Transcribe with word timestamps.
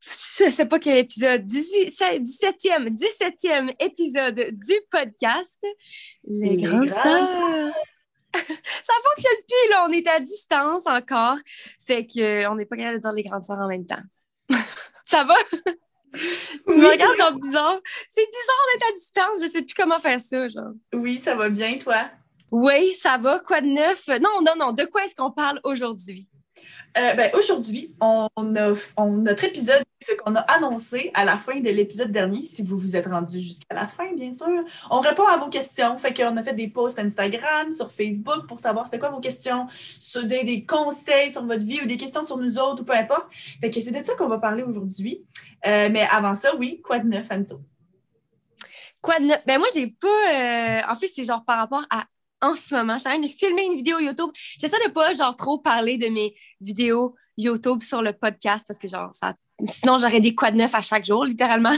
je 0.00 0.50
sais 0.50 0.66
pas 0.66 0.78
quel 0.78 0.98
épisode, 0.98 1.44
18, 1.44 1.90
17e, 2.22 2.88
17e 2.88 3.74
épisode 3.80 4.50
du 4.52 4.74
podcast 4.90 5.58
Les, 6.24 6.56
Grandes, 6.62 6.90
Sœurs. 6.90 7.70
Ça 8.34 8.94
fonctionne 9.04 9.42
plus, 9.46 9.70
là. 9.70 9.86
On 9.88 9.92
est 9.92 10.08
à 10.08 10.20
distance 10.20 10.86
encore. 10.86 11.36
Fait 11.84 12.06
qu'on 12.06 12.54
n'est 12.54 12.64
pas 12.64 12.76
capable 12.76 12.96
de 12.96 13.02
dire 13.02 13.12
les 13.12 13.22
Grandes 13.24 13.44
Sœurs 13.44 13.58
en 13.58 13.68
même 13.68 13.86
temps. 13.86 14.02
Ça 15.04 15.24
va? 15.24 15.34
tu 16.12 16.76
me 16.76 16.88
regardes 16.88 17.16
genre 17.16 17.32
bizarre. 17.32 17.78
C'est 18.08 18.26
bizarre 18.26 18.66
d'être 18.72 18.88
à 18.88 18.92
distance. 18.94 19.42
Je 19.42 19.48
sais 19.48 19.62
plus 19.62 19.74
comment 19.74 20.00
faire 20.00 20.20
ça, 20.20 20.48
genre. 20.48 20.72
Oui, 20.94 21.18
ça 21.18 21.34
va 21.34 21.48
bien, 21.50 21.76
toi? 21.78 22.10
Oui, 22.50 22.94
ça 22.94 23.18
va. 23.18 23.40
Quoi 23.40 23.60
de 23.60 23.66
neuf? 23.66 24.08
Non, 24.08 24.40
non, 24.44 24.54
non. 24.58 24.72
De 24.72 24.84
quoi 24.84 25.04
est-ce 25.04 25.14
qu'on 25.14 25.30
parle 25.30 25.60
aujourd'hui? 25.64 26.28
Euh, 26.98 27.14
ben, 27.14 27.30
aujourd'hui, 27.34 27.94
on 28.00 28.28
a, 28.36 28.74
notre 29.06 29.44
épisode, 29.44 29.84
ce 30.06 30.14
qu'on 30.14 30.34
a 30.34 30.40
annoncé 30.40 31.10
à 31.14 31.24
la 31.24 31.36
fin 31.36 31.60
de 31.60 31.68
l'épisode 31.68 32.10
dernier, 32.10 32.44
si 32.44 32.62
vous 32.62 32.78
vous 32.78 32.96
êtes 32.96 33.06
rendu 33.06 33.40
jusqu'à 33.40 33.74
la 33.74 33.86
fin, 33.86 34.12
bien 34.14 34.32
sûr. 34.32 34.64
On 34.90 35.00
répond 35.00 35.24
à 35.24 35.36
vos 35.36 35.48
questions. 35.48 35.98
Fait 35.98 36.14
qu'on 36.14 36.36
a 36.36 36.42
fait 36.42 36.54
des 36.54 36.68
posts 36.68 36.98
Instagram, 36.98 37.70
sur 37.70 37.92
Facebook 37.92 38.46
pour 38.46 38.58
savoir 38.58 38.86
c'était 38.86 38.98
quoi 38.98 39.10
vos 39.10 39.20
questions, 39.20 39.66
sur 39.98 40.24
des, 40.24 40.64
conseils 40.64 41.30
sur 41.30 41.44
votre 41.44 41.64
vie 41.64 41.80
ou 41.82 41.86
des 41.86 41.96
questions 41.96 42.22
sur 42.22 42.38
nous 42.38 42.58
autres 42.58 42.82
ou 42.82 42.84
peu 42.84 42.94
importe. 42.94 43.26
Fait 43.60 43.70
que 43.70 43.80
c'est 43.80 43.90
de 43.90 44.04
ça 44.04 44.14
qu'on 44.14 44.28
va 44.28 44.38
parler 44.38 44.62
aujourd'hui. 44.62 45.24
Euh, 45.66 45.88
mais 45.90 46.06
avant 46.10 46.34
ça, 46.34 46.56
oui, 46.56 46.80
quoi 46.82 46.98
de 46.98 47.06
neuf, 47.06 47.26
Anto? 47.30 47.60
Quoi 49.02 49.18
de 49.18 49.26
neuf? 49.26 49.42
Ben 49.46 49.58
moi, 49.58 49.68
j'ai 49.74 49.88
pas. 49.88 50.08
Euh, 50.08 50.80
en 50.88 50.94
fait, 50.94 51.08
c'est 51.08 51.24
genre 51.24 51.44
par 51.44 51.58
rapport 51.58 51.84
à 51.90 52.04
en 52.42 52.56
ce 52.56 52.74
moment. 52.74 52.94
Je 52.94 53.00
suis 53.00 53.08
en 53.08 53.12
train 53.12 53.22
de 53.22 53.28
filmer 53.28 53.66
une 53.66 53.76
vidéo 53.76 53.98
YouTube. 53.98 54.30
J'essaie 54.34 54.78
de 54.86 54.90
pas 54.90 55.12
genre 55.12 55.36
trop 55.36 55.58
parler 55.58 55.98
de 55.98 56.08
mes 56.08 56.34
vidéos 56.60 57.14
YouTube 57.40 57.82
sur 57.82 58.02
le 58.02 58.12
podcast 58.12 58.66
parce 58.66 58.78
que 58.78 58.88
genre 58.88 59.10
ça 59.12 59.34
sinon 59.64 59.98
j'aurais 59.98 60.20
des 60.20 60.34
quoi 60.34 60.50
de 60.50 60.56
neuf 60.56 60.74
à 60.74 60.82
chaque 60.82 61.04
jour 61.04 61.24
littéralement. 61.24 61.74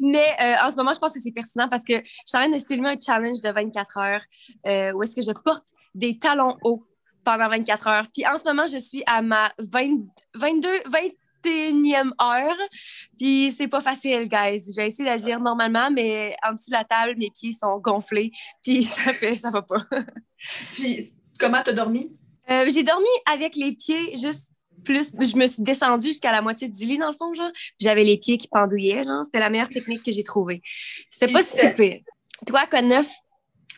Mais 0.00 0.26
euh, 0.40 0.66
en 0.66 0.70
ce 0.70 0.76
moment, 0.76 0.92
je 0.92 0.98
pense 0.98 1.14
que 1.14 1.20
c'est 1.20 1.32
pertinent 1.32 1.68
parce 1.68 1.84
que 1.84 1.94
je 1.94 2.22
suis 2.26 2.36
en 2.36 2.40
train 2.40 2.50
de 2.50 2.58
filmer 2.58 2.90
un 2.90 2.98
challenge 2.98 3.40
de 3.40 3.50
24 3.50 3.98
heures 3.98 4.22
euh, 4.66 4.92
où 4.92 5.02
est-ce 5.02 5.16
que 5.16 5.22
je 5.22 5.32
porte 5.32 5.68
des 5.94 6.18
talons 6.18 6.56
hauts 6.62 6.86
pendant 7.24 7.48
24 7.48 7.86
heures. 7.86 8.04
Puis 8.12 8.26
en 8.26 8.36
ce 8.36 8.44
moment, 8.44 8.66
je 8.66 8.78
suis 8.78 9.02
à 9.06 9.22
ma 9.22 9.52
20, 9.58 10.00
22 10.34 10.68
21e 11.44 12.12
heure. 12.20 12.56
Puis 13.18 13.52
c'est 13.52 13.68
pas 13.68 13.80
facile, 13.80 14.28
guys. 14.28 14.62
Je 14.70 14.76
vais 14.76 14.88
essayer 14.88 15.08
d'agir 15.08 15.40
normalement, 15.40 15.90
mais 15.90 16.34
en 16.46 16.52
dessous 16.52 16.70
de 16.70 16.76
la 16.76 16.84
table, 16.84 17.14
mes 17.18 17.30
pieds 17.30 17.52
sont 17.52 17.78
gonflés. 17.78 18.32
Puis 18.62 18.82
ça 18.84 19.12
fait, 19.12 19.36
ça 19.36 19.50
va 19.50 19.62
pas. 19.62 19.84
puis 20.74 21.04
comment 21.38 21.62
t'as 21.64 21.72
dormi? 21.72 22.16
Euh, 22.50 22.68
j'ai 22.72 22.82
dormi 22.82 23.06
avec 23.32 23.54
les 23.54 23.72
pieds 23.72 24.16
juste 24.16 24.51
plus. 24.82 25.12
Je 25.18 25.36
me 25.36 25.46
suis 25.46 25.62
descendue 25.62 26.08
jusqu'à 26.08 26.32
la 26.32 26.42
moitié 26.42 26.68
du 26.68 26.84
lit, 26.84 26.98
dans 26.98 27.10
le 27.10 27.16
fond, 27.16 27.34
genre. 27.34 27.50
J'avais 27.80 28.04
les 28.04 28.18
pieds 28.18 28.38
qui 28.38 28.48
pendouillaient, 28.48 29.04
genre. 29.04 29.24
C'était 29.24 29.40
la 29.40 29.50
meilleure 29.50 29.68
technique 29.68 30.02
que 30.02 30.12
j'ai 30.12 30.22
trouvée. 30.22 30.62
C'était 31.10 31.32
pas 31.32 31.42
si. 31.42 31.58
Toi, 32.46 32.66
quoi 32.66 32.82
de 32.82 32.88
neuf? 32.88 33.08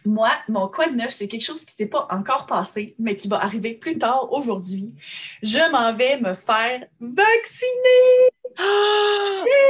Moi, 0.07 0.31
mon 0.49 0.69
quoi 0.69 0.89
de 0.89 0.97
neuf, 0.97 1.11
c'est 1.11 1.29
quelque 1.29 1.45
chose 1.45 1.65
qui 1.65 1.73
ne 1.73 1.77
s'est 1.77 1.91
pas 1.91 2.07
encore 2.11 2.45
passé, 2.45 2.95
mais 2.99 3.17
qui 3.17 3.27
va 3.27 3.43
arriver 3.43 3.73
plus 3.73 3.97
tard 3.97 4.31
aujourd'hui. 4.33 4.93
Je 5.43 5.71
m'en 5.71 5.95
vais 5.95 6.21
me 6.21 6.35
faire 6.35 6.85
vacciner! 7.01 8.31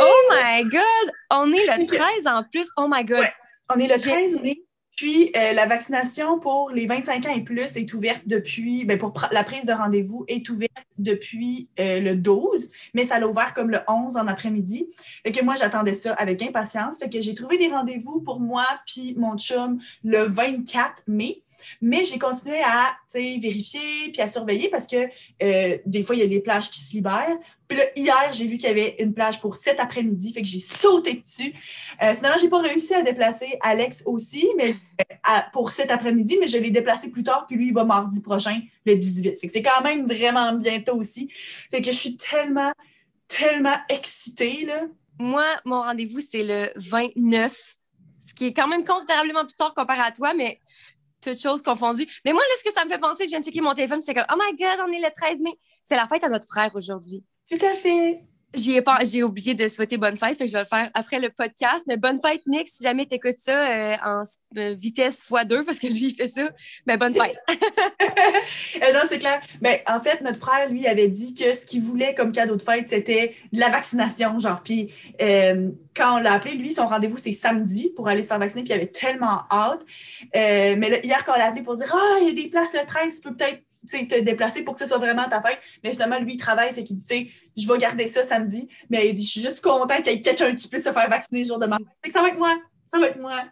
Oh 0.00 0.28
my 0.30 0.62
God! 0.64 1.12
On 1.30 1.50
est 1.52 1.64
le 1.64 1.86
13 1.86 2.26
en 2.26 2.44
plus. 2.44 2.68
Oh 2.76 2.86
my 2.90 3.04
God! 3.04 3.24
on 3.70 3.78
est 3.78 3.86
le 3.86 3.98
13 4.00 4.40
mai. 4.42 4.62
Puis, 4.96 5.32
euh, 5.36 5.52
la 5.52 5.66
vaccination 5.66 6.38
pour 6.38 6.70
les 6.70 6.86
25 6.86 7.26
ans 7.26 7.34
et 7.34 7.42
plus 7.42 7.76
est 7.76 7.94
ouverte 7.94 8.22
depuis, 8.26 8.84
ben 8.84 8.98
pour 8.98 9.12
la 9.32 9.44
prise 9.44 9.66
de 9.66 9.72
rendez-vous 9.72 10.24
est 10.28 10.48
ouverte 10.48 10.72
depuis 10.98 11.68
euh, 11.80 12.00
le 12.00 12.14
12, 12.14 12.70
mais 12.94 13.04
ça 13.04 13.18
l'a 13.18 13.28
ouvert 13.28 13.54
comme 13.54 13.70
le 13.70 13.80
11 13.88 14.16
en 14.16 14.26
après-midi. 14.26 14.88
Fait 15.24 15.32
que 15.32 15.44
moi, 15.44 15.54
j'attendais 15.56 15.94
ça 15.94 16.12
avec 16.14 16.42
impatience. 16.42 16.98
Fait 16.98 17.10
que 17.10 17.20
j'ai 17.20 17.34
trouvé 17.34 17.58
des 17.58 17.68
rendez-vous 17.68 18.20
pour 18.20 18.40
moi 18.40 18.64
puis 18.86 19.14
mon 19.18 19.36
chum 19.36 19.80
le 20.02 20.24
24 20.24 21.02
mai. 21.06 21.43
Mais 21.80 22.04
j'ai 22.04 22.18
continué 22.18 22.60
à 22.62 22.96
vérifier 23.14 24.10
puis 24.12 24.20
à 24.20 24.28
surveiller 24.28 24.68
parce 24.68 24.86
que 24.86 25.08
euh, 25.42 25.78
des 25.86 26.02
fois, 26.02 26.16
il 26.16 26.20
y 26.20 26.24
a 26.24 26.26
des 26.26 26.40
plages 26.40 26.70
qui 26.70 26.80
se 26.80 26.92
libèrent. 26.92 27.38
Puis 27.68 27.78
là, 27.78 27.84
hier, 27.96 28.32
j'ai 28.32 28.46
vu 28.46 28.58
qu'il 28.58 28.68
y 28.68 28.72
avait 28.72 28.96
une 28.98 29.14
plage 29.14 29.40
pour 29.40 29.56
cet 29.56 29.80
après-midi, 29.80 30.32
fait 30.32 30.42
que 30.42 30.46
j'ai 30.46 30.60
sauté 30.60 31.14
dessus. 31.14 31.54
Euh, 32.02 32.14
finalement, 32.14 32.38
j'ai 32.38 32.48
pas 32.48 32.60
réussi 32.60 32.94
à 32.94 33.02
déplacer 33.02 33.56
Alex 33.62 34.02
aussi, 34.04 34.46
mais 34.56 34.74
euh, 35.00 35.32
pour 35.52 35.70
cet 35.70 35.90
après-midi, 35.90 36.36
mais 36.38 36.46
je 36.46 36.58
l'ai 36.58 36.70
déplacé 36.70 37.10
plus 37.10 37.22
tard, 37.22 37.46
puis 37.46 37.56
lui, 37.56 37.68
il 37.68 37.74
va 37.74 37.84
mardi 37.84 38.20
prochain, 38.20 38.60
le 38.84 38.96
18. 38.96 39.40
Fait 39.40 39.46
que 39.46 39.52
c'est 39.52 39.62
quand 39.62 39.82
même 39.82 40.06
vraiment 40.06 40.52
bientôt 40.52 40.96
aussi. 40.96 41.30
Fait 41.70 41.80
que 41.80 41.90
je 41.90 41.96
suis 41.96 42.16
tellement, 42.16 42.72
tellement 43.28 43.76
excitée, 43.88 44.66
là. 44.66 44.82
Moi, 45.18 45.46
mon 45.64 45.82
rendez-vous, 45.82 46.20
c'est 46.20 46.42
le 46.42 46.70
29, 46.76 47.76
ce 48.26 48.34
qui 48.34 48.46
est 48.46 48.52
quand 48.52 48.66
même 48.66 48.84
considérablement 48.84 49.44
plus 49.44 49.54
tard 49.54 49.72
comparé 49.74 50.00
à 50.00 50.10
toi, 50.10 50.34
mais 50.34 50.58
toutes 51.24 51.40
choses 51.40 51.62
confondues. 51.62 52.06
Mais 52.24 52.32
moi, 52.32 52.42
là, 52.42 52.54
ce 52.58 52.64
que 52.64 52.72
ça 52.72 52.84
me 52.84 52.90
fait 52.90 52.98
penser, 52.98 53.24
je 53.24 53.30
viens 53.30 53.40
de 53.40 53.44
checker 53.44 53.60
mon 53.60 53.74
téléphone, 53.74 54.02
c'est 54.02 54.14
comme, 54.14 54.26
oh 54.32 54.36
my 54.38 54.56
God, 54.56 54.86
on 54.86 54.92
est 54.92 55.00
le 55.00 55.10
13 55.14 55.40
mai. 55.40 55.52
C'est 55.82 55.96
la 55.96 56.06
fête 56.06 56.24
à 56.24 56.28
notre 56.28 56.46
frère 56.46 56.70
aujourd'hui. 56.74 57.24
Tout 57.50 57.64
à 57.64 57.74
fait. 57.76 58.22
J'ai 58.56 59.22
oublié 59.22 59.54
de 59.54 59.68
souhaiter 59.68 59.96
bonne 59.96 60.16
fête, 60.16 60.36
fait 60.36 60.44
que 60.44 60.48
je 60.48 60.52
vais 60.52 60.60
le 60.60 60.66
faire 60.66 60.90
après 60.94 61.18
le 61.18 61.30
podcast. 61.30 61.84
Mais 61.88 61.96
bonne 61.96 62.20
fête, 62.20 62.42
Nick, 62.46 62.68
si 62.68 62.82
jamais 62.82 63.06
tu 63.06 63.16
écoutes 63.16 63.38
ça 63.38 63.66
euh, 63.66 63.96
en 64.04 64.22
euh, 64.58 64.74
vitesse 64.74 65.22
x2, 65.28 65.64
parce 65.64 65.78
que 65.78 65.86
lui, 65.86 66.06
il 66.06 66.14
fait 66.14 66.28
ça, 66.28 66.42
mais 66.86 66.96
ben, 66.96 67.10
bonne 67.10 67.14
fête. 67.14 67.36
Euh, 68.82 68.92
non, 68.92 69.00
c'est 69.08 69.18
clair. 69.18 69.40
Mais 69.60 69.82
ben, 69.86 69.96
en 69.96 70.00
fait, 70.00 70.20
notre 70.20 70.38
frère, 70.38 70.68
lui, 70.68 70.86
avait 70.86 71.08
dit 71.08 71.32
que 71.32 71.54
ce 71.54 71.64
qu'il 71.64 71.80
voulait 71.80 72.14
comme 72.14 72.32
cadeau 72.32 72.56
de 72.56 72.62
fête, 72.62 72.88
c'était 72.88 73.34
de 73.52 73.60
la 73.60 73.68
vaccination, 73.68 74.38
genre. 74.38 74.62
Puis 74.62 74.92
quand 75.96 76.16
on 76.16 76.18
l'a 76.18 76.32
appelé, 76.32 76.54
lui, 76.54 76.72
son 76.72 76.86
rendez-vous, 76.86 77.18
c'est 77.18 77.32
samedi 77.32 77.92
pour 77.94 78.08
aller 78.08 78.22
se 78.22 78.28
faire 78.28 78.38
vacciner, 78.38 78.62
puis 78.62 78.72
il 78.72 78.76
avait 78.76 78.86
tellement 78.86 79.42
hâte. 79.50 79.80
mais 80.34 80.88
là, 80.88 80.98
hier, 81.04 81.24
quand 81.24 81.34
on 81.34 81.38
l'a 81.38 81.46
appelé 81.46 81.62
pour 81.62 81.76
dire 81.76 81.92
Ah, 81.94 82.18
il 82.20 82.28
y 82.28 82.30
a 82.30 82.42
des 82.42 82.48
places 82.48 82.74
le 82.74 82.84
13, 82.86 83.20
tu 83.20 83.28
peux 83.28 83.36
peut-être 83.36 83.62
te 83.84 84.20
déplacer 84.20 84.62
pour 84.62 84.74
que 84.74 84.80
ce 84.80 84.86
soit 84.86 84.98
vraiment 84.98 85.28
ta 85.28 85.40
fête. 85.40 85.58
Mais 85.82 85.92
finalement, 85.92 86.18
lui, 86.18 86.34
il 86.34 86.36
travaille, 86.36 86.72
fait 86.74 86.84
qu'il 86.84 86.96
dit, 86.96 87.04
tu 87.04 87.14
sais, 87.14 87.30
je 87.56 87.66
vais 87.66 87.78
garder 87.78 88.06
ça 88.06 88.22
samedi. 88.22 88.68
Mais 88.90 89.08
il 89.08 89.14
dit, 89.14 89.24
je 89.24 89.30
suis 89.30 89.40
juste 89.40 89.62
content 89.62 89.96
qu'il 89.96 90.12
y 90.12 90.16
ait 90.16 90.20
quelqu'un 90.20 90.54
qui 90.54 90.68
puisse 90.68 90.84
se 90.84 90.92
faire 90.92 91.08
vacciner 91.08 91.42
le 91.42 91.46
jour 91.46 91.58
de 91.58 91.66
ma 91.66 91.76
fête. 91.76 91.86
Fait 92.02 92.08
que 92.10 92.14
ça 92.14 92.22
va 92.22 92.28
être 92.28 92.38
moi. 92.38 92.54
Ça 92.88 92.98
va 92.98 93.08
être 93.08 93.20
moi. 93.20 93.42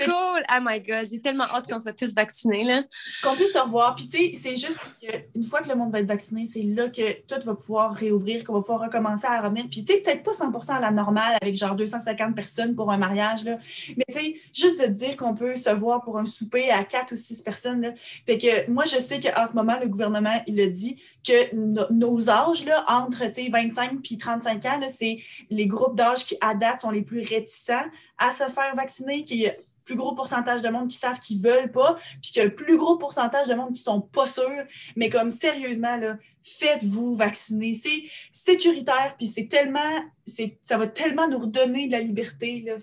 Cool! 0.00 0.42
Oh 0.50 0.60
my 0.62 0.80
God, 0.80 1.06
j'ai 1.10 1.20
tellement 1.20 1.44
hâte 1.44 1.70
qu'on 1.70 1.80
soit 1.80 1.92
tous 1.92 2.14
vaccinés. 2.14 2.64
là. 2.64 2.82
Qu'on 3.22 3.34
puisse 3.34 3.52
se 3.52 3.58
revoir. 3.58 3.94
Puis, 3.94 4.08
tu 4.08 4.18
sais, 4.18 4.32
c'est 4.34 4.56
juste 4.56 4.78
qu'une 5.00 5.44
fois 5.44 5.62
que 5.62 5.68
le 5.68 5.74
monde 5.74 5.92
va 5.92 6.00
être 6.00 6.06
vacciné, 6.06 6.46
c'est 6.46 6.62
là 6.62 6.88
que 6.88 7.22
tout 7.26 7.44
va 7.44 7.54
pouvoir 7.54 7.94
réouvrir, 7.94 8.44
qu'on 8.44 8.54
va 8.54 8.60
pouvoir 8.60 8.80
recommencer 8.80 9.26
à 9.26 9.40
revenir. 9.40 9.66
Puis, 9.70 9.84
tu 9.84 9.92
sais, 9.92 10.00
peut-être 10.00 10.22
pas 10.22 10.32
100% 10.32 10.76
à 10.76 10.80
la 10.80 10.90
normale 10.90 11.36
avec 11.40 11.54
genre 11.56 11.74
250 11.74 12.34
personnes 12.34 12.74
pour 12.74 12.90
un 12.92 12.98
mariage, 12.98 13.44
là. 13.44 13.58
Mais, 13.96 14.04
tu 14.08 14.14
sais, 14.14 14.34
juste 14.52 14.80
de 14.80 14.86
dire 14.86 15.16
qu'on 15.16 15.34
peut 15.34 15.54
se 15.54 15.70
voir 15.70 16.02
pour 16.02 16.18
un 16.18 16.24
souper 16.24 16.70
à 16.70 16.84
4 16.84 17.12
ou 17.12 17.16
6 17.16 17.42
personnes, 17.42 17.80
là. 17.80 17.92
Fait 18.26 18.38
que 18.38 18.70
moi, 18.70 18.84
je 18.84 18.98
sais 18.98 19.20
qu'en 19.20 19.46
ce 19.46 19.52
moment, 19.52 19.78
le 19.80 19.88
gouvernement, 19.88 20.42
il 20.46 20.60
a 20.60 20.66
dit 20.66 21.00
que 21.26 21.54
nos 21.92 22.30
âges, 22.30 22.64
là, 22.64 22.84
entre, 22.88 23.26
tu 23.26 23.44
sais, 23.44 23.48
25 23.50 24.02
puis 24.02 24.18
35 24.18 24.64
ans, 24.66 24.80
c'est 24.88 25.18
les 25.50 25.66
groupes 25.66 25.96
d'âge 25.96 26.24
qui, 26.24 26.36
à 26.40 26.54
date, 26.54 26.80
sont 26.80 26.90
les 26.90 27.02
plus 27.02 27.22
réticents 27.22 27.86
à 28.18 28.32
se 28.32 28.44
faire 28.44 28.74
vacciner, 28.74 29.24
qui 29.24 29.46
plus 29.86 29.96
gros 29.96 30.14
pourcentage 30.14 30.60
de 30.60 30.68
monde 30.68 30.88
qui 30.88 30.98
savent 30.98 31.20
qu'ils 31.20 31.40
veulent 31.40 31.72
pas, 31.72 31.96
puis 32.20 32.32
qu'il 32.32 32.42
y 32.42 32.44
a 32.44 32.48
un 32.48 32.50
plus 32.50 32.76
gros 32.76 32.98
pourcentage 32.98 33.48
de 33.48 33.54
monde 33.54 33.72
qui 33.72 33.80
sont 33.80 34.02
pas 34.02 34.26
sûrs. 34.26 34.64
Mais 34.96 35.08
comme 35.08 35.30
sérieusement, 35.30 35.96
là, 35.96 36.18
faites-vous 36.42 37.14
vacciner. 37.14 37.72
C'est 37.74 38.02
sécuritaire, 38.32 39.14
puis 39.16 39.28
c'est 39.28 39.46
tellement, 39.46 40.04
c'est, 40.26 40.58
ça 40.64 40.76
va 40.76 40.86
tellement 40.86 41.28
nous 41.28 41.38
redonner 41.38 41.86
de 41.86 41.92
la 41.92 42.00
liberté. 42.00 42.62
Là. 42.66 42.74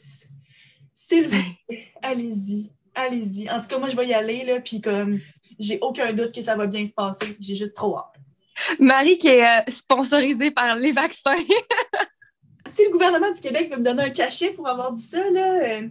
S'il 0.96 1.28
vous 1.28 1.42
plaît, 1.68 1.86
allez-y, 2.02 2.72
allez-y. 2.96 3.50
En 3.52 3.62
tout 3.62 3.68
cas, 3.68 3.78
moi, 3.78 3.90
je 3.90 3.96
vais 3.96 4.08
y 4.08 4.14
aller, 4.14 4.44
là, 4.46 4.62
puis 4.62 4.82
comme 4.82 5.20
j'ai 5.60 5.78
aucun 5.82 6.12
doute 6.14 6.34
que 6.34 6.42
ça 6.42 6.56
va 6.56 6.66
bien 6.66 6.86
se 6.86 6.94
passer. 6.94 7.38
J'ai 7.40 7.56
juste 7.56 7.76
trop 7.76 7.98
hâte. 7.98 8.20
Marie 8.80 9.18
qui 9.18 9.28
est 9.28 9.44
euh, 9.44 9.62
sponsorisée 9.68 10.52
par 10.52 10.76
les 10.76 10.92
vaccins. 10.92 11.36
si 12.68 12.86
le 12.86 12.92
gouvernement 12.92 13.32
du 13.32 13.42
Québec 13.42 13.70
veut 13.70 13.78
me 13.78 13.84
donner 13.84 14.04
un 14.04 14.10
cachet 14.10 14.52
pour 14.52 14.68
avoir 14.68 14.94
dit 14.94 15.04
ça, 15.04 15.30
là, 15.32 15.54
euh, 15.54 15.88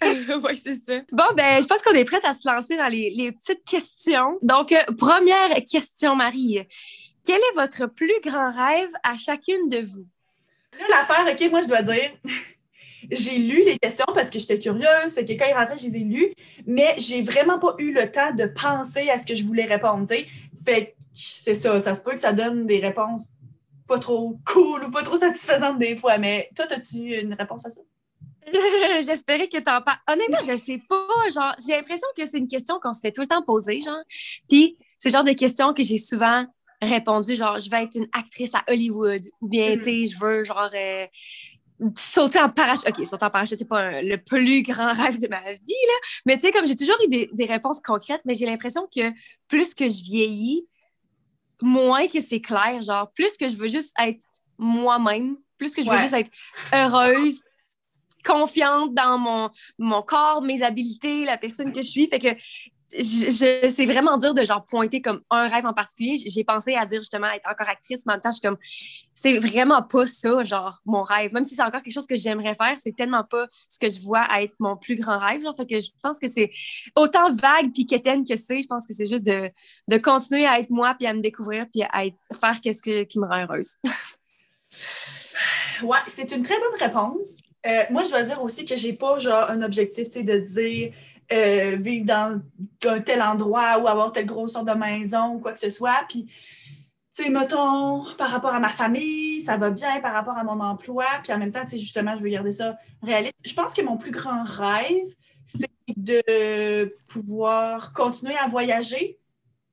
oui, 0.44 0.56
c'est 0.62 0.76
ça. 0.76 1.00
Bon, 1.12 1.24
ben, 1.36 1.62
je 1.62 1.66
pense 1.66 1.82
qu'on 1.82 1.92
est 1.92 2.04
prête 2.04 2.24
à 2.24 2.34
se 2.34 2.48
lancer 2.48 2.76
dans 2.76 2.88
les, 2.88 3.32
petites 3.32 3.64
questions. 3.64 4.38
Donc, 4.42 4.72
euh, 4.72 4.82
première 4.96 5.54
question, 5.70 6.16
Marie. 6.16 6.60
Quel 7.24 7.36
est 7.36 7.54
votre 7.54 7.86
plus 7.86 8.20
grand 8.22 8.50
rêve 8.50 8.90
à 9.02 9.16
chacune 9.16 9.68
de 9.68 9.78
vous? 9.78 10.06
Là, 10.78 10.86
l'affaire, 10.88 11.26
OK, 11.32 11.50
moi, 11.50 11.62
je 11.62 11.68
dois 11.68 11.82
dire, 11.82 12.10
j'ai 13.10 13.38
lu 13.38 13.64
les 13.64 13.78
questions 13.78 14.06
parce 14.14 14.30
que 14.30 14.38
j'étais 14.38 14.58
curieuse, 14.58 15.14
fait 15.14 15.24
que 15.24 15.32
quand 15.32 15.46
il 15.48 15.54
rentrait, 15.54 15.78
je 15.78 15.88
les 15.88 15.96
ai 15.96 16.04
lues, 16.04 16.32
mais 16.66 16.94
j'ai 16.98 17.22
vraiment 17.22 17.58
pas 17.58 17.74
eu 17.78 17.92
le 17.92 18.10
temps 18.10 18.32
de 18.32 18.46
penser 18.46 19.10
à 19.10 19.18
ce 19.18 19.26
que 19.26 19.34
je 19.34 19.44
voulais 19.44 19.66
répondre. 19.66 20.08
sais. 20.08 20.26
Fait 20.64 20.86
que 20.86 20.90
c'est 21.12 21.54
ça, 21.54 21.80
ça 21.80 21.94
se 21.94 22.02
peut 22.02 22.12
que 22.12 22.20
ça 22.20 22.32
donne 22.32 22.66
des 22.66 22.78
réponses 22.78 23.24
pas 23.88 23.98
trop 23.98 24.38
cool 24.46 24.84
ou 24.84 24.90
pas 24.90 25.02
trop 25.02 25.16
satisfaisantes 25.16 25.78
des 25.78 25.96
fois, 25.96 26.18
mais 26.18 26.50
toi, 26.54 26.66
as-tu 26.70 27.18
une 27.18 27.34
réponse 27.34 27.66
à 27.66 27.70
ça? 27.70 27.80
J'espérais 29.04 29.48
que 29.48 29.58
t'en 29.58 29.82
parles. 29.82 29.98
Honnêtement, 30.08 30.38
je 30.46 30.56
sais 30.56 30.80
pas. 30.88 31.28
Genre, 31.32 31.54
j'ai 31.64 31.74
l'impression 31.74 32.06
que 32.16 32.26
c'est 32.26 32.38
une 32.38 32.48
question 32.48 32.78
qu'on 32.80 32.92
se 32.92 33.00
fait 33.00 33.12
tout 33.12 33.22
le 33.22 33.26
temps 33.26 33.42
poser, 33.42 33.80
genre. 33.80 34.02
Puis, 34.48 34.76
c'est 34.98 35.08
le 35.08 35.12
genre 35.12 35.24
de 35.24 35.32
questions 35.32 35.72
que 35.74 35.82
j'ai 35.82 35.98
souvent 35.98 36.44
répondu, 36.80 37.34
genre, 37.34 37.58
je 37.58 37.68
vais 37.70 37.84
être 37.84 37.96
une 37.96 38.08
actrice 38.12 38.54
à 38.54 38.62
Hollywood. 38.68 39.22
Ou 39.40 39.48
bien, 39.48 39.74
mm-hmm. 39.74 39.78
tu 39.78 39.84
sais, 39.84 40.06
je 40.06 40.18
veux, 40.18 40.44
genre, 40.44 40.70
euh, 40.74 41.06
sauter 41.96 42.40
en 42.40 42.48
parachute. 42.48 42.88
OK, 42.88 43.06
sauter 43.06 43.24
en 43.24 43.30
parachute, 43.30 43.58
c'est 43.58 43.68
pas 43.68 44.00
le 44.02 44.16
plus 44.16 44.62
grand 44.62 44.92
rêve 44.92 45.18
de 45.18 45.28
ma 45.28 45.40
vie, 45.52 45.86
là. 45.86 45.94
Mais 46.26 46.36
tu 46.36 46.46
sais, 46.46 46.52
comme 46.52 46.66
j'ai 46.66 46.76
toujours 46.76 46.96
eu 47.04 47.08
des, 47.08 47.30
des 47.32 47.44
réponses 47.46 47.80
concrètes, 47.80 48.22
mais 48.24 48.34
j'ai 48.34 48.46
l'impression 48.46 48.88
que 48.94 49.10
plus 49.48 49.74
que 49.74 49.88
je 49.88 50.02
vieillis, 50.02 50.66
moins 51.62 52.06
que 52.08 52.20
c'est 52.20 52.40
clair. 52.40 52.82
Genre, 52.82 53.10
plus 53.12 53.36
que 53.36 53.48
je 53.48 53.56
veux 53.56 53.68
juste 53.68 53.94
être 54.00 54.24
moi-même, 54.58 55.36
plus 55.56 55.74
que 55.74 55.82
je 55.82 55.90
veux 55.90 55.98
juste 55.98 56.14
être 56.14 56.30
heureuse, 56.72 57.42
confiante 58.24 58.94
dans 58.94 59.18
mon, 59.18 59.50
mon 59.78 60.02
corps, 60.02 60.42
mes 60.42 60.62
habiletés, 60.62 61.24
la 61.24 61.38
personne 61.38 61.72
que 61.72 61.82
je 61.82 61.88
suis. 61.88 62.06
Fait 62.08 62.18
que 62.18 62.28
je, 62.92 63.68
c'est 63.70 63.86
vraiment 63.86 64.16
dur 64.16 64.34
de 64.34 64.44
genre 64.44 64.64
pointer 64.64 65.02
comme 65.02 65.20
un 65.30 65.48
rêve 65.48 65.66
en 65.66 65.74
particulier. 65.74 66.16
J'ai 66.26 66.44
pensé 66.44 66.74
à 66.74 66.86
dire 66.86 67.00
justement 67.00 67.28
être 67.28 67.48
encore 67.48 67.68
actrice, 67.68 68.04
mais 68.06 68.12
en 68.12 68.16
même 68.16 68.22
temps, 68.22 68.30
je 68.30 68.38
suis 68.38 68.48
comme, 68.48 68.56
c'est 69.14 69.38
vraiment 69.38 69.82
pas 69.82 70.06
ça, 70.06 70.42
genre, 70.42 70.80
mon 70.86 71.02
rêve. 71.02 71.32
Même 71.32 71.44
si 71.44 71.54
c'est 71.54 71.62
encore 71.62 71.82
quelque 71.82 71.92
chose 71.92 72.06
que 72.06 72.16
j'aimerais 72.16 72.54
faire, 72.54 72.78
c'est 72.78 72.96
tellement 72.96 73.24
pas 73.24 73.46
ce 73.68 73.78
que 73.78 73.90
je 73.90 74.00
vois 74.00 74.22
à 74.22 74.42
être 74.42 74.54
mon 74.58 74.76
plus 74.76 74.96
grand 74.96 75.18
rêve. 75.18 75.42
Genre, 75.42 75.56
fait 75.56 75.66
que 75.66 75.80
je 75.80 75.90
pense 76.02 76.18
que 76.18 76.28
c'est 76.28 76.50
autant 76.96 77.32
vague 77.34 77.72
puis 77.72 77.86
que 77.86 77.96
c'est. 78.36 78.62
Je 78.62 78.66
pense 78.66 78.86
que 78.86 78.94
c'est 78.94 79.06
juste 79.06 79.26
de, 79.26 79.50
de, 79.88 79.98
continuer 79.98 80.46
à 80.46 80.58
être 80.60 80.70
moi 80.70 80.94
puis 80.98 81.06
à 81.06 81.12
me 81.12 81.20
découvrir 81.20 81.66
puis 81.72 81.82
à 81.82 82.04
faire 82.40 82.60
qu'est-ce 82.62 82.82
que, 82.82 83.04
qui 83.04 83.18
me 83.18 83.26
rend 83.26 83.42
heureuse. 83.44 83.76
ouais, 85.82 85.98
c'est 86.06 86.32
une 86.32 86.42
très 86.42 86.56
bonne 86.58 86.80
réponse. 86.80 87.40
Euh, 87.66 87.82
moi, 87.90 88.04
je 88.04 88.10
dois 88.10 88.22
dire 88.22 88.42
aussi 88.42 88.64
que 88.64 88.76
j'ai 88.76 88.92
pas 88.92 89.18
genre 89.18 89.50
un 89.50 89.62
objectif, 89.62 90.10
tu 90.10 90.24
de 90.24 90.38
dire 90.38 90.92
euh, 91.32 91.76
vivre 91.78 92.06
dans 92.06 92.40
un 92.86 93.00
tel 93.00 93.20
endroit 93.22 93.78
ou 93.78 93.88
avoir 93.88 94.12
telle 94.12 94.26
grosseur 94.26 94.64
de 94.64 94.72
maison 94.72 95.34
ou 95.34 95.38
quoi 95.40 95.52
que 95.52 95.58
ce 95.58 95.70
soit. 95.70 96.04
Puis, 96.08 96.26
tu 97.14 97.24
sais, 97.24 97.30
mettons, 97.30 98.04
par 98.16 98.30
rapport 98.30 98.54
à 98.54 98.60
ma 98.60 98.70
famille, 98.70 99.40
ça 99.42 99.56
va 99.56 99.70
bien 99.70 100.00
par 100.00 100.14
rapport 100.14 100.36
à 100.38 100.44
mon 100.44 100.60
emploi. 100.60 101.04
Puis 101.22 101.32
en 101.32 101.38
même 101.38 101.52
temps, 101.52 101.64
tu 101.64 101.72
sais, 101.72 101.78
justement, 101.78 102.16
je 102.16 102.22
veux 102.22 102.30
garder 102.30 102.52
ça 102.52 102.78
réaliste. 103.02 103.34
Je 103.44 103.54
pense 103.54 103.74
que 103.74 103.82
mon 103.82 103.96
plus 103.96 104.10
grand 104.10 104.42
rêve, 104.44 105.06
c'est 105.44 105.68
de 105.96 106.94
pouvoir 107.08 107.92
continuer 107.92 108.36
à 108.36 108.46
voyager 108.48 109.18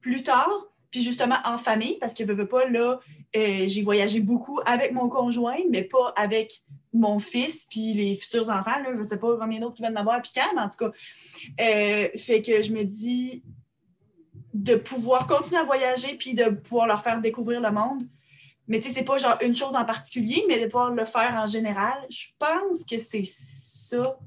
plus 0.02 0.24
tard, 0.24 0.68
puis 0.92 1.04
justement 1.04 1.38
en 1.46 1.57
famille, 1.57 1.98
parce 2.00 2.13
que 2.13 2.24
veux, 2.24 2.34
veux 2.34 2.48
pas, 2.48 2.68
là, 2.68 3.00
euh, 3.36 3.68
j'ai 3.68 3.82
voyagé 3.82 4.20
beaucoup 4.20 4.60
avec 4.66 4.92
mon 4.92 5.10
conjoint, 5.10 5.58
mais 5.70 5.84
pas 5.84 6.14
avec 6.16 6.62
mon 6.94 7.20
fils, 7.20 7.66
puis 7.70 7.94
les 7.94 8.16
futurs 8.16 8.50
enfants. 8.50 8.80
Là, 8.82 8.94
je 8.94 9.00
ne 9.00 9.04
sais 9.04 9.18
pas 9.18 9.38
combien 9.38 9.60
d'autres 9.60 9.76
qui 9.76 9.82
viennent 9.82 9.94
m'avoir 9.94 10.22
puis 10.22 10.32
quand, 10.34 10.56
mais 10.56 10.62
en 10.62 10.70
tout 10.70 10.78
cas. 10.78 10.92
Euh, 11.62 12.08
fait 12.18 12.42
que 12.42 12.64
je 12.64 12.72
me 12.72 12.84
dis 12.84 13.44
de 14.54 14.76
pouvoir 14.76 15.28
continuer 15.28 15.60
à 15.60 15.64
voyager 15.64 16.16
puis 16.16 16.34
de 16.34 16.46
pouvoir 16.46 16.88
leur 16.88 17.04
faire 17.04 17.20
découvrir 17.20 17.60
le 17.60 17.72
monde. 17.72 18.04
Mais 18.68 18.80
tu 18.80 18.88
sais, 18.88 18.96
c'est 18.96 19.04
pas 19.04 19.18
genre 19.18 19.38
une 19.44 19.56
chose 19.56 19.76
en 19.76 19.86
particulier, 19.86 20.44
mais 20.48 20.60
de 20.60 20.66
pouvoir 20.66 20.92
le 20.92 21.06
faire 21.06 21.36
en 21.36 21.46
général. 21.46 21.94
Je 22.10 22.28
pense 22.40 22.84
que 22.90 22.98
c'est 22.98 23.26
ça 23.26 24.18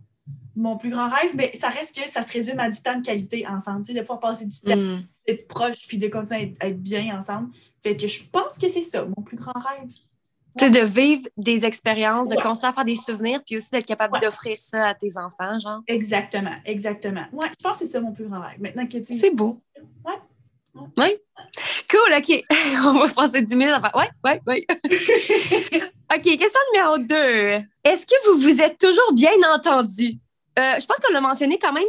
mon 0.58 0.76
plus 0.76 0.90
grand 0.90 1.08
rêve, 1.08 1.34
mais 1.34 1.52
ça 1.54 1.69
reste 1.69 1.96
que 1.96 2.08
ça 2.11 2.22
se 2.22 2.32
résume 2.32 2.58
à 2.58 2.69
du 2.69 2.81
temps 2.82 2.99
de 2.99 3.04
qualité 3.04 3.46
ensemble, 3.46 3.82
tu 3.82 3.93
sais, 3.93 3.99
de 3.99 4.00
pouvoir 4.00 4.20
passer 4.20 4.44
du 4.44 4.61
temps, 4.61 4.76
mm. 4.76 5.04
d'être 5.26 5.46
proche, 5.46 5.87
puis 5.87 5.99
de 5.99 6.08
continuer 6.08 6.54
à 6.61 6.66
être, 6.66 6.82
bien 6.82 7.16
ensemble. 7.16 7.50
Fait 7.82 7.96
que 7.96 8.06
je 8.06 8.22
pense 8.30 8.58
que 8.58 8.69
c'est 8.69 8.82
ça, 8.82 9.04
mon 9.04 9.22
plus 9.22 9.36
grand 9.36 9.52
rêve. 9.52 9.90
C'est 10.56 10.70
de 10.70 10.80
vivre 10.80 11.28
des 11.36 11.64
expériences, 11.64 12.28
de 12.28 12.36
à 12.36 12.72
faire 12.72 12.84
des 12.84 12.96
souvenirs, 12.96 13.40
puis 13.46 13.56
aussi 13.56 13.70
d'être 13.70 13.86
capable 13.86 14.19
d'offrir 14.19 14.56
ça 14.60 14.88
à 14.88 14.94
tes 14.94 15.16
enfants, 15.16 15.58
genre. 15.58 15.82
Exactement, 15.86 16.54
exactement. 16.64 17.26
Ouais, 17.32 17.48
je 17.58 17.62
pense 17.62 17.78
que 17.78 17.86
c'est 17.86 17.92
ça 17.92 18.00
mon 18.00 18.12
plus 18.12 18.26
grand 18.26 18.40
rêve. 18.40 18.58
Maintenant 18.58 18.86
que 18.86 18.98
tu. 18.98 19.14
C'est 19.14 19.30
beau. 19.30 19.62
Ouais. 20.04 20.14
Oui. 20.96 21.16
Cool, 21.90 22.14
OK. 22.16 22.44
On 22.86 22.98
va 22.98 23.08
passer 23.08 23.42
10 23.42 23.56
minutes 23.56 23.75
à 23.82 23.96
Ouais, 23.96 24.08
ouais, 24.25 24.40
ouais. 24.46 24.66
OK, 26.14 26.22
question 26.22 26.60
numéro 26.72 26.98
2. 26.98 27.14
Est-ce 27.84 28.06
que 28.06 28.30
vous 28.32 28.40
vous 28.40 28.60
êtes 28.60 28.78
toujours 28.78 29.12
bien 29.12 29.32
entendu? 29.54 30.19
Euh, 30.58 30.75
je 30.80 30.86
pense 30.86 30.98
qu'on 30.98 31.12
l'a 31.12 31.20
mentionné 31.20 31.58
quand 31.58 31.72
même 31.72 31.84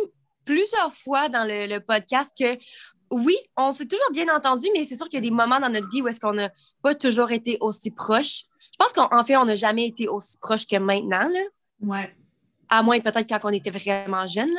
plusieurs 0.45 0.91
fois 0.93 1.29
dans 1.29 1.45
le, 1.45 1.67
le 1.67 1.79
podcast 1.79 2.33
que 2.37 2.57
oui, 3.11 3.35
on 3.57 3.73
s'est 3.73 3.85
toujours 3.85 4.11
bien 4.11 4.33
entendu, 4.33 4.67
mais 4.73 4.83
c'est 4.83 4.95
sûr 4.95 5.07
qu'il 5.07 5.15
y 5.15 5.25
a 5.25 5.29
des 5.29 5.31
moments 5.31 5.59
dans 5.59 5.69
notre 5.69 5.89
vie 5.89 6.01
où 6.01 6.07
est-ce 6.07 6.19
qu'on 6.19 6.33
n'a 6.33 6.49
pas 6.81 6.95
toujours 6.95 7.31
été 7.31 7.57
aussi 7.61 7.91
proches. 7.91 8.43
Je 8.71 8.77
pense 8.77 8.93
qu'en 8.93 9.23
fait, 9.23 9.35
on 9.35 9.45
n'a 9.45 9.55
jamais 9.55 9.87
été 9.87 10.07
aussi 10.07 10.37
proche 10.39 10.65
que 10.65 10.77
maintenant. 10.77 11.27
Là. 11.27 11.41
Ouais. 11.81 12.15
À 12.69 12.83
moins 12.83 12.99
peut-être 12.99 13.27
quand 13.27 13.39
on 13.43 13.49
était 13.49 13.71
vraiment 13.71 14.25
jeune. 14.27 14.53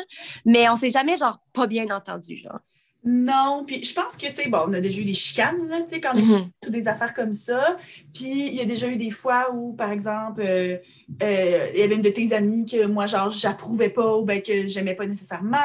Mais 0.44 0.68
on 0.68 0.76
s'est 0.76 0.90
jamais, 0.90 1.16
genre, 1.16 1.38
pas 1.52 1.66
bien 1.66 1.88
entendu, 1.90 2.36
genre. 2.36 2.60
Non, 3.02 3.64
puis 3.66 3.82
je 3.82 3.94
pense 3.94 4.16
que, 4.18 4.26
tu 4.26 4.34
sais, 4.34 4.48
bon, 4.48 4.64
on 4.68 4.72
a 4.74 4.80
déjà 4.80 5.00
eu 5.00 5.04
des 5.04 5.14
chicanes, 5.14 5.56
tu 5.88 5.94
sais, 5.94 6.00
quand 6.00 6.10
on 6.14 6.18
a 6.18 6.38
mm 6.40 6.50
des 6.68 6.86
affaires 6.86 7.14
comme 7.14 7.32
ça. 7.32 7.78
Puis 8.14 8.48
il 8.48 8.54
y 8.54 8.60
a 8.60 8.64
déjà 8.64 8.86
eu 8.86 8.96
des 8.96 9.10
fois 9.10 9.52
où, 9.52 9.72
par 9.72 9.90
exemple, 9.90 10.40
euh, 10.44 10.76
euh, 11.22 11.66
il 11.74 11.80
y 11.80 11.82
avait 11.82 11.96
une 11.96 12.02
de 12.02 12.10
tes 12.10 12.32
amies 12.32 12.64
que 12.64 12.86
moi, 12.86 13.06
genre, 13.06 13.30
j'approuvais 13.30 13.88
pas 13.88 14.16
ou 14.16 14.24
ben, 14.24 14.40
que 14.40 14.68
j'aimais 14.68 14.94
pas 14.94 15.06
nécessairement. 15.06 15.56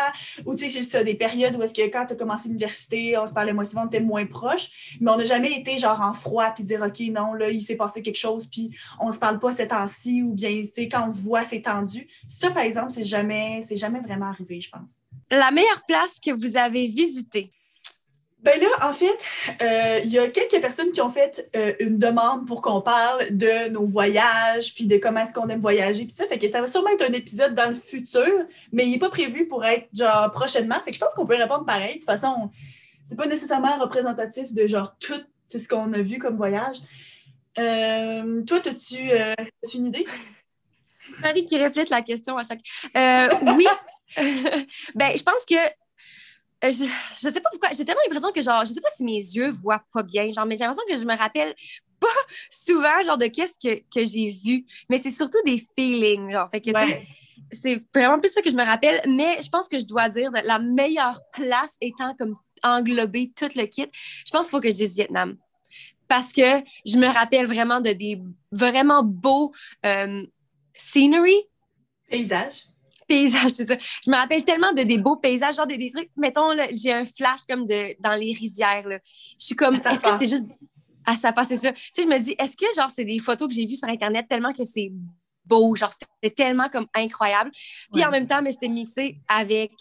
Ou, 0.45 0.55
tu 0.55 0.61
sais, 0.61 0.69
c'est 0.69 0.81
ça, 0.81 1.03
des 1.03 1.13
périodes 1.13 1.55
où 1.55 1.61
est-ce 1.61 1.73
que 1.73 1.87
quand 1.89 2.05
tu 2.05 2.13
as 2.13 2.15
commencé 2.15 2.47
l'université, 2.47 3.17
on 3.17 3.27
se 3.27 3.33
parlait 3.33 3.53
moins 3.53 3.65
souvent, 3.65 3.83
on 3.83 3.87
était 3.87 3.99
moins 3.99 4.25
proches, 4.25 4.97
mais 5.01 5.11
on 5.11 5.17
n'a 5.17 5.25
jamais 5.25 5.51
été, 5.51 5.77
genre, 5.77 6.01
en 6.01 6.13
froid, 6.13 6.49
puis 6.55 6.63
dire, 6.63 6.81
OK, 6.81 6.99
non, 7.11 7.33
là, 7.33 7.49
il 7.49 7.61
s'est 7.61 7.75
passé 7.75 8.01
quelque 8.01 8.17
chose, 8.17 8.47
puis 8.47 8.71
on 8.99 9.11
se 9.11 9.19
parle 9.19 9.39
pas 9.39 9.51
ces 9.51 9.67
temps-ci, 9.67 10.23
ou 10.23 10.33
bien, 10.33 10.61
tu 10.63 10.71
sais, 10.73 10.89
quand 10.89 11.07
on 11.07 11.11
se 11.11 11.21
voit, 11.21 11.43
c'est 11.43 11.61
tendu. 11.61 12.07
Ça, 12.27 12.49
par 12.51 12.63
exemple, 12.63 12.91
c'est 12.91 13.03
jamais, 13.03 13.59
c'est 13.61 13.77
jamais 13.77 13.99
vraiment 13.99 14.27
arrivé, 14.27 14.61
je 14.61 14.69
pense 14.69 14.91
la 15.31 15.51
meilleure 15.51 15.81
place 15.87 16.19
que 16.19 16.31
vous 16.31 16.57
avez 16.57 16.87
visitée? 16.87 17.51
Ben 18.45 18.61
là, 18.61 18.67
en 18.87 18.93
fait, 18.93 19.25
euh, 19.63 20.01
il 20.03 20.11
y 20.11 20.19
a 20.19 20.27
quelques 20.27 20.61
personnes 20.61 20.91
qui 20.91 21.01
ont 21.01 21.09
fait 21.09 21.49
euh, 21.55 21.73
une 21.79 21.97
demande 21.97 22.45
pour 22.45 22.61
qu'on 22.61 22.79
parle 22.79 23.35
de 23.35 23.69
nos 23.69 23.85
voyages, 23.87 24.75
puis 24.75 24.85
de 24.85 24.97
comment 24.97 25.21
est-ce 25.21 25.33
qu'on 25.33 25.47
aime 25.47 25.61
voyager, 25.61 26.05
puis 26.05 26.13
ça. 26.13 26.27
Fait 26.27 26.37
que 26.37 26.47
ça 26.47 26.61
va 26.61 26.67
sûrement 26.67 26.89
être 26.89 27.09
un 27.09 27.13
épisode 27.13 27.55
dans 27.55 27.67
le 27.67 27.73
futur, 27.73 28.45
mais 28.71 28.85
il 28.85 28.91
n'est 28.91 28.99
pas 28.99 29.09
prévu 29.09 29.47
pour 29.47 29.65
être 29.65 29.87
genre 29.95 30.29
prochainement. 30.29 30.79
Fait 30.81 30.91
que 30.91 30.95
je 30.95 30.99
pense 30.99 31.15
qu'on 31.15 31.25
peut 31.25 31.37
répondre 31.37 31.65
pareil. 31.65 31.95
De 31.95 31.99
toute 32.01 32.05
façon, 32.05 32.51
c'est 33.03 33.17
pas 33.17 33.25
nécessairement 33.25 33.79
représentatif 33.79 34.53
de 34.53 34.67
genre 34.67 34.95
tout 34.99 35.23
ce 35.49 35.67
qu'on 35.67 35.91
a 35.93 36.01
vu 36.03 36.19
comme 36.19 36.37
voyage. 36.37 36.77
Euh, 37.57 38.43
toi, 38.43 38.59
as-tu 38.63 39.09
une 39.73 39.87
idée? 39.87 40.05
Marie 41.21 41.45
qui 41.45 41.63
reflète 41.63 41.89
la 41.89 42.03
question 42.03 42.37
à 42.37 42.43
chaque. 42.43 42.61
oui, 43.57 43.65
ben, 44.95 45.17
je 45.17 45.23
pense 45.23 45.45
que 45.49 45.55
euh, 46.63 46.71
je, 46.71 46.85
je 47.21 47.29
sais 47.29 47.41
pas 47.41 47.49
pourquoi, 47.49 47.69
j'ai 47.71 47.85
tellement 47.85 48.01
l'impression 48.05 48.31
que 48.31 48.41
genre, 48.41 48.63
je 48.65 48.73
sais 48.73 48.81
pas 48.81 48.89
si 48.89 49.03
mes 49.03 49.17
yeux 49.17 49.51
voient 49.51 49.83
pas 49.93 50.03
bien, 50.03 50.29
genre, 50.31 50.45
mais 50.45 50.55
j'ai 50.55 50.63
l'impression 50.63 50.85
que 50.87 50.97
je 50.97 51.05
me 51.05 51.15
rappelle 51.15 51.53
pas 51.99 52.07
souvent, 52.51 53.03
genre, 53.05 53.17
de 53.17 53.27
qu'est-ce 53.27 53.57
que, 53.61 53.81
que 53.93 54.05
j'ai 54.05 54.31
vu, 54.31 54.65
mais 54.89 54.97
c'est 54.97 55.11
surtout 55.11 55.41
des 55.45 55.61
feelings, 55.77 56.31
genre, 56.31 56.49
fait 56.49 56.61
que, 56.61 56.71
c'est 57.51 57.83
vraiment 57.93 58.19
plus 58.19 58.29
ça 58.29 58.41
que 58.41 58.49
je 58.49 58.55
me 58.55 58.65
rappelle, 58.65 59.01
mais 59.07 59.41
je 59.41 59.49
pense 59.49 59.67
que 59.69 59.77
je 59.77 59.85
dois 59.85 60.09
dire 60.09 60.31
la 60.31 60.59
meilleure 60.59 61.19
place 61.31 61.75
étant 61.81 62.15
comme 62.15 62.35
englober 62.63 63.31
tout 63.35 63.49
le 63.55 63.65
kit, 63.65 63.87
je 64.25 64.31
pense 64.31 64.47
qu'il 64.47 64.57
faut 64.57 64.61
que 64.61 64.71
je 64.71 64.77
dise 64.77 64.95
Vietnam. 64.95 65.37
Parce 66.07 66.31
que 66.31 66.63
je 66.85 66.97
me 66.97 67.07
rappelle 67.07 67.45
vraiment 67.45 67.81
de 67.81 67.91
des 67.91 68.21
vraiment 68.51 69.03
beaux 69.03 69.51
euh, 69.85 70.23
scenery. 70.75 71.35
Paysages 72.09 72.65
paysages, 73.07 73.51
c'est 73.51 73.65
ça. 73.65 73.75
Je 74.03 74.09
me 74.09 74.15
rappelle 74.15 74.43
tellement 74.43 74.71
de 74.73 74.83
des 74.83 74.97
beaux 74.97 75.17
paysages, 75.17 75.55
genre 75.55 75.67
des, 75.67 75.89
trucs. 75.89 76.09
Mettons, 76.15 76.51
j'ai 76.71 76.93
un 76.93 77.05
flash 77.05 77.41
comme 77.47 77.65
de 77.65 77.95
dans 78.01 78.13
les 78.13 78.33
rizières. 78.33 78.87
Là. 78.87 78.99
Je 79.39 79.45
suis 79.45 79.55
comme, 79.55 79.75
est-ce 79.75 80.03
que 80.03 80.17
c'est 80.17 80.27
juste. 80.27 80.45
Ah, 81.05 81.15
ça 81.15 81.31
passe, 81.31 81.49
c'est 81.49 81.57
ça. 81.57 81.71
Tu 81.71 81.81
sais, 81.93 82.03
je 82.03 82.07
me 82.07 82.17
dis, 82.17 82.35
est-ce 82.39 82.57
que, 82.57 82.65
genre, 82.75 82.89
c'est 82.89 83.05
des 83.05 83.19
photos 83.19 83.47
que 83.47 83.53
j'ai 83.53 83.65
vues 83.67 83.75
sur 83.75 83.87
Internet 83.87 84.25
tellement 84.27 84.53
que 84.53 84.63
c'est 84.63 84.91
beau, 85.45 85.75
genre, 85.75 85.91
c'était 85.91 86.33
tellement 86.33 86.69
comme 86.69 86.87
incroyable. 86.95 87.51
Puis 87.93 88.03
en 88.03 88.09
même 88.09 88.25
temps, 88.25 88.41
mais 88.41 88.51
c'était 88.51 88.69
mixé 88.69 89.19
avec 89.27 89.71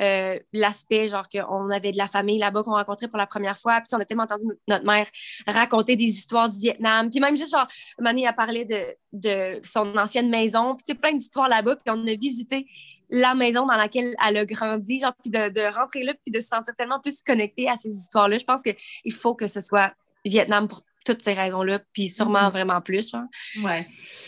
euh, 0.00 0.38
l'aspect, 0.52 1.08
genre 1.08 1.28
qu'on 1.28 1.70
avait 1.70 1.92
de 1.92 1.98
la 1.98 2.08
famille 2.08 2.38
là-bas 2.38 2.62
qu'on 2.62 2.72
rencontrait 2.72 3.08
pour 3.08 3.18
la 3.18 3.26
première 3.26 3.56
fois. 3.56 3.80
Puis 3.80 3.88
on 3.94 4.00
a 4.00 4.04
tellement 4.04 4.24
entendu 4.24 4.44
notre 4.68 4.84
mère 4.84 5.06
raconter 5.46 5.96
des 5.96 6.04
histoires 6.04 6.48
du 6.48 6.56
Vietnam. 6.56 7.10
Puis 7.10 7.20
même 7.20 7.36
juste, 7.36 7.52
genre, 7.52 7.68
Mané 7.98 8.26
a 8.26 8.32
parlé 8.32 8.64
de, 8.64 8.80
de 9.12 9.60
son 9.64 9.96
ancienne 9.96 10.30
maison. 10.30 10.76
Puis 10.76 10.94
plein 10.94 11.12
d'histoires 11.12 11.48
là-bas. 11.48 11.76
Puis 11.76 11.94
on 11.94 12.06
a 12.06 12.14
visité 12.14 12.66
la 13.10 13.34
maison 13.34 13.66
dans 13.66 13.76
laquelle 13.76 14.14
elle 14.26 14.36
a 14.36 14.44
grandi, 14.44 15.00
genre, 15.00 15.12
puis 15.22 15.30
de, 15.30 15.48
de 15.48 15.74
rentrer 15.74 16.04
là, 16.04 16.14
puis 16.24 16.32
de 16.32 16.40
se 16.40 16.48
sentir 16.48 16.74
tellement 16.76 17.00
plus 17.00 17.22
connecté 17.22 17.68
à 17.68 17.76
ces 17.76 17.90
histoires-là. 17.90 18.38
Je 18.38 18.44
pense 18.44 18.62
qu'il 18.62 19.12
faut 19.12 19.34
que 19.34 19.48
ce 19.48 19.60
soit 19.60 19.92
Vietnam 20.24 20.68
pour 20.68 20.82
toutes 21.04 21.22
ces 21.22 21.32
raisons-là, 21.32 21.78
puis 21.92 22.08
sûrement 22.08 22.44
Mhm. 22.44 22.50
vraiment 22.50 22.80
plus. 22.80 23.10
Genre. 23.10 23.24
Ouais. 23.64 23.86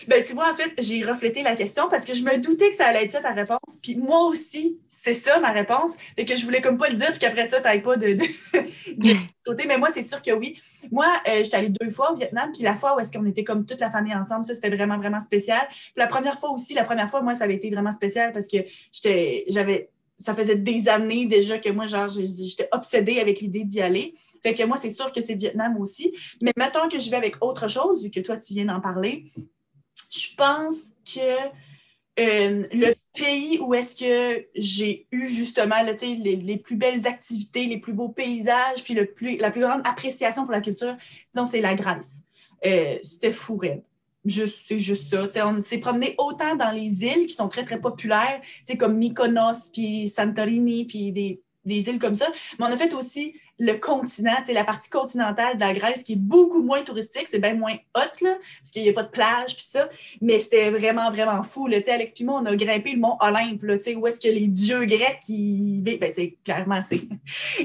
Ben, 0.09 0.25
tu 0.25 0.33
vois, 0.35 0.51
en 0.51 0.55
fait, 0.55 0.73
j'ai 0.79 1.05
reflété 1.05 1.43
la 1.43 1.55
question 1.55 1.89
parce 1.91 2.05
que 2.05 2.15
je 2.15 2.23
me 2.23 2.37
doutais 2.39 2.71
que 2.71 2.77
ça 2.77 2.87
allait 2.87 3.05
être 3.05 3.11
ça 3.11 3.21
ta 3.21 3.33
réponse. 3.33 3.59
Puis 3.83 3.97
moi 3.97 4.27
aussi, 4.27 4.79
c'est 4.89 5.15
ça 5.15 5.39
ma 5.41 5.53
réponse. 5.53 5.97
Fait 6.17 6.25
que 6.25 6.37
je 6.37 6.45
voulais 6.45 6.61
comme 6.61 6.79
pas 6.79 6.89
le 6.89 6.95
dire, 6.95 7.11
puis 7.11 7.19
qu'après 7.19 7.47
ça, 7.47 7.61
t'ailles 7.61 7.83
pas 7.83 7.97
de, 7.97 8.15
de, 8.15 8.25
de 8.97 9.11
côté. 9.45 9.65
Mais 9.67 9.79
moi, 9.79 9.89
c'est 9.93 10.03
sûr 10.03 10.23
que 10.23 10.31
oui. 10.33 10.61
Moi, 10.91 11.07
euh, 11.29 11.45
j'étais 11.45 11.57
allée 11.57 11.69
deux 11.81 11.91
fois 11.91 12.13
au 12.13 12.17
Vietnam, 12.17 12.51
puis 12.53 12.63
la 12.63 12.75
fois 12.75 12.97
où 12.97 13.01
est-ce 13.01 13.13
qu'on 13.13 13.27
était 13.27 13.45
comme 13.45 13.65
toute 13.67 13.81
la 13.81 13.91
famille 13.91 14.15
ensemble, 14.15 14.45
ça, 14.45 14.55
c'était 14.55 14.75
vraiment, 14.75 14.99
vraiment 14.99 15.21
spécial. 15.21 15.61
Puis 15.71 15.93
la 15.97 16.07
première 16.07 16.39
fois 16.39 16.51
aussi, 16.51 16.75
la 16.75 16.85
première 16.85 17.11
fois, 17.11 17.21
moi, 17.23 17.35
ça 17.35 17.45
avait 17.45 17.55
été 17.57 17.71
vraiment 17.71 17.93
spécial 17.93 18.33
parce 18.33 18.49
que 18.49 18.59
j'étais, 18.93 19.45
j'avais, 19.49 19.91
ça 20.23 20.35
faisait 20.35 20.57
des 20.57 20.89
années 20.89 21.27
déjà 21.27 21.59
que 21.59 21.69
moi, 21.71 21.87
genre, 21.87 22.09
j'étais 22.09 22.69
obsédée 22.73 23.21
avec 23.21 23.41
l'idée 23.41 23.65
d'y 23.65 23.81
aller. 23.81 24.15
Fait 24.43 24.55
que 24.55 24.63
moi, 24.65 24.77
c'est 24.77 24.91
sûr 24.91 25.13
que 25.13 25.21
c'est 25.21 25.35
Vietnam 25.35 25.77
aussi. 25.79 26.15
Mais 26.43 26.53
mettons 26.57 26.89
que 26.89 26.99
je 26.99 27.11
vais 27.11 27.17
avec 27.17 27.43
autre 27.43 27.69
chose, 27.69 28.03
vu 28.03 28.11
que 28.11 28.21
toi, 28.21 28.37
tu 28.37 28.55
viens 28.55 28.65
d'en 28.65 28.81
parler. 28.81 29.27
Je 30.11 30.35
pense 30.37 30.93
que 31.05 31.21
euh, 32.21 32.67
le 32.73 32.95
pays 33.15 33.59
où 33.61 33.73
est-ce 33.73 33.97
que 33.97 34.47
j'ai 34.55 35.07
eu 35.13 35.27
justement 35.29 35.83
les 35.83 36.59
plus 36.59 36.77
belles 36.77 37.07
activités, 37.07 37.67
les 37.67 37.79
plus 37.79 37.95
beaux 37.95 38.11
paysages, 38.11 38.83
puis 38.85 38.95
le 38.95 39.07
plus, 39.07 39.37
la 39.37 39.51
plus 39.51 39.63
grande 39.63 39.81
appréciation 39.85 40.43
pour 40.45 40.53
la 40.53 40.61
culture, 40.61 40.97
disons, 41.33 41.47
c'est 41.47 41.61
la 41.61 41.75
Grèce. 41.75 42.23
Euh, 42.67 42.99
C'était 43.03 43.33
fou 43.33 43.57
raide. 43.57 43.83
Juste, 44.25 44.61
c'est 44.65 44.79
juste 44.79 45.11
ça. 45.11 45.27
Tu 45.27 45.35
sais, 45.35 45.43
on 45.43 45.61
s'est 45.61 45.79
promené 45.79 46.15
autant 46.19 46.55
dans 46.55 46.71
les 46.71 47.05
îles 47.05 47.27
qui 47.27 47.35
sont 47.35 47.49
très, 47.49 47.65
très 47.65 47.81
populaires, 47.81 48.41
comme 48.79 48.97
Mykonos, 48.97 49.71
puis 49.73 50.09
Santorini, 50.09 50.85
puis 50.85 51.13
des, 51.13 51.43
des 51.65 51.89
îles 51.89 51.99
comme 51.99 52.15
ça. 52.15 52.27
Mais 52.59 52.67
on 52.67 52.73
a 52.73 52.77
fait 52.77 52.95
aussi 52.95 53.35
le 53.59 53.75
continent, 53.75 54.35
la 54.49 54.65
partie 54.65 54.91
continentale 54.91 55.57
de 55.57 55.61
la 55.61 55.73
Grèce 55.73 56.03
qui 56.03 56.15
est 56.15 56.19
beaucoup 56.19 56.63
moins 56.63 56.83
touristique, 56.83 57.29
c'est 57.31 57.39
bien 57.39 57.55
moins 57.55 57.75
hot, 57.95 58.25
là, 58.25 58.35
parce 58.61 58.73
qu'il 58.73 58.83
n'y 58.83 58.89
a 58.89 58.93
pas 58.93 59.05
de 59.05 59.11
plage, 59.11 59.55
puis 59.55 59.67
ça. 59.69 59.89
Mais 60.21 60.41
c'était 60.41 60.71
vraiment, 60.71 61.11
vraiment 61.11 61.43
fou. 61.43 61.69
Là. 61.69 61.79
Alex 61.87 62.13
puis 62.13 62.25
moi, 62.25 62.41
on 62.43 62.47
a 62.47 62.57
grimpé 62.57 62.93
le 62.93 62.99
mont 62.99 63.17
Olympe, 63.21 63.63
là, 63.63 63.77
où 63.97 64.07
est-ce 64.07 64.21
que 64.21 64.29
les 64.29 64.49
dieux 64.49 64.85
grecs 64.85 65.21
qui 65.25 65.81
vivent. 65.81 66.01
Ben, 66.01 66.13
clairement, 66.45 66.81
c'est, 66.89 67.01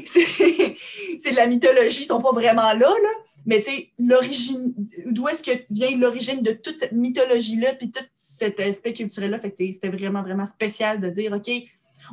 c'est, 0.06 1.32
de 1.32 1.36
la 1.36 1.48
mythologie, 1.48 2.02
ils 2.02 2.06
sont 2.06 2.22
pas 2.22 2.32
vraiment 2.32 2.74
là, 2.74 2.90
là. 2.90 3.10
Mais 3.48 3.60
tu 3.60 3.72
sais, 3.72 3.92
l'origine, 3.98 4.74
d'où 5.06 5.27
est-ce 5.30 5.42
que 5.42 5.51
vient 5.70 5.98
l'origine 5.98 6.42
de 6.42 6.51
toute 6.51 6.80
cette 6.80 6.92
mythologie-là, 6.92 7.74
puis 7.75 7.89
tout 7.89 8.04
cet 8.13 8.60
aspect 8.60 8.94
culturel-là. 8.94 9.39
Fait 9.39 9.51
que 9.51 9.58
c'était 9.58 9.89
vraiment, 9.89 10.22
vraiment 10.22 10.46
spécial 10.46 11.00
de 11.00 11.10
dire, 11.10 11.32
OK, 11.32 11.50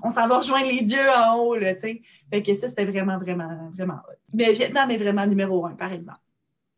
on 0.03 0.11
s'en 0.11 0.27
va 0.29 0.39
rejoindre 0.39 0.69
les 0.69 0.83
dieux 0.83 1.11
en 1.17 1.37
haut, 1.37 1.57
tu 1.57 1.67
sais. 1.79 2.03
Fait 2.33 2.43
que 2.43 2.55
ça, 2.55 2.69
c'était 2.69 2.85
vraiment, 2.85 3.19
vraiment, 3.19 3.71
vraiment 3.75 3.95
hot. 4.09 4.17
Mais 4.33 4.53
Vietnam 4.53 4.91
est 4.91 4.97
vraiment 4.97 5.27
numéro 5.27 5.67
un, 5.67 5.75
par 5.75 5.93
exemple. 5.93 6.19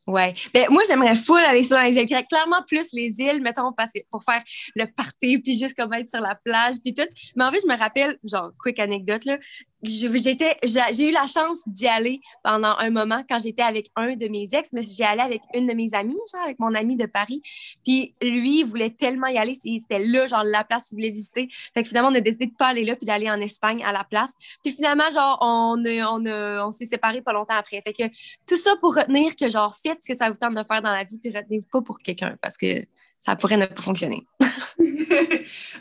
Ouais. 0.06 0.34
Ben, 0.54 0.68
moi, 0.70 0.82
j'aimerais 0.86 1.16
full 1.16 1.40
aller 1.40 1.64
sur 1.64 1.76
les 1.76 1.96
îles. 1.96 2.06
Clairement, 2.06 2.62
plus 2.64 2.92
les 2.92 3.12
îles, 3.18 3.42
mettons, 3.42 3.72
parce 3.72 3.90
que 3.92 3.98
pour 4.08 4.22
faire 4.22 4.42
le 4.76 4.86
party, 4.86 5.38
puis 5.38 5.58
juste 5.58 5.76
comme 5.76 5.92
être 5.94 6.08
sur 6.08 6.20
la 6.20 6.36
plage, 6.36 6.76
puis 6.82 6.94
tout. 6.94 7.08
Mais 7.34 7.44
en 7.44 7.50
fait, 7.50 7.58
je 7.60 7.66
me 7.66 7.76
rappelle, 7.76 8.16
genre, 8.22 8.52
quick 8.56 8.78
anecdote, 8.78 9.24
là, 9.24 9.38
j'ai 9.82 11.08
eu 11.08 11.12
la 11.12 11.26
chance 11.26 11.62
d'y 11.66 11.86
aller 11.86 12.20
pendant 12.42 12.74
un 12.78 12.90
moment 12.90 13.22
quand 13.28 13.38
j'étais 13.38 13.62
avec 13.62 13.90
un 13.96 14.16
de 14.16 14.28
mes 14.28 14.48
ex, 14.52 14.72
mais 14.72 14.82
j'y 14.82 15.02
allais 15.02 15.22
avec 15.22 15.42
une 15.54 15.66
de 15.66 15.74
mes 15.74 15.94
amies, 15.94 16.16
genre, 16.32 16.42
avec 16.42 16.58
mon 16.58 16.74
ami 16.74 16.96
de 16.96 17.06
Paris. 17.06 17.42
Puis 17.84 18.14
lui, 18.22 18.60
il 18.60 18.64
voulait 18.64 18.90
tellement 18.90 19.26
y 19.26 19.38
aller, 19.38 19.54
c'était 19.54 19.98
là, 19.98 20.26
genre, 20.26 20.44
la 20.44 20.64
place 20.64 20.88
qu'il 20.88 20.96
voulait 20.96 21.10
visiter. 21.10 21.48
Fait 21.74 21.82
que 21.82 21.88
finalement, 21.88 22.10
on 22.10 22.14
a 22.14 22.20
décidé 22.20 22.46
de 22.46 22.54
pas 22.56 22.68
aller 22.68 22.84
là, 22.84 22.96
puis 22.96 23.06
d'aller 23.06 23.30
en 23.30 23.40
Espagne 23.40 23.84
à 23.84 23.92
la 23.92 24.04
place. 24.04 24.34
Puis 24.62 24.72
finalement, 24.72 25.10
genre, 25.12 25.38
on, 25.40 25.76
on, 25.84 26.26
on 26.26 26.70
s'est 26.70 26.86
séparés 26.86 27.22
pas 27.22 27.32
longtemps 27.32 27.54
après. 27.54 27.80
Fait 27.82 27.92
que 27.92 28.04
tout 28.46 28.56
ça 28.56 28.76
pour 28.76 28.94
retenir 28.94 29.36
que, 29.36 29.48
genre, 29.48 29.76
faites 29.76 29.98
ce 30.02 30.12
que 30.12 30.18
ça 30.18 30.30
vous 30.30 30.36
tente 30.36 30.54
de 30.54 30.64
faire 30.64 30.82
dans 30.82 30.94
la 30.94 31.04
vie, 31.04 31.18
puis 31.18 31.30
retenez-vous 31.30 31.68
pas 31.70 31.82
pour 31.82 31.98
quelqu'un, 31.98 32.36
parce 32.40 32.56
que 32.56 32.84
ça 33.26 33.34
pourrait 33.36 33.56
ne 33.56 33.66
pas 33.66 33.82
fonctionner. 33.82 34.26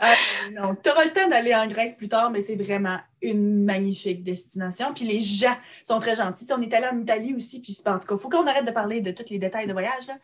Euh, 0.02 0.52
non, 0.52 0.76
tu 0.76 0.90
auras 0.90 1.06
le 1.06 1.12
temps 1.14 1.28
d'aller 1.30 1.56
en 1.56 1.68
Grèce 1.68 1.94
plus 1.96 2.10
tard, 2.10 2.30
mais 2.30 2.42
c'est 2.42 2.58
vraiment 2.58 2.98
une 3.22 3.64
magnifique 3.64 4.24
destination. 4.24 4.94
Puis 4.94 5.06
les 5.06 5.22
gens 5.22 5.56
sont 5.86 6.00
très 6.00 6.16
gentils. 6.16 6.46
On 6.52 6.62
est 6.62 6.74
allé 6.74 6.88
en 6.92 7.00
Italie 7.00 7.34
aussi, 7.34 7.62
puis 7.62 7.74
en 7.86 7.98
tout 7.98 8.06
cas, 8.06 8.16
il 8.16 8.20
faut 8.20 8.28
qu'on 8.28 8.46
arrête 8.46 8.66
de 8.66 8.72
parler 8.72 9.00
de 9.00 9.12
tous 9.12 9.30
les 9.30 9.40
détails 9.40 9.68
de 9.68 9.72
voyage. 9.72 10.08
là. 10.08 10.16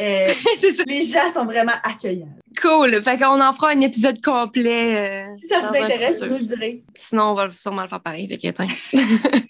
Euh, 0.00 0.28
ça. 0.72 0.82
les 0.86 1.02
gens 1.02 1.28
sont 1.34 1.44
vraiment 1.44 1.72
accueillants. 1.82 2.30
Cool. 2.62 3.02
Fait 3.02 3.18
qu'on 3.18 3.40
en 3.40 3.52
fera 3.52 3.70
un 3.70 3.80
épisode 3.80 4.22
complet. 4.22 5.22
euh, 5.24 5.36
Si 5.40 5.48
ça 5.48 5.60
vous 5.60 5.74
intéresse, 5.76 6.22
futur. 6.22 6.28
vous 6.28 6.32
nous 6.34 6.38
le 6.38 6.46
direz. 6.56 6.84
Sinon, 6.96 7.24
on 7.30 7.34
va 7.34 7.50
sûrement 7.50 7.82
le 7.82 7.88
faire 7.88 8.00
pareil. 8.00 8.28
Fait. 8.28 8.54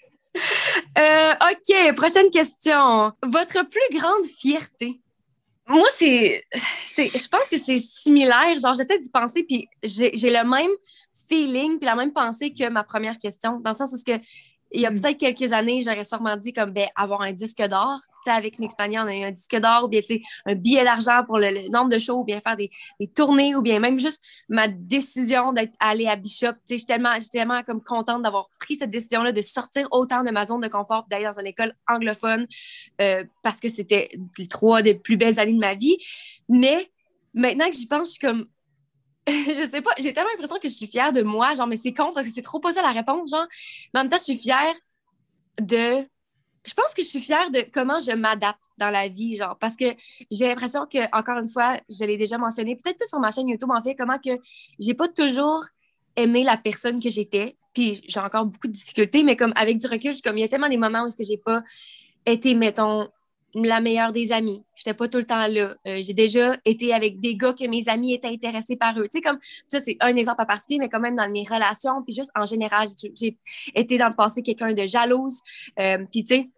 Euh, 0.97 1.33
OK, 1.51 1.95
prochaine 1.95 2.29
question. 2.31 3.11
Votre 3.23 3.67
plus 3.69 3.99
grande 3.99 4.25
fierté? 4.25 4.99
Moi, 5.67 5.87
c'est. 5.93 6.43
c'est- 6.85 7.17
Je 7.17 7.27
pense 7.27 7.49
que 7.49 7.57
c'est 7.57 7.79
similaire. 7.79 8.57
Genre, 8.57 8.73
j'essaie 8.75 8.99
d'y 8.99 9.09
penser, 9.09 9.43
puis 9.43 9.67
j'ai 9.83 10.15
j'ai 10.15 10.29
le 10.29 10.43
même 10.47 10.71
feeling, 11.29 11.77
puis 11.77 11.85
la 11.85 11.95
même 11.95 12.13
pensée 12.13 12.53
que 12.53 12.69
ma 12.69 12.83
première 12.83 13.17
question, 13.17 13.59
dans 13.59 13.71
le 13.71 13.75
sens 13.75 13.91
où 13.93 13.97
ce 13.97 14.03
que. 14.05 14.19
Il 14.71 14.81
y 14.81 14.85
a 14.85 14.91
peut-être 14.91 15.17
quelques 15.17 15.53
années, 15.53 15.81
j'aurais 15.83 16.03
sûrement 16.03 16.35
dit 16.35 16.51
comme 16.51 16.71
ben, 16.71 16.87
avoir 16.95 17.21
un 17.21 17.31
disque 17.31 17.61
d'or. 17.61 17.99
Avec 18.25 18.59
Nixpania, 18.59 19.05
on 19.05 19.07
a 19.07 19.15
eu 19.15 19.23
un 19.23 19.31
disque 19.31 19.55
d'or, 19.55 19.85
ou 19.85 19.87
bien 19.87 20.01
un 20.45 20.55
billet 20.55 20.83
d'argent 20.83 21.23
pour 21.25 21.37
le, 21.37 21.69
nombre 21.69 21.89
de 21.89 21.99
shows, 21.99 22.19
ou 22.19 22.23
bien 22.25 22.41
faire 22.41 22.57
des, 22.57 22.69
des 22.99 23.07
tournées, 23.07 23.55
ou 23.55 23.61
bien 23.61 23.79
même 23.79 23.99
juste 23.99 24.21
ma 24.49 24.67
décision 24.67 25.53
d'être 25.53 25.73
allée 25.79 26.07
à 26.07 26.17
Bishop. 26.17 26.53
Je 26.69 26.75
suis 26.75 26.85
tellement, 26.85 27.13
tellement 27.31 27.63
comme 27.63 27.81
contente 27.81 28.23
d'avoir 28.23 28.49
pris 28.59 28.75
cette 28.75 28.91
décision-là 28.91 29.31
de 29.31 29.41
sortir 29.41 29.87
autant 29.91 30.23
de 30.23 30.31
ma 30.31 30.45
zone 30.45 30.61
de 30.61 30.67
confort 30.67 31.05
d'aller 31.09 31.25
dans 31.25 31.39
une 31.39 31.47
école 31.47 31.73
anglophone 31.87 32.47
euh, 33.01 33.23
parce 33.43 33.59
que 33.59 33.69
c'était 33.69 34.09
les 34.37 34.47
trois 34.47 34.81
des 34.81 34.95
plus 34.95 35.15
belles 35.15 35.39
années 35.39 35.53
de 35.53 35.59
ma 35.59 35.73
vie. 35.73 35.97
Mais 36.49 36.91
maintenant 37.33 37.69
que 37.69 37.75
j'y 37.75 37.87
pense, 37.87 38.07
je 38.07 38.11
suis 38.13 38.19
comme. 38.19 38.47
je 39.31 39.67
sais 39.69 39.81
pas, 39.81 39.91
j'ai 39.97 40.13
tellement 40.13 40.29
l'impression 40.31 40.57
que 40.57 40.69
je 40.69 40.73
suis 40.73 40.87
fière 40.87 41.11
de 41.11 41.21
moi, 41.21 41.53
genre, 41.53 41.67
mais 41.67 41.75
c'est 41.75 41.93
con 41.93 42.11
parce 42.13 42.27
que 42.27 42.33
c'est 42.33 42.41
trop 42.41 42.59
pas 42.59 42.71
ça 42.73 42.81
la 42.81 42.91
réponse, 42.91 43.29
genre. 43.29 43.45
Mais 43.93 43.99
en 43.99 44.03
même 44.03 44.09
temps, 44.09 44.17
je 44.17 44.23
suis 44.23 44.37
fière 44.37 44.73
de. 45.59 46.07
Je 46.65 46.73
pense 46.73 46.93
que 46.93 47.01
je 47.01 47.07
suis 47.07 47.19
fière 47.19 47.49
de 47.51 47.61
comment 47.73 47.99
je 47.99 48.11
m'adapte 48.11 48.63
dans 48.77 48.89
la 48.89 49.07
vie, 49.09 49.35
genre, 49.37 49.57
parce 49.57 49.75
que 49.75 49.85
j'ai 50.31 50.47
l'impression 50.47 50.85
que, 50.85 50.99
encore 51.17 51.39
une 51.39 51.47
fois, 51.47 51.77
je 51.89 52.03
l'ai 52.05 52.17
déjà 52.17 52.37
mentionné, 52.37 52.75
peut-être 52.75 52.97
plus 52.97 53.07
sur 53.07 53.19
ma 53.19 53.31
chaîne 53.31 53.47
YouTube, 53.47 53.71
en 53.71 53.81
fait, 53.81 53.95
comment 53.95 54.17
que 54.17 54.31
j'ai 54.79 54.93
pas 54.93 55.07
toujours 55.07 55.63
aimé 56.15 56.43
la 56.43 56.57
personne 56.57 57.01
que 57.01 57.09
j'étais, 57.09 57.57
puis 57.73 58.01
j'ai 58.07 58.19
encore 58.19 58.45
beaucoup 58.45 58.67
de 58.67 58.73
difficultés, 58.73 59.23
mais 59.23 59.35
comme 59.35 59.53
avec 59.55 59.77
du 59.77 59.87
recul, 59.87 60.13
je 60.13 60.21
comme, 60.21 60.37
il 60.37 60.41
y 60.41 60.43
a 60.43 60.47
tellement 60.49 60.67
des 60.67 60.77
moments 60.77 61.03
où 61.03 61.07
est-ce 61.07 61.15
que 61.15 61.23
j'ai 61.23 61.37
pas 61.37 61.63
été, 62.25 62.53
mettons, 62.55 63.07
la 63.53 63.79
meilleure 63.79 64.11
des 64.11 64.31
amies. 64.31 64.63
J'étais 64.75 64.93
pas 64.93 65.07
tout 65.07 65.17
le 65.17 65.23
temps 65.23 65.47
là. 65.47 65.75
Euh, 65.87 66.01
j'ai 66.01 66.13
déjà 66.13 66.57
été 66.65 66.93
avec 66.93 67.19
des 67.19 67.35
gars 67.35 67.53
que 67.53 67.65
mes 67.67 67.87
amis 67.89 68.13
étaient 68.13 68.27
intéressés 68.27 68.75
par 68.75 68.99
eux. 68.99 69.03
Tu 69.03 69.17
sais, 69.17 69.21
comme, 69.21 69.39
ça, 69.67 69.79
c'est 69.79 69.97
un 69.99 70.15
exemple 70.15 70.41
à 70.41 70.45
particulier, 70.45 70.79
mais 70.79 70.89
quand 70.89 70.99
même 70.99 71.15
dans 71.15 71.29
mes 71.29 71.43
relations, 71.43 72.03
puis 72.03 72.13
juste 72.13 72.31
en 72.35 72.45
général, 72.45 72.87
j'ai- 73.01 73.13
j'ai 73.15 73.37
été 73.73 73.97
dans 73.97 74.09
le 74.09 74.15
passé 74.15 74.41
quelqu'un 74.43 74.73
de 74.73 74.85
jalouse. 74.85 75.41
Euh, 75.79 76.05
puis, 76.11 76.23
tu 76.23 76.35
sais, 76.35 76.49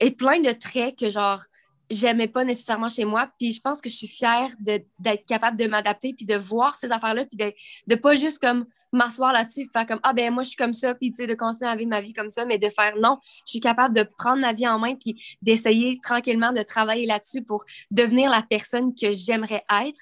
et 0.00 0.10
plein 0.10 0.40
de 0.40 0.50
traits 0.52 0.98
que, 0.98 1.08
genre, 1.08 1.40
j'aimais 1.90 2.28
pas 2.28 2.44
nécessairement 2.44 2.88
chez 2.88 3.04
moi. 3.04 3.30
Puis 3.38 3.52
je 3.52 3.60
pense 3.60 3.80
que 3.80 3.88
je 3.90 3.94
suis 3.94 4.08
fière 4.08 4.48
de- 4.60 4.82
d'être 4.98 5.24
capable 5.26 5.58
de 5.58 5.66
m'adapter, 5.66 6.14
puis 6.14 6.26
de 6.26 6.34
voir 6.36 6.76
ces 6.76 6.92
affaires-là, 6.92 7.24
puis 7.26 7.36
de, 7.38 7.52
de 7.86 7.94
pas 7.94 8.14
juste 8.14 8.38
comme 8.40 8.66
m'asseoir 8.92 9.32
là-dessus, 9.32 9.68
faire 9.72 9.86
comme, 9.86 9.98
ah 10.04 10.12
ben 10.12 10.32
moi, 10.32 10.44
je 10.44 10.48
suis 10.50 10.56
comme 10.56 10.72
ça, 10.74 10.94
puis 10.94 11.10
tu 11.10 11.16
sais, 11.16 11.26
de 11.26 11.34
continuer 11.34 11.68
à 11.68 11.74
vivre 11.76 11.90
ma 11.90 12.00
vie 12.00 12.12
comme 12.12 12.30
ça, 12.30 12.44
mais 12.44 12.58
de 12.58 12.68
faire 12.68 12.94
non, 13.02 13.18
je 13.46 13.50
suis 13.50 13.60
capable 13.60 13.94
de 13.94 14.04
prendre 14.18 14.40
ma 14.40 14.52
vie 14.52 14.68
en 14.68 14.78
main, 14.78 14.94
puis 14.94 15.20
d'essayer 15.42 15.98
tranquillement 16.00 16.52
de 16.52 16.62
travailler 16.62 17.04
là-dessus 17.06 17.42
pour 17.42 17.64
devenir 17.90 18.30
la 18.30 18.42
personne 18.48 18.94
que 18.94 19.12
j'aimerais 19.12 19.64
être. 19.84 20.00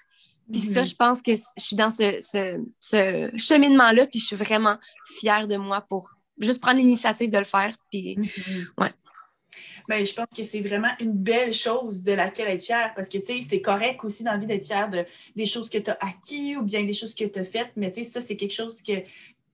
Puis 0.52 0.60
ça, 0.60 0.80
Mhm. 0.80 0.86
je 0.86 0.94
pense 0.94 1.22
que 1.22 1.32
je 1.34 1.62
suis 1.62 1.76
dans 1.76 1.90
ce, 1.90 2.18
ce, 2.20 2.62
ce 2.80 3.30
cheminement-là, 3.38 4.06
puis 4.06 4.18
je 4.20 4.26
suis 4.26 4.36
vraiment 4.36 4.76
fière 5.18 5.48
de 5.48 5.56
moi 5.56 5.80
pour 5.80 6.10
juste 6.38 6.60
prendre 6.60 6.76
l'initiative 6.78 7.30
de 7.30 7.38
le 7.38 7.44
faire. 7.44 7.74
Puis 7.90 8.16
Mhm. 8.18 8.66
Ouais. 8.76 8.92
Ben, 9.88 10.04
je 10.06 10.12
pense 10.12 10.26
que 10.36 10.42
c'est 10.42 10.60
vraiment 10.60 10.90
une 11.00 11.12
belle 11.12 11.52
chose 11.52 12.02
de 12.02 12.12
laquelle 12.12 12.48
être 12.48 12.62
fier 12.62 12.92
parce 12.94 13.08
que 13.08 13.18
c'est 13.24 13.60
correct 13.60 14.04
aussi 14.04 14.24
dans 14.24 14.32
la 14.32 14.38
d'être 14.38 14.66
fier 14.66 14.88
de, 14.90 15.04
des 15.36 15.46
choses 15.46 15.68
que 15.70 15.78
tu 15.78 15.90
as 15.90 15.98
acquis 16.00 16.56
ou 16.56 16.62
bien 16.62 16.84
des 16.84 16.92
choses 16.92 17.14
que 17.14 17.24
tu 17.24 17.38
as 17.38 17.44
faites, 17.44 17.72
mais 17.76 17.92
ça, 17.92 18.20
c'est 18.20 18.36
quelque 18.36 18.54
chose 18.54 18.82
que 18.82 18.92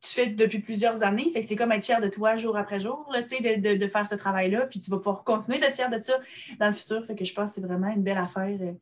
tu 0.01 0.11
fais 0.15 0.27
depuis 0.27 0.61
plusieurs 0.61 1.03
années. 1.03 1.31
Fait 1.33 1.41
que 1.41 1.47
c'est 1.47 1.57
comme 1.57 1.73
être 1.73 1.85
fier 1.85 2.01
de 2.01 2.09
toi 2.09 2.37
jour 2.37 2.57
après 2.57 2.79
jour, 2.81 3.09
là, 3.13 3.23
de, 3.23 3.61
de- 3.61 3.77
de 3.77 3.87
faire 3.89 4.07
ce 4.07 4.15
travail-là, 4.15 4.67
puis 4.67 4.81
tu 4.81 4.91
vas 4.91 4.99
pouvoir 4.99 5.25
continuer 5.25 5.59
d'être 5.59 5.75
fier 5.75 5.91
de 5.91 6.01
ça 6.01 6.19
dans 6.61 6.69
le 6.69 6.73
futur. 6.73 7.05
Fait 7.05 7.17
que 7.17 7.25
je 7.25 7.35
pense 7.35 7.51
que 7.51 7.55
c'est 7.57 7.67
vraiment 7.67 7.89
une 7.89 8.03
belle 8.03 8.19
affaire, 8.19 8.57
euh, 8.61 8.73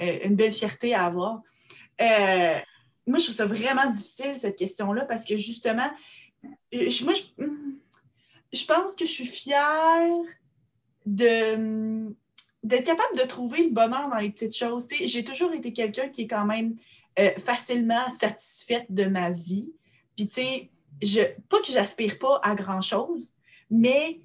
euh, 0.00 0.18
une 0.24 0.34
belle 0.34 0.52
fierté 0.52 0.94
à 0.94 1.04
avoir. 1.04 1.42
Euh, 2.00 2.58
moi, 3.06 3.18
je 3.18 3.24
trouve 3.24 3.36
ça 3.36 3.46
vraiment 3.46 3.86
difficile, 3.86 4.34
cette 4.34 4.56
question-là, 4.56 5.04
parce 5.04 5.24
que 5.24 5.36
justement, 5.36 5.90
moi, 6.42 6.54
je, 7.14 7.42
hum, 7.42 7.78
je 8.52 8.64
pense 8.64 8.96
que 8.96 9.04
je 9.04 9.10
suis 9.10 9.26
fière 9.26 10.08
de 11.06 12.14
d'être 12.62 12.84
capable 12.84 13.16
de 13.16 13.22
trouver 13.22 13.62
le 13.62 13.70
bonheur 13.70 14.08
dans 14.10 14.16
les 14.16 14.30
petites 14.30 14.56
choses. 14.56 14.88
J'ai 14.90 15.22
toujours 15.22 15.52
été 15.52 15.72
quelqu'un 15.72 16.08
qui 16.08 16.22
est 16.22 16.26
quand 16.26 16.44
même 16.44 16.74
euh, 17.20 17.30
facilement 17.38 18.10
satisfaite 18.10 18.86
de 18.90 19.04
ma 19.04 19.30
vie. 19.30 19.72
Puis, 20.16 20.26
tu 20.26 20.42
sais, 21.00 21.32
pas 21.48 21.60
que 21.60 21.70
j'aspire 21.70 22.18
pas 22.18 22.40
à 22.42 22.56
grand-chose, 22.56 23.34
mais 23.70 24.20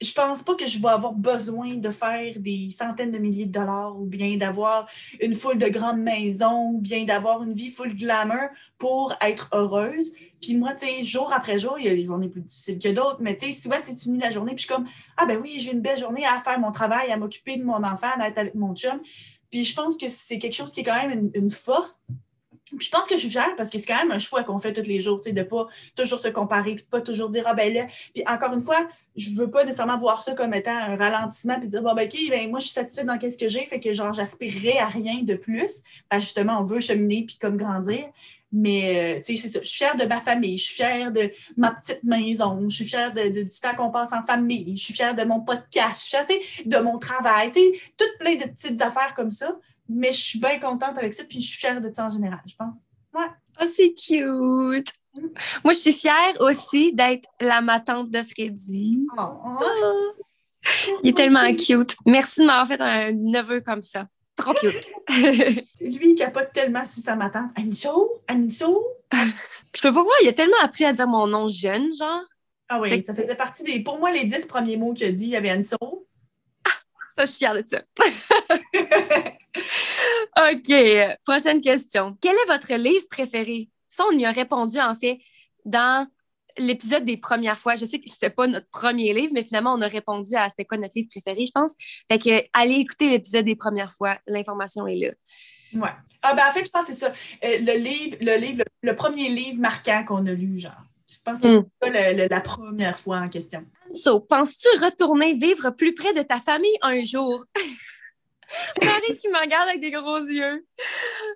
je 0.00 0.12
pense 0.12 0.42
pas 0.42 0.54
que 0.54 0.66
je 0.66 0.78
vais 0.78 0.88
avoir 0.88 1.12
besoin 1.12 1.74
de 1.74 1.90
faire 1.90 2.34
des 2.38 2.70
centaines 2.70 3.10
de 3.10 3.18
milliers 3.18 3.46
de 3.46 3.52
dollars 3.52 3.98
ou 3.98 4.04
bien 4.04 4.36
d'avoir 4.36 4.88
une 5.20 5.34
foule 5.34 5.58
de 5.58 5.68
grandes 5.68 6.00
maisons 6.00 6.72
ou 6.74 6.80
bien 6.80 7.04
d'avoir 7.04 7.42
une 7.42 7.54
vie 7.54 7.70
full 7.70 7.94
glamour 7.94 8.48
pour 8.78 9.14
être 9.20 9.48
heureuse. 9.52 10.12
Puis 10.40 10.56
moi, 10.56 10.74
tu 10.74 10.86
sais, 10.86 11.02
jour 11.04 11.32
après 11.32 11.58
jour, 11.58 11.78
il 11.78 11.86
y 11.86 11.88
a 11.88 11.94
des 11.94 12.04
journées 12.04 12.28
plus 12.28 12.42
difficiles 12.42 12.78
que 12.78 12.88
d'autres, 12.88 13.18
mais 13.20 13.36
tu 13.36 13.46
sais, 13.46 13.52
souvent, 13.52 13.76
tu 13.82 13.96
finis 13.96 14.18
la 14.18 14.30
journée, 14.30 14.52
puis 14.54 14.62
je 14.62 14.66
suis 14.66 14.74
comme, 14.74 14.86
ah 15.16 15.24
ben 15.26 15.38
oui, 15.40 15.56
j'ai 15.58 15.72
une 15.72 15.80
belle 15.80 15.98
journée 15.98 16.24
à 16.26 16.40
faire 16.40 16.58
mon 16.58 16.72
travail, 16.72 17.10
à 17.10 17.16
m'occuper 17.16 17.56
de 17.56 17.64
mon 17.64 17.82
enfant, 17.82 18.10
à 18.18 18.28
être 18.28 18.38
avec 18.38 18.54
mon 18.54 18.74
chum. 18.74 19.00
Puis 19.50 19.64
je 19.64 19.74
pense 19.74 19.96
que 19.96 20.08
c'est 20.08 20.38
quelque 20.38 20.54
chose 20.54 20.72
qui 20.72 20.80
est 20.80 20.84
quand 20.84 20.96
même 20.96 21.30
une, 21.32 21.50
force. 21.50 22.02
Je 22.80 22.88
pense 22.90 23.06
que 23.06 23.14
je 23.14 23.20
suis 23.20 23.30
fière 23.30 23.54
parce 23.56 23.70
que 23.70 23.78
c'est 23.78 23.86
quand 23.86 23.98
même 23.98 24.12
un 24.12 24.18
choix 24.18 24.42
qu'on 24.42 24.58
fait 24.58 24.72
tous 24.72 24.86
les 24.86 25.00
jours, 25.00 25.20
tu 25.20 25.30
sais, 25.30 25.32
de 25.32 25.42
pas 25.42 25.66
toujours 25.96 26.20
se 26.20 26.28
comparer, 26.28 26.74
de 26.74 26.82
pas 26.82 27.00
toujours 27.00 27.28
dire, 27.28 27.44
ah 27.46 27.54
ben 27.54 27.72
là. 27.72 27.86
Puis 28.12 28.22
encore 28.26 28.52
une 28.52 28.60
fois, 28.60 28.88
je 29.16 29.30
veux 29.30 29.50
pas 29.50 29.64
nécessairement 29.64 29.98
voir 29.98 30.22
ça 30.22 30.32
comme 30.34 30.54
étant 30.54 30.76
un 30.76 30.96
ralentissement 30.96 31.58
puis 31.58 31.68
dire, 31.68 31.82
bon, 31.82 31.94
ben, 31.94 32.06
OK, 32.06 32.18
ben, 32.30 32.50
moi, 32.50 32.58
je 32.58 32.66
suis 32.66 32.74
satisfaite 32.74 33.06
dans 33.06 33.18
ce 33.20 33.36
que 33.36 33.48
j'ai, 33.48 33.64
fait 33.66 33.80
que 33.80 33.92
genre, 33.92 34.12
j'aspirerais 34.12 34.78
à 34.78 34.86
rien 34.86 35.22
de 35.22 35.34
plus. 35.34 35.82
Ben, 36.10 36.18
justement, 36.18 36.58
on 36.60 36.62
veut 36.62 36.80
cheminer 36.80 37.24
puis 37.26 37.38
comme 37.40 37.56
grandir. 37.56 38.04
Mais, 38.56 39.16
euh, 39.16 39.20
tu 39.20 39.36
sais, 39.36 39.42
c'est 39.42 39.48
ça. 39.48 39.60
Je 39.62 39.68
suis 39.68 39.78
fière 39.78 39.96
de 39.96 40.04
ma 40.04 40.20
famille, 40.20 40.58
je 40.58 40.64
suis 40.64 40.74
fière 40.76 41.10
de 41.10 41.32
ma 41.56 41.72
petite 41.72 42.04
maison, 42.04 42.68
je 42.68 42.76
suis 42.76 42.84
fière 42.84 43.12
de, 43.12 43.28
du 43.28 43.60
temps 43.60 43.74
qu'on 43.76 43.90
passe 43.90 44.12
en 44.12 44.22
famille, 44.22 44.76
je 44.76 44.84
suis 44.84 44.94
fière 44.94 45.12
de 45.16 45.24
mon 45.24 45.40
podcast, 45.40 46.04
je 46.04 46.16
suis 46.16 46.24
fière, 46.24 46.64
de 46.64 46.76
mon 46.78 46.98
travail, 46.98 47.50
tu 47.50 47.58
sais, 47.58 47.80
toutes 47.96 48.16
plein 48.20 48.36
de 48.36 48.44
petites 48.44 48.80
affaires 48.80 49.12
comme 49.16 49.32
ça. 49.32 49.58
Mais 49.88 50.12
je 50.12 50.20
suis 50.20 50.38
bien 50.38 50.58
contente 50.58 50.96
avec 50.96 51.12
ça, 51.12 51.24
puis 51.24 51.40
je 51.40 51.48
suis 51.48 51.58
fière 51.58 51.80
de 51.80 51.92
ça 51.92 52.06
en 52.06 52.10
général, 52.10 52.40
je 52.46 52.54
pense. 52.56 52.76
Ouais. 53.14 53.26
Oh, 53.60 53.66
c'est 53.66 53.92
cute! 53.94 54.92
Moi, 55.62 55.72
je 55.72 55.78
suis 55.78 55.92
fière 55.92 56.34
aussi 56.40 56.92
d'être 56.92 57.28
la 57.40 57.60
matante 57.60 58.10
de 58.10 58.22
Freddy. 58.22 59.06
Oh. 59.16 59.22
Oh. 59.60 60.12
Il 61.02 61.10
est 61.10 61.16
tellement 61.16 61.54
cute. 61.54 61.94
Merci 62.06 62.40
de 62.40 62.46
m'avoir 62.46 62.66
fait 62.66 62.80
un 62.80 63.12
neveu 63.12 63.60
comme 63.60 63.82
ça. 63.82 64.06
Trop 64.36 64.52
cute. 64.54 64.84
Lui, 65.80 66.10
il 66.10 66.14
capote 66.16 66.52
tellement 66.52 66.84
sur 66.84 67.02
sa 67.02 67.14
matante. 67.14 67.50
Aniso? 67.56 68.22
Aniso? 68.26 68.84
Je 69.12 69.80
peux 69.80 69.92
pas 69.92 70.00
croire, 70.00 70.16
il 70.22 70.28
a 70.28 70.32
tellement 70.32 70.60
appris 70.62 70.84
à 70.84 70.92
dire 70.92 71.06
mon 71.06 71.26
nom 71.26 71.46
jeune, 71.46 71.92
genre. 71.96 72.24
Ah 72.68 72.80
oui, 72.80 73.02
ça 73.02 73.14
faisait 73.14 73.36
partie 73.36 73.62
des. 73.62 73.84
Pour 73.84 73.98
moi, 73.98 74.10
les 74.10 74.24
dix 74.24 74.46
premiers 74.46 74.76
mots 74.76 74.94
qu'il 74.94 75.06
a 75.06 75.12
dit, 75.12 75.24
il 75.24 75.30
y 75.30 75.36
avait 75.36 75.50
Aniso. 75.50 75.76
Ah, 76.64 76.70
ça, 77.18 77.24
je 77.26 77.30
suis 77.30 77.38
fière 77.38 77.54
de 77.54 77.62
ça. 77.66 77.82
OK. 79.56 80.72
Prochaine 81.24 81.60
question. 81.60 82.16
Quel 82.20 82.34
est 82.34 82.52
votre 82.52 82.74
livre 82.74 83.06
préféré? 83.10 83.68
Ça, 83.88 84.04
on 84.10 84.18
y 84.18 84.24
a 84.24 84.32
répondu, 84.32 84.80
en 84.80 84.96
fait, 84.96 85.18
dans 85.64 86.06
l'épisode 86.58 87.04
des 87.04 87.16
premières 87.16 87.58
fois. 87.58 87.76
Je 87.76 87.84
sais 87.84 87.98
que 87.98 88.08
c'était 88.08 88.30
pas 88.30 88.46
notre 88.46 88.68
premier 88.68 89.12
livre, 89.12 89.32
mais 89.32 89.44
finalement, 89.44 89.74
on 89.74 89.80
a 89.80 89.88
répondu 89.88 90.34
à 90.34 90.48
c'était 90.48 90.64
quoi 90.64 90.78
notre 90.78 90.94
livre 90.96 91.08
préféré, 91.10 91.46
je 91.46 91.52
pense. 91.52 91.74
Fait 92.10 92.18
que 92.18 92.46
allez 92.52 92.74
écouter 92.74 93.10
l'épisode 93.10 93.44
des 93.44 93.56
premières 93.56 93.92
fois. 93.92 94.18
L'information 94.26 94.86
est 94.86 94.96
là. 94.96 95.10
Ouais. 95.74 95.90
Ah, 96.22 96.34
ben, 96.34 96.44
en 96.48 96.52
fait, 96.52 96.64
je 96.64 96.70
pense 96.70 96.86
que 96.86 96.92
c'est 96.92 97.00
ça. 97.00 97.12
Euh, 97.44 97.58
le 97.60 97.78
livre, 97.78 98.16
le 98.20 98.36
livre, 98.36 98.62
le, 98.82 98.94
premier 98.94 99.28
livre 99.28 99.60
marquant 99.60 100.04
qu'on 100.04 100.24
a 100.26 100.32
lu, 100.32 100.58
genre. 100.58 100.72
Je 101.08 101.16
pense 101.24 101.40
que 101.40 101.64
c'est 101.82 101.90
mm. 101.90 102.28
la 102.30 102.40
première 102.40 102.98
fois 102.98 103.18
en 103.18 103.28
question. 103.28 103.64
So, 103.92 104.20
penses-tu 104.20 104.68
retourner 104.82 105.34
vivre 105.34 105.70
plus 105.70 105.94
près 105.94 106.12
de 106.12 106.22
ta 106.22 106.38
famille 106.38 106.76
un 106.82 107.02
jour? 107.02 107.44
Marie 108.82 109.16
qui 109.16 109.28
me 109.28 109.40
regarde 109.40 109.68
avec 109.68 109.80
des 109.80 109.90
gros 109.90 110.18
yeux. 110.18 110.66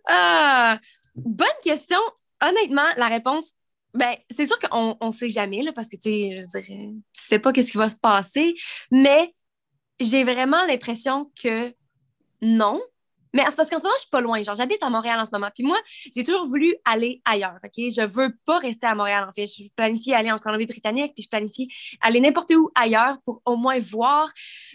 Ah, 0.06 0.78
bonne 1.14 1.48
question. 1.62 1.98
Honnêtement, 2.42 2.86
la 2.96 3.08
réponse, 3.08 3.52
ben, 3.94 4.14
c'est 4.30 4.46
sûr 4.46 4.58
qu'on 4.58 4.96
ne 5.02 5.10
sait 5.10 5.28
jamais, 5.28 5.62
là, 5.62 5.72
parce 5.72 5.88
que, 5.88 5.96
je 5.96 6.50
dirais, 6.50 6.64
tu 6.68 7.02
sais 7.12 7.38
pas 7.38 7.52
qu'est-ce 7.52 7.72
qui 7.72 7.78
va 7.78 7.90
se 7.90 7.96
passer, 7.96 8.54
mais 8.90 9.34
j'ai 10.00 10.24
vraiment 10.24 10.64
l'impression 10.66 11.30
que 11.40 11.74
non. 12.40 12.80
Mais 13.34 13.44
c'est 13.48 13.56
parce 13.56 13.70
qu'en 13.70 13.78
ce 13.78 13.84
moment, 13.84 13.94
je 13.96 14.02
suis 14.02 14.10
pas 14.10 14.20
loin. 14.20 14.40
Genre, 14.42 14.54
j'habite 14.54 14.82
à 14.82 14.90
Montréal 14.90 15.18
en 15.20 15.24
ce 15.24 15.30
moment. 15.32 15.48
Puis 15.54 15.64
moi, 15.64 15.78
j'ai 16.14 16.24
toujours 16.24 16.46
voulu 16.46 16.74
aller 16.84 17.20
ailleurs, 17.24 17.58
OK? 17.64 17.72
Je 17.76 18.06
veux 18.06 18.36
pas 18.44 18.58
rester 18.58 18.86
à 18.86 18.94
Montréal, 18.94 19.26
en 19.28 19.32
fait. 19.32 19.46
Je 19.46 19.64
planifie 19.76 20.14
aller 20.14 20.30
en 20.30 20.38
Colombie-Britannique, 20.38 21.12
puis 21.14 21.24
je 21.24 21.28
planifie 21.28 21.68
aller 22.00 22.20
n'importe 22.20 22.52
où 22.52 22.70
ailleurs 22.74 23.18
pour 23.24 23.42
au 23.44 23.56
moins 23.56 23.78
voir. 23.78 24.30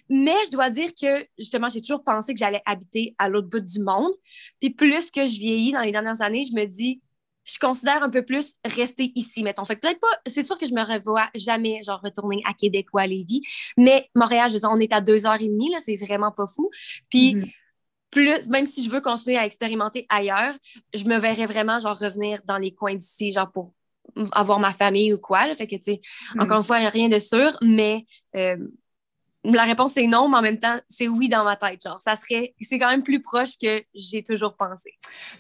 Mais 0.10 0.36
je 0.46 0.52
dois 0.52 0.70
dire 0.70 0.92
que, 1.00 1.26
justement, 1.38 1.70
j'ai 1.70 1.82
toujours 1.82 2.04
pensé 2.04 2.34
que 2.34 2.40
j'allais 2.40 2.62
habiter 2.66 3.16
à 3.18 3.30
l'autre 3.30 3.50
bout 3.50 3.62
du 3.62 3.82
monde. 3.82 4.12
Puis 4.60 4.70
plus 4.70 5.12
que 5.12 5.26
je 5.26 5.38
vieillis 5.38 5.72
dans 5.72 5.82
les 5.82 5.92
dernières 5.92 6.22
années, 6.22 6.44
je 6.44 6.56
me 6.56 6.66
dis, 6.66 7.02
je 7.46 7.60
considère 7.60 8.04
un 8.04 8.10
peu 8.10 8.24
plus 8.24 8.56
rester 8.64 9.12
ici, 9.16 9.44
mettons. 9.44 9.66
Fait 9.66 9.76
peut-être 9.76 10.00
pas, 10.00 10.08
c'est 10.26 10.44
sûr 10.44 10.58
que 10.58 10.66
je 10.66 10.74
me 10.74 10.82
revois 10.82 11.30
jamais, 11.36 11.82
genre, 11.84 12.00
retourner 12.02 12.42
à 12.48 12.54
Québec 12.54 12.88
ou 12.94 13.00
à 13.00 13.08
Lévis, 13.08 13.42
mais 13.78 14.10
Montréal, 14.16 14.50
je 14.50 14.56
veux 14.56 14.66
on 14.66 14.80
est 14.80 14.94
à 14.94 15.02
deux 15.02 15.26
heures 15.26 15.42
et 15.42 15.50
demie, 15.50 15.70
là, 15.70 15.80
c'est 15.80 15.96
vraiment 15.96 16.32
pas 16.32 16.48
fou. 16.48 16.70
Puis, 17.10 17.36
mm-hmm. 17.36 17.52
Plus, 18.14 18.48
même 18.50 18.66
si 18.66 18.84
je 18.84 18.90
veux 18.90 19.02
continuer 19.02 19.38
à 19.38 19.46
expérimenter 19.46 20.06
ailleurs, 20.10 20.54
je 20.94 21.06
me 21.06 21.18
verrais 21.18 21.46
vraiment, 21.46 21.80
genre, 21.80 21.98
revenir 21.98 22.42
dans 22.46 22.58
les 22.58 22.74
coins 22.74 22.96
d'ici, 22.96 23.32
genre, 23.34 23.52
pour 23.52 23.74
avoir 24.32 24.60
ma 24.60 24.72
famille 24.72 25.14
ou 25.14 25.18
quoi, 25.18 25.48
là. 25.48 25.56
Fait 25.56 25.68
que, 25.68 25.76
tu 25.76 25.84
sais, 25.84 26.02
mm-hmm. 26.36 26.44
encore 26.44 26.58
une 26.58 26.64
fois, 26.64 26.78
rien 26.78 27.10
de 27.10 27.20
sûr, 27.20 27.58
mais 27.62 28.06
euh, 28.36 28.58
la 29.44 29.64
réponse 29.64 29.98
est 29.98 30.08
non, 30.08 30.30
mais 30.30 30.38
en 30.38 30.42
même 30.42 30.60
temps, 30.60 30.80
c'est 30.88 31.08
oui 31.08 31.28
dans 31.28 31.44
ma 31.44 31.56
tête. 31.56 31.82
Genre, 31.84 32.00
ça 32.00 32.16
serait, 32.16 32.54
c'est 32.62 32.80
quand 32.80 32.90
même 32.90 33.04
plus 33.04 33.22
proche 33.22 33.58
que 33.62 33.84
j'ai 33.94 34.24
toujours 34.24 34.56
pensé. 34.56 34.92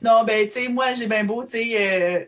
Non, 0.01 0.23
ben, 0.23 0.45
tu 0.47 0.53
sais, 0.53 0.67
moi, 0.67 0.93
j'ai 0.93 1.07
bien 1.07 1.23
beau, 1.23 1.43
tu 1.43 1.51
sais, 1.51 1.75
euh... 1.77 2.25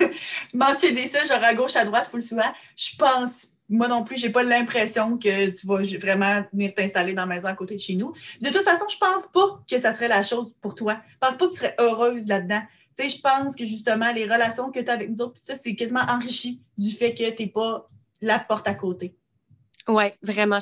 mentionner 0.54 1.06
ça, 1.06 1.24
genre 1.24 1.42
à 1.42 1.54
gauche, 1.54 1.76
à 1.76 1.84
droite, 1.84 2.08
full 2.08 2.22
souvent. 2.22 2.52
Je 2.76 2.96
pense, 2.96 3.48
moi 3.68 3.88
non 3.88 4.04
plus, 4.04 4.16
j'ai 4.16 4.30
pas 4.30 4.42
l'impression 4.42 5.18
que 5.18 5.50
tu 5.50 5.66
vas 5.66 5.82
vraiment 5.98 6.42
venir 6.52 6.74
t'installer 6.74 7.12
dans 7.12 7.26
la 7.26 7.34
maison 7.34 7.48
à 7.48 7.54
côté 7.54 7.74
de 7.74 7.80
chez 7.80 7.94
nous. 7.94 8.14
De 8.40 8.48
toute 8.48 8.62
façon, 8.62 8.84
je 8.88 8.96
pense 8.96 9.26
pas 9.26 9.62
que 9.70 9.78
ça 9.78 9.92
serait 9.92 10.08
la 10.08 10.22
chose 10.22 10.54
pour 10.60 10.74
toi. 10.74 10.98
Je 11.12 11.18
pense 11.20 11.36
pas 11.36 11.46
que 11.46 11.52
tu 11.52 11.58
serais 11.58 11.74
heureuse 11.78 12.28
là-dedans. 12.28 12.62
Tu 12.96 13.08
sais, 13.08 13.16
je 13.16 13.20
pense 13.20 13.54
que 13.54 13.64
justement, 13.64 14.10
les 14.12 14.24
relations 14.24 14.70
que 14.70 14.80
tu 14.80 14.90
as 14.90 14.94
avec 14.94 15.10
nous 15.10 15.20
autres, 15.20 15.38
ça, 15.42 15.54
c'est 15.54 15.74
quasiment 15.74 16.04
enrichi 16.08 16.62
du 16.76 16.90
fait 16.90 17.14
que 17.14 17.28
tu 17.30 17.42
n'es 17.42 17.48
pas 17.48 17.88
la 18.20 18.38
porte 18.38 18.66
à 18.66 18.74
côté. 18.74 19.14
Oui, 19.86 20.04
vraiment. 20.22 20.58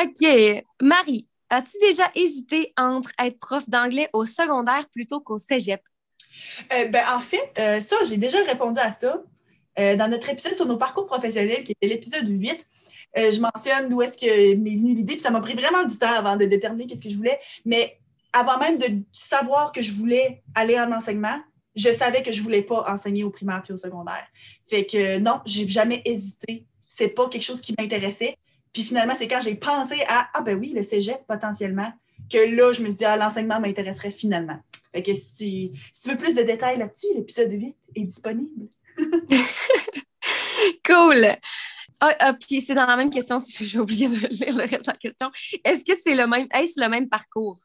OK. 0.00 0.64
Marie, 0.80 1.26
as-tu 1.50 1.78
déjà 1.80 2.10
hésité 2.14 2.72
entre 2.76 3.10
être 3.22 3.38
prof 3.38 3.68
d'anglais 3.68 4.08
au 4.12 4.26
secondaire 4.26 4.88
plutôt 4.90 5.20
qu'au 5.20 5.38
cégep? 5.38 5.80
Euh, 6.72 6.86
ben, 6.88 7.04
en 7.14 7.20
fait, 7.20 7.52
euh, 7.58 7.80
ça, 7.80 7.96
j'ai 8.08 8.16
déjà 8.16 8.42
répondu 8.44 8.78
à 8.80 8.92
ça. 8.92 9.22
Euh, 9.78 9.96
dans 9.96 10.08
notre 10.08 10.28
épisode 10.28 10.56
sur 10.56 10.66
nos 10.66 10.76
parcours 10.76 11.06
professionnels, 11.06 11.64
qui 11.64 11.72
était 11.72 11.86
l'épisode 11.86 12.28
8, 12.28 12.66
je 13.16 13.40
mentionne 13.40 13.88
d'où 13.88 14.02
est-ce 14.02 14.18
que 14.18 14.54
m'est 14.54 14.76
venue 14.76 14.94
l'idée, 14.94 15.14
puis 15.14 15.22
ça 15.22 15.30
m'a 15.30 15.40
pris 15.40 15.54
vraiment 15.54 15.84
du 15.84 15.98
temps 15.98 16.12
avant 16.12 16.36
de 16.36 16.44
déterminer 16.44 16.86
qu'est-ce 16.86 17.02
que 17.02 17.10
je 17.10 17.16
voulais. 17.16 17.38
Mais 17.64 17.98
avant 18.32 18.58
même 18.58 18.78
de 18.78 18.86
savoir 19.12 19.72
que 19.72 19.82
je 19.82 19.92
voulais 19.92 20.42
aller 20.54 20.78
en 20.78 20.92
enseignement, 20.92 21.38
je 21.74 21.90
savais 21.92 22.22
que 22.22 22.32
je 22.32 22.42
voulais 22.42 22.62
pas 22.62 22.84
enseigner 22.88 23.24
au 23.24 23.30
primaire 23.30 23.62
puis 23.62 23.72
au 23.72 23.76
secondaire. 23.76 24.26
Fait 24.68 24.84
que 24.84 25.18
non, 25.18 25.40
j'ai 25.46 25.66
jamais 25.68 26.02
hésité. 26.04 26.66
C'est 26.86 27.08
pas 27.08 27.28
quelque 27.28 27.42
chose 27.42 27.60
qui 27.60 27.74
m'intéressait. 27.78 28.36
Puis 28.72 28.82
finalement, 28.82 29.14
c'est 29.16 29.28
quand 29.28 29.40
j'ai 29.40 29.54
pensé 29.54 29.96
à 30.08 30.28
Ah, 30.34 30.42
ben 30.42 30.58
oui, 30.58 30.72
le 30.74 30.82
cégep 30.82 31.26
potentiellement, 31.26 31.92
que 32.30 32.38
là, 32.38 32.72
je 32.72 32.82
me 32.82 32.88
suis 32.88 32.96
dit 32.96 33.04
Ah, 33.04 33.16
l'enseignement 33.16 33.60
m'intéresserait 33.60 34.10
finalement. 34.10 34.58
Fait 34.92 35.02
que 35.02 35.14
si, 35.14 35.72
tu 36.02 36.10
veux 36.10 36.16
plus 36.16 36.34
de 36.34 36.42
détails 36.42 36.78
là-dessus, 36.78 37.08
l'épisode 37.14 37.52
8 37.52 37.76
est 37.94 38.04
disponible. 38.04 38.68
cool! 40.86 41.36
Ah, 42.00 42.14
ah, 42.20 42.34
puis 42.34 42.60
c'est 42.60 42.74
dans 42.74 42.86
la 42.86 42.96
même 42.96 43.10
question, 43.10 43.38
si 43.38 43.66
j'ai 43.66 43.78
oublié 43.78 44.08
de 44.08 44.14
lire 44.30 44.56
le 44.56 44.62
reste 44.62 44.84
de 44.84 44.90
la 44.90 44.96
question. 44.96 45.30
Est-ce 45.64 45.84
que 45.84 45.96
c'est 45.96 46.14
le 46.14 46.26
même, 46.26 46.46
est-ce 46.54 46.80
le 46.80 46.88
même 46.88 47.08
parcours? 47.08 47.58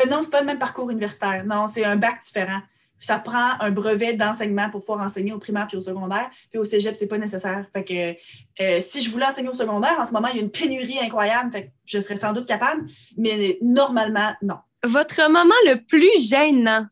Euh, 0.00 0.08
non, 0.08 0.22
c'est 0.22 0.30
pas 0.30 0.40
le 0.40 0.46
même 0.46 0.58
parcours 0.58 0.90
universitaire. 0.90 1.44
Non, 1.44 1.66
c'est 1.66 1.84
un 1.84 1.96
bac 1.96 2.22
différent 2.22 2.60
ça 3.04 3.18
prend 3.18 3.60
un 3.60 3.70
brevet 3.70 4.14
d'enseignement 4.14 4.70
pour 4.70 4.80
pouvoir 4.80 5.04
enseigner 5.04 5.34
au 5.34 5.38
primaire 5.38 5.66
puis 5.66 5.76
au 5.76 5.82
secondaire. 5.82 6.30
Puis 6.48 6.58
au 6.58 6.64
cégep, 6.64 6.94
c'est 6.98 7.06
pas 7.06 7.18
nécessaire. 7.18 7.66
Fait 7.70 7.84
que 7.84 8.62
euh, 8.62 8.80
si 8.80 9.02
je 9.02 9.10
voulais 9.10 9.26
enseigner 9.26 9.50
au 9.50 9.54
secondaire, 9.54 9.96
en 9.98 10.06
ce 10.06 10.12
moment, 10.12 10.28
il 10.28 10.36
y 10.36 10.38
a 10.38 10.42
une 10.42 10.50
pénurie 10.50 10.98
incroyable. 11.00 11.52
Fait 11.52 11.66
que 11.66 11.70
je 11.84 12.00
serais 12.00 12.16
sans 12.16 12.32
doute 12.32 12.46
capable, 12.46 12.88
mais 13.18 13.58
normalement, 13.60 14.32
non. 14.40 14.56
Votre 14.82 15.28
moment 15.28 15.54
le 15.66 15.84
plus 15.84 16.28
gênant? 16.28 16.86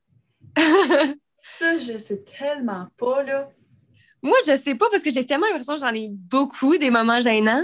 ça, 1.62 1.78
je 1.78 1.98
sais 1.98 2.18
tellement 2.18 2.86
pas, 2.96 3.22
là. 3.22 3.48
Moi, 4.22 4.36
je 4.46 4.56
sais 4.56 4.74
pas 4.74 4.88
parce 4.90 5.02
que 5.02 5.10
j'ai 5.10 5.26
tellement 5.26 5.46
l'impression 5.46 5.74
que 5.74 5.80
j'en 5.80 5.94
ai 5.94 6.08
beaucoup 6.10 6.76
des 6.76 6.90
moments 6.90 7.20
gênants. 7.20 7.62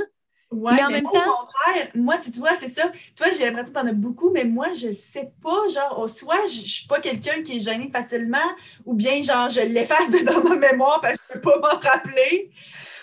Ouais, 0.50 0.72
mais 0.74 0.84
en 0.84 0.90
même 0.90 1.04
temps. 1.04 1.10
Au 1.10 1.44
contraire, 1.44 1.88
moi, 1.94 2.16
tu, 2.18 2.30
vois, 2.38 2.56
c'est 2.56 2.68
ça. 2.68 2.90
Toi, 3.16 3.26
j'ai 3.36 3.44
l'impression 3.44 3.72
que 3.72 3.78
tu 3.78 3.84
en 3.84 3.86
as 3.86 3.92
beaucoup, 3.92 4.30
mais 4.30 4.44
moi, 4.44 4.68
je 4.74 4.92
sais 4.92 5.30
pas. 5.42 5.68
Genre, 5.68 6.08
soit 6.08 6.46
je, 6.46 6.66
suis 6.66 6.86
pas 6.86 7.00
quelqu'un 7.00 7.42
qui 7.42 7.58
est 7.58 7.60
gêné 7.60 7.90
facilement, 7.92 8.38
ou 8.86 8.94
bien, 8.94 9.22
genre, 9.22 9.50
je 9.50 9.60
l'efface 9.60 10.10
de 10.10 10.24
dans 10.24 10.42
ma 10.42 10.56
mémoire 10.56 11.00
parce 11.00 11.16
que 11.18 11.22
je 11.34 11.38
peux 11.38 11.40
pas 11.40 11.58
m'en 11.58 11.80
rappeler. 11.80 12.50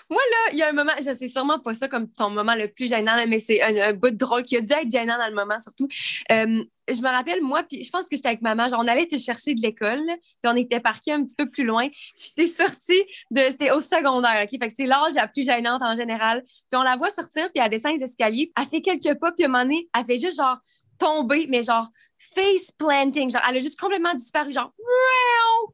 Moi, 0.09 0.21
là, 0.31 0.51
il 0.51 0.57
y 0.59 0.63
a 0.63 0.69
un 0.69 0.71
moment, 0.71 0.91
je 0.99 1.11
sais 1.13 1.27
sûrement 1.27 1.59
pas 1.59 1.73
ça 1.73 1.87
comme 1.87 2.07
ton 2.11 2.29
moment 2.29 2.53
le 2.53 2.67
plus 2.67 2.87
gênant, 2.87 3.13
mais 3.27 3.39
c'est 3.39 3.61
un, 3.61 3.93
bout 3.93 4.11
de 4.11 4.17
drôle 4.17 4.43
qui 4.43 4.55
a 4.57 4.61
dû 4.61 4.71
être 4.71 4.91
gênant 4.91 5.17
dans 5.17 5.27
le 5.27 5.33
moment, 5.33 5.59
surtout. 5.59 5.87
Euh, 6.31 6.63
je 6.87 7.01
me 7.01 7.09
rappelle, 7.09 7.41
moi, 7.41 7.63
puis 7.63 7.83
je 7.83 7.89
pense 7.89 8.07
que 8.07 8.15
j'étais 8.15 8.27
avec 8.27 8.41
maman, 8.41 8.69
genre, 8.69 8.81
on 8.83 8.87
allait 8.87 9.07
te 9.07 9.17
chercher 9.17 9.55
de 9.55 9.61
l'école, 9.61 10.03
puis 10.41 10.51
on 10.51 10.55
était 10.55 10.79
parqué 10.79 11.11
un 11.11 11.23
petit 11.23 11.35
peu 11.35 11.49
plus 11.49 11.65
loin, 11.65 11.89
puis 11.89 12.31
t'es 12.35 12.47
sortie 12.47 13.03
de, 13.31 13.41
c'était 13.49 13.71
au 13.71 13.81
secondaire, 13.81 14.43
OK? 14.43 14.49
Fait 14.51 14.67
que 14.67 14.73
c'est 14.75 14.85
l'âge 14.85 15.13
la 15.15 15.27
plus 15.27 15.43
gênante 15.43 15.81
en 15.81 15.95
général. 15.95 16.43
Puis 16.43 16.79
on 16.79 16.83
la 16.83 16.95
voit 16.97 17.09
sortir, 17.09 17.49
puis 17.51 17.63
elle 17.63 17.71
descend 17.71 17.93
les 17.97 18.03
escaliers, 18.03 18.51
elle 18.55 18.67
fait 18.67 18.81
quelques 18.81 19.19
pas, 19.19 19.31
puis 19.31 19.45
à 19.45 19.47
un 19.47 19.51
moment 19.51 19.63
donné, 19.63 19.89
elle 19.97 20.05
fait 20.05 20.19
juste 20.19 20.37
genre 20.37 20.57
tomber, 20.99 21.47
mais 21.49 21.63
genre 21.63 21.87
face 22.17 22.71
planting, 22.71 23.31
genre, 23.31 23.41
elle 23.49 23.57
a 23.57 23.59
juste 23.59 23.79
complètement 23.79 24.13
disparu, 24.13 24.51
genre, 24.51 24.71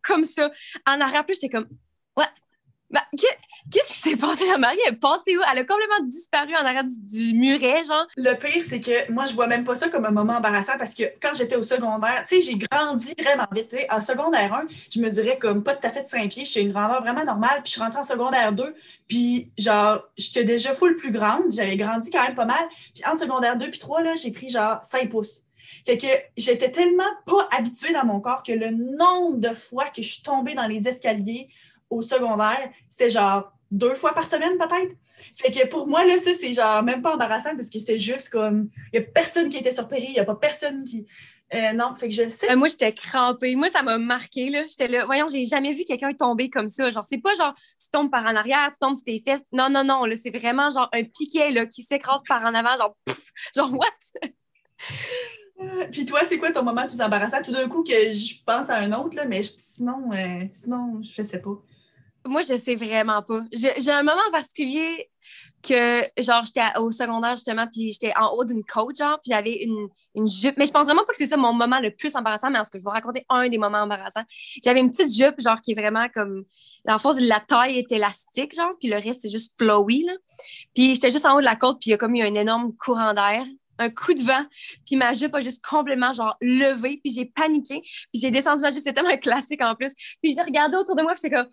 comme 0.04 0.24
ça. 0.24 0.52
En 0.88 1.00
arrière, 1.02 1.26
plus, 1.26 1.36
j'étais 1.36 1.50
comme, 1.50 1.68
ouais, 2.18 2.26
bah, 2.92 3.04
qu'est-ce 3.72 3.94
qui 3.94 4.10
s'est 4.10 4.16
passé? 4.16 4.46
Jean-Marie? 4.46 4.78
Elle 4.86 4.94
est 4.94 4.98
passée 4.98 5.38
où? 5.38 5.42
Elle 5.52 5.60
a 5.60 5.64
complètement 5.64 6.06
disparu 6.06 6.54
en 6.56 6.66
arrière 6.66 6.84
du, 6.84 7.34
muret, 7.34 7.86
genre. 7.86 8.06
Le 8.18 8.34
pire, 8.34 8.64
c'est 8.68 8.80
que 8.80 9.12
moi, 9.12 9.26
je 9.26 9.34
vois 9.34 9.48
même 9.48 9.64
pas 9.64 9.76
ça 9.76 9.90
comme 9.90 10.06
un 10.06 10.12
moment 10.12 10.34
embarrassant 10.34 10.74
parce 10.78 10.94
que 10.94 11.04
quand 11.22 11.34
j'étais 11.34 11.56
au 11.56 11.64
secondaire, 11.64 12.26
tu 12.28 12.36
sais, 12.36 12.42
j'ai 12.42 12.56
grandi 12.58 13.14
vraiment 13.18 13.48
vite. 13.52 13.76
En 13.90 14.02
secondaire 14.02 14.54
1, 14.54 14.68
je 14.94 15.00
me 15.00 15.10
dirais 15.10 15.38
comme 15.40 15.64
pas 15.64 15.76
tout 15.76 15.88
à 15.88 15.90
fait 15.90 16.04
de 16.04 16.08
5 16.08 16.30
pieds. 16.30 16.46
Je 16.46 16.52
suis 16.52 16.62
une 16.62 16.72
grandeur 16.72 17.02
vraiment 17.02 17.24
normale. 17.24 17.62
Puis 17.64 17.68
je 17.68 17.72
suis 17.72 17.82
rentrée 17.82 18.00
en 18.00 18.04
secondaire 18.04 18.52
2. 18.52 18.76
Puis 19.08 19.52
genre, 19.58 20.04
j'étais 20.18 20.44
déjà 20.44 20.74
full 20.74 20.96
plus 20.96 21.12
grande. 21.12 21.44
J'avais 21.52 21.78
grandi 21.78 22.10
quand 22.10 22.24
même 22.24 22.36
pas 22.36 22.46
mal. 22.46 22.64
Puis 22.94 23.04
entre 23.06 23.20
secondaire 23.20 23.58
2 23.58 23.70
puis 23.70 23.80
3, 23.80 24.04
là, 24.04 24.16
j'ai 24.16 24.32
pris 24.32 24.50
genre 24.50 24.80
5 24.84 25.10
pouces. 25.10 25.46
Fait 25.86 25.98
que 25.98 26.08
j'étais 26.38 26.72
tellement 26.72 27.04
pas 27.26 27.48
habituée 27.58 27.94
dans 27.94 28.06
mon 28.06 28.20
corps 28.20 28.44
que 28.44 28.52
le 28.52 28.72
nombre 28.72 29.38
de 29.38 29.50
fois 29.50 29.86
que 29.86 30.02
je 30.02 30.14
suis 30.14 30.24
tombée 30.24 30.54
dans 30.54 30.68
les 30.68 30.88
escaliers 30.88 31.50
au 31.92 32.02
secondaire, 32.02 32.72
c'était 32.90 33.12
genre 33.12 33.52
deux 33.70 33.94
fois 33.94 34.14
par 34.14 34.26
semaine 34.26 34.58
peut-être. 34.58 34.96
Fait 35.36 35.52
que 35.52 35.68
pour 35.68 35.88
moi, 35.88 36.04
là, 36.06 36.18
ça, 36.18 36.32
c'est 36.40 36.54
genre 36.54 36.82
même 36.84 37.02
pas 37.02 37.14
embarrassant 37.14 37.56
parce 37.56 37.70
que 37.70 37.80
c'était 37.80 37.98
juste 37.98 38.30
comme, 38.30 38.70
il 38.92 39.00
n'y 39.00 39.06
a 39.06 39.08
personne 39.08 39.50
qui 39.50 39.58
était 39.58 39.72
surpris, 39.72 40.04
il 40.08 40.14
n'y 40.14 40.20
a 40.20 40.26
pas 40.26 40.36
personne 40.36 40.84
qui... 40.84 41.06
Euh, 41.54 41.74
non, 41.74 41.96
fait 41.96 42.08
que 42.08 42.16
je 42.16 42.30
sais. 42.30 42.50
Euh, 42.50 42.56
moi, 42.56 42.70
j'étais 42.70 42.94
crampée. 42.94 43.58
Moi, 43.58 43.68
ça 43.68 43.84
m'a 43.84 43.98
marqué, 43.98 44.50
là. 44.50 44.64
J'étais 44.70 44.88
là, 44.88 45.06
voyons, 45.06 45.28
j'ai 45.28 45.44
jamais 45.44 45.74
vu 45.74 45.84
quelqu'un 45.84 46.14
tomber 46.14 46.50
comme 46.50 46.70
ça. 46.70 46.90
Genre, 46.90 47.04
c'est 47.04 47.18
pas 47.18 47.36
genre, 47.36 47.54
tu 47.78 47.90
tombes 47.92 48.10
par 48.10 48.24
en 48.24 48.36
arrière, 48.38 48.72
tu 48.72 48.78
tombes 48.80 48.96
sur 48.96 49.04
tes 49.04 49.22
fesses. 49.22 49.44
Non, 49.52 49.70
non, 49.70 49.84
non, 49.84 50.06
là, 50.06 50.16
c'est 50.16 50.30
vraiment 50.30 50.70
genre 50.70 50.88
un 50.94 51.04
piquet, 51.04 51.52
là, 51.52 51.66
qui 51.66 51.84
s'écrase 51.84 52.22
par 52.26 52.42
en 52.44 52.54
avant, 52.54 52.78
genre, 52.78 52.96
genre, 53.54 53.74
what? 53.74 54.30
Euh, 55.60 55.88
puis 55.92 56.06
toi, 56.06 56.22
c'est 56.24 56.38
quoi 56.38 56.54
ton 56.54 56.64
moment 56.64 56.84
le 56.84 56.88
plus 56.88 57.02
embarrassant? 57.02 57.42
Tout 57.44 57.52
d'un 57.52 57.68
coup 57.68 57.84
que 57.84 57.92
je 57.92 58.36
pense 58.46 58.70
à 58.70 58.78
un 58.78 58.94
autre, 58.94 59.18
là, 59.18 59.26
mais 59.26 59.42
sinon, 59.44 60.10
sinon, 60.54 61.02
je 61.02 61.22
sais 61.22 61.42
pas. 61.42 61.62
Moi, 62.26 62.42
je 62.44 62.56
sais 62.58 62.76
vraiment 62.76 63.24
pas. 63.24 63.42
J'ai 63.52 63.92
un 63.92 64.04
moment 64.04 64.22
en 64.28 64.32
particulier 64.32 65.10
que, 65.64 66.02
genre, 66.22 66.44
j'étais 66.44 66.78
au 66.78 66.92
secondaire, 66.92 67.36
justement, 67.36 67.68
puis 67.68 67.92
j'étais 67.92 68.14
en 68.18 68.30
haut 68.34 68.44
d'une 68.44 68.64
côte, 68.64 68.98
genre, 68.98 69.20
puis 69.24 69.32
j'avais 69.32 69.64
une, 69.64 69.88
une, 70.16 70.28
jupe. 70.28 70.56
Mais 70.58 70.66
je 70.66 70.72
pense 70.72 70.86
vraiment 70.86 71.04
pas 71.04 71.12
que 71.12 71.18
c'est 71.18 71.28
ça 71.28 71.38
mon 71.38 71.54
moment 71.54 71.80
le 71.80 71.92
plus 71.92 72.16
embarrassant, 72.16 72.50
mais 72.50 72.60
en 72.60 72.64
ce 72.64 72.70
que 72.72 72.78
je 72.78 72.84
vais 72.84 72.92
raconter 72.92 73.26
un 73.30 73.48
des 73.48 73.58
moments 73.58 73.80
embarrassants. 73.80 74.24
J'avais 74.64 74.80
une 74.80 74.90
petite 74.90 75.14
jupe, 75.14 75.40
genre, 75.40 75.60
qui 75.62 75.72
est 75.72 75.76
vraiment 75.76 76.08
comme. 76.10 76.44
Le 76.86 76.98
fond, 76.98 77.12
la 77.20 77.40
taille 77.40 77.78
est 77.78 77.92
élastique, 77.92 78.56
genre, 78.56 78.74
puis 78.80 78.90
le 78.90 78.98
reste, 78.98 79.22
c'est 79.22 79.30
juste 79.30 79.54
flowy, 79.58 80.04
là. 80.04 80.14
Puis 80.76 80.96
j'étais 80.96 81.12
juste 81.12 81.26
en 81.26 81.36
haut 81.36 81.42
de 81.42 81.46
la 81.46 81.56
côte, 81.56 81.80
puis 81.80 81.90
il 81.90 81.92
y 81.92 81.94
a 81.94 81.98
comme 81.98 82.16
eu 82.16 82.22
un 82.22 82.36
énorme 82.36 82.76
courant 82.76 83.14
d'air 83.14 83.46
un 83.82 83.90
coup 83.90 84.14
de 84.14 84.22
vent, 84.22 84.46
puis 84.86 84.96
ma 84.96 85.14
jupe 85.14 85.34
a 85.34 85.42
juste 85.42 85.64
complètement 85.66 86.14
genre 86.14 86.38
levé, 86.40 87.00
puis 87.04 87.12
j'ai 87.12 87.26
paniqué, 87.26 87.82
puis 87.82 88.22
j'ai 88.22 88.30
descendu 88.30 88.62
ma 88.62 88.70
jupe, 88.70 88.82
c'est 88.82 88.94
tellement 88.94 89.10
un 89.10 89.18
classique 89.18 89.62
en 89.62 89.76
plus. 89.76 89.94
Puis 90.22 90.36
j'ai 90.36 90.42
regardé 90.42 90.78
autour 90.78 90.96
de 90.96 91.02
moi, 91.02 91.14
puis 91.14 91.22
c'est 91.22 91.30
comme 91.30 91.48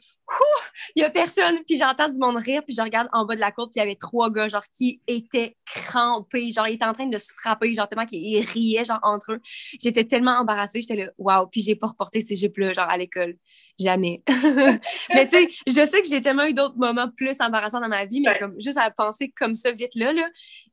il 0.96 1.02
y 1.02 1.04
a 1.04 1.10
personne, 1.10 1.58
puis 1.66 1.78
j'entends 1.78 2.08
du 2.08 2.18
monde 2.18 2.36
rire, 2.36 2.62
puis 2.64 2.74
je 2.74 2.82
regarde 2.82 3.08
en 3.12 3.24
bas 3.24 3.34
de 3.34 3.40
la 3.40 3.50
côte, 3.50 3.70
puis 3.72 3.80
il 3.80 3.84
y 3.84 3.86
avait 3.86 3.96
trois 3.96 4.30
gars 4.30 4.48
genre 4.48 4.64
qui 4.76 5.00
étaient 5.06 5.56
crampés, 5.66 6.50
genre 6.50 6.68
ils 6.68 6.74
étaient 6.74 6.84
en 6.84 6.92
train 6.92 7.06
de 7.06 7.18
se 7.18 7.32
frapper, 7.32 7.72
genre 7.74 7.88
tellement 7.88 8.06
qu'ils 8.06 8.44
riaient 8.44 8.84
genre 8.84 9.00
entre 9.02 9.32
eux. 9.32 9.40
J'étais 9.80 10.04
tellement 10.04 10.32
embarrassée, 10.32 10.80
j'étais 10.80 10.96
là 10.96 11.10
waouh, 11.18 11.46
puis 11.46 11.62
j'ai 11.62 11.76
pas 11.76 11.88
reporté 11.88 12.20
ces 12.20 12.36
jupes 12.36 12.58
là 12.58 12.72
genre 12.72 12.88
à 12.88 12.96
l'école 12.96 13.36
jamais. 13.78 14.22
mais 15.14 15.26
tu 15.26 15.36
sais, 15.36 15.48
je 15.66 15.86
sais 15.86 16.02
que 16.02 16.08
j'ai 16.08 16.20
tellement 16.20 16.44
eu 16.44 16.52
d'autres 16.52 16.76
moments 16.76 17.08
plus 17.16 17.40
embarrassants 17.40 17.80
dans 17.80 17.88
ma 17.88 18.04
vie, 18.06 18.20
mais 18.20 18.38
comme 18.38 18.54
juste 18.58 18.78
à 18.78 18.90
penser 18.90 19.32
comme 19.36 19.54
ça 19.54 19.70
vite 19.70 19.94
là, 19.94 20.12
là. 20.12 20.26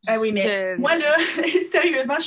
Ah 0.08 0.20
oui, 0.20 0.32
mais 0.32 0.76
moi 0.78 0.96
là, 0.98 1.16
sérieusement, 1.72 2.18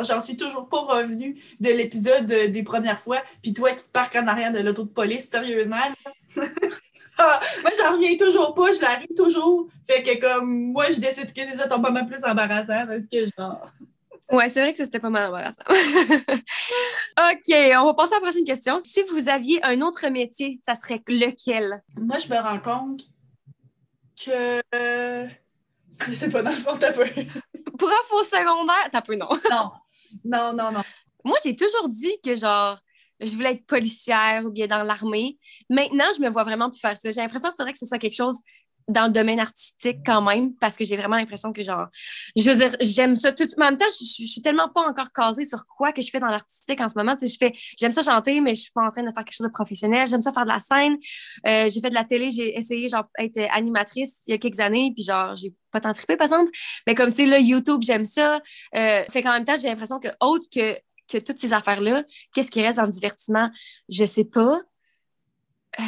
j'en 0.00 0.20
suis 0.20 0.36
toujours 0.36 0.68
pas 0.68 0.80
revenue 0.80 1.40
de 1.60 1.70
l'épisode 1.70 2.26
des 2.26 2.62
premières 2.62 3.00
fois, 3.00 3.22
puis 3.42 3.52
toi 3.52 3.72
qui 3.72 3.84
te 3.84 3.90
parques 3.90 4.16
en 4.16 4.26
arrière 4.26 4.52
de 4.52 4.58
l'auto 4.58 4.84
de 4.84 4.88
police, 4.88 5.28
sérieusement. 5.30 5.76
Ah, 7.18 7.40
moi, 7.62 7.70
j'en 7.78 7.92
reviens 7.94 8.14
toujours 8.16 8.52
pas, 8.54 8.72
je 8.72 8.80
l'arrive 8.82 9.14
toujours. 9.16 9.68
Fait 9.86 10.02
que 10.02 10.20
comme 10.20 10.72
moi, 10.72 10.90
je 10.90 11.00
décide 11.00 11.32
que 11.32 11.40
c'est 11.40 11.56
ça 11.56 11.66
ton 11.68 11.78
moment 11.78 12.04
plus 12.04 12.22
embarrassant 12.24 12.86
parce 12.86 13.08
que 13.10 13.26
genre. 13.38 13.72
Ouais, 14.30 14.48
c'est 14.48 14.60
vrai 14.60 14.72
que 14.72 14.78
c'était 14.78 14.98
pas 14.98 15.08
mal 15.08 15.28
embarrassant. 15.28 15.62
OK, 15.68 17.54
on 17.78 17.84
va 17.86 17.94
passer 17.94 18.14
à 18.14 18.16
la 18.16 18.22
prochaine 18.22 18.44
question. 18.44 18.80
Si 18.80 19.02
vous 19.04 19.28
aviez 19.28 19.64
un 19.64 19.80
autre 19.80 20.06
métier, 20.08 20.60
ça 20.64 20.74
serait 20.74 21.02
lequel? 21.06 21.82
Moi, 21.96 22.18
je 22.18 22.28
me 22.28 22.38
rends 22.38 22.58
compte 22.58 23.02
que. 24.22 24.60
Je 26.08 26.12
sais 26.12 26.28
pas, 26.28 26.42
dans 26.42 26.50
le 26.50 26.56
fond, 26.56 26.76
t'as 26.78 26.92
peu. 26.92 27.06
Prof 27.78 28.12
au 28.12 28.24
secondaire, 28.24 28.90
t'as 28.92 29.00
peu, 29.00 29.14
non. 29.14 29.30
non. 29.50 29.70
Non, 30.24 30.52
non, 30.52 30.70
non. 30.70 30.82
Moi, 31.24 31.38
j'ai 31.42 31.56
toujours 31.56 31.88
dit 31.88 32.18
que, 32.22 32.36
genre, 32.36 32.78
je 33.20 33.34
voulais 33.34 33.52
être 33.52 33.66
policière 33.66 34.44
ou 34.44 34.50
bien 34.50 34.66
dans 34.66 34.82
l'armée. 34.82 35.38
Maintenant, 35.70 36.06
je 36.16 36.22
me 36.22 36.28
vois 36.28 36.44
vraiment 36.44 36.70
plus 36.70 36.80
faire 36.80 36.96
ça. 36.96 37.10
J'ai 37.10 37.20
l'impression 37.20 37.50
qu'il 37.50 37.56
faudrait 37.56 37.72
que 37.72 37.78
ce 37.78 37.86
soit 37.86 37.98
quelque 37.98 38.16
chose 38.16 38.40
dans 38.88 39.06
le 39.06 39.12
domaine 39.12 39.40
artistique 39.40 39.98
quand 40.06 40.22
même, 40.22 40.54
parce 40.54 40.76
que 40.76 40.84
j'ai 40.84 40.96
vraiment 40.96 41.16
l'impression 41.16 41.52
que, 41.52 41.62
genre, 41.62 41.86
je 42.36 42.48
veux 42.48 42.56
dire, 42.56 42.76
j'aime 42.80 43.16
ça. 43.16 43.32
Tout, 43.32 43.48
en 43.56 43.64
même 43.64 43.76
temps, 43.76 43.86
je, 43.90 44.04
suis 44.04 44.42
tellement 44.42 44.68
pas 44.68 44.82
encore 44.82 45.10
casée 45.12 45.44
sur 45.44 45.66
quoi 45.66 45.92
que 45.92 46.02
je 46.02 46.10
fais 46.10 46.20
dans 46.20 46.28
l'artistique 46.28 46.80
en 46.80 46.88
ce 46.88 46.96
moment. 46.96 47.16
Je 47.20 47.36
fais, 47.38 47.52
j'aime 47.78 47.92
ça 47.92 48.02
chanter, 48.02 48.40
mais 48.40 48.54
je 48.54 48.62
suis 48.62 48.70
pas 48.72 48.82
en 48.82 48.90
train 48.90 49.02
de 49.02 49.10
faire 49.12 49.24
quelque 49.24 49.36
chose 49.36 49.46
de 49.46 49.52
professionnel. 49.52 50.06
J'aime 50.06 50.22
ça 50.22 50.32
faire 50.32 50.44
de 50.44 50.50
la 50.50 50.60
scène. 50.60 50.96
Euh, 51.46 51.68
j'ai 51.68 51.80
fait 51.80 51.90
de 51.90 51.94
la 51.94 52.04
télé, 52.04 52.30
j'ai 52.30 52.56
essayé, 52.56 52.88
genre, 52.88 53.06
être 53.18 53.40
animatrice 53.52 54.22
il 54.28 54.30
y 54.30 54.34
a 54.34 54.38
quelques 54.38 54.60
années, 54.60 54.92
puis 54.94 55.02
genre, 55.02 55.34
j'ai 55.34 55.52
pas 55.72 55.80
tant 55.80 55.92
trippé, 55.92 56.16
par 56.16 56.26
exemple. 56.26 56.52
Mais 56.86 56.94
comme, 56.94 57.10
tu 57.10 57.24
sais, 57.24 57.26
là, 57.26 57.40
YouTube, 57.40 57.82
j'aime 57.82 58.04
ça. 58.04 58.40
Euh, 58.76 59.02
fait 59.10 59.22
qu'en 59.22 59.32
même 59.32 59.44
temps, 59.44 59.56
j'ai 59.60 59.68
l'impression 59.68 59.98
que, 59.98 60.08
autre 60.20 60.46
que, 60.54 60.78
que 61.08 61.18
toutes 61.18 61.38
ces 61.38 61.52
affaires-là, 61.52 62.04
qu'est-ce 62.34 62.50
qui 62.50 62.62
reste 62.62 62.78
en 62.78 62.86
divertissement? 62.86 63.50
Je 63.88 64.04
sais 64.04 64.24
pas. 64.24 64.60
Euh, 65.78 65.82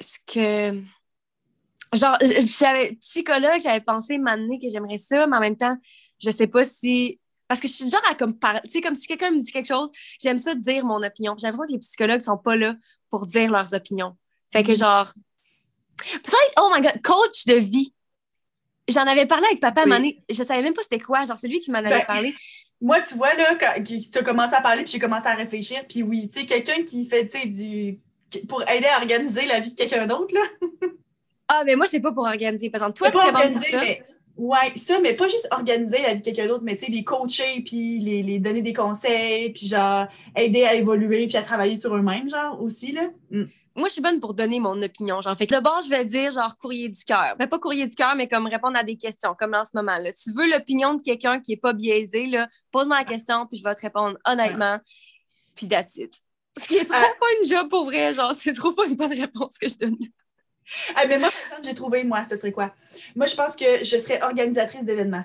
ce 0.00 0.18
que 0.26 0.82
genre, 1.94 2.16
j'avais 2.44 2.92
psychologue, 3.00 3.60
j'avais 3.60 3.80
pensé 3.80 4.18
m'amener 4.18 4.58
que 4.58 4.68
j'aimerais 4.68 4.98
ça, 4.98 5.26
mais 5.26 5.36
en 5.36 5.40
même 5.40 5.56
temps, 5.56 5.76
je 6.18 6.30
sais 6.30 6.46
pas 6.46 6.64
si. 6.64 7.20
Parce 7.48 7.60
que 7.60 7.68
je 7.68 7.72
suis 7.72 7.90
genre 7.90 8.02
à 8.08 8.14
comme 8.14 8.38
Tu 8.64 8.70
sais, 8.70 8.80
comme 8.80 8.94
si 8.94 9.06
quelqu'un 9.06 9.30
me 9.30 9.40
dit 9.40 9.52
quelque 9.52 9.66
chose, 9.66 9.90
j'aime 10.20 10.38
ça 10.38 10.54
dire 10.54 10.84
mon 10.84 11.02
opinion. 11.02 11.34
J'ai 11.38 11.46
l'impression 11.46 11.66
que 11.66 11.72
les 11.72 11.78
psychologues 11.78 12.20
sont 12.20 12.38
pas 12.38 12.56
là 12.56 12.74
pour 13.10 13.26
dire 13.26 13.50
leurs 13.50 13.74
opinions. 13.74 14.16
Fait 14.52 14.62
que 14.62 14.72
mm-hmm. 14.72 14.78
genre. 14.78 15.12
Peut-être, 15.98 16.52
oh 16.58 16.70
my 16.74 16.80
god, 16.80 17.02
coach 17.02 17.44
de 17.46 17.54
vie. 17.54 17.92
J'en 18.88 19.06
avais 19.06 19.26
parlé 19.26 19.46
avec 19.46 19.60
papa 19.60 19.82
à 19.82 19.84
un 19.84 20.02
Je 20.28 20.42
savais 20.42 20.62
même 20.62 20.74
pas 20.74 20.82
c'était 20.82 20.98
quoi. 20.98 21.24
Genre, 21.24 21.36
c'est 21.38 21.48
lui 21.48 21.60
qui 21.60 21.70
m'en 21.70 21.78
avait 21.78 21.90
ben, 21.90 22.06
parlé. 22.06 22.34
Moi, 22.82 23.00
tu 23.00 23.14
vois, 23.14 23.32
là, 23.34 23.56
quand 23.58 23.82
tu 23.84 24.18
as 24.18 24.22
commencé 24.22 24.54
à 24.54 24.60
parler, 24.60 24.82
puis 24.82 24.92
j'ai 24.92 24.98
commencé 24.98 25.28
à 25.28 25.34
réfléchir. 25.34 25.82
Puis 25.88 26.02
oui, 26.02 26.28
tu 26.28 26.40
sais, 26.40 26.46
quelqu'un 26.46 26.82
qui 26.82 27.06
fait, 27.08 27.26
tu 27.26 27.38
sais, 27.38 27.46
du. 27.46 28.00
pour 28.48 28.68
aider 28.68 28.88
à 28.88 28.98
organiser 28.98 29.46
la 29.46 29.60
vie 29.60 29.70
de 29.70 29.76
quelqu'un 29.76 30.06
d'autre, 30.06 30.34
là. 30.34 30.40
Ah, 31.54 31.64
mais 31.66 31.76
moi, 31.76 31.84
c'est 31.84 32.00
pas 32.00 32.12
pour 32.12 32.24
organiser. 32.24 32.70
Par 32.70 32.80
exemple, 32.80 32.96
toi, 32.96 33.10
tu 33.10 33.18
sais 33.18 33.32
bon 33.32 33.52
pour 33.52 33.62
ça. 33.62 33.80
Mais... 33.82 34.02
Ouais, 34.38 34.72
ça, 34.76 34.98
mais 35.00 35.12
pas 35.12 35.28
juste 35.28 35.46
organiser 35.50 36.00
la 36.00 36.14
vie 36.14 36.20
de 36.20 36.24
quelqu'un 36.24 36.46
d'autre, 36.46 36.64
mais 36.64 36.76
tu 36.76 36.86
sais, 36.86 36.90
les 36.90 37.04
coacher, 37.04 37.62
puis 37.64 37.98
les, 37.98 38.22
les, 38.22 38.38
donner 38.38 38.62
des 38.62 38.72
conseils, 38.72 39.50
puis 39.50 39.66
genre 39.66 40.06
aider 40.34 40.64
à 40.64 40.74
évoluer, 40.74 41.26
puis 41.26 41.36
à 41.36 41.42
travailler 41.42 41.76
sur 41.76 41.94
eux-mêmes, 41.94 42.30
genre 42.30 42.60
aussi, 42.62 42.92
là. 42.92 43.10
Mm. 43.30 43.44
Moi, 43.74 43.88
je 43.88 43.94
suis 43.94 44.02
bonne 44.02 44.20
pour 44.20 44.34
donner 44.34 44.60
mon 44.60 44.80
opinion. 44.82 45.20
Genre, 45.20 45.36
fait 45.36 45.46
que 45.46 45.54
le 45.54 45.60
bord, 45.60 45.80
je 45.82 45.88
vais 45.88 46.04
dire 46.04 46.30
genre 46.30 46.56
courrier 46.56 46.88
du 46.88 47.02
cœur. 47.04 47.36
Ben, 47.38 47.48
pas 47.48 47.58
courrier 47.58 47.86
du 47.86 47.94
cœur, 47.94 48.14
mais 48.14 48.28
comme 48.28 48.46
répondre 48.46 48.78
à 48.78 48.82
des 48.82 48.96
questions, 48.96 49.34
comme 49.38 49.54
en 49.54 49.64
ce 49.64 49.70
moment. 49.74 49.96
Là. 49.96 50.12
Tu 50.12 50.32
veux 50.32 50.50
l'opinion 50.50 50.94
de 50.94 51.02
quelqu'un 51.02 51.40
qui 51.40 51.52
est 51.52 51.56
pas 51.56 51.72
biaisé, 51.72 52.26
là, 52.26 52.48
pose-moi 52.70 52.98
la 52.98 53.04
question, 53.04 53.46
puis 53.46 53.58
je 53.58 53.64
vais 53.64 53.74
te 53.74 53.80
répondre 53.80 54.18
honnêtement, 54.26 54.78
puis 55.56 55.68
that's 55.68 55.96
it. 55.96 56.14
Ce 56.58 56.68
qui 56.68 56.76
est 56.76 56.84
trop 56.84 56.98
pas 56.98 57.26
une 57.40 57.48
job 57.48 57.68
pour 57.70 57.84
vrai, 57.86 58.12
genre, 58.12 58.34
c'est 58.34 58.52
trop 58.52 58.72
pas 58.72 58.86
une 58.86 58.96
bonne 58.96 59.18
réponse 59.18 59.56
que 59.56 59.68
je 59.68 59.76
donne. 59.76 59.96
Ah, 60.94 61.06
mais 61.06 61.18
moi, 61.18 61.28
par 61.30 61.40
exemple, 61.44 61.62
j'ai 61.64 61.74
trouvé, 61.74 62.04
moi, 62.04 62.24
ce 62.24 62.36
serait 62.36 62.52
quoi? 62.52 62.74
Moi, 63.16 63.26
je 63.26 63.34
pense 63.34 63.56
que 63.56 63.84
je 63.84 63.96
serais 63.96 64.22
organisatrice 64.22 64.84
d'événements. 64.84 65.24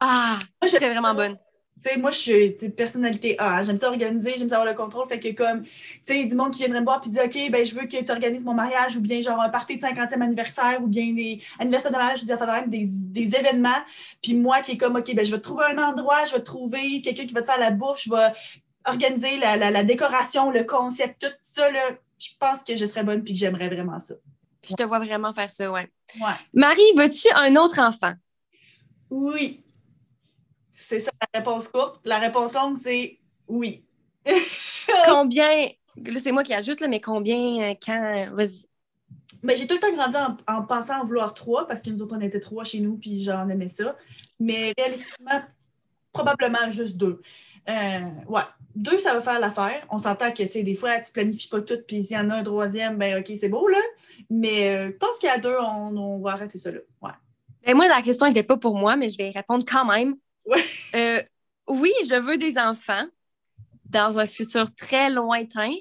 Ah, 0.00 0.38
je 0.62 0.68
serais 0.68 0.90
vraiment 0.90 1.14
bonne. 1.14 1.38
Tu 1.82 1.88
sais, 1.88 1.98
moi, 1.98 2.10
je 2.10 2.18
suis 2.18 2.50
personnalité 2.76 3.38
A. 3.38 3.58
Hein. 3.58 3.62
J'aime 3.62 3.78
ça 3.78 3.88
organiser, 3.88 4.34
j'aime 4.36 4.48
ça 4.48 4.56
avoir 4.60 4.70
le 4.70 4.76
contrôle. 4.76 5.06
Fait 5.08 5.18
que, 5.18 5.32
comme, 5.32 5.62
tu 5.62 5.70
sais, 6.04 6.24
du 6.24 6.34
monde 6.34 6.52
qui 6.52 6.58
viendrait 6.58 6.80
me 6.80 6.84
voir 6.84 7.00
puis 7.00 7.10
dit 7.10 7.18
OK, 7.18 7.50
ben, 7.50 7.64
je 7.64 7.74
veux 7.74 7.86
que 7.86 8.02
tu 8.02 8.10
organises 8.10 8.44
mon 8.44 8.54
mariage 8.54 8.96
ou 8.96 9.00
bien, 9.00 9.20
genre, 9.22 9.40
un 9.40 9.48
party 9.48 9.76
de 9.76 9.82
50e 9.82 10.20
anniversaire 10.20 10.78
ou 10.82 10.86
bien 10.86 11.14
des 11.14 11.40
anniversaires 11.58 11.90
de 11.90 11.96
mariage, 11.96 12.20
je 12.20 12.26
dis, 12.26 12.32
même 12.32 12.68
des, 12.68 12.86
des 12.86 13.36
événements. 13.36 13.82
Puis 14.22 14.34
moi, 14.34 14.60
qui 14.60 14.72
est 14.72 14.76
comme 14.76 14.96
OK, 14.96 15.14
ben, 15.14 15.24
je 15.24 15.30
vais 15.30 15.38
te 15.38 15.42
trouver 15.42 15.64
un 15.70 15.78
endroit, 15.78 16.24
je 16.26 16.32
vais 16.32 16.40
te 16.40 16.44
trouver 16.44 17.00
quelqu'un 17.00 17.24
qui 17.24 17.32
va 17.32 17.40
te 17.40 17.46
faire 17.46 17.60
la 17.60 17.70
bouffe, 17.70 18.02
je 18.04 18.10
vais 18.10 18.32
organiser 18.86 19.38
la, 19.38 19.56
la, 19.56 19.70
la 19.70 19.84
décoration, 19.84 20.50
le 20.50 20.64
concept, 20.64 21.20
tout 21.20 21.34
ça, 21.40 21.70
là. 21.70 21.80
Je 22.18 22.28
pense 22.38 22.62
que 22.62 22.76
je 22.76 22.84
serais 22.84 23.02
bonne 23.02 23.24
puis 23.24 23.32
que 23.32 23.38
j'aimerais 23.38 23.68
vraiment 23.68 23.98
ça. 23.98 24.14
Je 24.68 24.74
te 24.74 24.82
vois 24.82 24.98
vraiment 24.98 25.32
faire 25.32 25.50
ça, 25.50 25.72
ouais. 25.72 25.90
Ouais. 26.20 26.34
Marie, 26.52 26.92
veux-tu 26.96 27.28
un 27.34 27.56
autre 27.56 27.78
enfant? 27.78 28.12
Oui. 29.08 29.62
C'est 30.80 31.00
ça 31.00 31.10
la 31.20 31.40
réponse 31.40 31.68
courte. 31.68 32.00
La 32.04 32.18
réponse 32.18 32.54
longue, 32.54 32.78
c'est 32.78 33.18
oui. 33.46 33.84
combien, 35.06 35.66
là, 35.96 36.18
c'est 36.18 36.32
moi 36.32 36.42
qui 36.42 36.54
ajoute, 36.54 36.80
là, 36.80 36.88
mais 36.88 37.00
combien, 37.00 37.70
euh, 37.70 37.74
quand, 37.84 38.28
vas-y. 38.32 38.66
Mais 39.42 39.56
j'ai 39.56 39.66
tout 39.66 39.74
le 39.74 39.80
temps 39.80 39.92
grandi 39.92 40.16
en, 40.16 40.54
en 40.54 40.62
pensant 40.62 41.00
en 41.00 41.04
vouloir 41.04 41.34
trois 41.34 41.66
parce 41.66 41.82
que 41.82 41.90
nous 41.90 42.02
autres, 42.02 42.16
on 42.16 42.20
était 42.20 42.40
trois 42.40 42.64
chez 42.64 42.80
nous, 42.80 42.96
puis 42.96 43.22
j'en 43.22 43.48
aimais 43.48 43.68
ça. 43.68 43.96
Mais 44.38 44.72
réalistiquement, 44.76 45.42
probablement 46.12 46.70
juste 46.70 46.96
deux. 46.96 47.20
Euh, 47.68 48.00
ouais, 48.28 48.42
deux, 48.74 48.98
ça 48.98 49.12
va 49.12 49.20
faire 49.20 49.38
l'affaire. 49.38 49.86
On 49.90 49.98
s'entend 49.98 50.30
que, 50.30 50.42
tu 50.42 50.50
sais, 50.50 50.62
des 50.62 50.74
fois, 50.74 50.98
tu 51.00 51.12
planifies 51.12 51.48
pas 51.48 51.60
tout, 51.60 51.78
puis 51.86 52.04
s'il 52.04 52.16
y 52.16 52.20
en 52.20 52.30
a 52.30 52.36
un 52.36 52.42
troisième, 52.42 52.96
ben 52.96 53.20
OK, 53.20 53.30
c'est 53.38 53.48
beau, 53.50 53.68
là. 53.68 53.78
Mais 54.30 54.76
euh, 54.76 54.86
je 54.86 54.96
pense 54.96 55.18
qu'il 55.18 55.28
y 55.28 55.32
a 55.32 55.38
deux, 55.38 55.56
on, 55.58 55.96
on 55.96 56.18
va 56.20 56.32
arrêter 56.32 56.58
ça 56.58 56.70
là. 56.70 56.80
Ouais. 57.02 57.12
Ben, 57.64 57.76
moi, 57.76 57.86
la 57.86 58.00
question 58.02 58.26
n'était 58.26 58.42
pas 58.42 58.56
pour 58.56 58.76
moi, 58.76 58.96
mais 58.96 59.10
je 59.10 59.18
vais 59.18 59.28
y 59.28 59.32
répondre 59.32 59.64
quand 59.70 59.84
même. 59.84 60.16
Euh, 60.96 61.22
oui, 61.68 61.92
je 62.08 62.16
veux 62.16 62.36
des 62.36 62.58
enfants 62.58 63.06
dans 63.84 64.18
un 64.18 64.26
futur 64.26 64.74
très 64.74 65.08
lointain. 65.08 65.72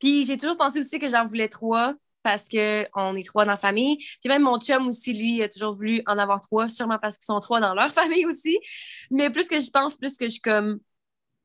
Puis 0.00 0.24
j'ai 0.24 0.38
toujours 0.38 0.56
pensé 0.56 0.78
aussi 0.78 0.98
que 0.98 1.08
j'en 1.08 1.26
voulais 1.26 1.48
trois 1.48 1.94
parce 2.22 2.48
qu'on 2.48 3.14
est 3.14 3.26
trois 3.26 3.44
dans 3.44 3.52
la 3.52 3.56
famille. 3.56 3.98
Puis 3.98 4.28
même 4.28 4.42
mon 4.42 4.58
chum 4.58 4.88
aussi, 4.88 5.12
lui, 5.12 5.42
a 5.42 5.48
toujours 5.48 5.74
voulu 5.74 6.02
en 6.06 6.18
avoir 6.18 6.40
trois, 6.40 6.68
sûrement 6.68 6.98
parce 6.98 7.16
qu'ils 7.16 7.26
sont 7.26 7.40
trois 7.40 7.60
dans 7.60 7.74
leur 7.74 7.92
famille 7.92 8.26
aussi. 8.26 8.58
Mais 9.10 9.30
plus 9.30 9.48
que 9.48 9.60
je 9.60 9.70
pense, 9.70 9.96
plus 9.98 10.16
que 10.16 10.24
je 10.24 10.30
suis 10.30 10.40
comme 10.40 10.80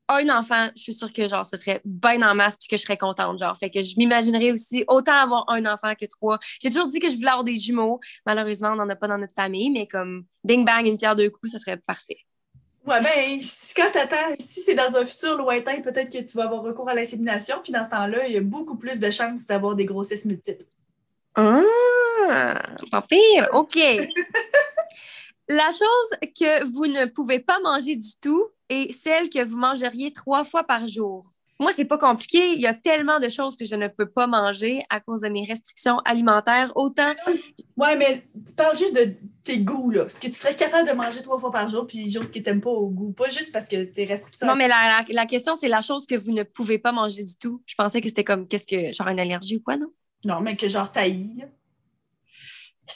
un 0.08 0.28
enfant, 0.30 0.68
je 0.76 0.82
suis 0.82 0.94
sûre 0.94 1.12
que 1.12 1.28
genre 1.28 1.46
ce 1.46 1.56
serait 1.56 1.80
bien 1.84 2.20
en 2.28 2.34
masse 2.34 2.56
puis 2.56 2.68
que 2.68 2.76
je 2.76 2.82
serais 2.82 2.96
contente 2.96 3.38
genre. 3.38 3.56
Fait 3.56 3.70
que 3.70 3.82
je 3.82 3.94
m'imaginerais 3.96 4.50
aussi 4.50 4.84
autant 4.88 5.12
avoir 5.12 5.44
un 5.48 5.64
enfant 5.66 5.94
que 5.94 6.06
trois. 6.06 6.38
J'ai 6.60 6.70
toujours 6.70 6.88
dit 6.88 6.98
que 6.98 7.08
je 7.08 7.14
voulais 7.14 7.28
avoir 7.28 7.44
des 7.44 7.58
jumeaux. 7.58 8.00
Malheureusement, 8.26 8.70
on 8.72 8.76
n'en 8.76 8.88
a 8.88 8.96
pas 8.96 9.06
dans 9.06 9.18
notre 9.18 9.34
famille, 9.34 9.70
mais 9.70 9.86
comme 9.86 10.24
ding 10.42 10.64
bang 10.64 10.86
une 10.86 10.96
pierre 10.96 11.14
deux 11.14 11.30
coups, 11.30 11.52
ça 11.52 11.58
serait 11.58 11.76
parfait. 11.76 12.16
Ouais, 12.86 13.00
ben, 13.02 13.40
si- 13.42 13.74
quand 13.74 13.90
t'attends, 13.92 14.34
si 14.38 14.60
c'est 14.60 14.74
dans 14.74 14.96
un 14.96 15.04
futur 15.04 15.36
lointain, 15.36 15.80
peut-être 15.82 16.10
que 16.10 16.22
tu 16.22 16.36
vas 16.36 16.44
avoir 16.44 16.62
recours 16.62 16.88
à 16.88 16.94
l'insémination, 16.94 17.56
puis 17.62 17.72
dans 17.72 17.84
ce 17.84 17.90
temps-là, 17.90 18.26
il 18.26 18.34
y 18.34 18.38
a 18.38 18.40
beaucoup 18.40 18.76
plus 18.76 18.98
de 18.98 19.10
chances 19.10 19.46
d'avoir 19.46 19.74
des 19.76 19.84
grossesses 19.84 20.24
multiples. 20.24 20.64
Ah, 21.34 21.62
pas 22.90 23.02
pire. 23.02 23.48
OK. 23.52 23.76
La 25.48 25.70
chose 25.72 26.30
que 26.38 26.64
vous 26.64 26.86
ne 26.86 27.06
pouvez 27.06 27.40
pas 27.40 27.58
manger 27.60 27.96
du 27.96 28.10
tout 28.20 28.46
est 28.68 28.92
celle 28.92 29.28
que 29.28 29.44
vous 29.44 29.56
mangeriez 29.56 30.12
trois 30.12 30.44
fois 30.44 30.62
par 30.64 30.86
jour. 30.86 31.26
Moi, 31.60 31.72
c'est 31.72 31.84
pas 31.84 31.98
compliqué. 31.98 32.54
Il 32.54 32.60
y 32.60 32.66
a 32.66 32.74
tellement 32.74 33.20
de 33.20 33.28
choses 33.28 33.56
que 33.56 33.64
je 33.64 33.74
ne 33.76 33.86
peux 33.86 34.08
pas 34.08 34.26
manger 34.26 34.82
à 34.90 34.98
cause 34.98 35.20
de 35.20 35.28
mes 35.28 35.44
restrictions 35.44 35.98
alimentaires. 36.04 36.72
Autant, 36.74 37.12
Ouais, 37.76 37.96
mais 37.96 38.26
parle 38.56 38.76
juste 38.76 38.94
de 38.94 39.14
tes 39.44 39.58
goûts, 39.58 39.90
là. 39.90 40.08
Ce 40.08 40.18
que 40.18 40.26
tu 40.26 40.34
serais 40.34 40.56
capable 40.56 40.88
de 40.88 40.94
manger 40.94 41.22
trois 41.22 41.38
fois 41.38 41.50
par 41.50 41.68
jour, 41.68 41.86
puis 41.86 42.10
chose 42.12 42.30
que 42.30 42.38
t'aimes 42.40 42.60
pas 42.60 42.70
au 42.70 42.88
goût. 42.88 43.12
Pas 43.12 43.28
juste 43.28 43.52
parce 43.52 43.68
que 43.68 43.84
t'es 43.84 44.04
restrictions. 44.04 44.46
non, 44.46 44.56
mais 44.56 44.68
la, 44.68 44.74
la- 45.06 45.14
la 45.14 45.26
question, 45.26 45.54
c'est 45.54 45.68
la 45.68 45.80
chose 45.80 46.06
que 46.06 46.14
vous 46.16 46.32
ne 46.32 46.42
pouvez 46.42 46.78
pas 46.78 46.92
manger 46.92 47.22
du 47.24 47.36
tout. 47.36 47.62
Je 47.66 47.74
pensais 47.74 48.00
que 48.00 48.08
c'était 48.08 48.24
comme, 48.24 48.48
qu'est-ce 48.48 48.66
que, 48.66 48.92
genre 48.92 49.08
une 49.08 49.20
allergie 49.20 49.56
ou 49.56 49.60
quoi, 49.60 49.76
non? 49.76 49.88
Non, 50.24 50.40
mais 50.40 50.56
que 50.56 50.68
genre 50.68 50.90
taillis, 50.90 51.36
là. 51.38 51.46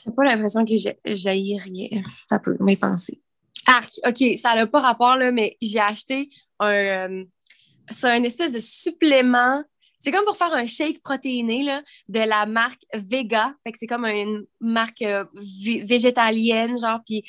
J'ai 0.05 0.11
pas 0.13 0.25
l'impression 0.25 0.65
que 0.65 0.77
j'ai 0.77 0.99
j'haïs 1.05 1.59
rien. 1.61 2.03
Ça 2.29 2.39
peut 2.39 2.57
m'y 2.61 2.77
penser. 2.77 3.23
Arc, 3.67 3.91
OK, 4.07 4.37
ça 4.37 4.55
n'a 4.55 4.67
pas 4.67 4.81
rapport, 4.81 5.17
là, 5.17 5.31
mais 5.31 5.57
j'ai 5.63 5.79
acheté 5.81 6.29
un. 6.61 6.71
euh, 6.73 7.25
c'est 7.91 8.09
un 8.09 8.23
espèce 8.23 8.53
de 8.53 8.59
supplément. 8.59 9.63
C'est 9.99 10.13
comme 10.13 10.25
pour 10.27 10.37
faire 10.37 10.53
un 10.53 10.67
shake 10.67 11.03
protéiné 11.03 11.63
là, 11.63 11.83
de 12.11 12.19
la 12.19 12.45
marque 12.45 12.83
Vega. 12.93 13.55
Fait 13.65 13.73
que 13.73 13.79
c'est 13.79 13.87
comme 13.87 14.05
une 14.05 14.45
marque 14.61 15.01
euh, 15.01 15.25
vé- 15.35 15.83
végétalienne, 15.83 16.79
genre. 16.79 17.01
Puis 17.07 17.23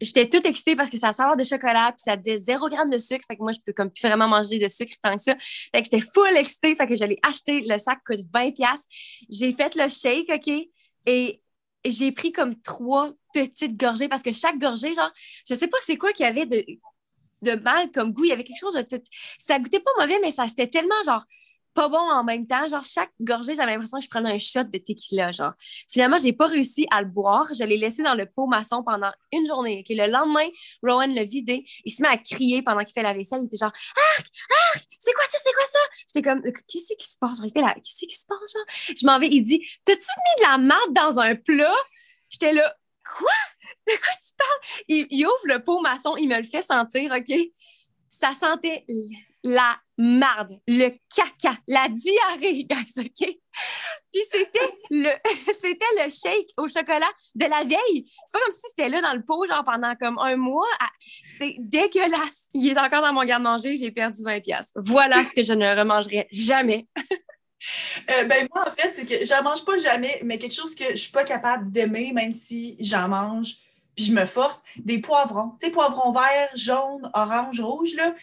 j'étais 0.00 0.26
toute 0.26 0.46
excitée 0.46 0.74
parce 0.74 0.88
que 0.88 0.96
ça 0.98 1.12
sort 1.12 1.36
de 1.36 1.44
chocolat, 1.44 1.92
puis 1.92 2.02
ça 2.04 2.16
disait 2.16 2.38
0 2.38 2.70
g 2.70 2.76
de 2.90 2.96
sucre. 2.96 3.24
Fait 3.28 3.36
que 3.36 3.42
moi, 3.42 3.52
je 3.52 3.58
peux 3.64 3.74
comme 3.74 3.90
plus 3.90 4.00
vraiment 4.06 4.28
manger 4.28 4.58
de 4.58 4.68
sucre 4.68 4.94
tant 5.02 5.14
que 5.14 5.22
ça. 5.22 5.34
Fait 5.38 5.82
que 5.82 5.84
j'étais 5.84 6.00
full 6.00 6.34
excitée. 6.36 6.74
Fait 6.74 6.86
que 6.86 6.94
je 6.96 7.04
l'ai 7.04 7.18
acheté. 7.28 7.64
Le 7.66 7.76
sac 7.76 7.98
coûte 8.06 8.20
20$. 8.32 8.54
piastres. 8.54 8.88
J'ai 9.28 9.52
fait 9.52 9.74
le 9.74 9.88
shake, 9.88 10.30
OK? 10.32 10.54
Et 11.04 11.42
j'ai 11.84 12.12
pris 12.12 12.32
comme 12.32 12.58
trois 12.62 13.12
petites 13.34 13.76
gorgées 13.78 14.08
parce 14.08 14.22
que 14.22 14.30
chaque 14.30 14.58
gorgée, 14.58 14.94
genre, 14.94 15.10
je 15.48 15.54
sais 15.54 15.68
pas 15.68 15.78
c'est 15.84 15.96
quoi 15.96 16.12
qu'il 16.12 16.24
y 16.24 16.28
avait 16.28 16.46
de, 16.46 16.64
de 17.42 17.52
mal 17.52 17.90
comme 17.92 18.12
goût. 18.12 18.24
Il 18.24 18.30
y 18.30 18.32
avait 18.32 18.44
quelque 18.44 18.60
chose 18.60 18.74
de. 18.74 19.02
Ça 19.38 19.58
goûtait 19.58 19.80
pas 19.80 19.90
mauvais, 19.98 20.18
mais 20.22 20.30
ça 20.30 20.48
c'était 20.48 20.68
tellement 20.68 21.02
genre 21.04 21.24
pas 21.74 21.88
bon 21.88 21.96
en 21.98 22.22
même 22.22 22.46
temps. 22.46 22.66
Genre, 22.66 22.84
chaque 22.84 23.12
gorgée, 23.20 23.54
j'avais 23.54 23.72
l'impression 23.72 23.98
que 23.98 24.04
je 24.04 24.08
prenais 24.10 24.32
un 24.32 24.38
shot 24.38 24.64
de 24.64 24.78
tequila. 24.78 25.32
Genre, 25.32 25.52
finalement, 25.90 26.18
j'ai 26.18 26.32
pas 26.32 26.46
réussi 26.46 26.86
à 26.90 27.00
le 27.00 27.08
boire. 27.08 27.46
Je 27.58 27.64
l'ai 27.64 27.78
laissé 27.78 28.02
dans 28.02 28.14
le 28.14 28.26
pot 28.26 28.46
maçon 28.46 28.82
pendant 28.84 29.10
une 29.32 29.46
journée. 29.46 29.78
OK? 29.80 29.96
Le 29.96 30.10
lendemain, 30.10 30.46
Rowan 30.82 31.14
l'a 31.14 31.24
vidé. 31.24 31.64
Il 31.84 31.90
se 31.90 32.02
met 32.02 32.08
à 32.08 32.18
crier 32.18 32.62
pendant 32.62 32.84
qu'il 32.84 32.92
fait 32.92 33.02
la 33.02 33.14
vaisselle. 33.14 33.40
Il 33.42 33.46
était 33.46 33.56
genre, 33.56 33.72
Arc, 34.18 34.26
Arc, 34.74 34.84
c'est 35.00 35.12
quoi 35.14 35.24
ça, 35.24 35.38
c'est 35.42 35.52
quoi 35.54 35.64
ça? 35.66 35.78
J'étais 36.08 36.22
comme, 36.28 36.42
qu'est-ce 36.42 36.94
qui 36.94 37.06
se 37.08 37.16
passe? 37.18 37.38
Genre, 37.38 37.46
la- 37.54 37.74
Qu'est-ce 37.74 38.06
qui 38.06 38.16
se 38.16 38.26
passe? 38.26 38.52
Genre? 38.52 38.94
Je 39.00 39.06
m'en 39.06 39.18
vais. 39.18 39.28
Il 39.28 39.42
dit, 39.42 39.66
t'as-tu 39.84 40.00
mis 40.00 40.44
de 40.44 40.50
la 40.50 40.58
marde 40.58 40.92
dans 40.92 41.20
un 41.20 41.34
plat? 41.36 41.74
J'étais 42.28 42.52
là, 42.52 42.74
quoi? 43.18 43.30
De 43.86 43.92
quoi 43.92 44.12
tu 44.24 44.34
parles? 44.36 45.06
Il, 45.10 45.26
ouvre 45.26 45.46
le 45.46 45.62
pot 45.62 45.80
maçon, 45.80 46.16
il 46.16 46.28
me 46.28 46.36
le 46.36 46.44
fait 46.44 46.62
sentir, 46.62 47.12
OK? 47.12 47.36
Ça 48.08 48.34
sentait 48.34 48.84
la 49.44 49.76
marde, 49.98 50.60
le 50.68 50.90
caca, 51.14 51.56
la 51.66 51.88
diarrhée, 51.88 52.64
guys, 52.70 52.94
OK? 52.98 53.28
Puis 54.12 54.22
c'était 54.30 54.72
le, 54.90 55.10
c'était 55.60 56.04
le 56.04 56.10
shake 56.10 56.50
au 56.56 56.68
chocolat 56.68 57.10
de 57.34 57.46
la 57.46 57.64
veille. 57.64 58.04
C'est 58.26 58.32
pas 58.32 58.40
comme 58.40 58.52
si 58.52 58.60
c'était 58.68 58.88
là 58.88 59.00
dans 59.00 59.14
le 59.14 59.24
pot, 59.24 59.46
genre 59.46 59.64
pendant 59.64 59.94
comme 59.96 60.18
un 60.18 60.36
mois. 60.36 60.68
Ah, 60.80 60.90
C'est 61.38 61.56
dégueulasse. 61.58 62.48
Il 62.54 62.70
est 62.70 62.78
encore 62.78 63.02
dans 63.02 63.12
mon 63.12 63.24
garde-manger, 63.24 63.76
j'ai 63.76 63.90
perdu 63.90 64.22
20 64.22 64.40
pièces. 64.40 64.72
Voilà 64.76 65.24
ce 65.24 65.34
que 65.34 65.42
je 65.42 65.52
ne 65.52 65.76
remangerai 65.76 66.28
jamais. 66.30 66.86
Euh, 68.10 68.24
ben, 68.24 68.48
moi, 68.54 68.64
en 68.66 68.70
fait, 68.70 68.92
c'est 68.94 69.04
que 69.04 69.24
j'en 69.24 69.42
mange 69.42 69.64
pas 69.64 69.78
jamais, 69.78 70.20
mais 70.24 70.38
quelque 70.38 70.54
chose 70.54 70.74
que 70.74 70.90
je 70.90 70.96
suis 70.96 71.12
pas 71.12 71.24
capable 71.24 71.70
d'aimer, 71.70 72.12
même 72.12 72.32
si 72.32 72.76
j'en 72.80 73.08
mange, 73.08 73.56
puis 73.94 74.06
je 74.06 74.12
me 74.12 74.24
force, 74.24 74.62
des 74.76 74.98
poivrons. 75.00 75.52
Tu 75.60 75.66
sais, 75.66 75.72
poivrons 75.72 76.12
verts, 76.12 76.50
jaunes, 76.54 77.10
orange, 77.14 77.60
rouge, 77.60 77.94
là. 77.94 78.14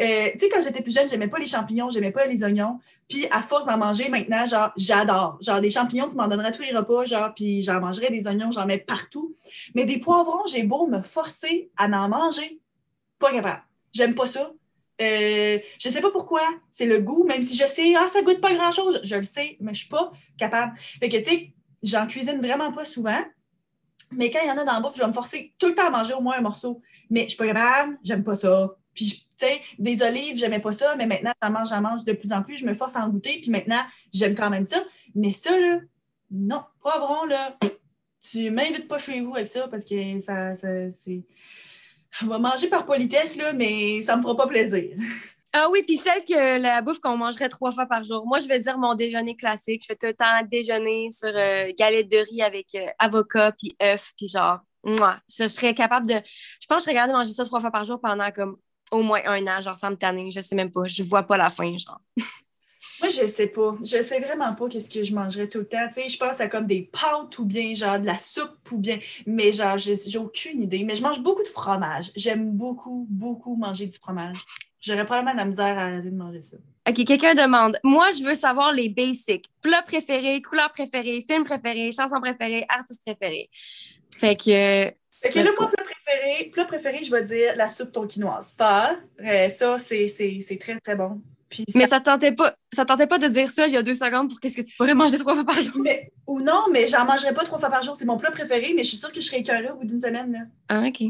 Euh, 0.00 0.30
tu 0.32 0.38
sais, 0.38 0.48
quand 0.48 0.60
j'étais 0.62 0.82
plus 0.82 0.94
jeune, 0.94 1.08
j'aimais 1.08 1.28
pas 1.28 1.38
les 1.38 1.46
champignons, 1.46 1.90
j'aimais 1.90 2.12
pas 2.12 2.24
les 2.26 2.42
oignons. 2.44 2.78
Puis, 3.08 3.26
à 3.30 3.42
force 3.42 3.66
d'en 3.66 3.76
manger, 3.76 4.08
maintenant, 4.08 4.46
genre, 4.46 4.72
j'adore. 4.76 5.38
Genre, 5.40 5.60
des 5.60 5.70
champignons, 5.70 6.08
tu 6.08 6.16
m'en 6.16 6.28
donnerais 6.28 6.52
tous 6.52 6.62
les 6.62 6.76
repas, 6.76 7.04
genre, 7.04 7.32
puis 7.34 7.62
j'en 7.62 7.80
mangerais 7.80 8.10
des 8.10 8.26
oignons, 8.26 8.52
j'en 8.52 8.66
mets 8.66 8.78
partout. 8.78 9.34
Mais 9.74 9.84
des 9.84 9.98
poivrons, 9.98 10.46
j'ai 10.46 10.62
beau 10.62 10.86
me 10.86 11.02
forcer 11.02 11.70
à 11.76 11.86
en 11.86 12.08
manger, 12.08 12.60
pas 13.18 13.32
capable. 13.32 13.62
J'aime 13.92 14.14
pas 14.14 14.28
ça. 14.28 14.52
Euh, 15.00 15.58
je 15.78 15.88
sais 15.88 16.00
pas 16.00 16.10
pourquoi, 16.10 16.42
c'est 16.72 16.86
le 16.86 17.00
goût, 17.00 17.24
même 17.24 17.42
si 17.42 17.56
je 17.56 17.66
sais, 17.66 17.94
ah, 17.96 18.08
ça 18.12 18.22
goûte 18.22 18.40
pas 18.40 18.52
grand 18.52 18.72
chose, 18.72 19.00
je 19.04 19.14
le 19.14 19.22
sais, 19.22 19.56
mais 19.60 19.72
je 19.72 19.80
suis 19.80 19.88
pas 19.88 20.10
capable. 20.36 20.76
Fait 20.76 21.08
que, 21.08 21.16
tu 21.18 21.24
sais, 21.24 21.54
j'en 21.82 22.06
cuisine 22.06 22.40
vraiment 22.40 22.72
pas 22.72 22.84
souvent, 22.84 23.22
mais 24.10 24.30
quand 24.30 24.40
il 24.42 24.48
y 24.48 24.50
en 24.50 24.58
a 24.58 24.64
dans 24.64 24.72
la 24.72 24.80
bouffe, 24.80 24.96
je 24.96 25.00
vais 25.00 25.06
me 25.06 25.12
forcer 25.12 25.54
tout 25.58 25.68
le 25.68 25.74
temps 25.74 25.86
à 25.86 25.90
manger 25.90 26.14
au 26.14 26.20
moins 26.20 26.38
un 26.38 26.40
morceau. 26.40 26.80
Mais 27.10 27.24
je 27.24 27.28
suis 27.28 27.36
pas 27.36 27.46
capable, 27.46 27.98
j'aime 28.02 28.24
pas 28.24 28.36
ça. 28.36 28.74
Puis, 28.94 29.28
tu 29.38 29.46
sais, 29.46 29.60
des 29.78 30.02
olives, 30.02 30.36
j'aimais 30.36 30.60
pas 30.60 30.72
ça, 30.72 30.96
mais 30.96 31.06
maintenant, 31.06 31.32
j'en 31.42 31.50
mange, 31.50 31.68
j'en 31.68 31.80
mange 31.80 32.04
de 32.04 32.12
plus 32.12 32.32
en 32.32 32.42
plus, 32.42 32.56
je 32.56 32.66
me 32.66 32.74
force 32.74 32.96
à 32.96 33.04
en 33.04 33.08
goûter, 33.08 33.38
puis 33.40 33.50
maintenant, 33.50 33.80
j'aime 34.12 34.34
quand 34.34 34.50
même 34.50 34.64
ça. 34.64 34.82
Mais 35.14 35.32
ça, 35.32 35.58
là, 35.58 35.80
non, 36.30 36.62
poivron, 36.80 37.24
là, 37.24 37.56
tu 38.20 38.50
m'invites 38.50 38.88
pas 38.88 38.98
chez 38.98 39.20
vous 39.20 39.34
avec 39.34 39.48
ça 39.48 39.68
parce 39.68 39.84
que 39.84 40.20
ça, 40.20 40.54
ça 40.54 40.90
c'est. 40.90 41.22
On 42.22 42.26
va 42.26 42.38
manger 42.38 42.68
par 42.68 42.86
politesse, 42.86 43.36
là, 43.36 43.52
mais 43.52 44.02
ça 44.02 44.16
me 44.16 44.22
fera 44.22 44.36
pas 44.36 44.46
plaisir. 44.46 44.96
Ah 45.52 45.68
oui, 45.70 45.82
puis 45.82 45.96
celle 45.96 46.24
que 46.24 46.60
la 46.60 46.82
bouffe 46.82 46.98
qu'on 46.98 47.16
mangerait 47.16 47.48
trois 47.48 47.72
fois 47.72 47.86
par 47.86 48.04
jour. 48.04 48.26
Moi, 48.26 48.38
je 48.38 48.46
vais 48.46 48.58
dire 48.58 48.76
mon 48.76 48.94
déjeuner 48.94 49.34
classique. 49.34 49.82
Je 49.82 49.86
fais 49.86 49.96
tout 49.96 50.06
le 50.06 50.14
temps 50.14 50.46
déjeuner 50.50 51.10
sur 51.10 51.30
euh, 51.34 51.72
galette 51.78 52.10
de 52.10 52.18
riz 52.18 52.42
avec 52.42 52.66
euh, 52.74 52.86
avocat 52.98 53.52
puis 53.52 53.74
œuf, 53.82 54.12
puis 54.16 54.28
genre, 54.28 54.58
moi, 54.84 55.18
je 55.28 55.48
serais 55.48 55.74
capable 55.74 56.06
de. 56.06 56.14
Je 56.14 56.66
pense 56.66 56.78
que 56.78 56.80
je 56.80 56.84
serais 56.84 56.94
capable 56.94 57.12
de 57.12 57.18
manger 57.18 57.32
ça 57.32 57.44
trois 57.44 57.60
fois 57.60 57.70
par 57.70 57.84
jour 57.84 58.00
pendant 58.00 58.30
comme 58.30 58.58
au 58.90 59.02
moins 59.02 59.20
un 59.26 59.46
an, 59.46 59.60
genre 59.62 59.76
sans 59.76 59.90
me 59.90 59.96
tanner. 59.96 60.30
Je 60.30 60.40
sais 60.40 60.54
même 60.54 60.70
pas. 60.70 60.86
Je 60.86 61.02
vois 61.02 61.22
pas 61.22 61.36
la 61.36 61.50
fin, 61.50 61.76
genre. 61.78 62.00
Moi, 63.00 63.08
je 63.10 63.26
sais 63.26 63.48
pas. 63.48 63.76
Je 63.82 64.02
sais 64.02 64.20
vraiment 64.20 64.54
pas 64.54 64.68
qu'est-ce 64.68 64.90
que 64.90 65.02
je 65.02 65.14
mangerais 65.14 65.48
tout 65.48 65.58
le 65.58 65.68
temps. 65.68 65.86
Tu 65.88 66.02
sais, 66.02 66.08
je 66.08 66.18
pense 66.18 66.40
à 66.40 66.48
comme 66.48 66.66
des 66.66 66.82
pâtes 66.82 67.38
ou 67.38 67.44
bien 67.44 67.74
genre 67.74 67.98
de 67.98 68.06
la 68.06 68.18
soupe 68.18 68.70
ou 68.72 68.78
bien. 68.78 68.98
Mais 69.26 69.52
genre, 69.52 69.78
j'ai 69.78 70.18
aucune 70.18 70.62
idée. 70.62 70.84
Mais 70.84 70.94
je 70.94 71.02
mange 71.02 71.20
beaucoup 71.20 71.42
de 71.42 71.48
fromage. 71.48 72.10
J'aime 72.16 72.52
beaucoup, 72.52 73.06
beaucoup 73.08 73.56
manger 73.56 73.86
du 73.86 73.98
fromage. 73.98 74.44
J'aurais 74.80 75.04
probablement 75.04 75.32
de 75.32 75.38
la 75.38 75.44
misère 75.44 75.78
à 75.78 75.82
arrêter 75.82 76.10
de 76.10 76.16
manger 76.16 76.40
ça. 76.40 76.56
OK, 76.88 77.04
quelqu'un 77.04 77.34
demande. 77.34 77.78
Moi, 77.82 78.10
je 78.12 78.24
veux 78.24 78.34
savoir 78.34 78.72
les 78.72 78.88
basics. 78.88 79.46
Plat 79.60 79.82
préféré, 79.82 80.40
couleur 80.40 80.72
préférée, 80.72 81.22
film 81.28 81.44
préféré, 81.44 81.90
chanson 81.92 82.20
préférée, 82.20 82.64
artiste 82.68 83.02
préféré. 83.04 83.50
Fait 84.14 84.36
que. 84.36 84.92
Fait 85.20 85.30
que 85.30 85.40
là, 85.40 85.50
mon 85.58 85.66
plat 85.66 85.82
préféré, 85.82 86.44
plat 86.50 86.64
préféré, 86.64 87.02
je 87.02 87.10
vais 87.10 87.24
dire 87.24 87.56
la 87.56 87.68
soupe 87.68 87.90
tonkinoise. 87.90 88.52
Pas. 88.52 88.96
Euh, 89.20 89.48
ça, 89.48 89.78
c'est 89.78 90.58
très, 90.60 90.78
très 90.78 90.94
bon. 90.94 91.20
Puis 91.48 91.64
Mais 91.74 91.82
ça- 91.86 91.96
ça 91.96 92.00
tentait 92.00 92.32
pas, 92.32 92.54
ça 92.72 92.84
tentait 92.84 93.06
pas 93.06 93.18
de 93.18 93.26
dire 93.28 93.48
ça 93.48 93.66
il 93.66 93.72
y 93.72 93.76
a 93.76 93.82
deux 93.82 93.94
secondes 93.94 94.28
pour 94.28 94.38
qu'est-ce 94.38 94.56
que 94.56 94.62
tu 94.62 94.76
pourrais 94.76 94.94
manger 94.94 95.16
trois 95.18 95.34
fois 95.34 95.44
par 95.44 95.60
jour. 95.62 95.78
mais- 95.82 96.10
ou 96.26 96.40
non, 96.40 96.64
mais 96.72 96.86
j'en 96.86 97.04
mangerai 97.06 97.32
pas 97.32 97.44
trois 97.44 97.58
fois 97.58 97.70
par 97.70 97.82
jour. 97.82 97.96
C'est 97.96 98.04
mon 98.04 98.16
plat 98.18 98.30
préféré, 98.30 98.72
mais 98.76 98.84
je 98.84 98.88
suis 98.88 98.98
sûre 98.98 99.10
que 99.12 99.20
je 99.20 99.26
serais 99.26 99.40
écœurée 99.40 99.70
au 99.70 99.76
bout 99.76 99.86
d'une 99.86 100.00
semaine. 100.00 100.32
Là. 100.32 100.38
Ah, 100.68 100.82
OK. 100.86 101.00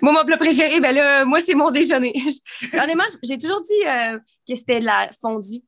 Moi, 0.00 0.12
mon 0.12 0.24
plat 0.24 0.36
préféré, 0.36 0.78
ben 0.78 0.94
là, 0.94 1.24
moi, 1.24 1.40
c'est 1.40 1.54
mon 1.54 1.72
déjeuner. 1.72 2.12
Honnêtement, 2.74 3.02
j'ai 3.24 3.36
toujours 3.38 3.60
dit 3.62 3.88
euh, 3.88 4.18
que 4.48 4.54
c'était 4.54 4.78
de 4.78 4.84
la 4.84 5.10
fondue. 5.20 5.62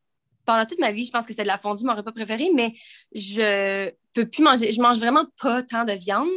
Pendant 0.44 0.64
toute 0.64 0.78
ma 0.78 0.92
vie, 0.92 1.04
je 1.04 1.10
pense 1.10 1.26
que 1.26 1.34
c'est 1.34 1.42
de 1.42 1.48
la 1.48 1.58
fondue, 1.58 1.84
mon 1.84 1.96
repas 1.96 2.12
préféré, 2.12 2.50
mais 2.54 2.72
je 3.12 3.90
peux 4.14 4.26
plus 4.28 4.42
manger. 4.44 4.70
Je 4.70 4.80
mange 4.80 4.98
vraiment 4.98 5.24
pas 5.42 5.62
tant 5.64 5.82
de 5.84 5.92
viande. 5.92 6.28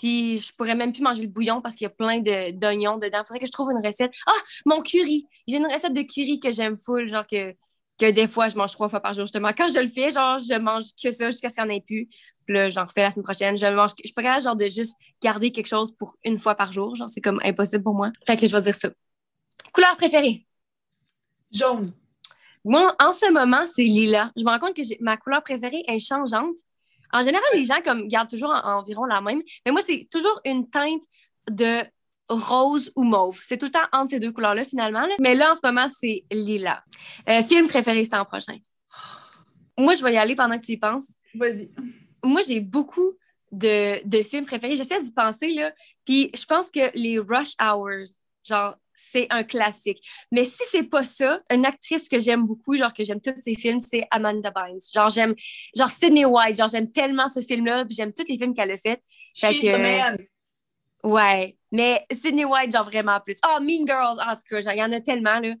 Puis 0.00 0.38
je 0.38 0.54
pourrais 0.54 0.74
même 0.74 0.92
plus 0.92 1.02
manger 1.02 1.22
le 1.22 1.28
bouillon 1.28 1.60
parce 1.60 1.74
qu'il 1.74 1.84
y 1.84 1.86
a 1.86 1.90
plein 1.90 2.20
de- 2.20 2.52
d'oignons 2.52 2.96
dedans. 2.96 3.18
Il 3.20 3.26
faudrait 3.26 3.40
que 3.40 3.46
je 3.46 3.52
trouve 3.52 3.70
une 3.70 3.86
recette. 3.86 4.12
Ah, 4.26 4.32
mon 4.64 4.80
curry! 4.80 5.26
J'ai 5.46 5.58
une 5.58 5.66
recette 5.66 5.92
de 5.92 6.00
curry 6.00 6.40
que 6.40 6.50
j'aime 6.52 6.78
full, 6.78 7.06
genre 7.06 7.26
que, 7.26 7.52
que 7.98 8.10
des 8.10 8.26
fois, 8.26 8.48
je 8.48 8.56
mange 8.56 8.72
trois 8.72 8.88
fois 8.88 9.00
par 9.00 9.12
jour, 9.12 9.24
justement. 9.24 9.50
Quand 9.54 9.68
je 9.68 9.78
le 9.78 9.88
fais, 9.88 10.10
genre, 10.10 10.38
je 10.38 10.58
mange 10.58 10.84
que 11.02 11.12
ça 11.12 11.30
jusqu'à 11.30 11.50
ce 11.50 11.56
qu'il 11.56 11.64
n'y 11.64 11.70
en 11.70 11.76
ait 11.76 11.82
plus. 11.82 12.08
Puis 12.46 12.54
là, 12.54 12.70
j'en 12.70 12.86
refais 12.86 13.02
la 13.02 13.10
semaine 13.10 13.24
prochaine. 13.24 13.58
Je 13.58 13.66
mange, 13.66 13.90
je 13.98 14.06
suis 14.06 14.14
pas 14.14 14.22
capable, 14.22 14.42
genre, 14.42 14.56
de 14.56 14.68
juste 14.68 14.96
garder 15.22 15.52
quelque 15.52 15.68
chose 15.68 15.94
pour 15.98 16.16
une 16.24 16.38
fois 16.38 16.54
par 16.54 16.72
jour. 16.72 16.94
Genre, 16.94 17.10
c'est 17.10 17.20
comme 17.20 17.40
impossible 17.44 17.84
pour 17.84 17.94
moi. 17.94 18.10
Fait 18.26 18.38
que 18.38 18.46
je 18.46 18.56
vais 18.56 18.62
dire 18.62 18.74
ça. 18.74 18.88
Couleur 19.74 19.98
préférée? 19.98 20.46
Jaune. 21.52 21.92
Moi, 22.64 22.94
en 23.02 23.12
ce 23.12 23.30
moment, 23.30 23.66
c'est 23.66 23.82
lila. 23.82 24.32
Je 24.34 24.44
me 24.44 24.50
rends 24.50 24.60
compte 24.60 24.74
que 24.74 24.82
ma 25.02 25.18
couleur 25.18 25.42
préférée 25.42 25.82
est 25.86 25.98
changeante. 25.98 26.56
En 27.12 27.22
général, 27.22 27.44
les 27.54 27.64
gens 27.64 27.80
comme 27.84 28.06
gardent 28.08 28.30
toujours 28.30 28.50
en- 28.50 28.78
environ 28.78 29.04
la 29.04 29.20
même. 29.20 29.42
Mais 29.66 29.72
moi, 29.72 29.80
c'est 29.82 30.08
toujours 30.10 30.40
une 30.44 30.68
teinte 30.70 31.02
de 31.50 31.82
rose 32.28 32.92
ou 32.94 33.02
mauve. 33.02 33.40
C'est 33.42 33.58
tout 33.58 33.66
le 33.66 33.72
temps 33.72 33.86
entre 33.92 34.10
ces 34.10 34.20
deux 34.20 34.30
couleurs-là, 34.32 34.64
finalement. 34.64 35.00
là. 35.06 35.14
Mais 35.18 35.34
là, 35.34 35.50
en 35.50 35.54
ce 35.54 35.60
moment, 35.64 35.86
c'est 35.88 36.24
lila. 36.30 36.84
Euh, 37.28 37.42
film 37.42 37.66
préféré, 37.68 38.04
c'est 38.04 38.16
en 38.16 38.24
prochain. 38.24 38.56
Moi, 39.76 39.94
je 39.94 40.02
vais 40.04 40.12
y 40.14 40.18
aller 40.18 40.34
pendant 40.34 40.58
que 40.58 40.64
tu 40.64 40.72
y 40.72 40.76
penses. 40.76 41.08
Vas-y. 41.34 41.70
Moi, 42.22 42.42
j'ai 42.46 42.60
beaucoup 42.60 43.12
de, 43.50 44.06
de 44.06 44.22
films 44.22 44.46
préférés. 44.46 44.76
J'essaie 44.76 45.02
d'y 45.02 45.12
penser, 45.12 45.52
là. 45.54 45.72
Puis 46.04 46.30
je 46.34 46.44
pense 46.44 46.70
que 46.70 46.90
les 46.96 47.18
Rush 47.18 47.54
Hours, 47.60 48.06
genre, 48.44 48.76
c'est 49.00 49.26
un 49.30 49.42
classique. 49.44 50.06
Mais 50.30 50.44
si 50.44 50.62
c'est 50.66 50.82
pas 50.82 51.04
ça, 51.04 51.40
une 51.50 51.64
actrice 51.66 52.08
que 52.08 52.20
j'aime 52.20 52.46
beaucoup, 52.46 52.76
genre 52.76 52.92
que 52.92 53.04
j'aime 53.04 53.20
tous 53.20 53.34
ses 53.42 53.54
films, 53.54 53.80
c'est 53.80 54.06
Amanda 54.10 54.50
Bynes. 54.50 54.78
Genre, 54.94 55.08
j'aime, 55.08 55.34
genre 55.76 55.90
Sydney 55.90 56.24
White, 56.24 56.56
genre 56.56 56.68
j'aime 56.68 56.90
tellement 56.90 57.28
ce 57.28 57.40
film-là, 57.40 57.84
puis 57.84 57.94
j'aime 57.96 58.12
tous 58.12 58.26
les 58.28 58.38
films 58.38 58.54
qu'elle 58.54 58.70
a 58.70 58.76
fait. 58.76 59.02
Fait 59.36 59.52
She's 59.52 59.62
que- 59.62 59.76
the 59.76 59.80
man. 59.80 60.18
Ouais. 61.02 61.56
Mais 61.72 62.04
Sydney 62.12 62.44
White, 62.44 62.72
genre 62.72 62.84
vraiment 62.84 63.20
plus. 63.20 63.38
Oh, 63.46 63.60
Mean 63.60 63.86
Girls, 63.86 64.18
en 64.20 64.34
tout 64.34 64.42
cas, 64.48 64.60
genre, 64.60 64.72
il 64.74 64.80
y 64.80 64.82
en 64.82 64.92
a 64.92 65.00
tellement, 65.00 65.40
là. 65.40 65.54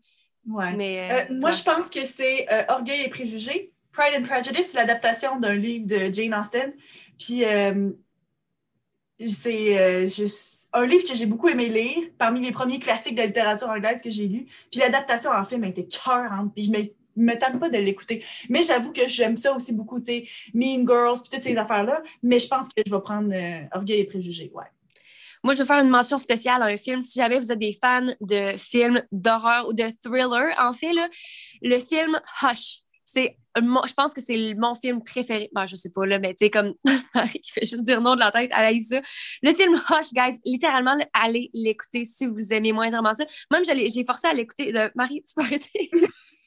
Ouais. 0.46 0.72
Mais. 0.74 1.10
Euh, 1.10 1.14
euh, 1.14 1.38
moi, 1.40 1.50
ouais. 1.50 1.56
je 1.56 1.62
pense 1.62 1.88
que 1.90 2.04
c'est 2.04 2.46
euh, 2.52 2.62
Orgueil 2.68 3.02
et 3.02 3.08
préjugés. 3.08 3.72
Pride 3.92 4.14
and 4.20 4.22
Prejudice, 4.22 4.70
c'est 4.70 4.76
l'adaptation 4.76 5.38
d'un 5.40 5.54
livre 5.54 5.86
de 5.86 6.12
Jane 6.12 6.34
Austen. 6.34 6.72
Puis, 7.18 7.42
c'est 9.28 9.78
euh, 9.78 10.08
un 10.72 10.86
livre 10.86 11.06
que 11.06 11.14
j'ai 11.14 11.26
beaucoup 11.26 11.48
aimé 11.48 11.68
lire, 11.68 12.10
parmi 12.18 12.40
les 12.40 12.52
premiers 12.52 12.78
classiques 12.78 13.16
de 13.16 13.22
littérature 13.22 13.68
anglaise 13.68 14.02
que 14.02 14.10
j'ai 14.10 14.26
lu. 14.26 14.46
Puis, 14.70 14.80
l'adaptation 14.80 15.30
en 15.30 15.44
film 15.44 15.64
a 15.64 15.68
été 15.68 15.86
cœurante. 15.86 16.52
Puis, 16.54 16.64
je 16.64 16.70
me, 16.70 16.78
me 17.16 17.38
tente 17.38 17.58
pas 17.60 17.68
de 17.68 17.78
l'écouter. 17.78 18.24
Mais 18.48 18.62
j'avoue 18.62 18.92
que 18.92 19.06
j'aime 19.08 19.36
ça 19.36 19.54
aussi 19.54 19.72
beaucoup, 19.72 19.98
tu 19.98 20.06
sais, 20.06 20.28
Mean 20.54 20.86
Girls, 20.86 21.20
puis 21.20 21.30
toutes 21.30 21.42
ces 21.42 21.56
affaires-là. 21.56 22.02
Mais 22.22 22.38
je 22.38 22.48
pense 22.48 22.68
que 22.68 22.82
je 22.86 22.92
vais 22.92 23.00
prendre 23.00 23.32
euh, 23.32 23.66
Orgueil 23.72 24.00
et 24.00 24.04
préjugés, 24.04 24.50
ouais. 24.54 24.64
Moi, 25.42 25.54
je 25.54 25.60
veux 25.60 25.64
faire 25.64 25.82
une 25.82 25.88
mention 25.88 26.18
spéciale 26.18 26.62
à 26.62 26.66
un 26.66 26.76
film. 26.76 27.02
Si 27.02 27.18
jamais 27.18 27.38
vous 27.38 27.50
êtes 27.50 27.58
des 27.58 27.72
fans 27.72 28.08
de 28.20 28.56
films 28.58 29.02
d'horreur 29.10 29.68
ou 29.68 29.72
de 29.72 29.84
thriller, 30.02 30.54
en 30.60 30.72
fait, 30.74 30.92
le 31.62 31.78
film 31.78 32.20
Hush. 32.42 32.80
C'est 33.06 33.38
je 33.56 33.94
pense 33.94 34.14
que 34.14 34.20
c'est 34.20 34.54
mon 34.54 34.74
film 34.74 35.02
préféré. 35.02 35.50
Ben, 35.52 35.66
je 35.66 35.76
sais 35.76 35.90
pas, 35.90 36.06
là, 36.06 36.18
mais 36.18 36.34
tu 36.34 36.44
sais, 36.44 36.50
comme 36.50 36.74
Marie 37.14 37.40
fait 37.44 37.66
juste 37.66 37.84
dire 37.84 38.00
non 38.00 38.14
de 38.14 38.20
la 38.20 38.30
tête, 38.30 38.50
elle 38.56 38.64
a 38.64 38.72
eu 38.72 38.82
ça. 38.82 39.00
Le 39.42 39.52
film 39.52 39.74
Hush, 39.74 40.12
guys, 40.12 40.38
littéralement, 40.44 40.96
allez 41.12 41.50
l'écouter 41.54 42.04
si 42.04 42.26
vous 42.26 42.52
aimez 42.52 42.72
moindrement 42.72 43.14
ça. 43.14 43.24
Même, 43.50 43.64
j'ai 43.64 44.04
forcé 44.04 44.28
à 44.28 44.34
l'écouter. 44.34 44.72
Marie, 44.94 45.22
tu 45.26 45.34
peux 45.34 45.42
arrêter? 45.42 45.90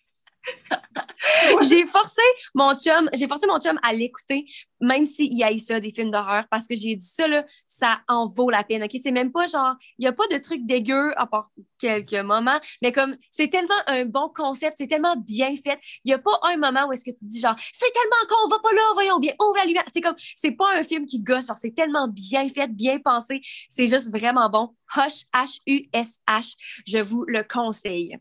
j'ai 1.64 1.86
forcé 1.88 2.22
mon 2.54 2.76
chum, 2.76 3.10
j'ai 3.14 3.28
forcé 3.28 3.48
mon 3.48 3.60
chum 3.60 3.80
à 3.84 3.94
l'écouter, 3.94 4.46
même 4.82 5.06
s'il 5.06 5.34
y 5.38 5.44
a 5.44 5.58
ça, 5.60 5.80
des 5.80 5.92
films 5.92 6.12
d'horreur, 6.12 6.46
parce 6.50 6.68
que 6.68 6.76
j'ai 6.76 6.96
dit 6.96 7.06
ça, 7.06 7.28
là, 7.28 7.46
ça 7.68 8.02
en 8.08 8.26
vaut 8.26 8.50
la 8.50 8.64
peine, 8.64 8.84
OK? 8.84 8.92
C'est 9.02 9.12
même 9.12 9.32
pas 9.32 9.46
genre, 9.46 9.76
il 9.98 10.06
y 10.06 10.08
a 10.08 10.12
pas 10.12 10.28
de 10.28 10.38
trucs 10.38 10.66
dégueux, 10.66 11.14
à 11.18 11.26
part 11.26 11.50
quelques 11.80 12.14
moments, 12.14 12.60
mais 12.82 12.92
comme, 12.92 13.16
c'est 13.32 13.50
tellement 13.50 13.74
un 13.88 14.06
bon 14.06 14.30
concept, 14.34 14.76
c'est 14.78 14.88
tellement 14.88 15.16
bien 15.18 15.56
fait. 15.56 15.80
Il 16.06 16.12
y 16.12 16.14
a 16.14 16.20
pas 16.20 16.40
un 16.44 16.58
moment 16.58 16.88
où 16.88 16.94
est-ce 16.94 17.06
que 17.06 17.12
tu 17.12 17.18
dis 17.22 17.40
genre, 17.40 17.56
c'est 17.74 17.92
tellement 17.92 18.28
con, 18.28 18.36
on 18.46 18.50
va 18.50 18.60
pas 18.60 18.74
là, 18.74 18.82
voyons 18.94 19.20
bien, 19.20 19.34
ouvre 19.42 19.58
la 19.58 19.66
lumière. 19.66 19.86
C'est 19.94 20.02
comme, 20.02 20.16
c'est 20.36 20.52
pas 20.52 20.76
un 20.78 20.84
film 20.84 21.06
qui 21.06 21.22
gosse, 21.22 21.48
genre, 21.48 21.58
c'est 21.58 21.76
tellement 21.76 22.08
bien 22.08 22.48
fait, 22.50 22.68
bien 22.68 23.00
pensé, 23.00 23.42
c'est 23.70 23.88
juste 23.88 24.12
vraiment 24.12 24.50
bon. 24.50 24.76
Hush, 24.96 25.24
H-U-S-H, 25.34 26.56
je 26.86 27.00
vous 27.00 27.26
le 27.28 27.44
conseille. 27.44 28.18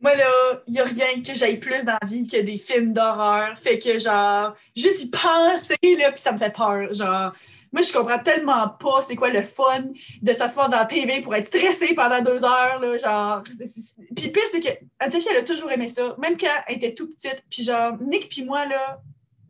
Moi, 0.00 0.14
là, 0.14 0.62
il 0.66 0.80
a 0.80 0.84
rien 0.84 1.22
que 1.22 1.34
j'aille 1.34 1.58
plus 1.58 1.84
dans 1.84 1.98
la 2.00 2.08
vie 2.08 2.26
que 2.26 2.40
des 2.40 2.56
films 2.56 2.92
d'horreur. 2.92 3.58
Fait 3.58 3.78
que, 3.78 3.98
genre, 3.98 4.56
juste 4.74 5.04
y 5.04 5.10
penser, 5.10 5.96
là, 5.98 6.10
puis 6.10 6.20
ça 6.20 6.32
me 6.32 6.38
fait 6.38 6.54
peur. 6.54 6.92
Genre, 6.94 7.32
moi, 7.72 7.82
je 7.82 7.92
comprends 7.92 8.18
tellement 8.18 8.68
pas 8.68 9.02
c'est 9.02 9.14
quoi 9.14 9.30
le 9.30 9.42
fun 9.42 9.84
de 10.22 10.32
s'asseoir 10.32 10.68
dans 10.68 10.78
la 10.78 10.86
TV 10.86 11.20
pour 11.20 11.34
être 11.34 11.46
stressé 11.46 11.94
pendant 11.94 12.20
deux 12.20 12.44
heures, 12.44 12.80
là, 12.80 12.98
genre. 12.98 13.42
Puis 13.44 14.26
le 14.26 14.32
pire, 14.32 14.42
c'est 14.50 14.60
que 14.60 14.70
Anne-Sophie, 14.98 15.28
elle 15.30 15.36
a 15.38 15.42
toujours 15.42 15.70
aimé 15.70 15.86
ça, 15.86 16.16
même 16.18 16.36
quand 16.36 16.48
elle 16.66 16.76
était 16.76 16.94
tout 16.94 17.12
petite. 17.12 17.44
Puis 17.48 17.62
genre, 17.62 17.96
Nick 18.00 18.28
puis 18.28 18.44
moi, 18.44 18.66
là, 18.66 19.00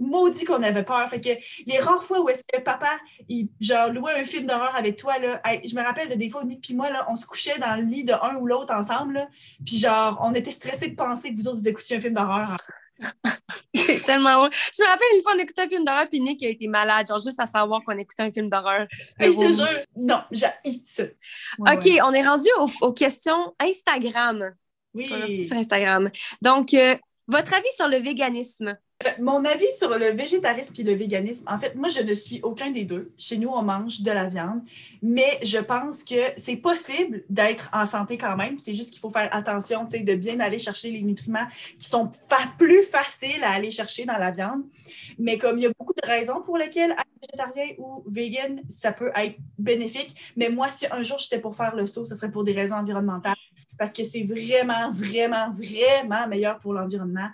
maudit 0.01 0.45
qu'on 0.45 0.63
avait 0.63 0.83
peur. 0.83 1.09
Fait 1.09 1.21
que 1.21 1.31
les 1.67 1.79
rares 1.79 2.03
fois 2.03 2.21
où 2.21 2.29
est-ce 2.29 2.43
que 2.53 2.61
papa, 2.61 2.91
il, 3.29 3.49
genre, 3.61 3.91
louait 3.93 4.15
un 4.15 4.25
film 4.25 4.47
d'horreur 4.47 4.75
avec 4.75 4.97
toi, 4.97 5.19
là, 5.19 5.41
hey, 5.45 5.67
je 5.69 5.75
me 5.75 5.83
rappelle 5.83 6.09
de 6.09 6.15
des 6.15 6.29
fois 6.29 6.45
Nick 6.45 6.63
puis 6.63 6.75
moi, 6.75 6.91
là, 6.91 7.07
on 7.09 7.17
se 7.17 7.27
couchait 7.27 7.59
dans 7.59 7.77
le 7.77 7.85
lit 7.85 8.05
de 8.05 8.13
un 8.13 8.37
ou 8.37 8.47
l'autre 8.47 8.75
ensemble, 8.75 9.15
là, 9.15 9.29
puis 9.65 9.79
genre, 9.79 10.19
on 10.23 10.35
était 10.35 10.51
stressés 10.51 10.89
de 10.89 10.97
penser 10.97 11.31
que 11.31 11.37
vous 11.37 11.49
autres, 11.49 11.59
vous 11.59 11.69
écoutiez 11.69 11.97
un 11.97 12.01
film 12.01 12.15
d'horreur. 12.15 12.57
C'est 13.75 14.05
tellement 14.05 14.35
drôle. 14.35 14.51
Je 14.53 14.83
me 14.83 14.89
rappelle 14.89 15.07
une 15.17 15.23
fois, 15.23 15.33
on 15.37 15.39
écoutait 15.39 15.63
un 15.63 15.69
film 15.69 15.85
d'horreur, 15.85 16.09
puis 16.09 16.21
Nick 16.21 16.43
a 16.43 16.49
été 16.49 16.67
malade, 16.67 17.07
genre 17.07 17.21
juste 17.21 17.41
à 17.41 17.47
savoir 17.47 17.83
qu'on 17.85 17.97
écoutait 17.97 18.25
un 18.25 18.33
film 18.33 18.49
d'horreur. 18.49 18.87
Hey, 19.19 19.33
je 19.33 19.39
te 19.39 19.53
jure, 19.53 19.85
non, 19.97 20.23
j'ai 20.31 20.49
ça. 20.85 21.05
Ouais, 21.59 21.77
OK, 21.77 21.85
ouais. 21.85 22.03
on 22.03 22.13
est 22.13 22.27
rendu 22.27 22.49
aux, 22.59 22.87
aux 22.87 22.93
questions 22.93 23.55
Instagram. 23.61 24.55
Oui. 24.95 25.47
sur 25.47 25.57
Instagram. 25.57 26.11
Donc, 26.43 26.75
euh, 26.75 26.97
votre 27.29 27.55
avis 27.55 27.73
sur 27.77 27.89
le 27.89 27.99
véganisme? 27.99 28.77
Euh, 29.07 29.11
Mon 29.19 29.45
avis 29.47 29.73
sur 29.79 29.89
le 29.99 30.11
végétarisme 30.11 30.75
et 30.79 30.83
le 30.83 30.93
véganisme, 30.93 31.45
en 31.49 31.59
fait, 31.59 31.75
moi, 31.75 31.89
je 31.89 32.01
ne 32.01 32.15
suis 32.15 32.41
aucun 32.43 32.71
des 32.71 32.85
deux. 32.85 33.13
Chez 33.17 33.39
nous, 33.39 33.49
on 33.49 33.63
mange 33.63 34.03
de 34.03 34.11
la 34.11 34.29
viande, 34.29 34.61
mais 35.03 35.39
je 35.43 35.59
pense 35.59 36.05
que 36.05 36.21
c'est 36.37 36.57
possible 36.57 37.25
d'être 37.31 37.71
en 37.73 37.87
santé 37.87 38.19
quand 38.19 38.37
même. 38.37 38.59
C'est 38.59 38.75
juste 38.75 38.91
qu'il 38.91 38.99
faut 38.99 39.09
faire 39.11 39.35
attention, 39.35 39.87
tu 39.87 39.99
sais, 39.99 40.05
de 40.05 40.15
bien 40.15 40.39
aller 40.41 40.59
chercher 40.59 40.91
les 40.91 41.01
nutriments 41.01 41.47
qui 41.79 41.89
sont 41.89 42.11
plus 42.59 42.83
faciles 42.83 43.43
à 43.43 43.53
aller 43.53 43.71
chercher 43.71 44.05
dans 44.05 44.19
la 44.19 44.31
viande. 44.33 44.65
Mais 45.19 45.39
comme 45.39 45.59
il 45.59 45.63
y 45.63 45.67
a 45.67 45.73
beaucoup 45.79 45.95
de 45.95 46.07
raisons 46.07 46.43
pour 46.43 46.59
lesquelles 46.59 46.91
être 46.91 47.07
végétarien 47.23 47.75
ou 47.79 48.05
vegan, 48.07 48.61
ça 48.69 48.93
peut 48.93 49.13
être 49.17 49.37
bénéfique. 49.59 50.15
Mais 50.37 50.51
moi, 50.51 50.69
si 50.69 50.87
un 50.91 51.03
jour 51.03 51.19
j'étais 51.19 51.41
pour 51.41 51.57
faire 51.57 51.75
le 51.75 51.87
saut, 51.87 52.05
ce 52.05 52.15
serait 52.15 52.31
pour 52.31 52.45
des 52.45 52.53
raisons 52.53 52.77
environnementales. 52.77 53.35
Parce 53.79 53.95
que 53.95 54.05
c'est 54.05 54.25
vraiment, 54.25 54.91
vraiment, 54.91 55.51
vraiment 55.53 56.29
meilleur 56.29 56.59
pour 56.59 56.75
l'environnement 56.75 57.31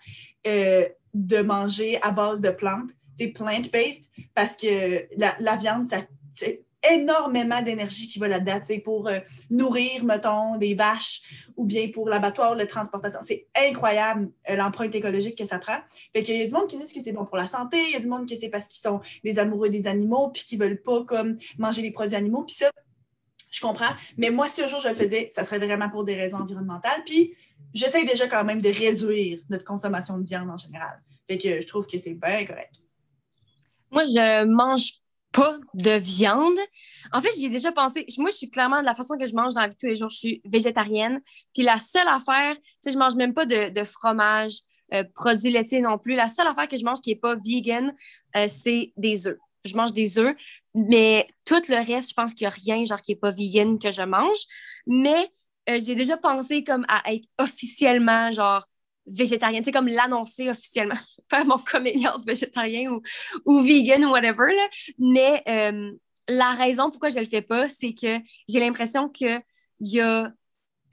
euh, 0.46 0.86
de 1.16 1.38
manger 1.42 1.98
à 2.02 2.10
base 2.10 2.40
de 2.40 2.50
plantes, 2.50 2.90
c'est 3.16 3.28
plant-based, 3.28 4.10
parce 4.34 4.56
que 4.56 5.06
la, 5.16 5.34
la 5.40 5.56
viande, 5.56 5.86
ça, 5.86 5.98
c'est 6.34 6.66
énormément 6.88 7.62
d'énergie 7.62 8.06
qui 8.06 8.18
va 8.18 8.28
là-dedans, 8.28 8.60
pour 8.84 9.08
euh, 9.08 9.18
nourrir, 9.50 10.04
mettons, 10.04 10.56
des 10.56 10.74
vaches 10.74 11.48
ou 11.56 11.64
bien 11.64 11.88
pour 11.88 12.08
l'abattoir, 12.08 12.54
la 12.54 12.66
transportation. 12.66 13.20
C'est 13.22 13.46
incroyable 13.56 14.30
euh, 14.50 14.56
l'empreinte 14.56 14.94
écologique 14.94 15.38
que 15.38 15.46
ça 15.46 15.58
prend. 15.58 15.78
Fait 16.14 16.22
qu'il 16.22 16.36
y 16.36 16.42
a 16.42 16.46
du 16.46 16.52
monde 16.52 16.68
qui 16.68 16.76
disent 16.76 16.92
que 16.92 17.00
c'est 17.00 17.12
bon 17.12 17.24
pour 17.24 17.36
la 17.36 17.46
santé, 17.46 17.78
il 17.88 17.92
y 17.92 17.96
a 17.96 18.00
du 18.00 18.08
monde 18.08 18.28
que 18.28 18.36
c'est 18.36 18.50
parce 18.50 18.68
qu'ils 18.68 18.80
sont 18.80 19.00
des 19.24 19.38
amoureux 19.38 19.70
des 19.70 19.86
animaux 19.86 20.28
puis 20.28 20.44
qu'ils 20.44 20.58
veulent 20.58 20.80
pas 20.80 21.04
comme 21.04 21.38
manger 21.58 21.82
des 21.82 21.90
produits 21.90 22.16
animaux. 22.16 22.44
Puis 22.44 22.56
ça, 22.56 22.70
je 23.50 23.60
comprends. 23.60 23.94
Mais 24.16 24.30
moi, 24.30 24.48
si 24.48 24.62
un 24.62 24.68
jour 24.68 24.80
je 24.80 24.88
le 24.88 24.94
faisais, 24.94 25.28
ça 25.30 25.44
serait 25.44 25.58
vraiment 25.58 25.88
pour 25.88 26.04
des 26.04 26.14
raisons 26.14 26.38
environnementales. 26.38 27.02
Puis 27.04 27.34
j'essaie 27.72 28.04
déjà 28.04 28.28
quand 28.28 28.44
même 28.44 28.60
de 28.60 28.68
réduire 28.68 29.40
notre 29.48 29.64
consommation 29.64 30.18
de 30.18 30.26
viande 30.26 30.50
en 30.50 30.56
général. 30.56 31.02
Fait 31.28 31.38
que 31.38 31.60
je 31.60 31.66
trouve 31.66 31.86
que 31.86 31.98
c'est 31.98 32.14
bien 32.14 32.44
correct. 32.44 32.74
Moi, 33.90 34.04
je 34.04 34.44
mange 34.44 35.00
pas 35.32 35.58
de 35.74 35.90
viande. 35.90 36.58
En 37.12 37.20
fait, 37.20 37.30
j'y 37.36 37.46
ai 37.46 37.50
déjà 37.50 37.70
pensé. 37.72 38.06
Moi, 38.18 38.30
je 38.30 38.36
suis 38.36 38.50
clairement 38.50 38.80
de 38.80 38.86
la 38.86 38.94
façon 38.94 39.16
que 39.18 39.26
je 39.26 39.34
mange 39.34 39.54
dans 39.54 39.60
la 39.60 39.68
vie 39.68 39.76
tous 39.76 39.86
les 39.86 39.96
jours, 39.96 40.08
je 40.08 40.16
suis 40.16 40.42
végétarienne. 40.44 41.20
Puis 41.54 41.62
la 41.62 41.78
seule 41.78 42.08
affaire, 42.08 42.56
tu 42.56 42.62
sais, 42.80 42.92
je 42.92 42.98
mange 42.98 43.16
même 43.16 43.34
pas 43.34 43.44
de, 43.44 43.84
fromage, 43.84 44.60
euh, 44.94 45.04
produits 45.14 45.50
laitiers 45.50 45.80
non 45.80 45.98
plus. 45.98 46.14
La 46.14 46.28
seule 46.28 46.46
affaire 46.46 46.68
que 46.68 46.78
je 46.78 46.84
mange 46.84 47.00
qui 47.00 47.10
est 47.10 47.16
pas 47.16 47.34
vegan, 47.34 47.92
euh, 48.36 48.46
c'est 48.48 48.92
des 48.96 49.26
œufs. 49.26 49.38
Je 49.64 49.74
mange 49.74 49.92
des 49.92 50.18
œufs, 50.18 50.36
mais 50.74 51.26
tout 51.44 51.62
le 51.68 51.84
reste, 51.84 52.10
je 52.10 52.14
pense 52.14 52.34
qu'il 52.34 52.44
y 52.44 52.46
a 52.46 52.50
rien 52.50 52.84
genre 52.84 53.02
qui 53.02 53.12
est 53.12 53.16
pas 53.16 53.32
vegan 53.32 53.78
que 53.78 53.90
je 53.90 54.02
mange. 54.02 54.38
Mais 54.86 55.30
euh, 55.68 55.80
j'ai 55.84 55.96
déjà 55.96 56.16
pensé 56.16 56.64
comme 56.64 56.86
à 56.88 57.12
être 57.12 57.28
officiellement 57.38 58.30
genre 58.30 58.66
végétarienne, 59.06 59.62
tu 59.62 59.66
sais, 59.66 59.72
comme 59.72 59.88
l'annoncer 59.88 60.50
officiellement, 60.50 60.94
faire 61.30 61.46
mon 61.46 61.58
communiance 61.58 62.24
végétarien 62.24 62.90
ou, 62.90 63.02
ou 63.44 63.62
vegan 63.62 64.04
ou 64.04 64.10
whatever. 64.10 64.52
Mais 64.98 65.42
euh, 65.48 65.92
la 66.28 66.52
raison 66.52 66.90
pourquoi 66.90 67.10
je 67.10 67.18
le 67.18 67.26
fais 67.26 67.42
pas, 67.42 67.68
c'est 67.68 67.94
que 67.94 68.18
j'ai 68.48 68.60
l'impression 68.60 69.08
que 69.08 69.40
y 69.80 70.00
a 70.00 70.32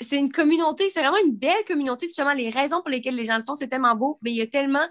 c'est 0.02 0.20
une 0.20 0.32
communauté, 0.32 0.90
c'est 0.90 1.00
vraiment 1.00 1.24
une 1.24 1.36
belle 1.36 1.64
communauté. 1.66 2.08
Justement, 2.08 2.34
les 2.34 2.50
raisons 2.50 2.82
pour 2.82 2.90
lesquelles 2.90 3.16
les 3.16 3.26
gens 3.26 3.38
le 3.38 3.44
font, 3.44 3.56
c'est 3.56 3.68
tellement 3.68 3.96
beau, 3.96 4.20
mais 4.22 4.32
il 4.32 4.38
y 4.38 4.42
a 4.42 4.48
tellement 4.48 4.86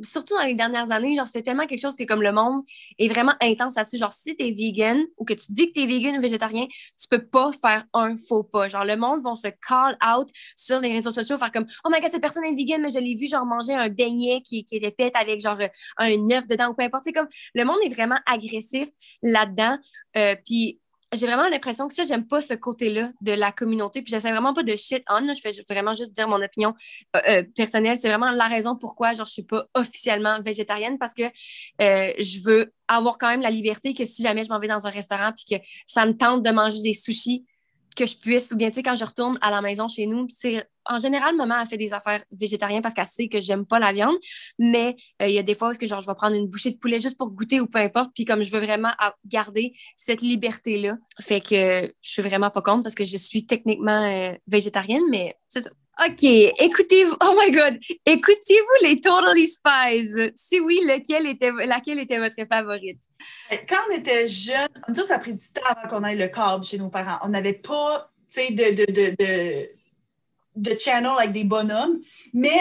surtout 0.00 0.34
dans 0.34 0.44
les 0.44 0.54
dernières 0.54 0.90
années, 0.90 1.14
genre, 1.14 1.26
c'est 1.26 1.42
tellement 1.42 1.66
quelque 1.66 1.80
chose 1.80 1.96
que 1.96 2.04
comme 2.04 2.22
le 2.22 2.32
monde 2.32 2.62
est 2.98 3.08
vraiment 3.08 3.34
intense 3.40 3.76
là-dessus. 3.76 3.98
Genre, 3.98 4.12
si 4.12 4.36
t'es 4.36 4.50
vegan 4.50 5.04
ou 5.16 5.24
que 5.24 5.34
tu 5.34 5.52
dis 5.52 5.68
que 5.68 5.80
t'es 5.80 5.86
vegan 5.86 6.16
ou 6.16 6.20
végétarien, 6.20 6.66
tu 6.66 7.08
peux 7.08 7.24
pas 7.24 7.50
faire 7.52 7.84
un 7.94 8.16
faux 8.16 8.42
pas. 8.42 8.68
Genre, 8.68 8.84
le 8.84 8.96
monde 8.96 9.22
va 9.22 9.34
se 9.34 9.48
call 9.66 9.96
out 10.04 10.28
sur 10.56 10.80
les 10.80 10.92
réseaux 10.92 11.12
sociaux, 11.12 11.36
faire 11.36 11.52
comme, 11.52 11.66
oh 11.84 11.90
my 11.92 12.00
god, 12.00 12.10
cette 12.10 12.20
personne 12.20 12.44
est 12.44 12.54
vegan, 12.54 12.80
mais 12.82 12.90
je 12.90 12.98
l'ai 12.98 13.14
vu, 13.14 13.26
genre, 13.26 13.44
manger 13.44 13.74
un 13.74 13.88
beignet 13.88 14.40
qui, 14.42 14.64
qui 14.64 14.76
était 14.76 14.94
fait 14.98 15.16
avec, 15.16 15.40
genre, 15.40 15.58
un 15.98 16.30
œuf 16.30 16.46
dedans 16.46 16.68
ou 16.68 16.74
peu 16.74 16.84
importe. 16.84 17.04
C'est 17.04 17.12
comme, 17.12 17.28
le 17.54 17.64
monde 17.64 17.78
est 17.84 17.92
vraiment 17.92 18.18
agressif 18.26 18.88
là-dedans. 19.22 19.78
Euh, 20.16 20.34
puis 20.44 20.80
j'ai 21.14 21.26
vraiment 21.26 21.48
l'impression 21.48 21.88
que 21.88 21.94
ça, 21.94 22.04
j'aime 22.04 22.26
pas 22.26 22.40
ce 22.40 22.54
côté-là 22.54 23.10
de 23.22 23.32
la 23.32 23.50
communauté. 23.50 24.02
Puis 24.02 24.10
j'essaie 24.10 24.30
vraiment 24.30 24.52
pas 24.52 24.62
de 24.62 24.76
shit 24.76 25.02
on. 25.08 25.32
Je 25.32 25.40
fais 25.40 25.52
vraiment 25.68 25.94
juste 25.94 26.12
dire 26.12 26.28
mon 26.28 26.42
opinion 26.42 26.74
euh, 27.16 27.20
euh, 27.28 27.42
personnelle. 27.56 27.96
C'est 27.96 28.08
vraiment 28.08 28.30
la 28.30 28.46
raison 28.46 28.76
pourquoi 28.76 29.12
genre, 29.14 29.26
je 29.26 29.32
suis 29.32 29.42
pas 29.42 29.66
officiellement 29.74 30.40
végétarienne 30.42 30.98
parce 30.98 31.14
que 31.14 31.22
euh, 31.22 32.12
je 32.18 32.42
veux 32.44 32.72
avoir 32.88 33.16
quand 33.18 33.28
même 33.28 33.40
la 33.40 33.50
liberté 33.50 33.94
que 33.94 34.04
si 34.04 34.22
jamais 34.22 34.44
je 34.44 34.50
m'en 34.50 34.58
vais 34.58 34.68
dans 34.68 34.86
un 34.86 34.90
restaurant 34.90 35.32
puis 35.32 35.58
que 35.58 35.64
ça 35.86 36.04
me 36.04 36.12
tente 36.12 36.44
de 36.44 36.50
manger 36.50 36.82
des 36.82 36.94
sushis, 36.94 37.44
que 37.96 38.06
je 38.06 38.16
puisse, 38.16 38.50
ou 38.52 38.56
bien, 38.56 38.70
tu 38.70 38.76
sais, 38.76 38.82
quand 38.82 38.96
je 38.96 39.04
retourne 39.04 39.38
à 39.40 39.50
la 39.50 39.60
maison 39.60 39.88
chez 39.88 40.06
nous, 40.06 40.26
c'est 40.28 40.68
en 40.88 40.98
général, 40.98 41.36
maman 41.36 41.56
a 41.56 41.66
fait 41.66 41.76
des 41.76 41.92
affaires 41.92 42.24
végétariennes 42.32 42.82
parce 42.82 42.94
qu'elle 42.94 43.06
sait 43.06 43.28
que 43.28 43.40
j'aime 43.40 43.66
pas 43.66 43.78
la 43.78 43.92
viande, 43.92 44.16
mais 44.58 44.96
euh, 45.20 45.28
il 45.28 45.34
y 45.34 45.38
a 45.38 45.42
des 45.42 45.54
fois 45.54 45.70
où 45.70 45.86
genre, 45.86 46.00
je 46.00 46.06
vais 46.06 46.14
prendre 46.14 46.34
une 46.34 46.48
bouchée 46.48 46.70
de 46.70 46.78
poulet 46.78 46.98
juste 46.98 47.18
pour 47.18 47.30
goûter 47.30 47.60
ou 47.60 47.66
peu 47.66 47.78
importe, 47.78 48.10
puis 48.14 48.24
comme 48.24 48.42
je 48.42 48.50
veux 48.50 48.60
vraiment 48.60 48.92
garder 49.26 49.74
cette 49.96 50.22
liberté-là, 50.22 50.96
fait 51.20 51.40
que 51.40 51.92
je 52.00 52.10
suis 52.10 52.22
vraiment 52.22 52.50
pas 52.50 52.62
contre 52.62 52.84
parce 52.84 52.94
que 52.94 53.04
je 53.04 53.16
suis 53.16 53.46
techniquement 53.46 54.02
euh, 54.02 54.32
végétarienne, 54.46 55.04
mais 55.10 55.36
c'est 55.46 55.62
ça. 55.62 55.70
OK, 56.00 56.22
écoutez-vous, 56.22 57.16
oh 57.20 57.36
my 57.36 57.50
God, 57.50 57.78
écoutiez-vous 58.06 58.86
les 58.86 59.00
Totally 59.00 59.48
Spies? 59.48 60.32
Si 60.36 60.60
oui, 60.60 60.80
était, 60.88 61.50
laquelle 61.66 61.98
était 61.98 62.18
votre 62.18 62.36
favorite? 62.48 63.00
Quand 63.68 63.78
on 63.90 63.96
était 63.96 64.28
jeune, 64.28 64.68
nous, 64.88 65.02
ça 65.02 65.16
a 65.16 65.18
pris 65.18 65.32
du 65.36 65.46
temps 65.52 65.66
avant 65.66 65.88
qu'on 65.88 66.04
aille 66.04 66.18
le 66.18 66.28
câble 66.28 66.64
chez 66.64 66.78
nos 66.78 66.88
parents. 66.88 67.18
On 67.22 67.28
n'avait 67.28 67.54
pas, 67.54 68.12
tu 68.30 68.40
sais, 68.40 68.52
de, 68.52 68.76
de, 68.76 68.92
de, 68.92 69.16
de, 69.18 69.68
de 70.54 70.78
channel 70.78 71.12
avec 71.18 71.32
des 71.32 71.42
bonhommes, 71.44 72.00
mais 72.32 72.60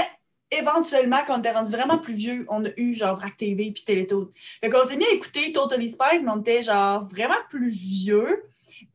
éventuellement, 0.51 1.19
quand 1.25 1.35
on 1.35 1.39
était 1.39 1.51
rendu 1.51 1.71
vraiment 1.71 1.97
plus 1.97 2.13
vieux, 2.13 2.45
on 2.49 2.65
a 2.65 2.69
eu 2.77 2.93
genre 2.93 3.15
VRAC 3.15 3.37
TV 3.37 3.71
puis 3.71 3.83
Télétoon. 3.83 4.31
Fait 4.61 4.69
qu'on 4.69 4.83
s'est 4.85 4.97
mis 4.97 5.05
à 5.05 5.11
écouter 5.11 5.51
Totally 5.51 5.89
Spies, 5.89 6.23
mais 6.23 6.31
on 6.31 6.39
était 6.39 6.63
genre 6.63 7.07
vraiment 7.07 7.35
plus 7.49 7.69
vieux. 7.69 8.43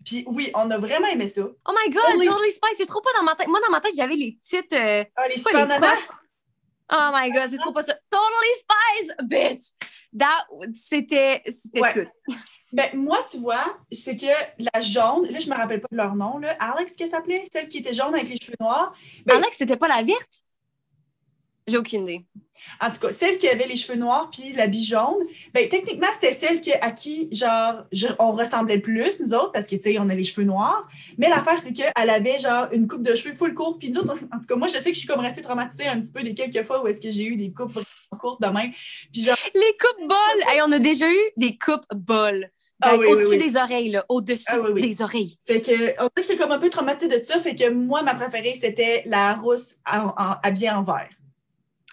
Puis 0.04 0.24
oui, 0.26 0.50
on 0.54 0.70
a 0.70 0.78
vraiment 0.78 1.08
aimé 1.08 1.28
ça. 1.28 1.42
Oh 1.42 1.72
my 1.72 1.92
god, 1.92 2.02
Totally, 2.24 2.52
Spice, 2.52 2.76
c'est 2.76 2.86
trop 2.86 3.00
pas 3.00 3.10
dans 3.16 3.24
ma 3.24 3.34
tête. 3.34 3.48
Moi, 3.48 3.60
dans 3.64 3.70
ma 3.70 3.80
tête, 3.80 3.92
j'avais 3.96 4.16
les 4.16 4.32
petites. 4.32 4.72
Euh, 4.72 5.04
ah, 5.16 5.28
les 5.28 5.66
nanas? 5.66 5.96
Oh 6.92 7.10
my 7.12 7.30
god, 7.30 7.50
c'est 7.50 7.58
trop 7.58 7.72
pas 7.72 7.82
ça. 7.82 7.94
Totally 8.10 8.54
Spice, 8.58 9.16
bitch! 9.22 10.74
C'était 10.74 11.42
c'était 11.46 12.04
tout. 12.04 12.36
Ben, 12.72 12.88
moi, 12.94 13.18
tu 13.30 13.36
vois, 13.36 13.78
c'est 13.90 14.16
que 14.16 14.26
la 14.74 14.80
jaune, 14.80 15.30
là, 15.30 15.38
je 15.38 15.48
me 15.48 15.54
rappelle 15.54 15.80
pas 15.80 15.88
de 15.90 15.96
leur 15.96 16.14
nom, 16.14 16.38
là. 16.38 16.56
Alex, 16.58 16.94
qu'elle 16.94 17.10
s'appelait? 17.10 17.44
Celle 17.52 17.68
qui 17.68 17.78
était 17.78 17.92
jaune 17.92 18.14
avec 18.14 18.28
les 18.28 18.38
cheveux 18.40 18.56
noirs. 18.58 18.94
Ben, 19.26 19.36
Alex, 19.36 19.58
c'était 19.58 19.76
pas 19.76 19.88
la 19.88 20.02
verte? 20.02 20.42
J'ai 21.66 21.78
aucune 21.78 22.02
idée. 22.02 22.24
En 22.80 22.90
tout 22.90 23.00
cas, 23.00 23.10
celle 23.12 23.38
qui 23.38 23.48
avait 23.48 23.66
les 23.66 23.76
cheveux 23.76 23.98
noirs 23.98 24.30
puis 24.30 24.52
l'habit 24.52 24.84
jaune, 24.84 25.26
ben 25.52 25.68
techniquement, 25.68 26.06
c'était 26.14 26.32
celle 26.32 26.60
à 26.80 26.90
qui, 26.90 27.28
genre, 27.32 27.84
on 28.18 28.32
ressemblait 28.32 28.76
le 28.76 28.82
plus, 28.82 29.20
nous 29.20 29.34
autres, 29.34 29.52
parce 29.52 29.66
que, 29.66 29.76
tu 29.76 29.82
sais, 29.82 29.96
on 29.98 30.08
a 30.08 30.14
les 30.14 30.24
cheveux 30.24 30.46
noirs. 30.46 30.86
Mais 31.18 31.28
l'affaire, 31.28 31.60
c'est 31.60 31.72
qu'elle 31.72 32.10
avait, 32.10 32.38
genre, 32.38 32.68
une 32.72 32.86
coupe 32.86 33.02
de 33.02 33.14
cheveux 33.14 33.34
full 33.34 33.54
court. 33.54 33.78
Puis 33.78 33.90
nous 33.90 34.00
autres, 34.00 34.14
en 34.32 34.38
tout 34.38 34.46
cas, 34.48 34.56
moi, 34.56 34.68
je 34.68 34.74
sais 34.74 34.84
que 34.84 34.94
je 34.94 34.98
suis 34.98 35.08
comme 35.08 35.20
restée 35.20 35.42
traumatisée 35.42 35.86
un 35.86 36.00
petit 36.00 36.12
peu 36.12 36.22
des 36.22 36.34
quelques 36.34 36.62
fois 36.62 36.82
où 36.82 36.86
est-ce 36.86 37.00
que 37.00 37.10
j'ai 37.10 37.24
eu 37.24 37.36
des 37.36 37.52
coupes 37.52 37.78
courtes 38.18 38.42
de 38.42 38.48
même. 38.48 38.72
Puis 39.12 39.22
genre... 39.22 39.36
Les 39.54 39.76
coupes 39.80 40.08
bols! 40.08 40.62
on 40.64 40.72
a 40.72 40.78
déjà 40.78 41.10
eu 41.10 41.20
des 41.36 41.58
coupes 41.58 41.86
bols. 41.94 42.50
Ah 42.84 42.96
au-dessus 42.96 43.36
des 43.36 43.56
oreilles, 43.56 43.90
là, 43.90 44.04
au-dessus 44.08 44.44
ah 44.48 44.58
des 44.74 45.02
oreilles. 45.02 45.36
Fait 45.46 45.60
que, 45.60 46.02
on 46.02 46.08
que 46.08 46.22
j'étais 46.22 46.36
comme 46.36 46.50
un 46.50 46.58
peu 46.58 46.68
traumatisée 46.68 47.06
de 47.06 47.22
ça. 47.22 47.38
Fait 47.38 47.54
que 47.54 47.70
moi, 47.70 48.02
ma 48.02 48.14
préférée, 48.14 48.56
c'était 48.56 49.04
la 49.06 49.34
rousse 49.34 49.76
habillée 49.84 50.70
en 50.70 50.82
vert. 50.82 51.08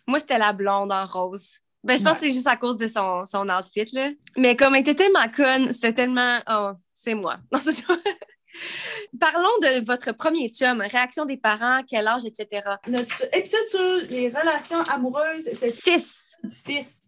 Moi, 0.09 0.19
c'était 0.19 0.39
la 0.39 0.53
blonde 0.53 0.91
en 0.91 1.05
rose. 1.05 1.59
Ben, 1.83 1.97
je 1.97 2.03
pense 2.03 2.15
que 2.15 2.25
c'est 2.25 2.31
juste 2.31 2.47
à 2.47 2.57
cause 2.57 2.77
de 2.77 2.87
son, 2.87 3.25
son 3.25 3.47
outfit, 3.47 3.87
là. 3.93 4.09
Mais 4.35 4.55
comme 4.55 4.73
elle 4.73 4.81
était 4.81 4.95
tellement 4.95 5.29
conne, 5.29 5.71
c'était 5.71 5.93
tellement... 5.93 6.39
Oh, 6.49 6.71
c'est 6.93 7.13
moi. 7.13 7.37
Non, 7.51 7.59
c'est 7.59 7.85
Parlons 9.19 9.57
de 9.61 9.85
votre 9.85 10.11
premier 10.11 10.49
chum, 10.49 10.81
réaction 10.81 11.25
des 11.25 11.37
parents, 11.37 11.81
quel 11.87 12.07
âge, 12.07 12.23
etc. 12.25 12.67
Notre 12.87 13.23
épisode 13.31 13.67
sur 13.69 14.09
les 14.09 14.29
relations 14.29 14.81
amoureuses, 14.91 15.47
c'est... 15.53 15.69
Six. 15.69 16.31
Six. 16.47 17.01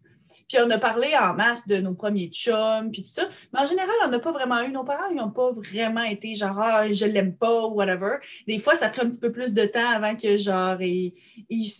Puis 0.52 0.60
on 0.62 0.68
a 0.68 0.76
parlé 0.76 1.16
en 1.16 1.32
masse 1.32 1.66
de 1.66 1.78
nos 1.78 1.94
premiers 1.94 2.28
chums, 2.28 2.90
puis 2.90 3.02
tout 3.04 3.08
ça. 3.08 3.26
Mais 3.54 3.60
en 3.60 3.66
général, 3.66 3.94
on 4.04 4.08
n'a 4.08 4.18
pas 4.18 4.32
vraiment 4.32 4.60
eu. 4.60 4.70
Nos 4.70 4.84
parents, 4.84 5.08
ils 5.10 5.16
n'ont 5.16 5.30
pas 5.30 5.50
vraiment 5.50 6.02
été 6.02 6.34
genre, 6.34 6.58
ah, 6.60 6.92
je 6.92 7.06
l'aime 7.06 7.34
pas 7.34 7.64
ou 7.64 7.76
whatever. 7.76 8.16
Des 8.46 8.58
fois, 8.58 8.74
ça 8.74 8.90
prend 8.90 9.04
un 9.04 9.08
petit 9.08 9.18
peu 9.18 9.32
plus 9.32 9.54
de 9.54 9.64
temps 9.64 9.88
avant 9.88 10.14
que, 10.14 10.36
genre, 10.36 10.76
ils 10.82 11.14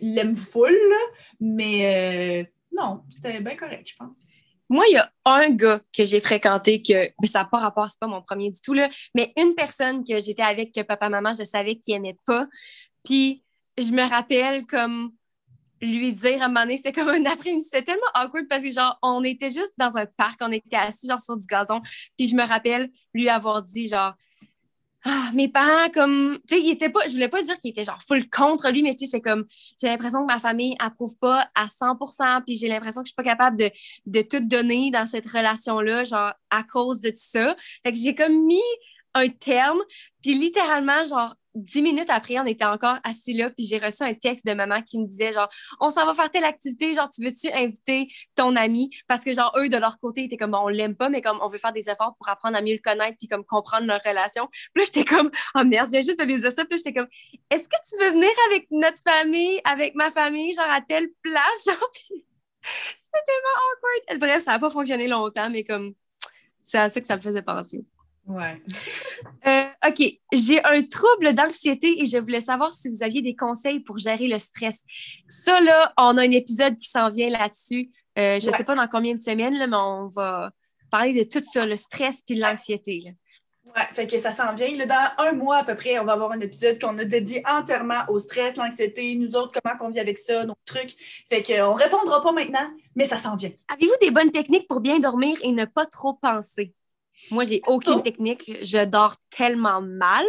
l'aiment 0.00 0.34
full. 0.34 0.72
Mais 1.38 2.46
euh, 2.46 2.50
non, 2.74 3.02
c'était 3.10 3.42
bien 3.42 3.56
correct, 3.56 3.90
je 3.90 3.96
pense. 3.96 4.20
Moi, 4.70 4.84
il 4.88 4.94
y 4.94 4.96
a 4.96 5.12
un 5.26 5.50
gars 5.50 5.82
que 5.92 6.06
j'ai 6.06 6.22
fréquenté 6.22 6.80
que 6.80 7.08
ben, 7.20 7.28
ça 7.28 7.40
n'a 7.40 7.44
pas 7.44 7.58
rapport, 7.58 7.90
c'est 7.90 8.00
pas 8.00 8.06
mon 8.06 8.22
premier 8.22 8.50
du 8.50 8.60
tout, 8.62 8.72
là, 8.72 8.88
mais 9.14 9.34
une 9.36 9.54
personne 9.54 10.02
que 10.02 10.18
j'étais 10.18 10.40
avec, 10.40 10.72
que 10.72 10.80
papa-maman, 10.80 11.34
je 11.38 11.44
savais 11.44 11.74
qu'il 11.74 11.92
n'aimait 11.92 12.16
pas. 12.24 12.46
Puis 13.04 13.44
je 13.76 13.92
me 13.92 14.08
rappelle 14.08 14.64
comme 14.64 15.12
lui 15.82 16.12
dire 16.12 16.40
à 16.40 16.46
un 16.46 16.48
moment 16.48 16.60
donné, 16.60 16.76
c'était 16.76 16.92
comme 16.92 17.08
un 17.08 17.24
après-midi, 17.26 17.64
c'était 17.64 17.82
tellement 17.82 18.06
awkward 18.14 18.46
parce 18.48 18.62
que 18.62 18.72
genre, 18.72 18.98
on 19.02 19.22
était 19.24 19.50
juste 19.50 19.74
dans 19.76 19.96
un 19.98 20.06
parc, 20.06 20.38
on 20.40 20.52
était 20.52 20.76
assis 20.76 21.08
genre 21.08 21.20
sur 21.20 21.36
du 21.36 21.46
gazon, 21.46 21.80
puis 22.16 22.28
je 22.28 22.36
me 22.36 22.46
rappelle 22.46 22.90
lui 23.12 23.28
avoir 23.28 23.62
dit 23.62 23.88
genre, 23.88 24.14
ah, 25.04 25.30
mes 25.34 25.48
parents, 25.48 25.90
comme, 25.92 26.38
tu 26.46 26.54
sais, 26.54 26.62
il 26.62 26.70
était 26.70 26.88
pas, 26.88 27.00
je 27.08 27.12
voulais 27.12 27.28
pas 27.28 27.42
dire 27.42 27.58
qu'il 27.58 27.70
était 27.70 27.82
genre 27.82 28.00
full 28.00 28.30
contre 28.30 28.70
lui, 28.70 28.84
mais 28.84 28.92
tu 28.94 28.98
sais, 28.98 29.10
c'est 29.10 29.20
comme, 29.20 29.44
j'ai 29.80 29.88
l'impression 29.88 30.24
que 30.24 30.32
ma 30.32 30.38
famille 30.38 30.76
approuve 30.78 31.16
pas 31.18 31.50
à 31.56 31.66
100% 31.66 32.42
puis 32.46 32.56
j'ai 32.56 32.68
l'impression 32.68 33.02
que 33.02 33.08
je 33.08 33.10
suis 33.10 33.16
pas 33.16 33.24
capable 33.24 33.56
de, 33.56 33.68
de 34.06 34.22
tout 34.22 34.38
donner 34.40 34.92
dans 34.92 35.04
cette 35.04 35.26
relation-là, 35.26 36.04
genre, 36.04 36.32
à 36.50 36.62
cause 36.62 37.00
de 37.00 37.10
tout 37.10 37.16
ça. 37.16 37.56
Fait 37.84 37.92
que 37.92 37.98
j'ai 37.98 38.14
comme 38.14 38.44
mis 38.46 38.60
un 39.14 39.28
terme, 39.28 39.80
puis 40.22 40.34
littéralement, 40.34 41.04
genre, 41.04 41.34
dix 41.54 41.82
minutes 41.82 42.08
après, 42.08 42.38
on 42.38 42.46
était 42.46 42.64
encore 42.64 42.96
assis 43.04 43.34
là, 43.34 43.50
puis 43.50 43.66
j'ai 43.66 43.78
reçu 43.78 44.02
un 44.02 44.14
texte 44.14 44.46
de 44.46 44.52
maman 44.52 44.80
qui 44.82 44.98
me 44.98 45.06
disait 45.06 45.32
genre, 45.32 45.48
on 45.80 45.90
s'en 45.90 46.06
va 46.06 46.14
faire 46.14 46.30
telle 46.30 46.44
activité, 46.44 46.94
genre, 46.94 47.08
tu 47.10 47.22
veux-tu 47.22 47.50
inviter 47.52 48.08
ton 48.34 48.56
ami? 48.56 48.90
Parce 49.06 49.22
que 49.24 49.32
genre, 49.32 49.52
eux, 49.58 49.68
de 49.68 49.76
leur 49.76 49.98
côté, 49.98 50.22
ils 50.22 50.24
étaient 50.24 50.36
comme, 50.36 50.54
on 50.54 50.68
l'aime 50.68 50.96
pas, 50.96 51.08
mais 51.08 51.20
comme, 51.20 51.38
on 51.42 51.48
veut 51.48 51.58
faire 51.58 51.72
des 51.72 51.90
efforts 51.90 52.14
pour 52.18 52.28
apprendre 52.28 52.56
à 52.56 52.62
mieux 52.62 52.74
le 52.74 52.80
connaître, 52.82 53.16
puis 53.18 53.28
comme 53.28 53.44
comprendre 53.44 53.86
leur 53.86 54.00
relation. 54.02 54.48
Puis 54.50 54.82
là, 54.82 54.84
j'étais 54.84 55.04
comme, 55.04 55.30
oh 55.54 55.64
merde, 55.64 55.86
je 55.86 55.92
viens 55.92 56.00
juste 56.00 56.18
de 56.18 56.24
lui 56.24 56.40
dire 56.40 56.52
ça, 56.52 56.64
puis 56.64 56.78
j'étais 56.78 56.94
comme, 56.94 57.08
est-ce 57.50 57.64
que 57.64 57.76
tu 57.88 58.02
veux 58.02 58.10
venir 58.12 58.30
avec 58.50 58.66
notre 58.70 59.02
famille, 59.06 59.60
avec 59.64 59.94
ma 59.94 60.10
famille, 60.10 60.54
genre, 60.54 60.70
à 60.70 60.80
telle 60.80 61.08
place, 61.22 61.66
genre, 61.66 61.90
puis 61.92 62.24
c'était 62.62 63.24
tellement 63.26 63.60
awkward. 63.74 64.20
Bref, 64.20 64.44
ça 64.44 64.52
n'a 64.52 64.58
pas 64.58 64.70
fonctionné 64.70 65.06
longtemps, 65.06 65.50
mais 65.50 65.64
comme, 65.64 65.94
c'est 66.60 66.78
à 66.78 66.88
ça 66.88 67.00
que 67.00 67.06
ça 67.06 67.16
me 67.16 67.20
faisait 67.20 67.42
penser. 67.42 67.84
Ouais. 68.32 68.62
Euh, 69.46 69.64
OK. 69.88 70.02
J'ai 70.32 70.64
un 70.64 70.82
trouble 70.82 71.34
d'anxiété 71.34 72.00
et 72.00 72.06
je 72.06 72.16
voulais 72.16 72.40
savoir 72.40 72.72
si 72.72 72.88
vous 72.88 73.02
aviez 73.02 73.22
des 73.22 73.34
conseils 73.34 73.80
pour 73.80 73.98
gérer 73.98 74.28
le 74.28 74.38
stress. 74.38 74.84
Ça, 75.28 75.60
là, 75.60 75.92
on 75.96 76.16
a 76.16 76.22
un 76.22 76.30
épisode 76.30 76.78
qui 76.78 76.88
s'en 76.88 77.10
vient 77.10 77.28
là-dessus. 77.28 77.90
Euh, 78.18 78.38
je 78.38 78.48
ne 78.48 78.52
sais 78.52 78.62
pas 78.62 78.76
dans 78.76 78.86
combien 78.86 79.16
de 79.16 79.20
semaines, 79.20 79.58
là, 79.58 79.66
mais 79.66 79.76
on 79.76 80.06
va 80.06 80.52
parler 80.92 81.12
de 81.12 81.28
tout 81.28 81.44
ça, 81.44 81.66
le 81.66 81.74
stress 81.76 82.22
puis 82.24 82.36
l'anxiété. 82.36 83.16
Ouais, 83.64 83.82
fait 83.92 84.06
que 84.06 84.18
ça 84.18 84.32
s'en 84.32 84.54
vient. 84.54 84.76
Là, 84.76 84.86
dans 84.86 85.24
un 85.24 85.32
mois 85.32 85.58
à 85.58 85.64
peu 85.64 85.74
près, 85.74 85.98
on 85.98 86.04
va 86.04 86.12
avoir 86.12 86.32
un 86.32 86.40
épisode 86.40 86.80
qu'on 86.80 86.98
a 86.98 87.04
dédié 87.04 87.42
entièrement 87.48 88.02
au 88.08 88.18
stress, 88.18 88.56
l'anxiété, 88.56 89.14
nous 89.14 89.34
autres, 89.34 89.60
comment 89.60 89.76
on 89.80 89.90
vit 89.90 90.00
avec 90.00 90.18
ça, 90.18 90.44
nos 90.44 90.54
trucs. 90.66 90.94
Fait 91.28 91.42
qu'on 91.42 91.74
répondra 91.74 92.22
pas 92.22 92.32
maintenant, 92.32 92.70
mais 92.94 93.06
ça 93.06 93.18
s'en 93.18 93.36
vient. 93.36 93.50
Avez-vous 93.72 93.94
des 94.00 94.10
bonnes 94.10 94.30
techniques 94.30 94.68
pour 94.68 94.80
bien 94.80 94.98
dormir 94.98 95.38
et 95.42 95.52
ne 95.52 95.64
pas 95.64 95.86
trop 95.86 96.14
penser? 96.14 96.74
Moi, 97.30 97.44
j'ai 97.44 97.60
aucune 97.66 97.94
oh. 97.94 98.00
technique. 98.00 98.50
Je 98.62 98.84
dors 98.84 99.16
tellement 99.30 99.80
mal. 99.80 100.24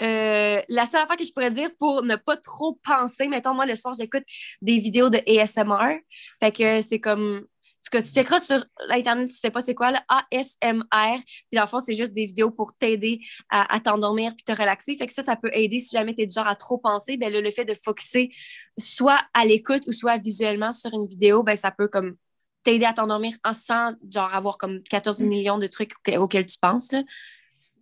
Euh, 0.00 0.62
la 0.68 0.86
seule 0.86 1.02
affaire 1.02 1.16
que 1.16 1.24
je 1.24 1.32
pourrais 1.32 1.50
dire 1.50 1.70
pour 1.78 2.02
ne 2.02 2.16
pas 2.16 2.36
trop 2.36 2.78
penser, 2.82 3.28
mettons, 3.28 3.54
moi, 3.54 3.66
le 3.66 3.74
soir, 3.74 3.94
j'écoute 3.94 4.24
des 4.62 4.78
vidéos 4.78 5.10
de 5.10 5.18
ASMR. 5.28 6.00
Fait 6.40 6.52
que 6.52 6.80
c'est 6.80 7.00
comme 7.00 7.46
que 7.92 7.98
tu 7.98 8.08
checkeras 8.08 8.40
sur 8.40 8.64
l'Internet, 8.88 9.28
tu 9.28 9.36
sais 9.36 9.50
pas 9.50 9.60
c'est 9.60 9.74
quoi, 9.74 9.90
le 9.90 9.98
ASMR. 10.08 11.22
Puis 11.24 11.56
dans 11.56 11.62
le 11.62 11.68
fond, 11.68 11.78
c'est 11.78 11.94
juste 11.94 12.12
des 12.12 12.24
vidéos 12.24 12.50
pour 12.50 12.74
t'aider 12.74 13.20
à, 13.50 13.78
t'endormir 13.80 14.34
puis 14.34 14.44
te 14.44 14.52
relaxer. 14.52 14.96
Fait 14.96 15.06
que 15.06 15.12
ça, 15.12 15.22
ça 15.22 15.36
peut 15.36 15.50
aider 15.52 15.78
si 15.78 15.94
jamais 15.94 16.14
tu 16.14 16.22
es 16.22 16.26
du 16.26 16.34
genre 16.34 16.46
à 16.46 16.56
trop 16.56 16.78
penser. 16.78 17.16
Ben, 17.18 17.32
le, 17.32 17.50
fait 17.50 17.66
de 17.66 17.74
focuser 17.74 18.30
soit 18.78 19.20
à 19.34 19.44
l'écoute 19.44 19.82
ou 19.86 19.92
soit 19.92 20.16
visuellement 20.16 20.72
sur 20.72 20.92
une 20.94 21.06
vidéo, 21.06 21.42
ben, 21.42 21.54
ça 21.54 21.70
peut 21.70 21.88
comme 21.88 22.16
t'aider 22.64 22.84
à 22.84 22.92
t'endormir 22.92 23.34
sans 23.52 23.92
genre 24.10 24.34
avoir 24.34 24.58
comme 24.58 24.82
14 24.82 25.20
mm. 25.20 25.26
millions 25.26 25.58
de 25.58 25.66
trucs 25.66 25.92
auxquels 26.16 26.46
tu 26.46 26.58
penses. 26.58 26.92
Là? 26.92 27.02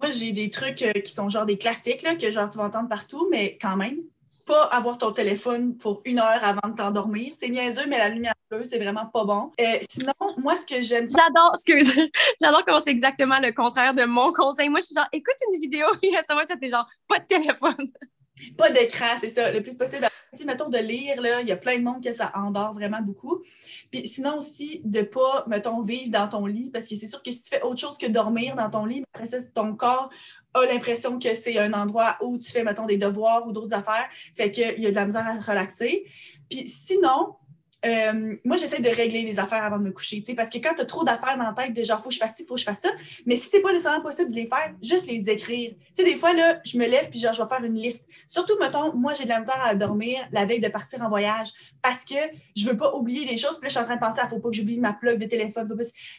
Moi, 0.01 0.11
j'ai 0.13 0.33
des 0.33 0.51
trucs 0.51 0.83
euh, 0.83 0.93
qui 0.93 1.13
sont 1.13 1.29
genre 1.29 1.45
des 1.45 1.59
classiques 1.59 2.03
là, 2.03 2.15
que 2.15 2.31
genre 2.31 2.49
tu 2.49 2.57
vas 2.59 2.65
entendre 2.65 2.89
partout, 2.89 3.29
mais 3.31 3.59
quand 3.61 3.77
même, 3.77 3.99
pas 4.47 4.65
avoir 4.65 4.99
ton 4.99 5.13
téléphone 5.13 5.77
pour 5.77 6.01
une 6.05 6.19
heure 6.19 6.43
avant 6.43 6.69
de 6.69 6.75
t'endormir. 6.75 7.33
C'est 7.39 7.49
niaiseux, 7.49 7.87
mais 7.87 7.99
la 7.99 8.09
lumière 8.09 8.35
bleue, 8.51 8.65
c'est 8.65 8.79
vraiment 8.79 9.07
pas 9.07 9.25
bon. 9.25 9.53
Euh, 9.61 9.79
sinon, 9.89 10.13
moi, 10.39 10.57
ce 10.57 10.67
que 10.67 10.81
j'aime. 10.81 11.09
J'adore, 11.11 11.53
excuse, 11.55 11.95
j'adore 12.43 12.65
comment 12.65 12.81
c'est 12.81 12.91
exactement 12.91 13.39
le 13.41 13.53
contraire 13.53 13.95
de 13.95 14.05
mon 14.05 14.33
conseil. 14.33 14.69
Moi, 14.69 14.81
je 14.81 14.87
suis 14.87 14.95
genre, 14.95 15.09
écoute 15.13 15.37
une 15.53 15.61
vidéo 15.61 15.87
et 16.03 16.17
à 16.17 16.23
ce 16.29 16.35
moment, 16.35 16.47
t'es 16.47 16.69
genre, 16.69 16.89
pas 17.07 17.19
de 17.19 17.27
téléphone. 17.27 17.93
Pas 18.57 18.71
d'écran, 18.71 19.17
c'est 19.19 19.29
ça, 19.29 19.51
le 19.51 19.63
plus 19.63 19.77
possible. 19.77 20.07
mettons, 20.45 20.69
de 20.69 20.79
lire, 20.79 21.21
là, 21.21 21.41
il 21.41 21.49
y 21.49 21.53
a 21.53 21.57
plein 21.57 21.79
de 21.79 21.85
monde 21.85 22.03
que 22.03 22.13
ça 22.13 22.33
endort 22.35 22.75
vraiment 22.75 23.01
beaucoup. 23.03 23.43
Puis 23.91 24.07
sinon 24.09 24.39
aussi, 24.39 24.81
de 24.85 25.03
pas, 25.03 25.45
mettons, 25.47 25.83
vivre 25.83 26.11
dans 26.11 26.29
ton 26.29 26.47
lit, 26.47 26.71
parce 26.71 26.87
que 26.87 26.97
c'est 26.97 27.07
sûr 27.07 27.23
que 27.23 27.33
si 27.33 27.43
tu 27.43 27.51
fais 27.51 27.63
autre 27.63 27.81
chose 27.81 27.99
que 27.99 28.07
dormir 28.07 28.55
dans 28.55 28.71
ton 28.71 28.85
lit, 28.85 29.05
après 29.13 29.27
ça, 29.27 29.39
ton 29.55 29.75
corps 29.75 30.11
a 30.55 30.67
l'impression 30.67 31.19
que 31.19 31.35
c'est 31.35 31.59
un 31.59 31.73
endroit 31.73 32.17
où 32.23 32.39
tu 32.39 32.51
fais, 32.51 32.65
mettons, 32.65 32.87
des 32.87 32.97
devoirs 32.97 33.47
ou 33.47 33.53
d'autres 33.53 33.75
affaires, 33.75 34.09
fait 34.37 34.51
qu'il 34.51 34.81
y 34.81 34.87
a 34.87 34.91
de 34.91 34.97
la 34.97 35.07
misère 35.07 35.27
à 35.27 35.37
te 35.37 35.45
relaxer. 35.45 36.07
Puis 36.49 36.69
sinon, 36.69 37.37
euh, 37.87 38.37
moi, 38.45 38.57
j'essaie 38.57 38.81
de 38.81 38.89
régler 38.89 39.25
des 39.25 39.39
affaires 39.39 39.65
avant 39.65 39.79
de 39.79 39.85
me 39.85 39.91
coucher, 39.91 40.23
parce 40.37 40.51
que 40.51 40.59
quand 40.59 40.75
tu 40.75 40.83
as 40.83 40.85
trop 40.85 41.05
d'affaires 41.05 41.37
dans 41.39 41.45
la 41.45 41.55
tête, 41.55 41.75
de 41.75 41.83
genre, 41.83 42.01
faut 42.01 42.11
que 42.11 42.15
je 42.15 42.19
fasse 42.19 42.37
ci, 42.37 42.45
faut 42.45 42.55
que 42.55 42.61
je 42.61 42.65
fasse 42.65 42.81
ça, 42.81 42.91
mais 43.27 43.37
si 43.37 43.49
c'est 43.49 43.61
pas 43.61 43.73
nécessairement 43.73 44.03
possible 44.03 44.31
de 44.31 44.37
les 44.37 44.47
faire, 44.47 44.75
juste 44.83 45.07
les 45.07 45.29
écrire. 45.31 45.71
Tu 45.71 45.79
sais, 45.95 46.05
des 46.05 46.17
fois, 46.17 46.33
là, 46.35 46.61
je 46.65 46.77
me 46.77 46.87
lève 46.87 47.09
puis 47.09 47.21
genre, 47.21 47.33
je 47.33 47.43
vais 47.43 47.49
faire 47.49 47.65
une 47.65 47.75
liste. 47.75 48.07
Surtout, 48.29 48.59
mettons, 48.61 48.95
moi, 48.95 49.15
j'ai 49.15 49.25
de 49.25 49.31
la 49.31 49.41
misère 49.41 49.63
à 49.65 49.75
dormir 49.75 50.21
la 50.33 50.45
veille 50.45 50.61
de 50.61 50.69
partir 50.69 51.01
en 51.03 51.09
voyage 51.09 51.49
parce 51.81 52.05
que 52.05 52.17
je 52.57 52.67
veux 52.67 52.77
pas 52.77 52.93
oublier 52.95 53.27
des 53.27 53.39
choses, 53.39 53.59
puis 53.59 53.63
là, 53.63 53.69
je 53.69 53.71
suis 53.71 53.81
en 53.81 53.85
train 53.85 53.97
de 53.97 54.01
penser, 54.01 54.21
il 54.23 54.29
faut 54.29 54.41
pas 54.41 54.51
que 54.51 54.57
j'oublie 54.57 54.79
ma 54.79 54.93
plug 54.93 55.19
de 55.19 55.27
téléphone. 55.27 55.69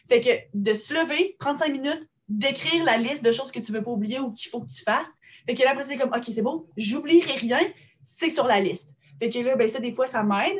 Fait 0.08 0.20
que 0.20 0.30
de 0.54 0.74
se 0.74 0.92
lever, 0.94 1.36
prendre 1.38 1.58
cinq 1.58 1.72
minutes, 1.72 2.08
d'écrire 2.28 2.84
la 2.84 2.96
liste 2.96 3.24
de 3.24 3.32
choses 3.32 3.50
que 3.52 3.60
tu 3.60 3.72
veux 3.72 3.82
pas 3.82 3.90
oublier 3.90 4.18
ou 4.18 4.32
qu'il 4.32 4.50
faut 4.50 4.60
que 4.60 4.70
tu 4.70 4.82
fasses. 4.82 5.10
Fait 5.46 5.54
que 5.54 5.62
là, 5.62 5.70
après, 5.70 5.84
c'est 5.84 5.96
comme, 5.96 6.12
OK, 6.14 6.24
c'est 6.24 6.42
bon, 6.42 6.66
j'oublierai 6.76 7.36
rien, 7.36 7.60
c'est 8.04 8.30
sur 8.30 8.46
la 8.46 8.60
liste. 8.60 8.96
Fait 9.20 9.30
que 9.30 9.38
là, 9.38 9.56
ben, 9.56 9.68
ça, 9.68 9.80
des 9.80 9.92
fois, 9.92 10.06
ça 10.06 10.22
m'aide. 10.22 10.58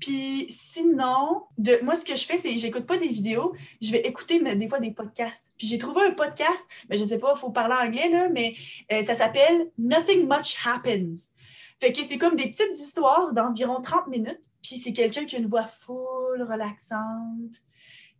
Puis 0.00 0.46
sinon, 0.50 1.44
moi, 1.82 1.94
ce 1.94 2.04
que 2.04 2.16
je 2.16 2.24
fais, 2.24 2.38
c'est 2.38 2.56
j'écoute 2.56 2.86
pas 2.86 2.98
des 2.98 3.08
vidéos, 3.08 3.54
je 3.80 3.92
vais 3.92 4.00
écouter 4.00 4.40
mais, 4.40 4.56
des 4.56 4.68
fois 4.68 4.78
des 4.78 4.92
podcasts. 4.92 5.44
Puis 5.56 5.66
j'ai 5.66 5.78
trouvé 5.78 6.02
un 6.02 6.12
podcast, 6.12 6.62
mais 6.88 6.98
je 6.98 7.04
sais 7.04 7.18
pas, 7.18 7.32
il 7.34 7.38
faut 7.38 7.50
parler 7.50 7.74
anglais, 7.74 8.08
là, 8.10 8.28
mais 8.28 8.54
euh, 8.92 9.02
ça 9.02 9.14
s'appelle 9.14 9.70
Nothing 9.78 10.28
Much 10.28 10.56
Happens. 10.64 11.32
Fait 11.80 11.92
que 11.92 12.02
c'est 12.04 12.18
comme 12.18 12.36
des 12.36 12.50
petites 12.50 12.78
histoires 12.78 13.32
d'environ 13.32 13.80
30 13.80 14.08
minutes. 14.08 14.50
Puis 14.62 14.76
c'est 14.76 14.92
quelqu'un 14.92 15.24
qui 15.24 15.36
a 15.36 15.38
une 15.38 15.46
voix 15.46 15.66
full, 15.66 16.42
relaxante, 16.42 17.62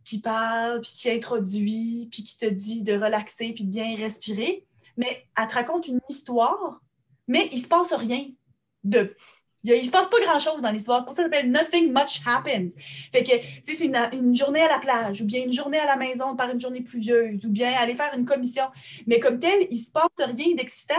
qui 0.03 0.19
parle, 0.19 0.81
puis 0.81 0.91
qui 0.93 1.09
introduit, 1.09 2.07
puis 2.11 2.23
qui 2.23 2.37
te 2.37 2.45
dit 2.45 2.83
de 2.83 2.93
relaxer, 2.93 3.53
puis 3.53 3.63
de 3.63 3.71
bien 3.71 3.95
respirer. 3.97 4.65
Mais 4.95 5.25
elle 5.37 5.47
te 5.47 5.53
raconte 5.53 5.87
une 5.87 5.99
histoire, 6.09 6.81
mais 7.27 7.49
il 7.51 7.61
se 7.61 7.67
passe 7.67 7.93
rien 7.93 8.25
de 8.83 9.15
il 9.75 9.81
ne 9.81 9.85
se 9.85 9.91
passe 9.91 10.07
pas 10.07 10.19
grand-chose 10.21 10.61
dans 10.61 10.71
l'histoire. 10.71 10.99
C'est 10.99 11.05
pour 11.05 11.13
ça 11.13 11.23
que 11.23 11.29
ça 11.29 11.35
s'appelle 11.35 11.51
Nothing 11.51 11.91
Much 11.91 12.21
Happens. 12.25 12.69
Fait 13.11 13.23
que, 13.23 13.37
tu 13.37 13.73
sais, 13.73 13.73
c'est 13.73 13.85
une, 13.85 14.35
journée 14.35 14.61
à 14.61 14.69
la 14.69 14.79
plage, 14.79 15.21
ou 15.21 15.25
bien 15.25 15.43
une 15.43 15.51
journée 15.51 15.79
à 15.79 15.85
la 15.85 15.95
maison 15.95 16.35
par 16.35 16.49
une 16.49 16.59
journée 16.59 16.81
pluvieuse, 16.81 17.43
ou 17.45 17.49
bien 17.49 17.73
aller 17.73 17.95
faire 17.95 18.13
une 18.15 18.25
commission. 18.25 18.65
Mais 19.05 19.19
comme 19.19 19.39
tel, 19.39 19.67
il 19.69 19.77
ne 19.77 19.83
se 19.83 19.91
passe 19.91 20.03
rien 20.19 20.55
d'excitant. 20.55 20.95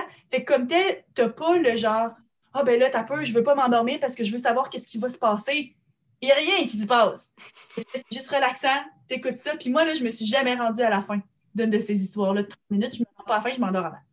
Comme 0.46 0.66
tel, 0.66 1.04
tu 1.14 1.22
n'as 1.22 1.28
pas 1.28 1.56
le 1.56 1.76
genre, 1.76 2.10
ah 2.52 2.62
ben 2.62 2.78
là, 2.78 2.90
t'as 2.90 3.04
peur, 3.04 3.24
je 3.24 3.32
veux 3.32 3.42
pas 3.42 3.54
m'endormir 3.54 4.00
parce 4.00 4.14
que 4.14 4.24
je 4.24 4.32
veux 4.32 4.38
savoir 4.38 4.70
qu'est-ce 4.70 4.88
qui 4.88 4.98
va 4.98 5.10
se 5.10 5.18
passer. 5.18 5.74
Il 6.20 6.26
n'y 6.26 6.32
a 6.32 6.34
rien 6.34 6.66
qui 6.66 6.76
se 6.76 6.86
passe. 6.86 7.32
C'est 7.76 8.04
juste 8.12 8.28
relaxant, 8.30 8.68
t'écoutes 9.06 9.36
ça. 9.36 9.54
Puis 9.56 9.70
moi, 9.70 9.84
là, 9.84 9.94
je 9.94 10.02
me 10.02 10.10
suis 10.10 10.26
jamais 10.26 10.54
rendue 10.54 10.82
à 10.82 10.90
la 10.90 11.02
fin 11.02 11.20
d'une 11.54 11.70
de 11.70 11.80
ces 11.80 12.02
histoires-là. 12.02 12.44
30 12.44 12.58
minutes, 12.70 12.94
je 12.96 13.00
me 13.00 13.06
rends 13.16 13.24
pas 13.24 13.34
à 13.34 13.36
la 13.38 13.42
fin, 13.42 13.54
je 13.54 13.60
m'endors 13.60 13.86
avant. 13.86 14.07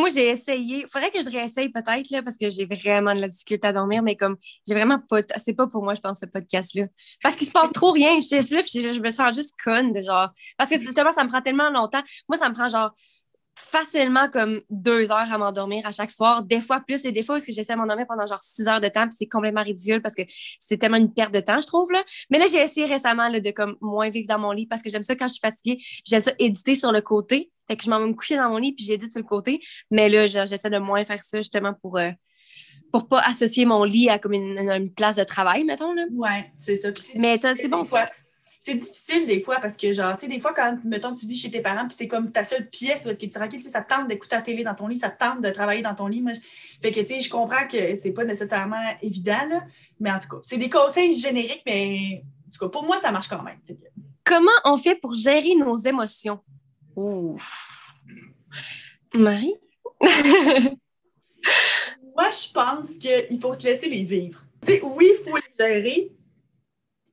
Moi, 0.00 0.08
j'ai 0.08 0.30
essayé. 0.30 0.78
Il 0.80 0.88
faudrait 0.88 1.10
que 1.10 1.22
je 1.22 1.28
réessaye 1.28 1.68
peut-être, 1.68 2.10
là, 2.10 2.22
parce 2.22 2.38
que 2.38 2.48
j'ai 2.48 2.64
vraiment 2.64 3.14
de 3.14 3.20
la 3.20 3.28
difficulté 3.28 3.68
à 3.68 3.72
dormir, 3.72 4.02
mais 4.02 4.16
comme, 4.16 4.36
j'ai 4.66 4.74
vraiment 4.74 4.98
pas. 4.98 5.20
C'est 5.36 5.52
pas 5.52 5.66
pour 5.66 5.82
moi, 5.84 5.94
je 5.94 6.00
pense, 6.00 6.20
ce 6.20 6.26
podcast-là. 6.26 6.86
Parce 7.22 7.36
qu'il 7.36 7.46
se 7.46 7.52
passe 7.52 7.70
trop 7.72 7.92
rien. 7.92 8.18
Je 8.18 8.40
suis 8.40 8.54
là, 8.54 8.62
puis 8.62 8.94
je, 8.94 9.00
me 9.00 9.10
sens 9.10 9.34
juste 9.34 9.54
conne, 9.62 9.92
de 9.92 10.02
genre. 10.02 10.30
Parce 10.56 10.70
que 10.70 10.78
justement, 10.78 11.10
ça 11.10 11.22
me 11.22 11.28
prend 11.28 11.42
tellement 11.42 11.70
longtemps. 11.70 12.02
Moi, 12.28 12.38
ça 12.38 12.48
me 12.48 12.54
prend 12.54 12.68
genre 12.68 12.92
facilement 13.54 14.28
comme 14.30 14.62
deux 14.70 15.12
heures 15.12 15.30
à 15.30 15.36
m'endormir 15.36 15.84
à 15.86 15.92
chaque 15.92 16.10
soir, 16.10 16.42
des 16.42 16.60
fois 16.60 16.80
plus 16.80 17.04
et 17.04 17.12
des 17.12 17.22
fois 17.22 17.34
parce 17.34 17.44
que 17.44 17.52
j'essaie 17.52 17.74
de 17.74 17.78
m'endormir 17.78 18.06
pendant 18.06 18.24
genre 18.24 18.40
six 18.40 18.66
heures 18.68 18.80
de 18.80 18.88
temps, 18.88 19.06
puis 19.06 19.16
c'est 19.18 19.26
complètement 19.26 19.62
ridicule 19.62 20.00
parce 20.00 20.14
que 20.14 20.22
c'est 20.60 20.78
tellement 20.78 20.96
une 20.96 21.12
perte 21.12 21.34
de 21.34 21.40
temps, 21.40 21.60
je 21.60 21.66
trouve. 21.66 21.90
Là. 21.90 22.02
Mais 22.30 22.38
là, 22.38 22.46
j'ai 22.50 22.62
essayé 22.62 22.86
récemment 22.86 23.28
là, 23.28 23.38
de 23.38 23.50
comme 23.50 23.76
moins 23.82 24.08
vivre 24.08 24.28
dans 24.28 24.38
mon 24.38 24.52
lit 24.52 24.66
parce 24.66 24.82
que 24.82 24.88
j'aime 24.88 25.02
ça 25.02 25.14
quand 25.14 25.26
je 25.26 25.34
suis 25.34 25.40
fatiguée, 25.40 25.78
j'aime 26.06 26.22
ça 26.22 26.32
éditer 26.38 26.74
sur 26.74 26.90
le 26.90 27.02
côté. 27.02 27.50
Fait 27.70 27.76
que 27.76 27.84
je 27.84 27.90
m'en 27.90 28.00
vais 28.00 28.08
me 28.08 28.14
coucher 28.14 28.34
dans 28.34 28.50
mon 28.50 28.56
lit 28.56 28.72
puis 28.72 28.84
j'édite 28.84 29.12
sur 29.12 29.20
le 29.20 29.26
côté. 29.26 29.60
Mais 29.92 30.08
là, 30.08 30.26
j'essaie 30.26 30.70
de 30.70 30.78
moins 30.78 31.04
faire 31.04 31.22
ça 31.22 31.38
justement 31.38 31.72
pour. 31.72 31.98
Euh, 31.98 32.10
pour 32.90 33.06
pas 33.06 33.20
associer 33.20 33.64
mon 33.64 33.84
lit 33.84 34.08
à 34.08 34.18
comme 34.18 34.32
une, 34.32 34.92
place 34.92 35.14
de 35.14 35.22
travail, 35.22 35.62
mettons. 35.62 35.94
Là. 35.94 36.06
Ouais, 36.10 36.50
c'est 36.58 36.74
ça. 36.74 36.88
Mais 37.14 37.36
ça, 37.36 37.54
c'est 37.54 37.68
bon. 37.68 37.84
Toi, 37.84 38.08
c'est 38.58 38.74
difficile 38.74 39.28
des 39.28 39.40
fois 39.40 39.60
parce 39.60 39.76
que, 39.76 39.92
genre, 39.92 40.16
tu 40.16 40.26
sais, 40.26 40.32
des 40.32 40.40
fois, 40.40 40.52
quand, 40.52 40.76
mettons, 40.82 41.14
tu 41.14 41.24
vis 41.28 41.36
chez 41.36 41.52
tes 41.52 41.60
parents, 41.60 41.86
puis 41.86 41.96
c'est 41.96 42.08
comme 42.08 42.32
ta 42.32 42.44
seule 42.44 42.68
pièce 42.68 43.04
où 43.06 43.10
est-ce 43.10 43.20
que 43.20 43.26
tu 43.26 43.30
es 43.30 43.38
tranquille, 43.38 43.62
ça 43.62 43.82
tente 43.82 44.08
d'écouter 44.08 44.34
la 44.34 44.42
télé 44.42 44.64
dans 44.64 44.74
ton 44.74 44.88
lit, 44.88 44.96
ça 44.96 45.10
tente 45.10 45.40
de 45.40 45.50
travailler 45.50 45.82
dans 45.82 45.94
ton 45.94 46.08
lit. 46.08 46.20
Moi, 46.20 46.32
Fait 46.82 46.90
que, 46.90 46.98
tu 46.98 47.06
sais, 47.06 47.20
je 47.20 47.30
comprends 47.30 47.68
que 47.68 47.94
c'est 47.94 48.12
pas 48.12 48.24
nécessairement 48.24 48.96
évident, 49.00 49.46
là, 49.48 49.62
mais 50.00 50.10
en 50.10 50.18
tout 50.18 50.28
cas, 50.28 50.38
c'est 50.42 50.58
des 50.58 50.68
conseils 50.68 51.16
génériques, 51.16 51.62
mais 51.64 52.24
en 52.48 52.50
tout 52.50 52.58
cas, 52.58 52.68
pour 52.68 52.84
moi, 52.84 52.98
ça 52.98 53.12
marche 53.12 53.28
quand 53.28 53.44
même. 53.44 53.60
Comment 54.24 54.50
on 54.64 54.76
fait 54.76 54.96
pour 54.96 55.14
gérer 55.14 55.54
nos 55.54 55.76
émotions? 55.76 56.40
Oh. 56.96 57.36
Marie? 59.14 59.54
moi, 62.16 62.30
je 62.30 62.52
pense 62.52 62.98
qu'il 62.98 63.40
faut 63.40 63.54
se 63.54 63.64
laisser 63.64 63.88
les 63.88 64.04
vivre. 64.04 64.44
Oui, 64.66 65.10
il 65.10 65.24
faut 65.24 65.36
les 65.36 65.42
gérer, 65.58 66.12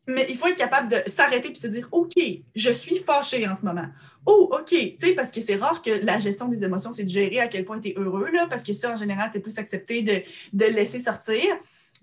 mais 0.07 0.25
il 0.29 0.37
faut 0.37 0.47
être 0.47 0.57
capable 0.57 0.89
de 0.89 1.09
s'arrêter 1.09 1.51
et 1.51 1.55
se 1.55 1.67
dire 1.67 1.87
OK, 1.91 2.13
je 2.55 2.71
suis 2.71 2.97
fâchée 2.97 3.47
en 3.47 3.55
ce 3.55 3.65
moment. 3.65 3.87
Oh, 4.25 4.49
OK, 4.51 4.75
tu 5.01 5.15
parce 5.15 5.31
que 5.31 5.39
c'est 5.39 5.55
rare 5.55 5.81
que 5.81 6.05
la 6.05 6.19
gestion 6.19 6.49
des 6.49 6.63
émotions, 6.63 6.91
c'est 6.91 7.05
de 7.05 7.09
gérer 7.09 7.39
à 7.39 7.47
quel 7.47 7.63
point 7.63 7.79
tu 7.79 7.89
es 7.89 7.93
heureux, 7.97 8.29
là, 8.29 8.47
parce 8.49 8.63
que 8.63 8.73
ça, 8.73 8.91
en 8.91 8.95
général, 8.97 9.29
c'est 9.31 9.39
plus 9.39 9.57
accepté 9.57 10.01
de, 10.01 10.21
de 10.53 10.65
laisser 10.65 10.99
sortir. 10.99 11.41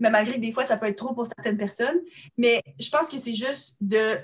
Mais 0.01 0.11
malgré 0.11 0.37
que 0.37 0.41
des 0.41 0.53
fois, 0.53 0.64
ça 0.64 0.77
peut 0.77 0.87
être 0.87 0.97
trop 0.97 1.14
pour 1.14 1.27
certaines 1.27 1.57
personnes. 1.57 2.01
Mais 2.39 2.62
je 2.81 2.89
pense 2.91 3.09
que 3.09 3.18
c'est 3.18 3.35
juste 3.35 3.77
de 3.81 4.16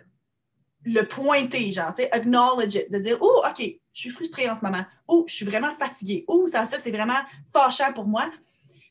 le 0.84 1.02
pointer, 1.02 1.72
genre, 1.72 1.92
tu 1.94 2.02
sais, 2.02 2.12
acknowledge 2.12 2.74
it, 2.74 2.90
de 2.90 2.98
dire 2.98 3.18
Oh, 3.20 3.42
OK, 3.48 3.62
je 3.92 4.00
suis 4.00 4.10
frustrée 4.10 4.48
en 4.48 4.54
ce 4.54 4.64
moment. 4.64 4.84
Oh, 5.08 5.24
je 5.28 5.34
suis 5.34 5.44
vraiment 5.44 5.74
fatiguée. 5.78 6.24
Oh, 6.26 6.46
ça, 6.46 6.66
ça 6.66 6.78
c'est 6.78 6.90
vraiment 6.90 7.20
fâchant 7.52 7.92
pour 7.92 8.06
moi. 8.06 8.30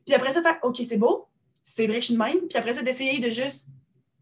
Puis 0.05 0.15
après 0.15 0.31
ça, 0.31 0.41
faire 0.41 0.59
OK, 0.63 0.81
c'est 0.87 0.97
beau, 0.97 1.27
c'est 1.63 1.87
vrai 1.87 1.97
que 1.97 2.01
je 2.01 2.05
suis 2.07 2.13
de 2.15 2.19
même. 2.19 2.47
Puis 2.47 2.57
après 2.57 2.73
ça, 2.73 2.81
d'essayer 2.81 3.19
de 3.19 3.31
juste 3.31 3.69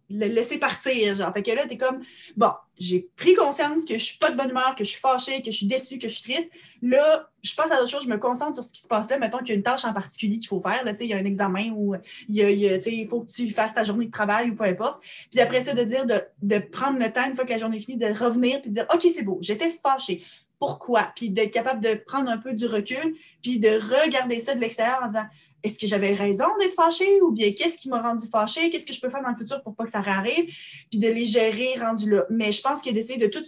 le 0.09 0.27
laisser 0.27 0.57
partir. 0.57 1.15
Genre. 1.15 1.33
Fait 1.33 1.43
que 1.43 1.51
là, 1.51 1.67
tu 1.67 1.73
es 1.73 1.77
comme, 1.77 2.01
bon, 2.35 2.51
j'ai 2.79 3.09
pris 3.15 3.33
conscience 3.35 3.85
que 3.85 3.95
je 3.95 4.03
suis 4.03 4.17
pas 4.17 4.31
de 4.31 4.37
bonne 4.37 4.49
humeur, 4.49 4.75
que 4.77 4.83
je 4.83 4.89
suis 4.89 4.99
fâchée, 4.99 5.41
que 5.41 5.51
je 5.51 5.57
suis 5.57 5.65
déçue, 5.65 5.99
que 5.99 6.07
je 6.07 6.13
suis 6.13 6.33
triste. 6.33 6.51
Là, 6.81 7.29
je 7.43 7.55
passe 7.55 7.71
à 7.71 7.77
d'autres 7.77 7.89
choses, 7.89 8.03
je 8.03 8.09
me 8.09 8.17
concentre 8.17 8.55
sur 8.55 8.63
ce 8.63 8.71
qui 8.71 8.81
se 8.81 8.87
passe 8.87 9.09
là. 9.09 9.17
Mettons 9.17 9.39
qu'il 9.39 9.49
y 9.49 9.51
a 9.51 9.55
une 9.55 9.63
tâche 9.63 9.85
en 9.85 9.93
particulier 9.93 10.37
qu'il 10.37 10.47
faut 10.47 10.61
faire. 10.61 10.83
Là, 10.83 10.93
il 10.99 11.07
y 11.07 11.13
a 11.13 11.17
un 11.17 11.25
examen 11.25 11.71
ou 11.75 11.95
il, 12.29 12.35
y 12.35 12.69
a, 12.69 13.07
faut 13.09 13.21
que 13.21 13.31
tu 13.31 13.49
fasses 13.49 13.73
ta 13.73 13.83
journée 13.83 14.05
de 14.05 14.11
travail 14.11 14.51
ou 14.51 14.55
peu 14.55 14.65
importe. 14.65 15.01
Puis 15.31 15.39
après 15.39 15.61
ça, 15.61 15.73
de 15.73 15.83
dire, 15.83 16.05
de, 16.05 16.21
de 16.41 16.59
prendre 16.59 16.99
le 16.99 17.11
temps, 17.11 17.27
une 17.27 17.35
fois 17.35 17.45
que 17.45 17.51
la 17.51 17.57
journée 17.57 17.77
est 17.77 17.81
finie, 17.81 17.97
de 17.97 18.07
revenir 18.07 18.61
puis 18.61 18.69
de 18.69 18.75
dire, 18.75 18.87
OK, 18.93 19.07
c'est 19.13 19.23
beau, 19.23 19.39
j'étais 19.41 19.69
fâchée. 19.69 20.23
Pourquoi? 20.59 21.11
Puis 21.15 21.29
d'être 21.29 21.51
capable 21.51 21.83
de 21.83 21.93
prendre 21.93 22.29
un 22.31 22.37
peu 22.37 22.53
du 22.53 22.65
recul, 22.65 23.15
puis 23.43 23.59
de 23.59 23.69
regarder 24.03 24.39
ça 24.39 24.55
de 24.55 24.59
l'extérieur 24.59 24.99
en 25.03 25.07
disant, 25.07 25.27
est-ce 25.63 25.79
que 25.79 25.87
j'avais 25.87 26.13
raison 26.13 26.45
d'être 26.59 26.73
fâchée 26.73 27.21
ou 27.21 27.31
bien 27.31 27.51
qu'est-ce 27.53 27.77
qui 27.77 27.89
m'a 27.89 28.01
rendu 28.01 28.27
fâchée? 28.27 28.69
Qu'est-ce 28.69 28.85
que 28.85 28.93
je 28.93 29.01
peux 29.01 29.09
faire 29.09 29.21
dans 29.21 29.29
le 29.29 29.35
futur 29.35 29.61
pour 29.63 29.75
pas 29.75 29.85
que 29.85 29.91
ça 29.91 30.01
réarrive? 30.01 30.53
Puis 30.89 30.99
de 30.99 31.07
les 31.07 31.25
gérer 31.25 31.73
rendu 31.79 32.09
là. 32.09 32.25
Mais 32.29 32.51
je 32.51 32.61
pense 32.61 32.81
que 32.81 32.89
d'essayer 32.89 33.17
de 33.17 33.27
tout 33.27 33.43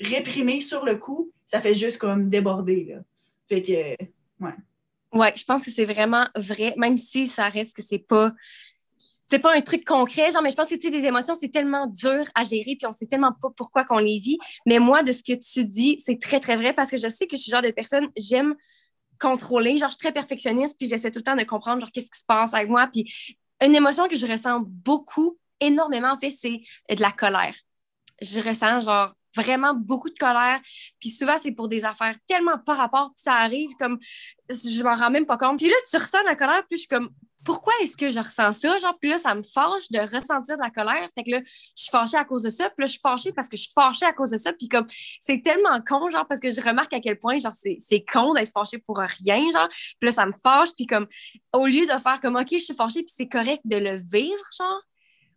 réprimer 0.00 0.60
sur 0.60 0.84
le 0.84 0.96
coup, 0.96 1.30
ça 1.46 1.60
fait 1.60 1.74
juste 1.74 1.98
comme 1.98 2.28
déborder. 2.28 2.84
Là. 2.84 3.00
Fait 3.48 3.62
que, 3.62 3.72
ouais. 4.44 4.54
Ouais, 5.12 5.32
je 5.36 5.44
pense 5.44 5.64
que 5.64 5.70
c'est 5.70 5.84
vraiment 5.84 6.26
vrai, 6.34 6.74
même 6.78 6.96
si 6.96 7.26
ça 7.26 7.48
reste 7.48 7.76
que 7.76 7.82
c'est 7.82 7.98
pas 7.98 8.32
c'est 9.32 9.38
pas 9.38 9.54
un 9.54 9.62
truc 9.62 9.86
concret, 9.86 10.30
genre, 10.30 10.42
mais 10.42 10.50
je 10.50 10.56
pense 10.56 10.68
que, 10.68 10.74
tu 10.74 10.82
sais, 10.82 10.90
des 10.90 11.06
émotions, 11.06 11.34
c'est 11.34 11.48
tellement 11.48 11.86
dur 11.86 12.22
à 12.34 12.44
gérer, 12.44 12.76
puis 12.76 12.86
on 12.86 12.92
sait 12.92 13.06
tellement 13.06 13.32
pas 13.40 13.48
pourquoi 13.56 13.82
qu'on 13.82 13.96
les 13.96 14.18
vit. 14.18 14.36
Mais 14.66 14.78
moi, 14.78 15.02
de 15.02 15.10
ce 15.10 15.22
que 15.22 15.32
tu 15.32 15.64
dis, 15.64 15.98
c'est 16.04 16.20
très, 16.20 16.38
très 16.38 16.56
vrai 16.56 16.74
parce 16.74 16.90
que 16.90 16.98
je 16.98 17.08
sais 17.08 17.26
que 17.26 17.38
je 17.38 17.42
suis 17.42 17.50
le 17.50 17.56
genre 17.56 17.62
de 17.62 17.70
personne, 17.70 18.08
j'aime 18.14 18.54
contrôler. 19.22 19.76
Genre, 19.76 19.88
je 19.88 19.94
suis 19.94 20.02
très 20.02 20.12
perfectionniste, 20.12 20.76
puis 20.78 20.88
j'essaie 20.88 21.10
tout 21.10 21.20
le 21.20 21.24
temps 21.24 21.36
de 21.36 21.44
comprendre, 21.44 21.80
genre, 21.80 21.90
qu'est-ce 21.92 22.10
qui 22.10 22.18
se 22.18 22.24
passe 22.26 22.52
avec 22.54 22.68
moi. 22.68 22.88
Puis 22.92 23.12
une 23.64 23.74
émotion 23.74 24.08
que 24.08 24.16
je 24.16 24.26
ressens 24.26 24.60
beaucoup, 24.66 25.38
énormément, 25.60 26.12
en 26.12 26.18
fait, 26.18 26.32
c'est 26.32 26.60
de 26.90 27.00
la 27.00 27.12
colère. 27.12 27.54
je 28.20 28.40
ressens 28.40 28.82
genre 28.82 29.14
vraiment 29.34 29.74
beaucoup 29.74 30.10
de 30.10 30.18
colère. 30.18 30.60
Puis 31.00 31.10
souvent, 31.10 31.36
c'est 31.38 31.52
pour 31.52 31.68
des 31.68 31.84
affaires 31.84 32.16
tellement 32.26 32.58
pas 32.58 32.74
rapport, 32.74 33.08
puis 33.16 33.22
ça 33.22 33.34
arrive 33.34 33.70
comme 33.78 33.98
je 34.50 34.82
m'en 34.82 34.96
rends 34.96 35.10
même 35.10 35.26
pas 35.26 35.38
compte. 35.38 35.58
Puis 35.58 35.68
là, 35.68 35.76
tu 35.90 35.96
ressens 35.96 36.22
la 36.24 36.36
colère, 36.36 36.62
puis 36.68 36.78
je 36.78 36.80
suis 36.80 36.88
comme 36.88 37.10
pourquoi 37.44 37.72
est-ce 37.82 37.96
que 37.96 38.08
je 38.10 38.20
ressens 38.20 38.52
ça? 38.52 38.78
Genre, 38.78 38.96
puis 39.00 39.10
là, 39.10 39.18
ça 39.18 39.34
me 39.34 39.42
fâche 39.42 39.90
de 39.90 39.98
ressentir 39.98 40.56
de 40.56 40.62
la 40.62 40.70
colère. 40.70 41.08
Fait 41.14 41.24
que 41.24 41.30
là, 41.30 41.40
je 41.44 41.82
suis 41.82 41.90
fâchée 41.90 42.16
à 42.16 42.24
cause 42.24 42.42
de 42.42 42.50
ça. 42.50 42.70
Puis 42.70 42.82
là, 42.82 42.86
je 42.86 42.92
suis 42.92 43.00
fâchée 43.00 43.32
parce 43.32 43.48
que 43.48 43.56
je 43.56 43.62
suis 43.62 43.72
fâchée 43.74 44.06
à 44.06 44.12
cause 44.12 44.30
de 44.30 44.36
ça. 44.36 44.52
Puis 44.52 44.68
comme, 44.68 44.86
c'est 45.20 45.42
tellement 45.42 45.80
con, 45.86 46.08
genre, 46.08 46.26
parce 46.26 46.40
que 46.40 46.50
je 46.50 46.60
remarque 46.60 46.92
à 46.92 47.00
quel 47.00 47.18
point, 47.18 47.38
genre, 47.38 47.54
c'est 47.54 48.04
con 48.04 48.34
d'être 48.34 48.52
fâchée 48.52 48.78
pour 48.78 48.98
rien, 48.98 49.46
genre. 49.52 49.68
Puis 49.68 50.08
là, 50.08 50.10
ça 50.10 50.26
me 50.26 50.32
fâche. 50.42 50.70
Puis 50.76 50.86
comme, 50.86 51.06
au 51.52 51.66
lieu 51.66 51.86
de 51.86 51.98
faire 51.98 52.20
comme, 52.20 52.36
OK, 52.36 52.48
je 52.52 52.58
suis 52.58 52.74
fâchée, 52.74 53.02
puis 53.02 53.14
c'est 53.16 53.28
correct 53.28 53.60
de 53.64 53.76
le 53.76 53.96
vivre, 53.96 54.44
genre, 54.56 54.82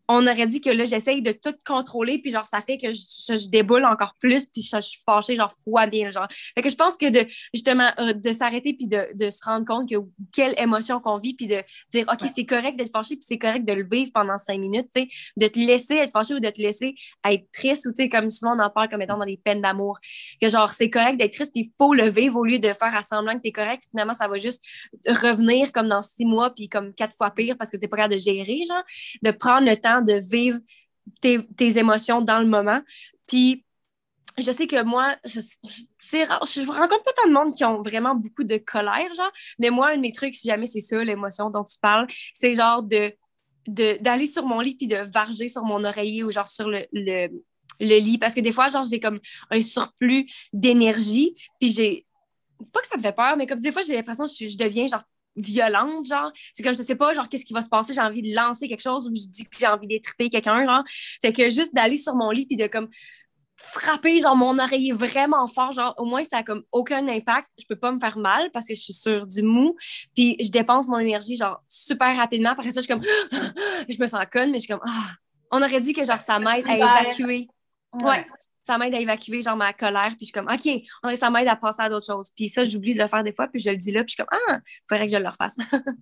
on 0.08 0.28
aurait 0.28 0.48
dit 0.48 0.62
que 0.62 0.70
là, 0.70 0.86
j'essaye 0.86 1.22
de 1.22 1.32
tout 1.32 1.56
contrôler, 1.66 2.20
puis 2.20 2.32
genre, 2.32 2.46
ça 2.46 2.62
fait 2.62 2.78
que 2.78 2.92
je, 2.92 3.50
déboule 3.50 3.86
encore 3.86 4.14
plus, 4.20 4.46
puis 4.46 4.62
je, 4.62 4.80
suis 4.80 5.02
fâchée, 5.06 5.36
genre, 5.36 5.52
fois 5.64 5.88
bien, 5.88 6.12
genre. 6.12 6.28
Fait 6.30 6.62
que 6.62 6.70
je 6.70 6.76
pense 6.76 6.98
que 6.98 7.10
de, 7.10 7.26
justement, 7.54 7.92
euh, 8.00 8.14
de 8.14 8.34
s'arrêter, 8.34 8.74
puis 8.74 8.88
de, 8.88 9.08
de, 9.16 9.30
se 9.30 9.44
rendre 9.44 9.66
compte 9.66 9.90
que 9.90 9.96
quelle 10.32 10.54
émotion 10.60 11.00
qu'on 11.00 11.18
vit, 11.18 11.34
puis 11.34 11.48
de 11.48 11.62
dire, 11.92 12.06
OK, 12.12 12.30
c'est 12.34 12.46
correct 12.46 12.78
d'être 12.78 12.92
fâché, 12.92 13.16
puis 13.16 13.26
c'est 13.26 13.38
correct 13.38 13.66
de 13.66 13.74
le 13.74 13.88
vivre 13.90 14.12
pendant 14.14 14.38
cinq 14.38 14.60
minutes, 14.60 14.88
tu 14.96 15.02
sais, 15.02 15.10
de 15.38 15.48
te 15.48 15.60
laisser 15.60 15.96
être 15.96 16.12
fâché 16.12 16.36
ou 16.36 16.40
de 16.40 16.50
te 16.50 16.62
laisser 16.62 16.96
être 17.28 17.46
triste, 17.52 17.86
ou 17.88 17.92
tu 17.92 18.04
sais, 18.04 18.10
comme 18.10 18.30
souvent 18.30 18.56
on 18.56 18.60
en 18.60 18.70
parle 18.70 18.90
comme 18.90 19.02
étant 19.02 19.18
dans 19.18 19.26
les 19.26 19.38
peines 19.38 19.62
d'amour, 19.62 20.00
que 20.42 20.50
genre, 20.50 20.72
c'est 20.72 20.90
correct 20.90 21.18
d'être 21.18 21.34
triste, 21.34 21.52
puis 21.52 21.72
il 21.72 21.72
faut 21.78 21.94
le 21.94 22.10
vivre 22.10 22.38
au 22.38 22.46
lieu 22.46 22.60
de 22.60 22.74
faire 22.74 22.96
à 22.96 23.02
semblant 23.02 23.36
que 23.36 23.42
t'es 23.42 23.52
correct. 23.52 23.84
Finalement, 23.90 24.14
ça 24.14 24.28
va 24.28 24.38
juste 24.38 24.62
revenir 25.08 25.72
comme 25.72 25.88
dans 25.88 26.02
six 26.02 26.26
mois, 26.26 26.54
puis 26.54 26.70
comme 26.70 26.94
quatre 26.94 27.16
fois 27.16 27.32
pire 27.32 27.56
parce 27.58 27.72
que 27.72 27.78
t'es 27.78 27.88
pas 27.88 27.98
capable 27.98 28.16
de 28.16 28.20
gérer, 28.20 28.62
genre, 28.68 28.84
de 29.22 29.32
prendre 29.32 29.68
le 29.68 29.76
temps 29.76 29.95
de 30.02 30.14
vivre 30.14 30.60
tes, 31.22 31.78
émotions 31.78 32.22
dans 32.22 32.40
le 32.40 32.46
moment. 32.46 32.82
Puis, 33.28 33.66
je 34.38 34.52
sais 34.52 34.68
que 34.68 34.84
moi, 34.84 35.16
c'est 35.98 36.26
rare, 36.26 36.44
je 36.46 36.62
rencontre 36.68 37.04
pas 37.04 37.14
tant 37.14 37.30
de 37.30 37.34
monde 37.34 37.54
qui 37.54 37.64
ont 37.64 37.82
vraiment 37.82 38.16
beaucoup 38.16 38.44
de 38.44 38.58
colère, 38.58 39.14
genre, 39.14 39.32
mais 39.60 39.70
moi, 39.70 39.92
un 39.92 39.96
de 39.96 40.02
mes 40.02 40.12
trucs, 40.12 40.36
si 40.36 40.48
jamais 40.48 40.68
c'est 40.68 40.82
ça, 40.82 41.04
l'émotion 41.04 41.50
dont 41.50 41.64
tu 41.64 41.78
parles, 41.80 42.08
c'est 42.34 42.54
genre 42.54 42.84
d'aller 43.68 44.28
sur 44.28 44.46
mon 44.46 44.60
lit 44.60 44.76
puis 44.76 44.88
de 44.88 44.98
varger 44.98 45.50
sur 45.50 45.64
mon 45.64 45.84
oreiller 45.84 46.24
ou 46.24 46.32
genre 46.32 46.48
sur 46.48 46.70
le, 46.70 46.86
le, 46.92 47.30
lit 47.80 48.18
parce 48.18 48.36
que 48.36 48.42
des 48.42 48.52
fois 48.52 48.68
genre 48.68 48.86
j'ai 48.86 49.00
comme 49.00 49.20
un 49.50 49.62
surplus 49.62 50.28
d'énergie 50.54 51.36
puis 51.60 51.72
j'ai 51.72 52.06
pas 52.72 52.80
que 52.82 52.88
ça 52.88 52.96
me 52.96 53.02
fait 53.02 53.12
peur 53.12 53.36
mais 53.38 53.48
comme 53.48 53.60
des 53.60 53.72
fois 53.72 53.82
j'ai 53.82 53.96
l'impression 53.96 54.26
que 54.26 54.48
je 54.48 54.58
deviens 54.58 54.88
genre 54.88 55.04
violente, 55.36 56.06
genre. 56.06 56.32
C'est 56.54 56.64
comme, 56.64 56.76
je 56.76 56.84
sais 56.84 56.96
pas, 56.96 57.14
genre, 57.14 57.28
qu'est-ce 57.30 57.46
qui 57.46 57.54
va 57.54 57.62
se 57.62 57.70
passer, 57.70 57.94
j'ai 57.94 58.02
envie 58.02 58.22
de 58.22 58.36
lancer 58.36 58.68
quelque 58.68 58.82
chose 58.82 59.08
ou 59.08 59.16
je 59.16 59.28
dis 59.28 59.46
que 59.46 59.58
j'ai 59.58 59.68
envie 59.68 59.88
d'étriper 59.88 60.30
quelqu'un, 60.30 60.66
genre. 60.66 60.84
Fait 61.22 61.34
que 61.34 61.50
juste 61.50 61.74
d'aller 61.74 61.98
sur 61.98 62.16
mon 62.16 62.32
lit 62.32 62.46
puis 62.46 62.58
de 62.58 62.68
comme 62.68 62.90
frapper, 63.58 64.22
genre, 64.22 64.36
mon 64.36 64.60
oreiller 64.60 64.92
vraiment 64.92 65.48
fort, 65.48 65.72
genre, 65.72 65.94
au 65.98 66.06
moins, 66.06 66.24
ça 66.24 66.38
a 66.38 66.44
comme 66.44 66.64
aucun 66.72 67.08
impact. 67.08 67.48
Je 67.58 67.66
peux 67.68 67.78
pas 67.78 67.92
me 67.92 68.00
faire 68.00 68.18
mal 68.18 68.52
parce 68.52 68.68
que 68.68 68.76
je 68.76 68.82
suis 68.82 68.94
sur 68.94 69.26
du 69.28 69.42
mou 69.42 69.76
puis 70.16 70.36
je 70.42 70.50
dépense 70.50 70.88
mon 70.88 71.00
énergie, 71.00 71.38
genre, 71.38 71.62
super 71.68 72.16
rapidement. 72.16 72.52
Après 72.52 72.72
ça, 72.72 72.82
je 72.82 72.86
suis 72.86 72.94
comme, 72.94 73.04
je 73.90 74.00
me 74.00 74.08
sens 74.08 74.26
conne, 74.32 74.52
mais 74.52 74.60
je 74.60 74.64
suis 74.64 74.74
comme, 74.74 74.84
ah. 74.88 75.12
On 75.52 75.62
aurait 75.62 75.80
dit 75.80 75.94
que, 75.94 76.04
genre, 76.04 76.20
ça 76.20 76.40
m'aide 76.40 76.68
à 76.68 76.76
évacuer. 76.76 77.48
Ouais 78.04 78.26
ça 78.66 78.80
m'aide 78.80 78.96
à 78.96 79.00
évacuer 79.00 79.44
genre 79.44 79.56
ma 79.56 79.74
colère, 79.74 80.10
puis 80.18 80.22
je 80.22 80.26
suis 80.26 80.34
comme, 80.34 80.50
OK, 80.52 80.84
on, 81.04 81.16
ça 81.16 81.30
m'aide 81.30 81.48
à 81.48 81.56
passer 81.56 81.84
à 81.84 81.90
d'autres 81.90 82.08
choses. 82.08 82.32
Puis 82.36 82.50
ça, 82.50 82.64
j'oublie 82.64 82.96
de 82.96 83.02
le 83.02 83.08
faire 83.08 83.24
des 83.24 83.34
fois, 83.34 83.48
puis 83.48 83.60
je 83.60 83.70
le 83.70 83.78
dis 83.78 83.92
là, 83.92 84.04
puis 84.04 84.16
je 84.18 84.24
suis 84.24 84.26
comme, 84.26 84.40
ah, 84.50 84.60
il 84.66 84.82
faudrait 84.90 85.06
que 85.06 85.12
je 85.12 85.18
le 85.18 85.28
refasse. 85.28 85.58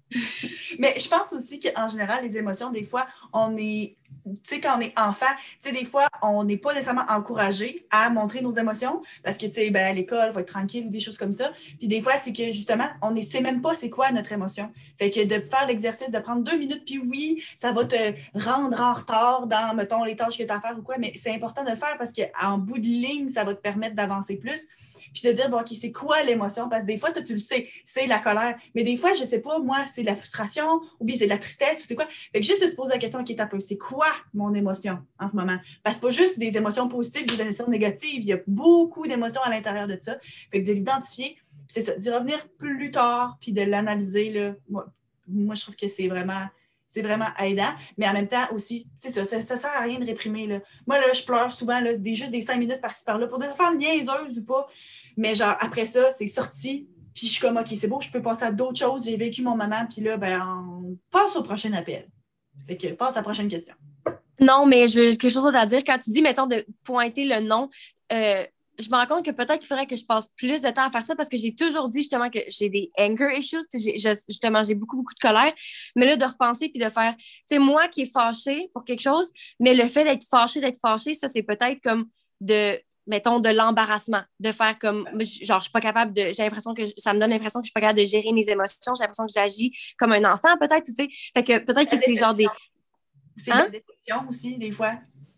Mais 0.79 0.97
je 0.97 1.07
pense 1.09 1.33
aussi 1.33 1.59
qu'en 1.59 1.89
général, 1.89 2.23
les 2.23 2.37
émotions, 2.37 2.69
des 2.69 2.85
fois, 2.85 3.05
on 3.33 3.57
est 3.57 3.97
tu 4.25 4.55
sais, 4.55 4.61
quand 4.61 4.77
on 4.77 4.81
est 4.81 4.97
enfant, 4.97 5.25
tu 5.61 5.69
sais, 5.69 5.71
des 5.71 5.85
fois, 5.85 6.07
on 6.21 6.43
n'est 6.43 6.57
pas 6.57 6.73
nécessairement 6.73 7.05
encouragé 7.09 7.85
à 7.91 8.09
montrer 8.09 8.41
nos 8.41 8.51
émotions 8.51 9.01
parce 9.23 9.37
que, 9.37 9.45
tu 9.47 9.53
sais, 9.53 9.69
ben, 9.71 9.85
à 9.85 9.93
l'école, 9.93 10.27
il 10.29 10.33
faut 10.33 10.39
être 10.39 10.53
tranquille 10.53 10.85
ou 10.87 10.89
des 10.89 10.99
choses 10.99 11.17
comme 11.17 11.31
ça. 11.31 11.51
Puis 11.79 11.87
des 11.87 12.01
fois, 12.01 12.13
c'est 12.17 12.33
que 12.33 12.45
justement, 12.51 12.87
on 13.01 13.11
ne 13.11 13.21
sait 13.21 13.41
même 13.41 13.61
pas 13.61 13.75
c'est 13.75 13.89
quoi 13.89 14.11
notre 14.11 14.31
émotion. 14.31 14.71
Fait 14.97 15.11
que 15.11 15.23
de 15.23 15.45
faire 15.45 15.65
l'exercice, 15.67 16.11
de 16.11 16.19
prendre 16.19 16.43
deux 16.43 16.57
minutes, 16.57 16.83
puis 16.85 16.99
oui, 16.99 17.43
ça 17.55 17.71
va 17.71 17.85
te 17.85 17.95
rendre 18.33 18.79
en 18.79 18.93
retard 18.93 19.47
dans, 19.47 19.73
mettons, 19.75 20.03
les 20.03 20.15
tâches 20.15 20.37
que 20.37 20.43
tu 20.43 20.51
as 20.51 20.57
à 20.57 20.61
faire 20.61 20.77
ou 20.77 20.81
quoi, 20.81 20.95
mais 20.97 21.13
c'est 21.15 21.33
important 21.33 21.63
de 21.63 21.69
le 21.69 21.75
faire 21.75 21.97
parce 21.97 22.13
qu'en 22.53 22.59
bout 22.59 22.79
de 22.79 22.85
ligne, 22.85 23.29
ça 23.29 23.43
va 23.43 23.55
te 23.55 23.61
permettre 23.61 23.95
d'avancer 23.95 24.37
plus 24.37 24.67
puis 25.13 25.21
de 25.23 25.31
dire, 25.31 25.49
bon, 25.49 25.59
OK, 25.59 25.67
c'est 25.79 25.91
quoi 25.91 26.23
l'émotion? 26.23 26.67
Parce 26.69 26.83
que 26.83 26.87
des 26.87 26.97
fois, 26.97 27.11
toi, 27.11 27.21
tu 27.21 27.33
le 27.33 27.39
sais, 27.39 27.69
c'est 27.85 28.07
la 28.07 28.19
colère. 28.19 28.57
Mais 28.75 28.83
des 28.83 28.97
fois, 28.97 29.13
je 29.13 29.21
ne 29.21 29.27
sais 29.27 29.39
pas, 29.39 29.59
moi, 29.59 29.85
c'est 29.85 30.03
la 30.03 30.15
frustration, 30.15 30.81
ou 30.99 31.05
bien 31.05 31.15
c'est 31.15 31.25
de 31.25 31.29
la 31.29 31.37
tristesse, 31.37 31.79
ou 31.81 31.85
c'est 31.85 31.95
quoi. 31.95 32.07
Fait 32.31 32.41
que 32.41 32.45
juste 32.45 32.61
de 32.61 32.67
se 32.67 32.75
poser 32.75 32.93
la 32.93 32.97
question 32.97 33.23
qui 33.23 33.33
est 33.33 33.41
un 33.41 33.47
peu, 33.47 33.59
c'est 33.59 33.77
quoi 33.77 34.07
mon 34.33 34.53
émotion 34.53 34.99
en 35.19 35.27
ce 35.27 35.35
moment? 35.35 35.57
Parce 35.83 35.97
que 35.97 36.01
pas 36.01 36.11
juste 36.11 36.39
des 36.39 36.57
émotions 36.57 36.87
positives, 36.87 37.27
des 37.27 37.39
émotions 37.39 37.69
négatives. 37.69 38.23
Il 38.23 38.25
y 38.25 38.33
a 38.33 38.39
beaucoup 38.47 39.07
d'émotions 39.07 39.41
à 39.43 39.49
l'intérieur 39.49 39.87
de 39.87 39.97
ça. 40.01 40.17
Fait 40.51 40.63
que 40.63 40.67
de 40.67 40.73
l'identifier, 40.73 41.37
c'est 41.67 41.81
ça, 41.81 41.95
d'y 41.95 42.09
revenir 42.09 42.47
plus 42.57 42.91
tard, 42.91 43.37
puis 43.39 43.53
de 43.53 43.61
l'analyser, 43.61 44.53
moi, 44.67 44.87
moi, 45.27 45.55
je 45.55 45.61
trouve 45.61 45.75
que 45.75 45.87
c'est 45.87 46.07
vraiment 46.07 46.47
c'est 46.93 47.01
vraiment 47.01 47.29
aidant. 47.39 47.73
Mais 47.97 48.07
en 48.07 48.13
même 48.13 48.27
temps 48.27 48.45
aussi, 48.53 48.87
c'est 48.95 49.09
ça, 49.09 49.25
ça, 49.25 49.41
ça 49.41 49.57
sert 49.57 49.71
à 49.75 49.81
rien 49.81 49.97
de 49.97 50.05
réprimer. 50.05 50.45
Là. 50.45 50.59
Moi, 50.85 50.99
là, 50.99 51.11
je 51.11 51.23
pleure 51.23 51.51
souvent, 51.51 51.79
là, 51.79 51.95
des, 51.95 52.13
juste 52.13 52.29
des 52.29 52.41
cinq 52.41 52.57
minutes 52.57 52.81
par-ci 52.81 53.03
par-là 53.03 53.25
pour 53.25 53.39
des 53.39 53.47
affaires 53.47 53.73
niaiseuses 53.73 54.37
ou 54.37 54.45
pas. 54.45 54.67
Mais 55.17 55.33
genre, 55.33 55.55
après 55.59 55.87
ça, 55.87 56.11
c'est 56.11 56.27
sorti. 56.27 56.87
Puis 57.15 57.27
je 57.27 57.33
suis 57.33 57.41
comme, 57.41 57.57
OK, 57.57 57.67
c'est 57.75 57.87
beau, 57.87 57.99
je 57.99 58.11
peux 58.11 58.21
passer 58.21 58.43
à 58.43 58.51
d'autres 58.51 58.77
choses. 58.77 59.05
J'ai 59.05 59.17
vécu 59.17 59.41
mon 59.41 59.57
moment. 59.57 59.87
Puis 59.91 60.03
là, 60.03 60.17
ben, 60.17 60.39
on 60.47 60.97
passe 61.09 61.35
au 61.35 61.41
prochain 61.41 61.73
appel. 61.73 62.07
Fait 62.67 62.77
que 62.77 62.87
passe 62.89 63.15
à 63.15 63.19
la 63.19 63.23
prochaine 63.23 63.47
question. 63.47 63.73
Non, 64.39 64.67
mais 64.67 64.87
j'ai 64.87 65.17
quelque 65.17 65.31
chose 65.31 65.55
à 65.55 65.65
dire. 65.65 65.81
Quand 65.83 65.97
tu 65.97 66.11
dis, 66.11 66.21
mettons, 66.21 66.45
de 66.45 66.63
pointer 66.83 67.25
le 67.25 67.39
nom, 67.39 67.69
euh, 68.11 68.45
je 68.79 68.89
me 68.89 68.95
rends 68.95 69.05
compte 69.05 69.25
que 69.25 69.31
peut-être 69.31 69.59
qu'il 69.59 69.67
faudrait 69.67 69.85
que 69.85 69.95
je 69.95 70.05
passe 70.05 70.29
plus 70.35 70.61
de 70.61 70.69
temps 70.69 70.87
à 70.87 70.91
faire 70.91 71.03
ça 71.03 71.15
parce 71.15 71.29
que 71.29 71.37
j'ai 71.37 71.53
toujours 71.53 71.89
dit 71.89 71.99
justement 71.99 72.29
que 72.29 72.39
j'ai 72.47 72.69
des 72.69 72.91
anger 72.97 73.37
issues. 73.37 73.61
justement, 74.29 74.63
j'ai 74.63 74.75
beaucoup, 74.75 74.97
beaucoup 74.97 75.13
de 75.13 75.19
colère. 75.19 75.53
Mais 75.95 76.05
là, 76.05 76.15
de 76.15 76.25
repenser 76.25 76.69
puis 76.69 76.83
de 76.83 76.89
faire, 76.89 77.15
tu 77.17 77.23
sais, 77.47 77.59
moi 77.59 77.87
qui 77.87 78.01
est 78.01 78.11
fâchée 78.11 78.69
pour 78.73 78.83
quelque 78.83 79.01
chose, 79.01 79.31
mais 79.59 79.73
le 79.73 79.87
fait 79.87 80.03
d'être 80.03 80.25
fâchée, 80.29 80.59
d'être 80.59 80.79
fâchée, 80.79 81.13
ça, 81.13 81.27
c'est 81.27 81.43
peut-être 81.43 81.79
comme 81.81 82.07
de 82.41 82.79
mettons, 83.05 83.39
de 83.39 83.49
l'embarrassement, 83.49 84.21
de 84.39 84.51
faire 84.51 84.79
comme, 84.79 85.07
genre, 85.41 85.59
je 85.59 85.63
suis 85.63 85.71
pas 85.71 85.81
capable 85.81 86.13
de, 86.13 86.31
j'ai 86.31 86.43
l'impression 86.43 86.73
que, 86.73 86.83
ça 86.97 87.13
me 87.13 87.19
donne 87.19 87.31
l'impression 87.31 87.59
que 87.59 87.65
je 87.65 87.69
suis 87.69 87.73
pas 87.73 87.81
capable 87.81 87.99
de 87.99 88.05
gérer 88.05 88.31
mes 88.31 88.47
émotions, 88.49 88.95
j'ai 88.95 89.01
l'impression 89.01 89.25
que 89.25 89.33
j'agis 89.33 89.73
comme 89.97 90.13
un 90.13 90.23
enfant, 90.31 90.57
peut-être, 90.57 90.83
tu 90.83 90.93
sais. 90.93 91.09
Fait 91.33 91.43
que 91.43 91.57
peut-être 91.59 91.89
que 91.89 91.97
c'est 91.97 92.15
genre 92.15 92.33
des. 92.33 92.47
C'est 93.37 93.51
hein? 93.51 93.67
déception 93.69 94.29
aussi, 94.29 94.57
des 94.57 94.71
fois. 94.71 94.93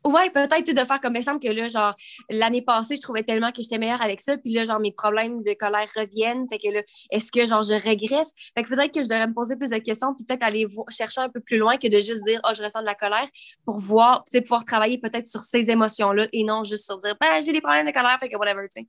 Ouais, 0.06 0.30
peut-être 0.30 0.72
de 0.72 0.86
faire 0.86 1.02
comme 1.02 1.16
exemple 1.16 1.46
que 1.46 1.52
là, 1.52 1.68
genre, 1.68 1.96
l'année 2.30 2.62
passée, 2.62 2.96
je 2.96 3.02
trouvais 3.02 3.24
tellement 3.24 3.52
que 3.52 3.64
j'étais 3.64 3.80
meilleure 3.80 4.04
avec 4.04 4.22
ça, 4.22 4.38
puis 4.38 4.54
là, 4.54 4.64
genre, 4.64 4.80
mes 4.80 4.92
problèmes 4.92 5.42
de 5.42 5.54
colère 5.54 5.90
reviennent. 5.96 6.48
Fait 6.48 6.60
que 6.60 6.70
là, 6.70 6.82
est-ce 7.10 7.32
que, 7.32 7.48
genre, 7.48 7.64
je 7.64 7.74
régresse? 7.74 8.32
Fait 8.56 8.64
que 8.64 8.70
peut-être 8.70 8.94
que 8.94 9.02
je 9.02 9.10
devrais 9.10 9.26
me 9.26 9.34
poser 9.34 9.56
plus 9.56 9.72
de 9.72 9.78
questions, 9.78 10.14
puis 10.14 10.24
peut-être 10.24 10.44
aller 10.44 10.68
chercher 10.90 11.22
un 11.22 11.30
peu 11.30 11.40
plus 11.40 11.58
loin 11.58 11.78
que 11.78 11.88
de 11.88 11.96
juste 11.96 12.24
dire, 12.24 12.40
oh, 12.48 12.54
je 12.56 12.62
ressens 12.62 12.82
de 12.82 12.86
la 12.86 12.94
colère, 12.94 13.28
pour 13.66 13.80
voir, 13.80 14.24
tu 14.26 14.38
sais, 14.38 14.42
pouvoir 14.42 14.64
travailler 14.64 15.00
peut-être 15.00 15.26
sur 15.26 15.42
ces 15.42 15.72
émotions-là 15.72 16.28
et 16.32 16.44
non 16.44 16.64
juste 16.64 16.86
sur 16.86 17.00
dire, 17.00 17.16
ben, 17.20 17.42
j'ai 17.44 17.52
des 17.52 17.62
problèmes 17.62 17.88
de 17.88 17.92
colère, 17.92 18.18
fait 18.20 18.30
que 18.30 18.38
whatever, 18.38 18.68
tu 18.76 18.84
sais. 18.84 18.88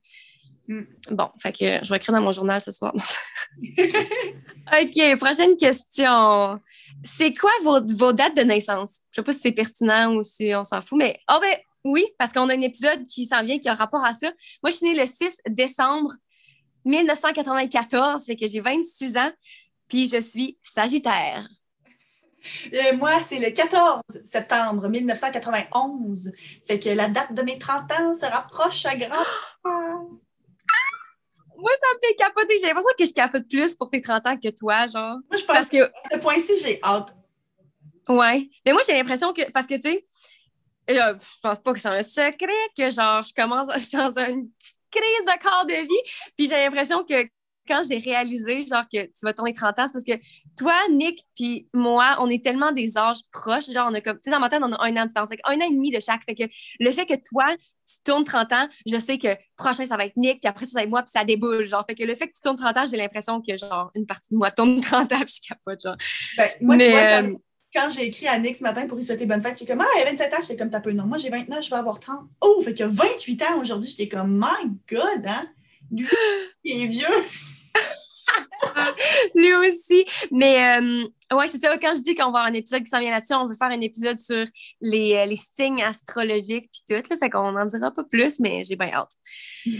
Mm. 0.67 0.83
Bon, 1.11 1.29
fait 1.41 1.51
que 1.51 1.83
je 1.83 1.89
vais 1.89 1.97
écrire 1.97 2.13
dans 2.13 2.21
mon 2.21 2.31
journal 2.31 2.61
ce 2.61 2.71
soir. 2.71 2.93
OK, 3.57 5.17
prochaine 5.19 5.55
question. 5.57 6.59
C'est 7.03 7.33
quoi 7.33 7.51
vos, 7.63 8.13
dates 8.13 8.35
de 8.35 8.43
naissance? 8.43 9.01
Je 9.11 9.21
sais 9.21 9.23
pas 9.23 9.33
si 9.33 9.39
c'est 9.39 9.51
pertinent 9.51 10.15
ou 10.15 10.23
si 10.23 10.53
on 10.55 10.63
s'en 10.63 10.81
fout, 10.81 10.97
mais 10.97 11.19
oh 11.31 11.37
ben 11.41 11.55
oui, 11.83 12.05
parce 12.17 12.33
qu'on 12.33 12.49
a 12.49 12.53
un 12.53 12.61
épisode 12.61 13.05
qui 13.05 13.25
s'en 13.27 13.43
vient 13.43 13.59
qui 13.59 13.69
a 13.69 13.73
rapport 13.73 14.03
à 14.03 14.13
ça. 14.13 14.31
Moi, 14.61 14.71
je 14.71 14.77
suis 14.77 14.87
née 14.87 14.99
le 14.99 15.05
6 15.05 15.39
décembre 15.49 16.13
1994, 16.85 18.25
fait 18.25 18.35
que 18.35 18.47
j'ai 18.47 18.59
26 18.59 19.17
ans, 19.17 19.31
puis 19.87 20.07
je 20.07 20.19
suis 20.21 20.57
Sagittaire. 20.61 21.47
Et 22.71 22.95
moi, 22.95 23.21
c'est 23.21 23.39
le 23.39 23.51
14 23.51 24.01
septembre 24.25 24.87
1991. 24.87 26.31
Fait 26.65 26.79
que 26.79 26.89
la 26.89 27.09
date 27.09 27.33
de 27.33 27.41
mes 27.41 27.57
30 27.57 27.91
ans 27.91 28.13
se 28.13 28.25
rapproche 28.25 28.85
à 28.85 28.95
grand 28.95 29.25
moi, 31.57 31.71
ça 31.79 31.87
me 31.95 32.07
fait 32.07 32.15
capoter. 32.15 32.57
J'ai 32.59 32.67
l'impression 32.67 32.91
que 32.97 33.05
je 33.05 33.13
capote 33.13 33.47
plus 33.49 33.75
pour 33.75 33.89
tes 33.89 34.01
30 34.01 34.27
ans 34.27 34.37
que 34.37 34.49
toi, 34.49 34.87
genre. 34.87 35.17
Moi, 35.29 35.37
je 35.37 35.43
pense 35.43 35.65
que 35.65 35.83
à 35.83 35.91
ce 36.11 36.17
point-ci, 36.17 36.53
j'ai 36.61 36.79
hâte. 36.83 37.15
Ouais. 38.07 38.49
Mais 38.65 38.73
moi, 38.73 38.81
j'ai 38.87 38.93
l'impression 38.93 39.33
que. 39.33 39.49
Parce 39.51 39.67
que, 39.67 39.75
tu 39.75 39.89
sais, 39.89 40.05
euh, 40.91 41.15
je 41.19 41.39
pense 41.41 41.59
pas 41.59 41.73
que 41.73 41.79
c'est 41.79 41.89
un 41.89 42.01
secret 42.01 42.53
que, 42.77 42.89
genre, 42.89 43.23
je 43.23 43.33
commence. 43.33 43.69
Je 43.77 43.83
suis 43.83 43.97
dans 43.97 44.17
une 44.19 44.49
crise 44.91 45.25
de 45.25 45.43
corps 45.43 45.65
de 45.65 45.73
vie. 45.73 46.31
Puis 46.37 46.47
j'ai 46.47 46.55
l'impression 46.55 47.03
que 47.03 47.27
quand 47.67 47.81
j'ai 47.87 47.97
réalisé, 47.97 48.65
genre, 48.65 48.85
que 48.91 49.05
tu 49.07 49.23
vas 49.23 49.33
tourner 49.33 49.51
30 49.51 49.79
ans, 49.79 49.87
c'est 49.87 49.93
parce 49.93 50.03
que 50.05 50.25
toi, 50.57 50.73
Nick, 50.89 51.25
puis 51.35 51.67
moi, 51.73 52.15
on 52.19 52.29
est 52.29 52.41
tellement 52.41 52.71
des 52.71 52.97
âges 52.97 53.21
proches. 53.31 53.69
Genre, 53.69 53.89
on 53.89 53.93
a 53.93 54.01
comme. 54.01 54.17
Tu 54.17 54.23
sais, 54.23 54.31
dans 54.31 54.39
ma 54.39 54.49
tête, 54.49 54.61
on 54.63 54.71
a 54.71 54.85
un 54.85 54.95
an 54.95 55.03
de 55.03 55.07
différence. 55.07 55.31
Un 55.43 55.57
an 55.57 55.65
et 55.65 55.73
demi 55.73 55.91
de 55.91 55.99
chaque. 55.99 56.23
Fait 56.23 56.35
que 56.35 56.43
le 56.79 56.91
fait 56.91 57.05
que 57.05 57.15
toi, 57.15 57.53
tu 57.87 58.03
tournes 58.03 58.23
30 58.23 58.53
ans, 58.53 58.67
je 58.85 58.99
sais 58.99 59.17
que 59.17 59.29
prochain, 59.55 59.85
ça 59.85 59.97
va 59.97 60.05
être 60.05 60.17
Nick, 60.17 60.41
puis 60.41 60.49
après, 60.49 60.65
ça 60.65 60.79
va 60.79 60.83
être 60.83 60.89
moi, 60.89 61.01
puis 61.01 61.11
ça 61.11 61.23
déboule. 61.23 61.65
Genre, 61.65 61.83
fait 61.87 61.95
que 61.95 62.03
le 62.03 62.15
fait 62.15 62.27
que 62.27 62.33
tu 62.33 62.41
tournes 62.41 62.57
30 62.57 62.77
ans, 62.77 62.85
j'ai 62.89 62.97
l'impression 62.97 63.41
que, 63.41 63.55
genre, 63.57 63.91
une 63.95 64.05
partie 64.05 64.29
de 64.31 64.37
moi 64.37 64.51
tourne 64.51 64.79
30 64.81 65.11
ans, 65.13 65.19
puis 65.25 65.39
je 65.41 65.47
capote, 65.47 65.81
genre. 65.81 65.97
Ben, 66.37 66.49
moi, 66.61 66.75
Mais, 66.75 66.85
tu 66.85 66.91
vois, 66.91 66.99
euh, 67.01 67.35
quand 67.73 67.89
j'ai 67.89 68.05
écrit 68.05 68.27
à 68.27 68.37
Nick 68.39 68.57
ce 68.57 68.63
matin 68.63 68.87
pour 68.87 68.97
lui 68.97 69.03
souhaiter 69.03 69.25
bonne 69.25 69.41
fête, 69.41 69.57
j'étais 69.57 69.71
comme, 69.71 69.81
ah, 69.81 69.97
il 69.97 70.01
a 70.01 70.05
27 70.11 70.33
ans, 70.33 70.37
j'étais 70.41 70.57
comme, 70.57 70.69
t'as 70.69 70.79
peu, 70.79 70.91
non, 70.91 71.05
moi 71.05 71.17
j'ai 71.17 71.29
29, 71.29 71.63
je 71.63 71.69
vais 71.69 71.75
avoir 71.75 71.99
30. 71.99 72.27
Oh, 72.41 72.61
fait 72.63 72.73
qu'il 72.73 72.85
a 72.85 72.89
28 72.89 73.41
ans 73.43 73.61
aujourd'hui, 73.61 73.89
j'étais 73.89 74.07
comme, 74.07 74.37
my 74.37 74.69
God, 74.89 75.25
hein? 75.25 75.47
Lui, 75.91 76.07
il 76.63 76.83
est 76.83 76.87
vieux. 76.87 77.05
Lui 79.35 79.53
aussi. 79.53 80.05
Mais 80.31 80.79
euh, 80.79 81.35
ouais, 81.35 81.47
c'est 81.47 81.59
ça. 81.59 81.77
Quand 81.77 81.93
je 81.95 82.01
dis 82.01 82.15
qu'on 82.15 82.31
va 82.31 82.39
avoir 82.39 82.45
un 82.45 82.53
épisode 82.53 82.83
qui 82.83 82.89
s'en 82.89 82.99
vient 82.99 83.11
là-dessus, 83.11 83.33
on 83.33 83.47
veut 83.47 83.55
faire 83.55 83.69
un 83.69 83.81
épisode 83.81 84.17
sur 84.17 84.45
les, 84.81 85.15
euh, 85.15 85.25
les 85.25 85.37
signes 85.37 85.83
astrologiques 85.83 86.69
puis 86.71 86.81
tout. 86.87 87.09
Là, 87.09 87.17
fait 87.17 87.29
qu'on 87.29 87.55
en 87.55 87.65
dira 87.65 87.91
pas 87.91 88.03
plus, 88.03 88.39
mais 88.39 88.63
j'ai 88.63 88.75
bien 88.75 88.91
hâte. 88.93 89.11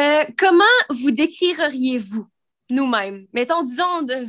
Euh, 0.00 0.24
comment 0.38 0.64
vous 0.88 1.10
décririez-vous 1.10 2.26
nous-mêmes? 2.70 3.26
Mettons, 3.34 3.62
disons 3.62 4.00
de. 4.00 4.26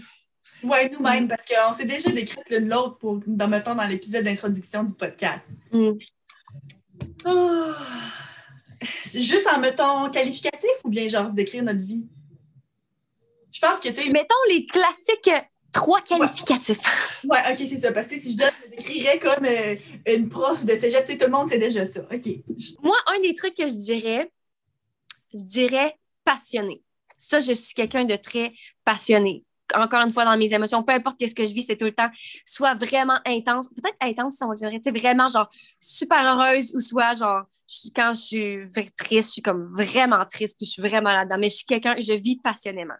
Oui, 0.61 0.91
nous-mêmes, 0.91 1.29
parce 1.29 1.45
qu'on 1.45 1.71
s'est 1.71 1.85
déjà 1.85 2.09
décrite 2.09 2.49
l'une 2.49 2.67
l'autre 2.67 2.97
pour, 2.97 3.21
dans, 3.25 3.47
mettons, 3.47 3.73
dans 3.73 3.85
l'épisode 3.85 4.25
d'introduction 4.25 4.83
du 4.83 4.93
podcast. 4.93 5.47
Mm. 5.71 5.91
Oh. 7.25 7.71
C'est 9.05 9.21
juste 9.21 9.47
en 9.47 9.59
mettons 9.59 10.09
qualificatif 10.09 10.69
ou 10.83 10.89
bien 10.89 11.07
genre 11.07 11.31
décrire 11.31 11.63
notre 11.63 11.83
vie? 11.83 12.07
Je 13.53 13.59
pense 13.59 13.79
que, 13.79 13.89
tu 13.89 14.01
sais. 14.01 14.09
Mettons 14.09 14.35
les 14.49 14.65
classiques 14.65 15.27
euh, 15.27 15.39
trois 15.71 16.01
qualificatifs. 16.01 16.79
Ouais, 17.23 17.39
ok, 17.51 17.57
c'est 17.57 17.77
ça. 17.77 17.91
Parce 17.91 18.07
que 18.07 18.17
si 18.17 18.33
je, 18.33 18.37
donne, 18.37 18.51
je 18.71 18.75
décrirais 18.77 19.19
comme 19.19 19.45
euh, 19.45 19.75
une 20.07 20.27
prof 20.27 20.65
de 20.65 20.75
cégep, 20.75 21.05
tu 21.05 21.11
sais, 21.11 21.17
tout 21.17 21.25
le 21.25 21.31
monde 21.31 21.49
sait 21.49 21.59
déjà 21.59 21.85
ça. 21.85 22.01
OK. 22.01 22.25
Moi, 22.81 22.95
un 23.15 23.19
des 23.21 23.35
trucs 23.35 23.55
que 23.55 23.67
je 23.67 23.75
dirais, 23.75 24.31
je 25.33 25.45
dirais 25.45 25.95
passionné. 26.25 26.81
Ça, 27.17 27.39
je 27.39 27.53
suis 27.53 27.75
quelqu'un 27.75 28.05
de 28.05 28.15
très 28.15 28.53
passionné. 28.83 29.45
Encore 29.75 30.01
une 30.01 30.11
fois, 30.11 30.25
dans 30.25 30.37
mes 30.37 30.53
émotions, 30.53 30.83
peu 30.83 30.93
importe 30.93 31.25
ce 31.25 31.33
que 31.33 31.45
je 31.45 31.53
vis, 31.53 31.63
c'est 31.63 31.77
tout 31.77 31.85
le 31.85 31.93
temps 31.93 32.09
soit 32.45 32.75
vraiment 32.75 33.19
intense, 33.25 33.69
peut-être 33.69 33.95
intense, 34.01 34.35
ça 34.35 34.45
on 34.45 34.53
dirait, 34.53 34.79
tu 34.83 34.91
sais, 34.91 34.99
vraiment 34.99 35.27
genre 35.27 35.49
super 35.79 36.21
heureuse 36.21 36.75
ou 36.75 36.81
soit 36.81 37.13
genre 37.13 37.43
quand 37.95 38.13
je 38.13 38.19
suis 38.19 38.91
triste, 38.97 39.29
je 39.29 39.33
suis 39.33 39.41
comme 39.41 39.65
vraiment 39.65 40.23
triste 40.25 40.57
puis 40.57 40.65
je 40.65 40.71
suis 40.71 40.81
vraiment 40.81 41.11
là-dedans. 41.11 41.37
Mais 41.39 41.49
je 41.49 41.57
suis 41.57 41.65
quelqu'un, 41.65 41.95
je 41.99 42.13
vis 42.13 42.37
passionnément. 42.37 42.95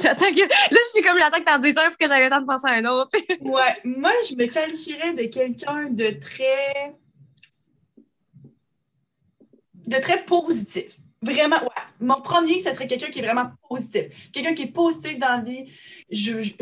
J'attends 0.00 0.30
que. 0.30 0.40
Là, 0.40 0.46
je 0.70 0.90
suis 0.92 1.02
comme 1.02 1.18
j'attends 1.18 1.38
que 1.38 1.44
t'en 1.44 1.58
dises 1.58 1.78
un 1.78 1.88
pour 1.88 1.98
que 1.98 2.06
j'aille 2.06 2.24
le 2.24 2.30
temps 2.30 2.40
de 2.40 2.46
penser 2.46 2.68
à 2.68 2.72
un 2.72 2.84
autre. 2.84 3.10
Ouais, 3.40 3.76
moi, 3.84 4.12
je 4.28 4.34
me 4.34 4.46
qualifierais 4.46 5.14
de 5.14 5.24
quelqu'un 5.24 5.88
de 5.90 6.10
très. 6.20 6.96
de 9.86 9.96
très 9.96 10.24
positif. 10.24 10.96
Vraiment, 11.22 11.60
ouais. 11.62 11.82
Mon 12.00 12.20
premier, 12.20 12.60
ça 12.60 12.72
serait 12.72 12.86
quelqu'un 12.86 13.08
qui 13.08 13.20
est 13.20 13.22
vraiment 13.22 13.50
positif. 13.68 14.30
Quelqu'un 14.32 14.54
qui 14.54 14.62
est 14.64 14.72
positif 14.72 15.18
dans 15.18 15.36
la 15.36 15.40
vie. 15.40 15.72
Je, 16.10 16.42
je, 16.42 16.52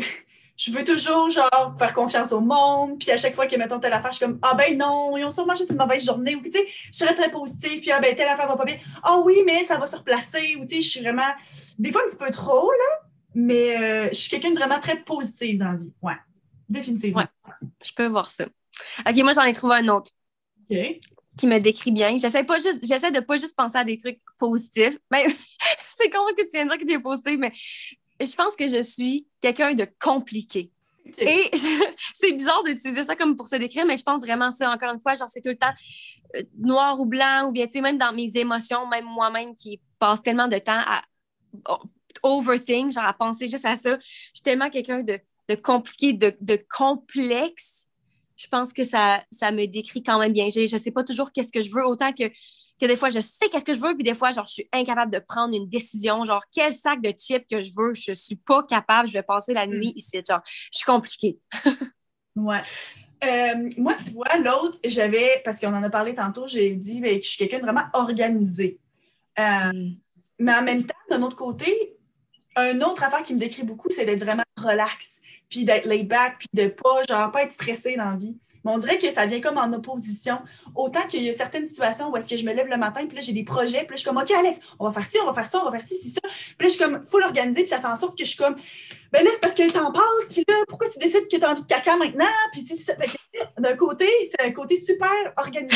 je 0.55 0.71
veux 0.71 0.83
toujours, 0.83 1.29
genre, 1.29 1.73
faire 1.77 1.93
confiance 1.93 2.31
au 2.31 2.39
monde. 2.39 2.99
Puis 2.99 3.11
à 3.11 3.17
chaque 3.17 3.33
fois 3.33 3.47
que, 3.47 3.55
mettons, 3.57 3.79
telle 3.79 3.93
affaire, 3.93 4.11
je 4.11 4.17
suis 4.17 4.25
comme, 4.25 4.39
ah 4.41 4.53
ben 4.53 4.77
non, 4.77 5.17
ils 5.17 5.25
ont 5.25 5.29
sûrement 5.29 5.55
juste 5.55 5.71
une 5.71 5.77
mauvaise 5.77 6.05
journée. 6.05 6.35
Ou, 6.35 6.41
tu 6.41 6.51
sais, 6.51 6.65
je 6.67 6.97
serais 6.97 7.15
très 7.15 7.31
positive. 7.31 7.81
Puis, 7.81 7.91
ah 7.91 7.99
ben, 7.99 8.15
telle 8.15 8.27
affaire 8.27 8.47
va 8.47 8.55
pas 8.55 8.65
bien. 8.65 8.77
Ah 9.03 9.19
oui, 9.19 9.41
mais 9.45 9.63
ça 9.63 9.77
va 9.77 9.87
se 9.87 9.95
replacer. 9.95 10.55
Ou, 10.57 10.61
tu 10.61 10.75
sais, 10.75 10.81
je 10.81 10.89
suis 10.89 11.01
vraiment, 11.01 11.31
des 11.79 11.91
fois, 11.91 12.01
un 12.05 12.09
petit 12.09 12.17
peu 12.17 12.29
trop, 12.31 12.71
là. 12.71 13.02
Mais 13.35 13.77
euh, 13.77 14.09
je 14.09 14.15
suis 14.15 14.29
quelqu'un 14.29 14.51
de 14.51 14.57
vraiment 14.57 14.79
très 14.79 15.01
positif 15.01 15.59
dans 15.59 15.71
la 15.71 15.77
vie. 15.77 15.93
Ouais. 16.01 16.17
Définitivement. 16.69 17.21
Ouais. 17.21 17.67
Je 17.83 17.91
peux 17.93 18.07
voir 18.07 18.29
ça. 18.29 18.45
OK, 19.07 19.15
moi, 19.17 19.33
j'en 19.33 19.43
ai 19.43 19.53
trouvé 19.53 19.75
un 19.75 19.87
autre 19.89 20.11
OK. 20.69 20.77
qui 21.37 21.47
me 21.47 21.59
décrit 21.59 21.91
bien. 21.91 22.17
J'essaie 22.17 22.43
pas 22.43 22.57
juste, 22.57 22.79
j'essaie 22.83 23.11
de 23.11 23.19
pas 23.19 23.37
juste 23.37 23.55
penser 23.55 23.77
à 23.77 23.83
des 23.83 23.97
trucs 23.97 24.19
positifs. 24.37 24.97
Ben, 25.11 25.31
c'est 25.89 26.09
con 26.09 26.19
ce 26.29 26.35
que 26.35 26.41
tu 26.41 26.49
viens 26.53 26.65
de 26.65 26.69
dire 26.69 26.79
que 26.79 26.85
tu 26.85 26.93
es 26.93 26.99
positif, 26.99 27.37
mais 27.37 27.51
je 28.19 28.35
pense 28.35 28.55
que 28.55 28.67
je 28.67 28.81
suis 28.81 29.27
quelqu'un 29.41 29.73
de 29.73 29.87
compliqué. 29.99 30.71
Et 31.19 31.51
c'est 32.15 32.31
bizarre 32.33 32.63
d'utiliser 32.63 33.03
ça 33.05 33.15
comme 33.15 33.35
pour 33.35 33.47
se 33.47 33.55
décrire, 33.55 33.85
mais 33.85 33.97
je 33.97 34.03
pense 34.03 34.21
vraiment 34.21 34.51
ça, 34.51 34.71
encore 34.71 34.93
une 34.93 34.99
fois, 34.99 35.13
genre 35.13 35.29
c'est 35.29 35.41
tout 35.41 35.49
le 35.49 35.57
temps 35.57 35.73
euh, 36.35 36.41
noir 36.57 36.99
ou 36.99 37.05
blanc, 37.05 37.47
ou 37.47 37.51
bien, 37.51 37.65
tu 37.65 37.73
sais, 37.73 37.81
même 37.81 37.97
dans 37.97 38.13
mes 38.13 38.35
émotions, 38.37 38.87
même 38.87 39.05
moi-même 39.05 39.55
qui 39.55 39.79
passe 39.99 40.21
tellement 40.21 40.47
de 40.47 40.57
temps 40.57 40.79
à 40.85 41.01
oh, 41.69 41.79
overthink, 42.21 42.91
genre 42.91 43.05
à 43.05 43.13
penser 43.13 43.47
juste 43.47 43.65
à 43.65 43.77
ça. 43.77 43.97
Je 43.99 44.07
suis 44.33 44.43
tellement 44.43 44.69
quelqu'un 44.69 45.03
de, 45.03 45.19
de 45.49 45.55
compliqué, 45.55 46.13
de, 46.13 46.35
de 46.41 46.59
complexe. 46.69 47.87
Je 48.35 48.47
pense 48.47 48.73
que 48.73 48.83
ça, 48.83 49.23
ça 49.31 49.51
me 49.51 49.65
décrit 49.65 50.03
quand 50.03 50.19
même 50.19 50.33
bien. 50.33 50.49
Je 50.49 50.61
ne 50.61 50.79
sais 50.79 50.91
pas 50.91 51.03
toujours 51.03 51.31
qu'est-ce 51.31 51.51
que 51.51 51.61
je 51.61 51.71
veux, 51.73 51.85
autant 51.85 52.11
que, 52.11 52.27
que 52.79 52.85
des 52.85 52.95
fois, 52.95 53.09
je 53.09 53.19
sais 53.19 53.49
qu'est-ce 53.49 53.65
que 53.65 53.73
je 53.73 53.79
veux, 53.79 53.95
puis 53.95 54.03
des 54.03 54.13
fois, 54.13 54.31
genre, 54.31 54.45
je 54.45 54.53
suis 54.53 54.69
incapable 54.73 55.11
de 55.11 55.19
prendre 55.19 55.55
une 55.55 55.67
décision. 55.67 56.25
Genre, 56.25 56.43
quel 56.51 56.73
sac 56.73 57.01
de 57.01 57.11
chips 57.11 57.45
que 57.49 57.61
je 57.61 57.71
veux, 57.75 57.93
je 57.93 58.13
suis 58.13 58.35
pas 58.35 58.63
capable, 58.63 59.07
je 59.07 59.13
vais 59.13 59.23
passer 59.23 59.53
la 59.53 59.67
nuit 59.67 59.93
ici. 59.95 60.21
Genre, 60.27 60.41
je 60.45 60.77
suis 60.77 60.85
compliquée. 60.85 61.39
Ouais. 62.35 62.63
Euh, 63.23 63.69
moi, 63.77 63.93
tu 64.03 64.11
vois, 64.11 64.37
l'autre, 64.39 64.77
j'avais, 64.83 65.41
parce 65.45 65.59
qu'on 65.59 65.73
en 65.73 65.83
a 65.83 65.89
parlé 65.89 66.13
tantôt, 66.13 66.47
j'ai 66.47 66.75
dit 66.75 66.99
ben, 66.99 67.17
que 67.19 67.23
je 67.23 67.29
suis 67.29 67.37
quelqu'un 67.37 67.59
de 67.59 67.63
vraiment 67.63 67.87
organisé. 67.93 68.79
Euh, 69.39 69.89
mais 70.39 70.53
en 70.53 70.63
même 70.63 70.83
temps, 70.83 70.95
d'un 71.09 71.21
autre 71.21 71.35
côté, 71.35 71.95
un 72.55 72.81
autre 72.81 73.03
affaire 73.03 73.23
qui 73.23 73.33
me 73.33 73.39
décrit 73.39 73.63
beaucoup, 73.63 73.89
c'est 73.89 74.05
d'être 74.05 74.23
vraiment 74.23 74.43
relax, 74.57 75.21
puis 75.49 75.63
d'être 75.63 75.85
laid 75.85 76.03
back, 76.03 76.39
puis 76.39 76.47
de 76.53 76.67
pas, 76.69 77.03
genre, 77.09 77.31
pas 77.31 77.43
être 77.43 77.51
stressé 77.51 77.95
dans 77.95 78.11
la 78.11 78.15
vie. 78.15 78.37
Mais 78.63 78.71
on 78.71 78.77
dirait 78.77 78.97
que 78.97 79.11
ça 79.11 79.25
vient 79.25 79.41
comme 79.41 79.57
en 79.57 79.71
opposition. 79.73 80.39
Autant 80.73 81.05
qu'il 81.07 81.21
y 81.21 81.29
a 81.29 81.33
certaines 81.33 81.65
situations 81.65 82.09
où 82.09 82.17
est-ce 82.17 82.29
que 82.29 82.37
je 82.37 82.45
me 82.45 82.53
lève 82.53 82.67
le 82.67 82.77
matin, 82.77 83.05
puis 83.05 83.17
là, 83.17 83.21
j'ai 83.21 83.33
des 83.33 83.43
projets, 83.43 83.79
puis 83.79 83.89
là, 83.89 83.95
je 83.95 83.97
suis 83.97 84.07
comme, 84.07 84.17
OK, 84.17 84.31
Alex, 84.31 84.59
on 84.79 84.85
va 84.85 84.91
faire 84.93 85.05
ci, 85.05 85.17
on 85.21 85.25
va 85.25 85.33
faire 85.33 85.47
ça, 85.47 85.59
on 85.59 85.65
va 85.65 85.71
faire 85.71 85.87
ci, 85.87 85.95
ci, 85.95 86.11
ça. 86.11 86.21
Puis 86.21 86.31
là, 86.59 86.67
je 86.67 86.69
suis 86.69 86.79
comme, 86.79 87.05
faut 87.05 87.19
l'organiser, 87.19 87.61
puis 87.61 87.69
ça 87.69 87.79
fait 87.79 87.87
en 87.87 87.95
sorte 87.95 88.17
que 88.17 88.23
je 88.23 88.29
suis 88.29 88.37
comme, 88.37 88.55
ben 89.11 89.23
là, 89.23 89.29
c'est 89.33 89.41
parce 89.41 89.53
que 89.53 89.63
le 89.63 89.71
temps 89.71 89.91
passe, 89.91 90.29
puis 90.29 90.43
là, 90.47 90.55
pourquoi 90.67 90.89
tu 90.89 90.99
décides 90.99 91.27
que 91.27 91.35
tu 91.35 91.43
as 91.43 91.51
envie 91.51 91.61
de 91.61 91.67
caca 91.67 91.97
maintenant? 91.97 92.25
Puis 92.51 92.61
si 92.61 92.77
ça. 92.77 92.93
D'un 93.57 93.75
côté, 93.75 94.09
c'est 94.29 94.45
un 94.45 94.51
côté 94.51 94.77
super 94.77 95.11
organisé. 95.37 95.75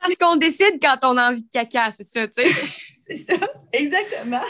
Parce 0.00 0.14
qu'on 0.14 0.36
décide 0.36 0.78
quand 0.80 0.98
on 1.04 1.16
a 1.16 1.30
envie 1.30 1.42
de 1.42 1.48
caca, 1.48 1.90
c'est 1.96 2.04
ça, 2.04 2.26
tu 2.28 2.42
sais. 2.42 2.50
C'est 3.08 3.16
ça, 3.16 3.36
exactement. 3.72 4.42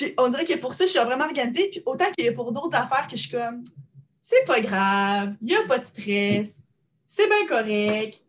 Puis 0.00 0.14
on 0.16 0.28
dirait 0.28 0.46
que 0.46 0.54
pour 0.54 0.72
ça, 0.72 0.86
je 0.86 0.90
suis 0.90 0.98
vraiment 1.00 1.24
organisée. 1.26 1.68
Puis 1.68 1.82
autant 1.84 2.06
a 2.06 2.32
pour 2.32 2.52
d'autres 2.52 2.74
affaires 2.74 3.06
que 3.06 3.16
je 3.18 3.22
suis 3.22 3.30
comme, 3.30 3.62
c'est 4.22 4.46
pas 4.46 4.60
grave, 4.60 5.34
il 5.42 5.48
n'y 5.48 5.54
a 5.56 5.64
pas 5.64 5.78
de 5.78 5.84
stress, 5.84 6.62
c'est 7.06 7.26
bien 7.28 7.46
correct, 7.46 8.22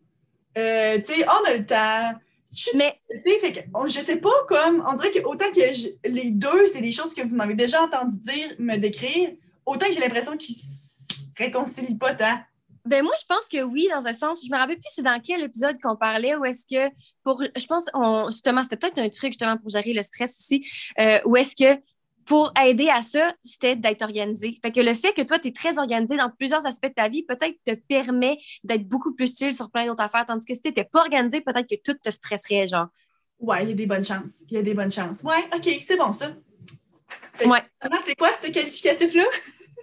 euh, 0.58 0.98
tu 0.98 1.14
sais, 1.14 1.24
on 1.26 1.48
a 1.50 1.54
le 1.56 1.64
temps. 1.64 2.18
Je 2.54 2.76
Mais 2.76 3.00
tu 3.10 3.22
sais, 3.22 3.38
fait 3.38 3.52
que 3.52 3.60
on- 3.72 3.86
je 3.86 4.00
sais 4.00 4.16
pas 4.16 4.28
comme, 4.48 4.84
on 4.86 4.92
dirait 4.94 5.10
que 5.10 5.24
autant 5.24 5.50
que 5.50 5.72
je- 5.72 5.88
les 6.04 6.30
deux, 6.30 6.66
c'est 6.66 6.82
des 6.82 6.92
choses 6.92 7.14
que 7.14 7.22
vous 7.22 7.34
m'avez 7.34 7.54
déjà 7.54 7.82
entendu 7.82 8.18
dire, 8.18 8.54
me 8.58 8.76
décrire, 8.76 9.30
autant 9.64 9.86
que 9.86 9.92
j'ai 9.94 10.00
l'impression 10.00 10.36
qu'ils 10.36 10.56
se 10.56 11.14
réconcilient 11.38 11.96
pas 11.96 12.14
tant. 12.14 12.38
Ben 12.84 13.04
moi, 13.04 13.14
je 13.20 13.24
pense 13.26 13.48
que 13.48 13.62
oui, 13.62 13.88
dans 13.90 14.04
un 14.06 14.12
sens. 14.12 14.44
Je 14.44 14.50
me 14.50 14.58
rappelle 14.58 14.76
plus 14.76 14.88
c'est 14.88 15.02
dans 15.02 15.20
quel 15.20 15.42
épisode 15.42 15.78
qu'on 15.80 15.96
parlait 15.96 16.34
ou 16.34 16.44
est-ce 16.44 16.66
que 16.66 16.92
pour 17.22 17.42
je 17.42 17.66
pense 17.66 17.88
on 17.94 18.28
justement 18.30 18.62
c'était 18.62 18.76
peut-être 18.76 18.98
un 18.98 19.08
truc 19.08 19.32
justement 19.32 19.56
pour 19.56 19.68
gérer 19.68 19.92
le 19.92 20.02
stress 20.02 20.36
aussi 20.38 20.66
euh, 21.00 21.20
ou 21.24 21.36
est-ce 21.36 21.54
que 21.54 21.80
pour 22.24 22.52
aider 22.62 22.88
à 22.88 23.02
ça, 23.02 23.34
c'était 23.42 23.76
d'être 23.76 24.02
organisé. 24.02 24.58
Fait 24.62 24.70
que 24.70 24.80
le 24.80 24.94
fait 24.94 25.12
que 25.12 25.22
toi, 25.22 25.38
tu 25.38 25.48
es 25.48 25.52
très 25.52 25.78
organisé 25.78 26.16
dans 26.16 26.30
plusieurs 26.30 26.64
aspects 26.66 26.88
de 26.88 26.94
ta 26.94 27.08
vie, 27.08 27.24
peut-être 27.24 27.56
te 27.64 27.74
permet 27.74 28.38
d'être 28.64 28.86
beaucoup 28.86 29.14
plus 29.14 29.36
chill 29.36 29.54
sur 29.54 29.70
plein 29.70 29.86
d'autres 29.86 30.02
affaires. 30.02 30.24
Tandis 30.26 30.46
que 30.46 30.54
si 30.54 30.60
tu 30.60 30.68
n'étais 30.68 30.84
pas 30.84 31.00
organisé, 31.00 31.40
peut-être 31.40 31.68
que 31.68 31.80
tout 31.82 31.98
te 32.00 32.10
stresserait, 32.10 32.68
genre. 32.68 32.86
Ouais, 33.40 33.64
il 33.64 33.70
y 33.70 33.72
a 33.72 33.74
des 33.74 33.86
bonnes 33.86 34.04
chances. 34.04 34.42
Il 34.48 34.54
y 34.54 34.56
a 34.58 34.62
des 34.62 34.74
bonnes 34.74 34.90
chances. 34.92 35.22
Ouais, 35.24 35.44
OK, 35.54 35.68
c'est 35.84 35.96
bon 35.96 36.12
ça. 36.12 36.32
Fait 37.34 37.46
Ouais. 37.46 37.58
c'est 38.06 38.14
quoi 38.14 38.30
ce 38.40 38.50
qualificatif-là? 38.50 39.24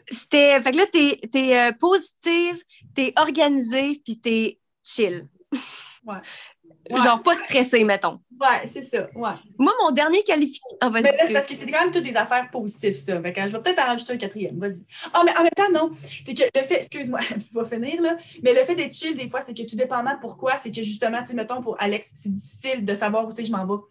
C'était. 0.09 0.61
Fait 0.63 0.71
que 0.71 0.77
là, 0.77 0.85
t'es 0.87 1.19
es, 1.33 1.57
euh, 1.57 1.71
positive, 1.73 2.63
t'es 2.99 3.13
organisé, 3.15 4.01
puis 4.03 4.19
t'es 4.19 4.59
chill. 4.83 5.29
Genre 6.97 7.21
pas 7.21 7.35
stressé, 7.35 7.83
mettons. 7.83 8.19
Ouais, 8.39 8.67
c'est 8.67 8.83
ça. 8.83 9.09
Ouais. 9.15 9.31
Moi, 9.57 9.73
mon 9.83 9.91
dernier 9.91 10.23
qualificatif. 10.23 10.77
Ah, 10.79 10.89
vas-y. 10.89 11.11
C'est 11.27 11.33
parce 11.33 11.45
que 11.45 11.55
c'est 11.55 11.69
quand 11.69 11.81
même 11.81 11.91
toutes 11.91 12.03
des 12.03 12.15
affaires 12.15 12.49
positives, 12.49 12.95
ça. 12.95 13.21
Fait 13.21 13.33
que 13.33 13.41
je 13.41 13.47
vais 13.47 13.61
peut-être 13.61 13.79
en 13.79 13.87
rajouter 13.87 14.13
un 14.13 14.17
quatrième. 14.17 14.57
Vas-y. 14.57 14.85
Ah, 15.13 15.23
mais 15.25 15.37
en 15.37 15.43
même 15.43 15.51
temps, 15.55 15.69
non. 15.73 15.91
C'est 16.23 16.33
que 16.33 16.43
le 16.55 16.63
fait, 16.63 16.77
excuse-moi, 16.77 17.19
je 17.53 17.59
vais 17.59 17.65
finir, 17.69 18.01
là. 18.01 18.15
Mais 18.41 18.53
le 18.53 18.63
fait 18.63 18.75
d'être 18.75 18.95
chill, 18.95 19.17
des 19.17 19.27
fois, 19.27 19.41
c'est 19.41 19.53
que 19.53 19.63
tout 19.63 19.75
dépendant 19.75 20.15
pourquoi, 20.21 20.55
c'est 20.55 20.71
que 20.71 20.83
justement, 20.83 21.19
tu 21.21 21.27
sais, 21.27 21.33
mettons, 21.33 21.61
pour 21.61 21.75
Alex, 21.81 22.11
c'est 22.15 22.31
difficile 22.31 22.85
de 22.85 22.95
savoir 22.95 23.27
où 23.27 23.31
c'est 23.31 23.41
que 23.41 23.47
je 23.47 23.51
m'en 23.51 23.65
vais. 23.65 23.81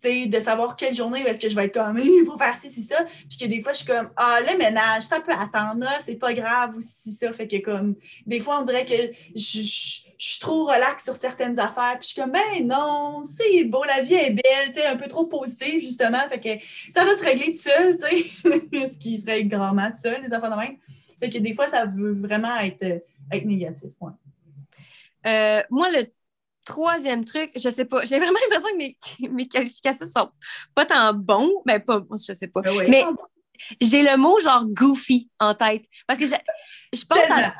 Tu 0.00 0.08
sais, 0.08 0.26
de 0.26 0.40
savoir 0.40 0.76
quelle 0.76 0.94
journée 0.94 1.24
où 1.24 1.26
est-ce 1.26 1.40
que 1.40 1.48
je 1.48 1.56
vais 1.56 1.64
être 1.64 1.74
comme, 1.74 1.98
il 1.98 2.24
faut 2.24 2.38
faire 2.38 2.56
ci, 2.56 2.70
ci, 2.70 2.82
ça. 2.82 3.04
Puis 3.28 3.38
que 3.38 3.46
des 3.46 3.60
fois, 3.60 3.72
je 3.72 3.78
suis 3.78 3.86
comme, 3.86 4.10
ah, 4.16 4.38
le 4.40 4.56
ménage, 4.56 5.02
ça 5.02 5.18
peut 5.18 5.32
attendre, 5.32 5.80
là, 5.80 5.98
c'est 6.04 6.16
pas 6.16 6.32
grave 6.32 6.76
ou 6.76 6.80
ci, 6.80 7.12
ça. 7.12 7.32
Fait 7.32 7.48
que 7.48 7.56
comme, 7.56 7.96
des 8.24 8.38
fois, 8.38 8.60
on 8.60 8.62
dirait 8.62 8.84
que 8.84 8.94
je, 9.34 10.05
je- 10.18 10.26
suis 10.26 10.40
trop 10.40 10.66
relax 10.66 11.04
sur 11.04 11.16
certaines 11.16 11.58
affaires. 11.58 11.96
Puis 11.98 12.02
je 12.02 12.06
suis 12.08 12.20
comme, 12.20 12.32
ben 12.32 12.66
non, 12.66 13.22
c'est 13.24 13.64
beau, 13.64 13.84
la 13.84 14.00
vie 14.02 14.14
est 14.14 14.30
belle, 14.30 14.72
tu 14.72 14.74
sais, 14.80 14.86
un 14.86 14.96
peu 14.96 15.08
trop 15.08 15.26
positive, 15.26 15.80
justement. 15.80 16.28
Fait 16.28 16.40
que 16.40 16.92
ça 16.92 17.04
va 17.04 17.14
se 17.14 17.22
régler 17.24 17.52
tout 17.52 17.58
seul, 17.62 17.96
tu 17.96 18.04
sais. 18.06 18.88
Ce 18.92 18.98
qui 18.98 19.20
se 19.20 19.26
règle 19.26 19.56
grandement 19.56 19.90
tout 19.90 20.00
seul, 20.00 20.22
les 20.22 20.32
affaires 20.32 20.50
de 20.50 20.56
même. 20.56 20.76
Fait 21.20 21.30
que 21.30 21.38
des 21.38 21.54
fois, 21.54 21.68
ça 21.68 21.86
veut 21.86 22.12
vraiment 22.14 22.56
être, 22.58 22.82
euh, 22.82 22.98
être 23.32 23.44
négatif. 23.44 23.90
Ouais. 24.00 24.12
Euh, 25.26 25.62
moi, 25.70 25.90
le 25.90 26.06
troisième 26.64 27.24
truc, 27.24 27.50
je 27.56 27.70
sais 27.70 27.84
pas. 27.84 28.04
J'ai 28.04 28.18
vraiment 28.18 28.38
l'impression 28.42 28.70
que 28.72 28.76
mes, 28.76 28.96
mes 29.30 29.48
qualificatifs 29.48 30.06
sont 30.08 30.30
pas 30.74 30.84
tant 30.84 31.14
bons. 31.14 31.50
Ben, 31.64 31.80
pas, 31.80 32.02
je 32.10 32.32
sais 32.32 32.48
pas. 32.48 32.60
Ben. 32.60 32.86
Mais 32.88 33.04
j'ai 33.80 34.02
le 34.02 34.16
mot 34.16 34.38
genre 34.40 34.64
goofy 34.66 35.30
en 35.40 35.54
tête. 35.54 35.84
Parce 36.06 36.18
que 36.18 36.26
je, 36.26 36.34
je 36.92 37.04
pense 37.04 37.30
à. 37.30 37.54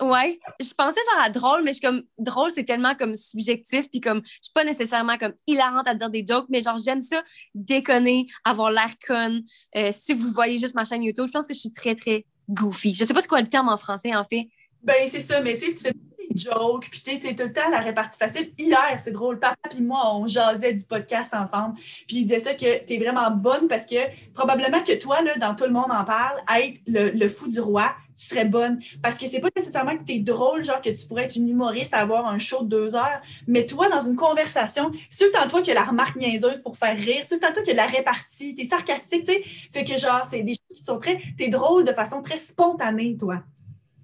Ouais, 0.00 0.38
je 0.60 0.72
pensais 0.74 1.00
genre 1.12 1.24
à 1.24 1.30
drôle, 1.30 1.62
mais 1.64 1.72
je 1.72 1.78
suis 1.78 1.86
comme 1.86 2.02
drôle, 2.18 2.50
c'est 2.50 2.64
tellement 2.64 2.94
comme 2.94 3.14
subjectif, 3.14 3.90
puis 3.90 4.00
comme 4.00 4.22
je 4.24 4.42
suis 4.42 4.52
pas 4.54 4.64
nécessairement 4.64 5.18
comme 5.18 5.32
hilarante 5.46 5.88
à 5.88 5.94
dire 5.94 6.10
des 6.10 6.24
jokes, 6.26 6.46
mais 6.50 6.60
genre 6.60 6.78
j'aime 6.78 7.00
ça 7.00 7.22
déconner, 7.54 8.26
avoir 8.44 8.70
l'air 8.70 8.90
con. 9.06 9.40
Euh, 9.76 9.90
si 9.92 10.14
vous 10.14 10.30
voyez 10.32 10.58
juste 10.58 10.74
ma 10.74 10.84
chaîne 10.84 11.02
YouTube, 11.02 11.26
je 11.26 11.32
pense 11.32 11.46
que 11.46 11.54
je 11.54 11.58
suis 11.58 11.72
très 11.72 11.94
très 11.94 12.24
goofy. 12.48 12.94
Je 12.94 13.04
sais 13.04 13.14
pas 13.14 13.20
c'est 13.20 13.28
quoi 13.28 13.40
le 13.40 13.48
terme 13.48 13.68
en 13.68 13.76
français 13.76 14.14
en 14.14 14.24
fait. 14.24 14.48
Ben 14.82 15.08
c'est 15.08 15.20
ça, 15.20 15.40
mais 15.40 15.56
tu 15.56 15.66
sais, 15.66 15.72
tu 15.72 15.78
fais 15.80 16.07
des 16.30 16.38
jokes, 16.38 16.88
puis 16.90 17.02
tu 17.02 17.34
tout 17.34 17.44
le 17.44 17.52
temps 17.52 17.68
la 17.70 17.80
répartie 17.80 18.18
facile. 18.18 18.52
Hier, 18.58 18.98
c'est 19.02 19.12
drôle, 19.12 19.38
papa 19.38 19.56
et 19.76 19.80
moi, 19.80 20.14
on 20.14 20.26
jasait 20.26 20.72
du 20.72 20.84
podcast 20.84 21.34
ensemble, 21.34 21.74
puis 22.06 22.18
il 22.18 22.22
disait 22.24 22.40
ça 22.40 22.54
que 22.54 22.84
tu 22.84 22.94
es 22.94 22.98
vraiment 22.98 23.30
bonne 23.30 23.68
parce 23.68 23.86
que 23.86 23.96
probablement 24.34 24.82
que 24.82 24.98
toi, 24.98 25.22
là, 25.22 25.36
dans 25.36 25.54
Tout 25.54 25.64
le 25.64 25.72
monde 25.72 25.90
en 25.90 26.04
parle, 26.04 26.38
être 26.56 26.80
le, 26.86 27.28
fou 27.28 27.48
du 27.48 27.60
roi, 27.60 27.94
tu 28.16 28.26
serais 28.26 28.44
bonne. 28.44 28.80
Parce 29.02 29.18
que 29.18 29.26
c'est 29.26 29.40
pas 29.40 29.48
nécessairement 29.56 29.96
que 29.96 30.04
tu 30.04 30.12
es 30.12 30.18
drôle, 30.18 30.62
genre 30.62 30.80
que 30.80 30.90
tu 30.90 31.06
pourrais 31.06 31.24
être 31.24 31.36
une 31.36 31.48
humoriste 31.48 31.94
avoir 31.94 32.26
un 32.26 32.38
show 32.38 32.62
de 32.64 32.68
deux 32.68 32.94
heures, 32.94 33.20
mais 33.46 33.66
toi, 33.66 33.88
dans 33.88 34.00
une 34.00 34.16
conversation, 34.16 34.92
c'est 35.10 35.24
tout 35.24 35.30
le 35.32 35.38
temps 35.40 35.48
toi 35.48 35.62
qui 35.62 35.70
as 35.70 35.74
la 35.74 35.84
remarque 35.84 36.16
niaiseuse 36.16 36.60
pour 36.62 36.76
faire 36.76 36.96
rire, 36.96 37.18
c'est 37.22 37.28
tout 37.28 37.34
le 37.34 37.40
temps 37.40 37.52
toi 37.52 37.62
qui 37.62 37.70
as 37.70 37.74
la 37.74 37.86
répartie, 37.86 38.54
tu 38.54 38.62
es 38.62 38.64
sarcastique, 38.64 39.24
tu 39.24 39.32
sais. 39.32 39.42
Fait 39.72 39.84
que 39.84 39.98
genre, 39.98 40.26
c'est 40.28 40.42
des 40.42 40.54
choses 40.54 40.78
qui 40.78 40.84
sont 40.84 40.98
très. 40.98 41.20
Tu 41.38 41.48
drôle 41.48 41.84
de 41.84 41.92
façon 41.92 42.22
très 42.22 42.36
spontanée, 42.36 43.16
toi. 43.16 43.42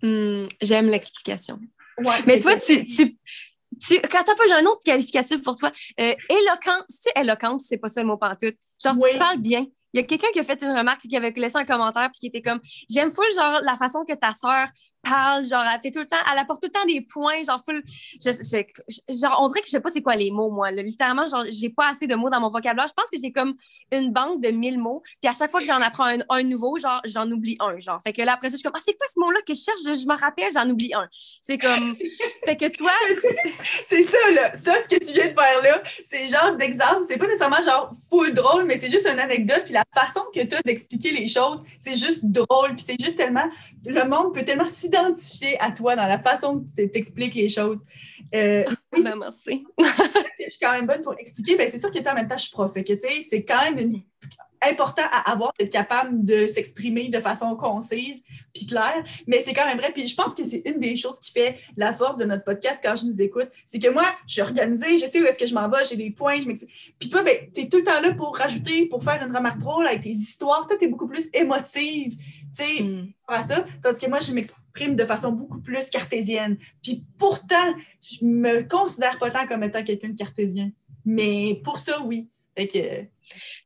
Hmm, 0.03 0.47
J'aime 0.61 0.89
l'explication. 0.89 1.59
Ouais, 1.99 2.23
Mais 2.27 2.41
toi, 2.41 2.57
tu, 2.57 2.87
tu, 2.87 3.17
tu 3.81 4.01
quand 4.01 4.23
t'as 4.25 4.35
pas, 4.35 4.47
j'ai 4.49 4.55
un 4.55 4.67
autre 4.67 4.81
qualificatif 4.85 5.43
pour 5.43 5.57
toi. 5.57 5.71
Euh, 6.01 6.15
éloquent, 6.29 6.85
si 6.89 7.01
tu 7.03 7.09
es 7.15 7.21
éloquente, 7.23 7.61
c'est 7.61 7.79
pas 7.79 7.89
ça 7.89 8.01
le 8.01 8.07
mot 8.09 8.17
pantoute? 8.17 8.57
Genre, 8.83 8.95
Oui. 9.01 9.11
tu 9.13 9.19
parles 9.19 9.39
bien. 9.41 9.67
Il 9.93 10.01
y 10.01 10.03
a 10.03 10.07
quelqu'un 10.07 10.27
qui 10.33 10.41
a 10.41 10.43
fait 10.43 10.61
une 10.63 10.77
remarque, 10.77 11.03
qui 11.03 11.17
avait 11.17 11.31
laissé 11.31 11.57
un 11.57 11.65
commentaire, 11.65 12.11
puis 12.11 12.19
qui 12.21 12.27
était 12.27 12.43
comme 12.43 12.61
J'aime 12.91 13.13
full, 13.13 13.27
genre, 13.37 13.61
la 13.63 13.77
façon 13.77 14.05
que 14.07 14.15
ta 14.15 14.33
sœur 14.33 14.67
parle, 15.09 15.45
genre, 15.45 15.63
elle 15.73 15.81
fait 15.81 15.91
tout 15.91 16.01
le 16.01 16.09
temps, 16.09 16.17
elle 16.33 16.39
apporte 16.39 16.61
tout 16.63 16.69
le 16.69 16.73
temps 16.73 16.87
des 16.87 17.01
points, 17.01 17.43
genre, 17.45 17.63
full. 17.65 17.83
je- 18.25 18.31
je- 18.33 18.63
je- 18.89 19.21
genre, 19.21 19.39
on 19.43 19.47
dirait 19.49 19.61
que 19.61 19.67
je 19.67 19.71
sais 19.73 19.81
pas 19.81 19.89
c'est 19.91 20.03
quoi 20.03 20.17
les 20.17 20.31
mots, 20.31 20.51
moi. 20.51 20.71
là. 20.71 20.83
Littéralement, 20.83 21.27
genre, 21.27 21.45
j'ai 21.49 21.69
pas 21.71 21.89
assez 21.91 22.07
de 22.07 22.15
mots 22.15 22.31
dans 22.31 22.41
mon 22.41 22.51
vocabulaire. 22.51 22.87
Je 22.89 22.95
pense 22.95 23.11
que 23.11 23.19
j'ai 23.21 23.33
comme 23.33 23.55
une 23.93 24.13
banque 24.13 24.41
de 24.41 24.49
1000 24.51 24.79
mots, 24.79 25.03
puis 25.23 25.29
à 25.31 25.35
chaque 25.35 25.51
fois 25.51 25.61
que 25.61 25.67
j'en 25.67 25.81
apprends 25.81 26.07
un, 26.07 26.19
un 26.29 26.43
nouveau, 26.43 26.79
genre, 26.79 27.01
j'en 27.05 27.31
oublie 27.31 27.57
un, 27.61 27.79
genre. 27.79 28.01
Fait 28.03 28.13
que 28.13 28.23
là, 28.23 28.33
après 28.35 28.49
ça, 28.49 28.53
je 28.53 28.57
suis 28.59 28.65
comme 28.65 28.73
Ah, 28.77 28.81
c'est 28.85 28.95
quoi 28.97 29.07
ce 29.13 29.21
mot-là 29.21 29.41
que 29.47 29.55
je 29.55 29.61
cherche? 29.63 29.79
Je, 29.87 29.95
je 29.95 30.07
me 30.07 30.19
rappelle, 30.19 30.51
j'en 30.53 30.69
oublie 30.69 30.93
un. 30.95 31.09
C'est 31.41 31.59
comme. 31.59 31.97
fait 32.45 32.57
que 32.57 32.67
toi, 32.77 32.91
C'est 33.89 34.03
ça, 34.05 34.31
là. 34.35 34.55
Ça, 34.55 34.79
ce 34.81 34.89
que 34.89 34.99
tu 35.05 35.13
viens 35.13 35.29
de 35.29 35.35
faire 35.35 35.63
là, 35.63 35.83
c'est 36.05 36.27
genre 36.27 36.57
d'exemple. 36.57 37.05
C'est 37.09 37.17
pas 37.19 37.27
nécessairement 37.27 37.63
genre 37.63 37.91
full 38.09 38.33
drôle, 38.35 38.65
mais 38.65 38.77
c'est 38.77 38.91
juste 38.91 39.07
une 39.07 39.19
anecdote. 39.21 39.63
Puis 39.65 39.75
la 39.75 39.85
façon 39.95 40.21
que 40.35 40.41
tu 40.43 40.55
as 40.57 40.63
d'expliquer 40.63 41.11
les 41.13 41.29
choses, 41.29 41.63
c'est 41.79 41.97
juste 41.97 42.25
drôle. 42.25 42.75
Puis 42.77 42.85
c'est 42.87 43.01
juste 43.01 43.17
tellement. 43.17 43.47
Le 43.85 44.05
monde 44.09 44.35
peut 44.35 44.45
tellement 44.45 44.67
s'identifier 44.67 44.94
à 44.97 45.71
toi 45.73 45.97
dans 45.97 46.07
la 46.07 46.19
façon 46.19 46.61
que 46.61 46.83
tu 46.83 46.91
t'expliques 46.91 47.35
les 47.35 47.49
choses. 47.49 47.83
Euh, 48.35 48.65
oui, 48.93 49.03
ben, 49.03 49.17
merci. 49.17 49.65
je 50.41 50.49
suis 50.49 50.59
quand 50.61 50.73
même 50.73 50.87
bonne 50.87 51.03
pour 51.03 51.19
expliquer. 51.19 51.57
Ben, 51.57 51.69
c'est 51.71 51.79
sûr 51.79 51.91
que, 51.91 51.99
en 52.09 52.15
même 52.15 52.29
temps, 52.29 52.37
je 52.37 52.43
suis 52.43 52.51
prof. 52.53 52.73
C'est 52.75 53.45
quand 53.45 53.63
même 53.63 53.79
une- 53.79 54.03
important 54.71 55.03
à 55.13 55.31
avoir 55.33 55.53
d'être 55.59 55.73
capable 55.73 56.25
de 56.25 56.47
s'exprimer 56.47 57.09
de 57.09 57.21
façon 57.21 57.55
concise 57.57 58.23
puis 58.55 58.67
claire. 58.67 59.05
Mais 59.27 59.43
c'est 59.45 59.53
quand 59.53 59.67
même 59.67 59.79
vrai. 59.79 59.93
Puis 59.93 60.07
je 60.07 60.15
pense 60.15 60.35
que 60.35 60.45
c'est 60.45 60.63
une 60.65 60.81
des 60.81 60.97
choses 60.97 61.19
qui 61.21 61.33
fait 61.33 61.59
la 61.77 61.93
force 61.93 62.17
de 62.17 62.25
notre 62.25 62.45
podcast 62.45 62.81
quand 62.83 62.97
je 62.97 63.05
nous 63.05 63.21
écoute. 63.21 63.49
C'est 63.67 63.79
que 63.79 63.89
moi, 63.89 64.05
je 64.27 64.35
suis 64.35 64.43
organisée, 64.43 64.99
je 64.99 65.07
sais 65.07 65.21
où 65.21 65.25
est-ce 65.27 65.39
que 65.39 65.47
je 65.47 65.55
m'en 65.55 65.69
vais, 65.69 65.85
j'ai 65.89 65.97
des 65.97 66.11
points, 66.11 66.41
je 66.41 66.47
m'explique. 66.47 66.71
Puis 66.99 67.09
toi, 67.09 67.23
ben, 67.23 67.37
tu 67.55 67.63
es 67.63 67.69
tout 67.69 67.79
le 67.79 67.85
temps 67.85 68.01
là 68.01 68.13
pour 68.15 68.37
rajouter, 68.37 68.87
pour 68.87 69.03
faire 69.03 69.23
une 69.23 69.35
remarque 69.35 69.59
drôle 69.59 69.87
avec 69.87 70.03
tes 70.03 70.11
histoires. 70.11 70.67
Toi, 70.67 70.77
tu 70.79 70.87
es 70.87 70.89
beaucoup 70.89 71.09
plus 71.09 71.29
émotive. 71.33 72.17
Tu 72.57 72.65
sais, 72.65 72.83
Hmm. 72.83 73.07
à 73.29 73.43
ça, 73.43 73.65
tandis 73.83 74.01
que 74.01 74.09
moi, 74.09 74.21
je 74.21 74.33
m'exprime 74.33 74.95
de 74.97 75.05
façon 75.05 75.33
beaucoup 75.33 75.61
plus 75.61 75.91
cartésienne. 75.91 76.57
Puis 76.83 77.05
pourtant, 77.19 77.75
je 78.01 78.25
me 78.25 78.63
considère 78.69 79.19
pas 79.19 79.31
tant 79.31 79.47
comme 79.47 79.63
étant 79.65 79.83
quelqu'un 79.83 80.11
de 80.11 80.17
cartésien. 80.17 80.71
Mais 81.05 81.61
pour 81.65 81.79
ça, 81.79 82.01
oui. 82.03 82.29
Fait 82.57 82.69
que 82.69 82.79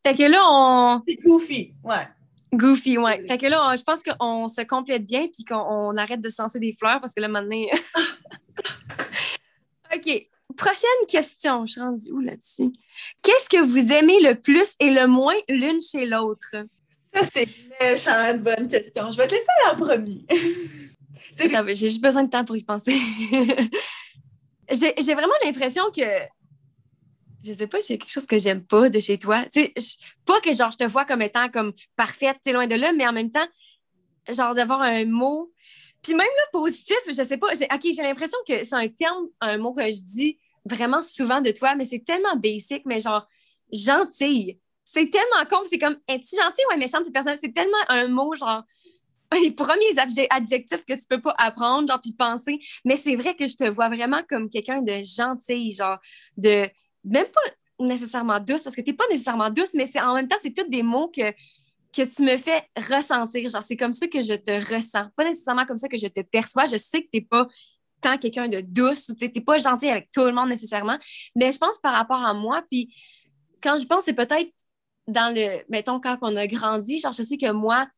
Fait 0.06 0.14
que 0.14 0.22
là, 0.30 0.40
on. 0.48 1.02
c'est 1.06 1.16
goofy, 1.16 1.74
ouais. 1.84 2.08
Goofy, 2.54 2.96
ouais. 2.96 3.22
Fait 3.28 3.36
que 3.36 3.46
là, 3.46 3.70
on- 3.70 3.76
je 3.76 3.82
pense 3.82 4.02
qu'on 4.02 4.48
se 4.48 4.62
complète 4.62 5.04
bien 5.04 5.28
puis 5.28 5.44
qu'on 5.44 5.56
on 5.56 5.96
arrête 5.96 6.22
de 6.22 6.30
senser 6.30 6.58
des 6.58 6.72
fleurs 6.72 6.98
parce 7.00 7.12
que 7.12 7.20
là, 7.20 7.28
maintenant. 7.28 7.66
OK. 9.94 10.28
Prochaine 10.56 11.06
question. 11.06 11.66
Je 11.66 11.72
suis 11.72 11.80
rendue 11.80 12.10
où 12.12 12.20
là-dessus? 12.20 12.72
Qu'est-ce 13.22 13.48
que 13.48 13.62
vous 13.62 13.92
aimez 13.92 14.20
le 14.20 14.34
plus 14.34 14.74
et 14.80 14.90
le 14.90 15.06
moins 15.06 15.34
l'une 15.48 15.80
chez 15.80 16.06
l'autre? 16.06 16.54
Ça, 17.14 17.22
c'est 17.32 17.44
une 17.44 17.72
méchante 17.80 18.42
bonne 18.42 18.66
question. 18.66 19.10
Je 19.10 19.16
vais 19.16 19.26
te 19.26 19.34
laisser 19.34 19.46
en 19.70 19.76
premier. 19.76 20.24
c'est 21.32 21.50
J'ai 21.74 21.88
juste 21.88 22.00
besoin 22.00 22.24
de 22.24 22.30
temps 22.30 22.44
pour 22.44 22.56
y 22.56 22.62
penser. 22.62 22.96
J'ai 24.70 25.14
vraiment 25.14 25.34
l'impression 25.44 25.90
que. 25.90 26.02
Je 27.44 27.52
sais 27.52 27.66
pas 27.66 27.80
s'il 27.80 27.94
y 27.94 27.98
a 27.98 28.00
quelque 28.00 28.12
chose 28.12 28.26
que 28.26 28.38
j'aime 28.38 28.64
pas 28.64 28.90
de 28.90 29.00
chez 29.00 29.16
toi. 29.16 29.44
Pas 30.26 30.40
que 30.40 30.52
genre 30.52 30.72
je 30.72 30.76
te 30.76 30.84
vois 30.84 31.04
comme 31.04 31.22
étant 31.22 31.48
comme 31.48 31.72
parfaite, 31.96 32.36
sais, 32.44 32.52
loin 32.52 32.66
de 32.66 32.74
là, 32.74 32.92
mais 32.92 33.06
en 33.06 33.12
même 33.12 33.30
temps, 33.30 33.46
genre 34.28 34.54
d'avoir 34.54 34.82
un 34.82 35.04
mot. 35.04 35.52
Puis 36.02 36.12
même 36.12 36.26
là, 36.26 36.42
positif, 36.52 36.98
je 37.06 37.22
sais 37.22 37.38
pas. 37.38 37.52
OK, 37.52 37.80
j'ai 37.82 38.02
l'impression 38.02 38.38
que 38.46 38.64
c'est 38.64 38.74
un 38.74 38.88
terme, 38.88 39.28
un 39.40 39.56
mot 39.58 39.72
que 39.72 39.84
je 39.84 40.02
dis 40.02 40.38
vraiment 40.64 41.00
souvent 41.00 41.40
de 41.40 41.50
toi, 41.50 41.74
mais 41.74 41.84
c'est 41.84 42.04
tellement 42.04 42.36
basic, 42.36 42.82
mais 42.84 43.00
genre 43.00 43.26
gentille. 43.72 44.58
C'est 44.92 45.10
tellement 45.10 45.44
con, 45.50 45.58
c'est 45.64 45.78
comme 45.78 45.96
es-tu 46.08 46.36
gentille 46.36 46.64
ou 46.72 46.78
méchante, 46.78 47.02
c'est 47.04 47.12
personne? 47.12 47.36
C'est 47.40 47.52
tellement 47.52 47.76
un 47.88 48.08
mot 48.08 48.34
genre 48.34 48.62
les 49.42 49.50
premiers 49.50 49.98
adjectifs 50.30 50.84
que 50.84 50.94
tu 50.94 51.06
peux 51.08 51.20
pas 51.20 51.34
apprendre, 51.38 51.88
genre, 51.88 52.00
puis 52.00 52.12
penser. 52.12 52.58
Mais 52.84 52.96
c'est 52.96 53.16
vrai 53.16 53.34
que 53.34 53.46
je 53.46 53.56
te 53.56 53.64
vois 53.64 53.88
vraiment 53.88 54.22
comme 54.28 54.48
quelqu'un 54.48 54.82
de 54.82 55.02
gentil, 55.02 55.72
genre, 55.72 55.98
de. 56.36 56.68
Même 57.04 57.26
pas 57.26 57.40
nécessairement 57.78 58.40
douce, 58.40 58.62
parce 58.62 58.74
que 58.74 58.80
t'es 58.80 58.92
pas 58.92 59.04
nécessairement 59.10 59.50
douce, 59.50 59.72
mais 59.74 59.86
c'est 59.86 60.00
en 60.00 60.14
même 60.14 60.26
temps, 60.26 60.36
c'est 60.42 60.54
tous 60.54 60.68
des 60.68 60.82
mots 60.82 61.08
que, 61.08 61.30
que 61.94 62.02
tu 62.02 62.22
me 62.22 62.36
fais 62.36 62.68
ressentir. 62.76 63.48
Genre, 63.48 63.62
c'est 63.62 63.76
comme 63.76 63.92
ça 63.92 64.08
que 64.08 64.20
je 64.20 64.34
te 64.34 64.50
ressens. 64.74 65.06
Pas 65.16 65.24
nécessairement 65.24 65.64
comme 65.64 65.76
ça 65.76 65.88
que 65.88 65.96
je 65.96 66.08
te 66.08 66.20
perçois. 66.20 66.66
Je 66.66 66.76
sais 66.76 67.02
que 67.02 67.08
t'es 67.12 67.20
pas 67.20 67.46
tant 68.00 68.18
quelqu'un 68.18 68.48
de 68.48 68.60
douce 68.60 69.08
ou 69.08 69.14
t'es 69.14 69.28
pas 69.28 69.58
gentil 69.58 69.88
avec 69.88 70.10
tout 70.12 70.24
le 70.24 70.32
monde 70.32 70.48
nécessairement. 70.48 70.98
Mais 71.36 71.52
je 71.52 71.58
pense 71.58 71.78
par 71.78 71.94
rapport 71.94 72.24
à 72.24 72.34
moi, 72.34 72.62
puis 72.70 72.94
quand 73.62 73.76
je 73.76 73.86
pense, 73.86 74.04
c'est 74.04 74.14
peut-être 74.14 74.52
dans 75.08 75.34
le. 75.34 75.64
Mettons, 75.68 75.98
quand 75.98 76.18
on 76.22 76.36
a 76.36 76.46
grandi, 76.46 77.00
genre, 77.00 77.12
je 77.12 77.22
sais 77.22 77.36
que 77.36 77.50
moi, 77.50 77.88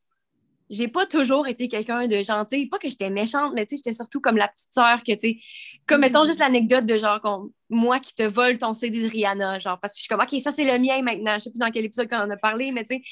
j'ai 0.70 0.86
pas 0.88 1.04
toujours 1.04 1.48
été 1.48 1.68
quelqu'un 1.68 2.06
de 2.06 2.22
gentil. 2.22 2.66
Pas 2.66 2.78
que 2.78 2.88
j'étais 2.88 3.11
méchante, 3.11 3.52
mais 3.54 3.66
tu 3.66 3.76
sais, 3.76 3.82
j'étais 3.84 3.92
surtout 3.92 4.20
comme 4.20 4.36
la 4.36 4.48
petite 4.48 4.72
sœur 4.72 5.02
que, 5.02 5.12
tu 5.12 5.18
sais, 5.18 5.38
comme 5.86 6.00
mettons 6.00 6.24
juste 6.24 6.38
l'anecdote 6.38 6.86
de 6.86 6.96
genre, 6.96 7.20
qu'on- 7.20 7.50
moi 7.68 7.98
qui 7.98 8.14
te 8.14 8.22
vole 8.22 8.56
ton 8.56 8.72
CD 8.72 9.02
de 9.02 9.08
Rihanna, 9.08 9.58
genre, 9.58 9.78
parce 9.80 9.94
que 9.94 9.98
je 9.98 10.02
suis 10.04 10.08
comme, 10.08 10.20
OK, 10.20 10.40
ça 10.40 10.52
c'est 10.52 10.64
le 10.64 10.78
mien 10.78 11.02
maintenant. 11.02 11.34
Je 11.34 11.40
sais 11.40 11.50
plus 11.50 11.58
dans 11.58 11.70
quel 11.70 11.84
épisode 11.84 12.08
qu'on 12.08 12.18
en 12.18 12.30
a 12.30 12.36
parlé, 12.36 12.70
mais 12.72 12.84
tu 12.84 12.94
sais. 12.94 13.02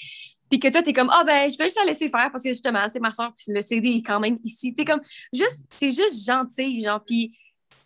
Puis 0.49 0.61
que 0.61 0.69
toi, 0.69 0.83
t'es 0.83 0.93
comme, 0.95 1.11
ah 1.13 1.25
ben, 1.25 1.51
je 1.51 1.59
vais 1.59 1.65
juste 1.65 1.79
la 1.79 1.85
laisser 1.85 2.09
faire 2.09 2.31
parce 2.33 2.43
que 2.45 2.51
justement, 2.51 2.83
c'est 2.91 3.01
ma 3.01 3.11
soeur, 3.11 3.35
puis 3.37 3.53
le 3.53 3.61
CD 3.61 3.97
est 3.97 4.03
quand 4.03 4.21
même 4.21 4.39
ici. 4.45 4.73
Tu 4.73 4.81
sais, 4.81 4.85
comme, 4.87 5.01
juste, 5.33 5.65
t'es 5.79 5.91
juste 5.91 6.25
gentil, 6.25 6.81
genre, 6.81 7.03
puis 7.05 7.37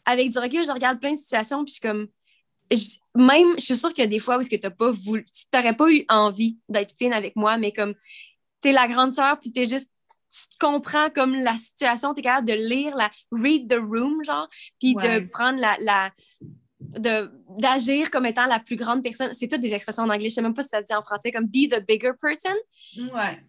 avec 0.04 0.30
du 0.30 0.38
recul, 0.38 0.64
je 0.64 0.70
regarde 0.70 1.00
plein 1.00 1.14
de 1.14 1.18
situations, 1.18 1.64
puis 1.64 1.70
je 1.70 1.80
suis 1.80 1.88
comme, 1.88 2.06
je- 2.76 2.98
même, 3.14 3.54
je 3.58 3.64
suis 3.64 3.76
sûre 3.76 3.90
qu'il 3.92 4.02
y 4.02 4.06
a 4.06 4.10
des 4.10 4.18
fois 4.18 4.36
où 4.36 4.40
est-ce 4.40 4.50
que 4.50 4.56
t'as 4.56 4.70
pas 4.70 4.90
voulu, 4.90 5.24
t'aurais 5.50 5.76
pas 5.76 5.90
eu 5.90 6.04
envie 6.08 6.58
d'être 6.68 6.94
fine 6.98 7.12
avec 7.12 7.36
moi, 7.36 7.56
mais 7.58 7.72
comme, 7.72 7.94
t'es 8.60 8.72
la 8.72 8.88
grande 8.88 9.10
sœur, 9.12 9.38
puis 9.38 9.52
t'es 9.52 9.66
juste, 9.66 9.90
tu 10.30 10.56
comprends 10.58 11.10
comme 11.10 11.34
la 11.34 11.56
situation, 11.56 12.14
t'es 12.14 12.22
capable 12.22 12.48
de 12.48 12.54
lire 12.54 12.96
la 12.96 13.10
read 13.30 13.68
the 13.68 13.78
room, 13.78 14.22
genre, 14.24 14.48
puis 14.80 14.94
Ouais. 14.96 15.20
de 15.20 15.26
prendre 15.26 15.58
la, 15.60 15.76
la 15.80 16.10
de 16.80 17.30
d'agir 17.58 18.10
comme 18.10 18.26
étant 18.26 18.46
la 18.46 18.58
plus 18.58 18.76
grande 18.76 19.02
personne. 19.02 19.32
C'est 19.34 19.46
toutes 19.46 19.60
des 19.60 19.74
expressions 19.74 20.02
en 20.04 20.08
anglais, 20.10 20.30
je 20.30 20.34
sais 20.34 20.42
même 20.42 20.54
pas 20.54 20.62
si 20.62 20.70
ça 20.70 20.80
se 20.80 20.86
dit 20.86 20.94
en 20.94 21.02
français, 21.02 21.30
comme 21.30 21.46
be 21.46 21.68
the 21.70 21.84
bigger 21.86 22.12
person. 22.20 22.54
Ouais. 22.96 23.42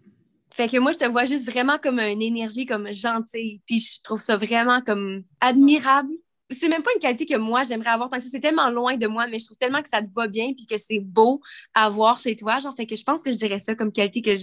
Fait 0.51 0.67
que 0.67 0.78
moi, 0.78 0.91
je 0.91 0.99
te 0.99 1.05
vois 1.05 1.26
juste 1.26 1.49
vraiment 1.49 1.80
comme 1.80 1.99
une 1.99 2.21
énergie 2.21 2.65
comme 2.67 2.91
gentille. 2.91 3.61
Puis 3.65 3.80
je 3.80 4.03
trouve 4.03 4.19
ça 4.19 4.38
vraiment 4.38 4.82
comme 4.82 5.24
admirable. 5.39 6.11
C'est 6.50 6.68
même 6.68 6.84
pas 6.84 6.91
une 6.94 7.00
qualité 7.00 7.26
que 7.26 7.38
moi, 7.38 7.64
j'aimerais 7.64 7.89
avoir 7.89 8.10
tant 8.10 8.18
que. 8.18 8.24
C'est 8.24 8.39
tellement 8.39 8.70
loin 8.70 8.98
de 8.98 9.08
moi, 9.08 9.28
mais 9.28 9.39
je 9.39 9.46
trouve 9.46 9.58
tellement 9.58 9.82
que 9.82 9.89
ça 9.89 10.02
te 10.02 10.08
va 10.14 10.28
bien 10.28 10.54
puis 10.54 10.66
que 10.66 10.78
c'est 10.78 11.00
beau 11.00 11.41
à 11.74 11.89
voir 11.89 12.20
chez 12.20 12.36
toi. 12.36 12.60
Genre, 12.60 12.76
fait 12.76 12.86
que 12.86 12.96
je 12.96 13.04
pense 13.04 13.24
que 13.24 13.32
je 13.32 13.38
dirais 13.38 13.60
ça 13.60 13.76
comme 13.76 13.91
qualité 13.91 14.22
que 14.22 14.36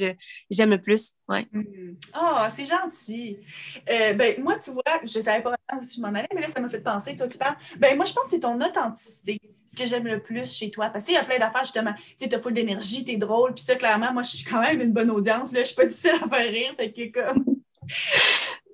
j'aime 0.50 0.70
le 0.70 0.80
plus. 0.80 1.14
Ouais. 1.28 1.46
Mhm. 1.52 1.96
Ah, 2.12 2.48
c'est 2.50 2.64
gentil. 2.64 3.38
Euh, 3.90 4.14
ben, 4.14 4.42
moi, 4.42 4.56
tu 4.58 4.70
vois, 4.70 4.82
je 5.02 5.20
savais 5.20 5.42
pas 5.42 5.50
vraiment 5.50 5.82
où 5.82 5.86
je 5.86 6.00
m'en 6.00 6.08
allais, 6.08 6.28
mais 6.34 6.40
là, 6.40 6.48
ça 6.48 6.60
m'a 6.60 6.68
fait 6.68 6.82
penser, 6.82 7.16
toi 7.16 7.28
qui 7.28 7.38
parles. 7.38 7.56
Ben, 7.78 7.96
moi, 7.96 8.06
je 8.06 8.12
pense 8.12 8.24
que 8.24 8.30
c'est 8.30 8.40
ton 8.40 8.60
authenticité, 8.60 9.38
ce 9.66 9.76
que 9.76 9.86
j'aime 9.86 10.06
le 10.06 10.22
plus 10.22 10.52
chez 10.52 10.70
toi. 10.70 10.88
Parce 10.88 11.04
qu'il 11.04 11.14
y 11.14 11.18
a 11.18 11.24
plein 11.24 11.38
d'affaires, 11.38 11.64
justement. 11.64 11.92
Tu 11.92 12.14
sais, 12.16 12.28
t'as 12.28 12.38
full 12.38 12.54
d'énergie, 12.54 13.04
t'es 13.04 13.16
drôle, 13.16 13.54
puis 13.54 13.62
ça, 13.62 13.76
clairement, 13.76 14.12
moi, 14.12 14.22
je 14.22 14.36
suis 14.36 14.44
quand 14.44 14.60
même 14.60 14.80
une 14.80 14.92
bonne 14.92 15.10
audience, 15.10 15.52
là. 15.52 15.60
Je 15.60 15.66
suis 15.66 15.76
pas 15.76 15.86
difficile 15.86 16.12
à 16.22 16.28
faire 16.28 16.50
rire, 16.50 16.74
fait 16.76 16.92
que 16.92 17.20
comme. 17.20 17.44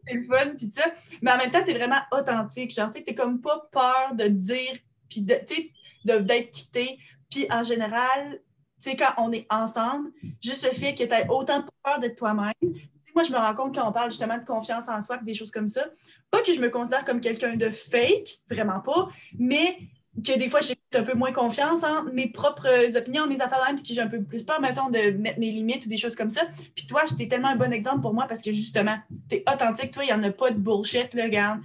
C'est 0.06 0.22
fun, 0.22 0.50
puis 0.56 0.70
ça. 0.72 0.84
Mais 1.22 1.32
en 1.32 1.38
même 1.38 1.50
temps, 1.50 1.62
t'es 1.64 1.74
vraiment 1.74 2.00
authentique. 2.12 2.72
Genre, 2.74 2.90
tu 2.90 3.02
t'es 3.02 3.14
comme 3.14 3.40
pas 3.40 3.68
peur 3.70 4.14
de 4.14 4.28
dire, 4.28 4.78
puis 5.08 5.22
de, 5.22 5.34
tu 5.46 5.72
d'être 6.04 6.50
quitté. 6.50 6.98
Puis 7.30 7.46
en 7.50 7.62
général, 7.62 8.40
tu 8.80 8.90
sais, 8.90 8.96
quand 8.96 9.12
on 9.18 9.32
est 9.32 9.46
ensemble, 9.50 10.10
juste 10.42 10.64
le 10.64 10.70
fait 10.70 10.94
que 10.94 11.02
tu 11.02 11.12
aies 11.12 11.26
autant 11.28 11.64
peur 11.82 11.98
de 11.98 12.08
toi-même. 12.08 12.52
Tu 12.60 13.12
moi, 13.14 13.24
je 13.24 13.32
me 13.32 13.38
rends 13.38 13.54
compte 13.54 13.74
quand 13.74 13.88
on 13.88 13.92
parle 13.92 14.10
justement 14.10 14.38
de 14.38 14.44
confiance 14.44 14.88
en 14.88 15.00
soi 15.00 15.18
des 15.18 15.34
choses 15.34 15.50
comme 15.50 15.68
ça, 15.68 15.84
pas 16.30 16.42
que 16.42 16.52
je 16.52 16.60
me 16.60 16.68
considère 16.68 17.04
comme 17.04 17.20
quelqu'un 17.20 17.56
de 17.56 17.70
fake, 17.70 18.42
vraiment 18.50 18.80
pas, 18.80 19.08
mais 19.38 19.78
que 20.24 20.38
des 20.38 20.48
fois, 20.48 20.60
j'ai 20.60 20.74
un 20.94 21.02
peu 21.02 21.14
moins 21.14 21.32
confiance 21.32 21.82
en 21.82 22.04
mes 22.04 22.28
propres 22.28 22.96
opinions, 22.96 23.26
mes 23.26 23.40
affaires 23.40 23.64
puis 23.74 23.82
que 23.84 23.94
j'ai 23.94 24.00
un 24.00 24.06
peu 24.06 24.22
plus 24.22 24.44
peur, 24.44 24.60
mettons, 24.60 24.88
de 24.88 25.10
mettre 25.18 25.38
mes 25.38 25.50
limites 25.50 25.86
ou 25.86 25.88
des 25.88 25.98
choses 25.98 26.16
comme 26.16 26.30
ça. 26.30 26.42
Puis 26.74 26.86
toi, 26.86 27.02
j'étais 27.08 27.28
tellement 27.28 27.48
un 27.48 27.56
bon 27.56 27.72
exemple 27.72 28.00
pour 28.00 28.14
moi 28.14 28.26
parce 28.28 28.42
que 28.42 28.52
justement, 28.52 28.96
tu 29.28 29.36
es 29.36 29.44
authentique, 29.52 29.90
toi, 29.90 30.04
il 30.04 30.06
n'y 30.06 30.12
en 30.12 30.22
a 30.22 30.30
pas 30.30 30.50
de 30.50 30.58
bullshit, 30.58 31.12
là, 31.14 31.24
regarde. 31.24 31.60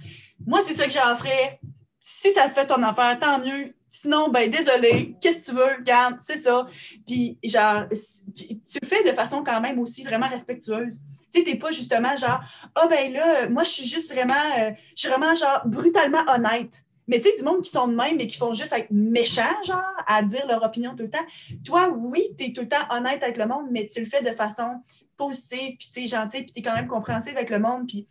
Moi, 0.46 0.60
c'est 0.66 0.74
ça 0.74 0.86
que 0.86 1.12
offert. 1.12 1.58
Si 2.00 2.32
ça 2.32 2.48
fait 2.48 2.66
ton 2.66 2.82
affaire, 2.82 3.18
tant 3.18 3.38
mieux. 3.38 3.74
Sinon, 3.88 4.30
ben 4.30 4.50
désolé, 4.50 5.14
qu'est-ce 5.20 5.46
que 5.46 5.50
tu 5.50 5.56
veux, 5.56 5.76
regarde, 5.78 6.16
c'est 6.18 6.38
ça. 6.38 6.66
Puis 7.06 7.38
genre, 7.44 7.86
tu 8.34 8.78
le 8.80 8.88
fais 8.88 9.04
de 9.04 9.12
façon 9.12 9.44
quand 9.44 9.60
même 9.60 9.78
aussi 9.78 10.02
vraiment 10.02 10.28
respectueuse. 10.28 11.00
Tu 11.32 11.40
sais, 11.40 11.44
t'es 11.44 11.56
pas 11.56 11.70
justement 11.70 12.16
genre, 12.16 12.40
ah 12.74 12.86
ben 12.88 13.12
là, 13.12 13.48
moi 13.48 13.64
je 13.64 13.68
suis 13.68 13.86
juste 13.86 14.12
vraiment, 14.12 14.34
euh, 14.58 14.70
je 14.96 15.00
suis 15.00 15.08
vraiment 15.08 15.34
genre 15.34 15.62
brutalement 15.66 16.24
honnête. 16.34 16.84
Mais 17.08 17.20
tu 17.20 17.28
sais, 17.28 17.36
du 17.36 17.42
monde 17.42 17.62
qui 17.62 17.70
sont 17.70 17.88
de 17.88 17.94
même, 17.94 18.16
mais 18.16 18.26
qui 18.26 18.38
font 18.38 18.54
juste 18.54 18.72
être 18.72 18.90
méchants, 18.90 19.62
genre, 19.64 19.82
à 20.06 20.22
dire 20.22 20.46
leur 20.46 20.62
opinion 20.62 20.94
tout 20.96 21.02
le 21.02 21.10
temps. 21.10 21.24
Toi, 21.64 21.88
oui, 21.88 22.28
tu 22.38 22.46
es 22.46 22.52
tout 22.52 22.62
le 22.62 22.68
temps 22.68 22.84
honnête 22.90 23.22
avec 23.22 23.36
le 23.36 23.46
monde, 23.46 23.66
mais 23.70 23.86
tu 23.86 24.00
le 24.00 24.06
fais 24.06 24.22
de 24.22 24.30
façon 24.30 24.80
positive, 25.16 25.76
puis 25.78 25.90
tu 25.92 26.04
es 26.04 26.06
gentil, 26.06 26.42
puis 26.42 26.52
tu 26.52 26.60
es 26.60 26.62
quand 26.62 26.74
même 26.74 26.88
compréhensive 26.88 27.36
avec 27.36 27.50
le 27.50 27.58
monde, 27.58 27.86
puis 27.86 28.06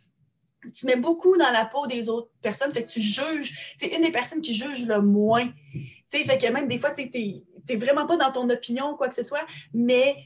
tu 0.74 0.86
mets 0.86 0.96
beaucoup 0.96 1.36
dans 1.36 1.50
la 1.50 1.64
peau 1.64 1.86
des 1.86 2.08
autres 2.08 2.30
personnes, 2.40 2.72
fait 2.72 2.84
que 2.84 2.90
tu 2.90 3.00
juges. 3.00 3.76
Tu 3.78 3.86
es 3.86 3.96
une 3.96 4.02
des 4.02 4.12
personnes 4.12 4.40
qui 4.40 4.54
juge 4.54 4.86
le 4.86 5.00
moins. 5.00 5.48
Tu 5.72 5.82
sais, 6.08 6.24
fait 6.24 6.38
que 6.38 6.46
même 6.52 6.68
des 6.68 6.78
fois, 6.78 6.92
tu 6.92 7.10
n'es 7.10 7.76
vraiment 7.76 8.06
pas 8.06 8.16
dans 8.16 8.30
ton 8.30 8.48
opinion 8.48 8.92
ou 8.92 8.96
quoi 8.96 9.08
que 9.08 9.14
ce 9.14 9.22
soit, 9.22 9.44
mais 9.74 10.16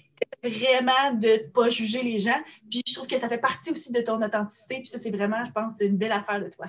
vraiment 0.43 1.13
de 1.15 1.29
ne 1.29 1.51
pas 1.51 1.71
juger 1.71 2.03
les 2.03 2.21
gens. 2.21 2.39
Puis 2.71 2.83
je 2.87 2.95
trouve 2.95 3.07
que 3.07 3.19
ça 3.19 3.29
fait 3.29 3.39
partie 3.39 3.71
aussi 3.71 3.93
de 3.93 4.01
ton 4.01 4.21
authenticité. 4.23 4.77
Puis 4.77 4.89
ça, 4.89 4.99
c'est 4.99 5.11
vraiment, 5.11 5.43
je 5.45 5.53
pense, 5.53 5.75
c'est 5.79 5.87
une 5.87 5.97
belle 5.97 6.13
affaire 6.13 6.43
de 6.43 6.51
toi. 6.51 6.67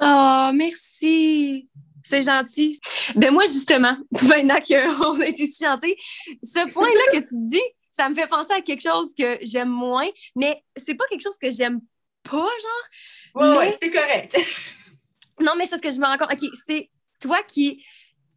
Oh, 0.00 0.50
merci. 0.54 1.68
C'est 2.04 2.22
gentil. 2.22 2.78
Ben 3.16 3.32
moi, 3.32 3.46
justement, 3.46 3.96
maintenant 4.28 4.60
qu'on 4.60 5.20
a 5.20 5.26
été 5.26 5.46
si 5.46 5.64
gentil, 5.64 5.96
ce 6.42 6.68
point-là 6.70 7.12
que 7.12 7.26
tu 7.26 7.34
dis, 7.48 7.62
ça 7.90 8.08
me 8.08 8.14
fait 8.14 8.26
penser 8.26 8.52
à 8.52 8.60
quelque 8.60 8.82
chose 8.82 9.14
que 9.18 9.38
j'aime 9.42 9.70
moins, 9.70 10.08
mais 10.36 10.62
c'est 10.76 10.94
pas 10.94 11.04
quelque 11.08 11.22
chose 11.22 11.38
que 11.38 11.50
j'aime 11.50 11.80
pas, 12.22 12.36
genre. 12.38 13.58
Oui, 13.58 13.66
c'est 13.80 13.90
correct. 13.90 14.36
non, 15.40 15.52
mais 15.56 15.64
c'est 15.64 15.76
ce 15.76 15.82
que 15.82 15.90
je 15.90 15.98
me 15.98 16.06
rends 16.06 16.18
compte. 16.18 16.32
OK, 16.32 16.50
c'est 16.66 16.90
toi 17.20 17.42
qui, 17.42 17.84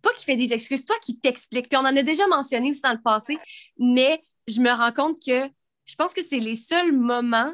pas 0.01 0.13
qui 0.13 0.23
fait 0.23 0.37
des 0.37 0.53
excuses, 0.53 0.85
toi 0.85 0.95
qui 1.01 1.19
t'expliques. 1.19 1.69
Puis 1.69 1.77
on 1.77 1.81
en 1.81 1.95
a 1.95 2.03
déjà 2.03 2.25
mentionné 2.27 2.69
aussi 2.69 2.81
dans 2.81 2.93
le 2.93 3.01
passé, 3.01 3.37
mais 3.77 4.21
je 4.47 4.61
me 4.61 4.71
rends 4.71 4.93
compte 4.93 5.17
que 5.25 5.49
je 5.85 5.95
pense 5.95 6.13
que 6.13 6.23
c'est 6.23 6.39
les 6.39 6.55
seuls 6.55 6.91
moments 6.91 7.53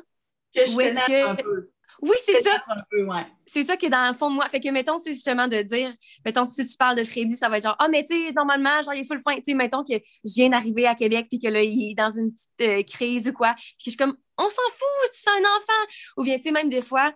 que 0.56 0.66
je 0.66 0.76
où 0.76 0.82
est-ce 0.82 1.06
que. 1.06 1.28
Un 1.30 1.36
peu. 1.36 1.73
Oui, 2.04 2.18
c'est 2.20 2.42
ça. 2.42 2.62
C'est 3.46 3.64
ça 3.64 3.78
qui 3.78 3.86
est 3.86 3.90
dans 3.90 4.10
le 4.10 4.14
fond 4.14 4.30
de 4.30 4.36
moi. 4.36 4.46
Fait 4.50 4.60
que, 4.60 4.68
mettons, 4.70 4.98
c'est 4.98 5.14
justement 5.14 5.48
de 5.48 5.62
dire, 5.62 5.90
mettons, 6.26 6.46
si 6.48 6.68
tu 6.68 6.76
parles 6.76 6.98
de 6.98 7.04
Freddy, 7.06 7.38
ça 7.38 7.48
va 7.48 7.58
être 7.58 7.64
genre, 7.64 7.78
ah, 7.80 7.86
oh, 7.88 7.90
mais 7.90 8.04
tu 8.04 8.28
sais, 8.28 8.34
normalement, 8.34 8.82
genre, 8.82 8.94
il 8.94 9.02
est 9.02 9.08
full 9.08 9.22
fin. 9.22 9.36
Tu 9.36 9.44
sais, 9.46 9.54
mettons 9.54 9.86
que 9.86 9.94
je 9.94 10.34
viens 10.36 10.50
d'arriver 10.50 10.86
à 10.86 10.96
Québec, 10.96 11.28
puis 11.30 11.40
que 11.40 11.48
là, 11.48 11.62
il 11.64 11.92
est 11.92 11.96
dans 11.96 12.12
une 12.12 12.34
petite 12.34 12.62
euh, 12.62 12.84
crise 12.84 13.30
ou 13.30 13.32
quoi. 13.32 13.54
Puis 13.56 13.64
que 13.64 13.84
je 13.86 13.90
suis 13.92 13.98
comme, 13.98 14.18
on 14.38 14.50
s'en 14.50 14.70
fout, 14.70 15.12
c'est 15.14 15.30
un 15.30 15.44
enfant. 15.44 15.84
Ou 16.18 16.24
bien, 16.26 16.36
tu 16.36 16.44
sais, 16.44 16.52
même 16.52 16.68
des 16.68 16.82
fois, 16.82 17.14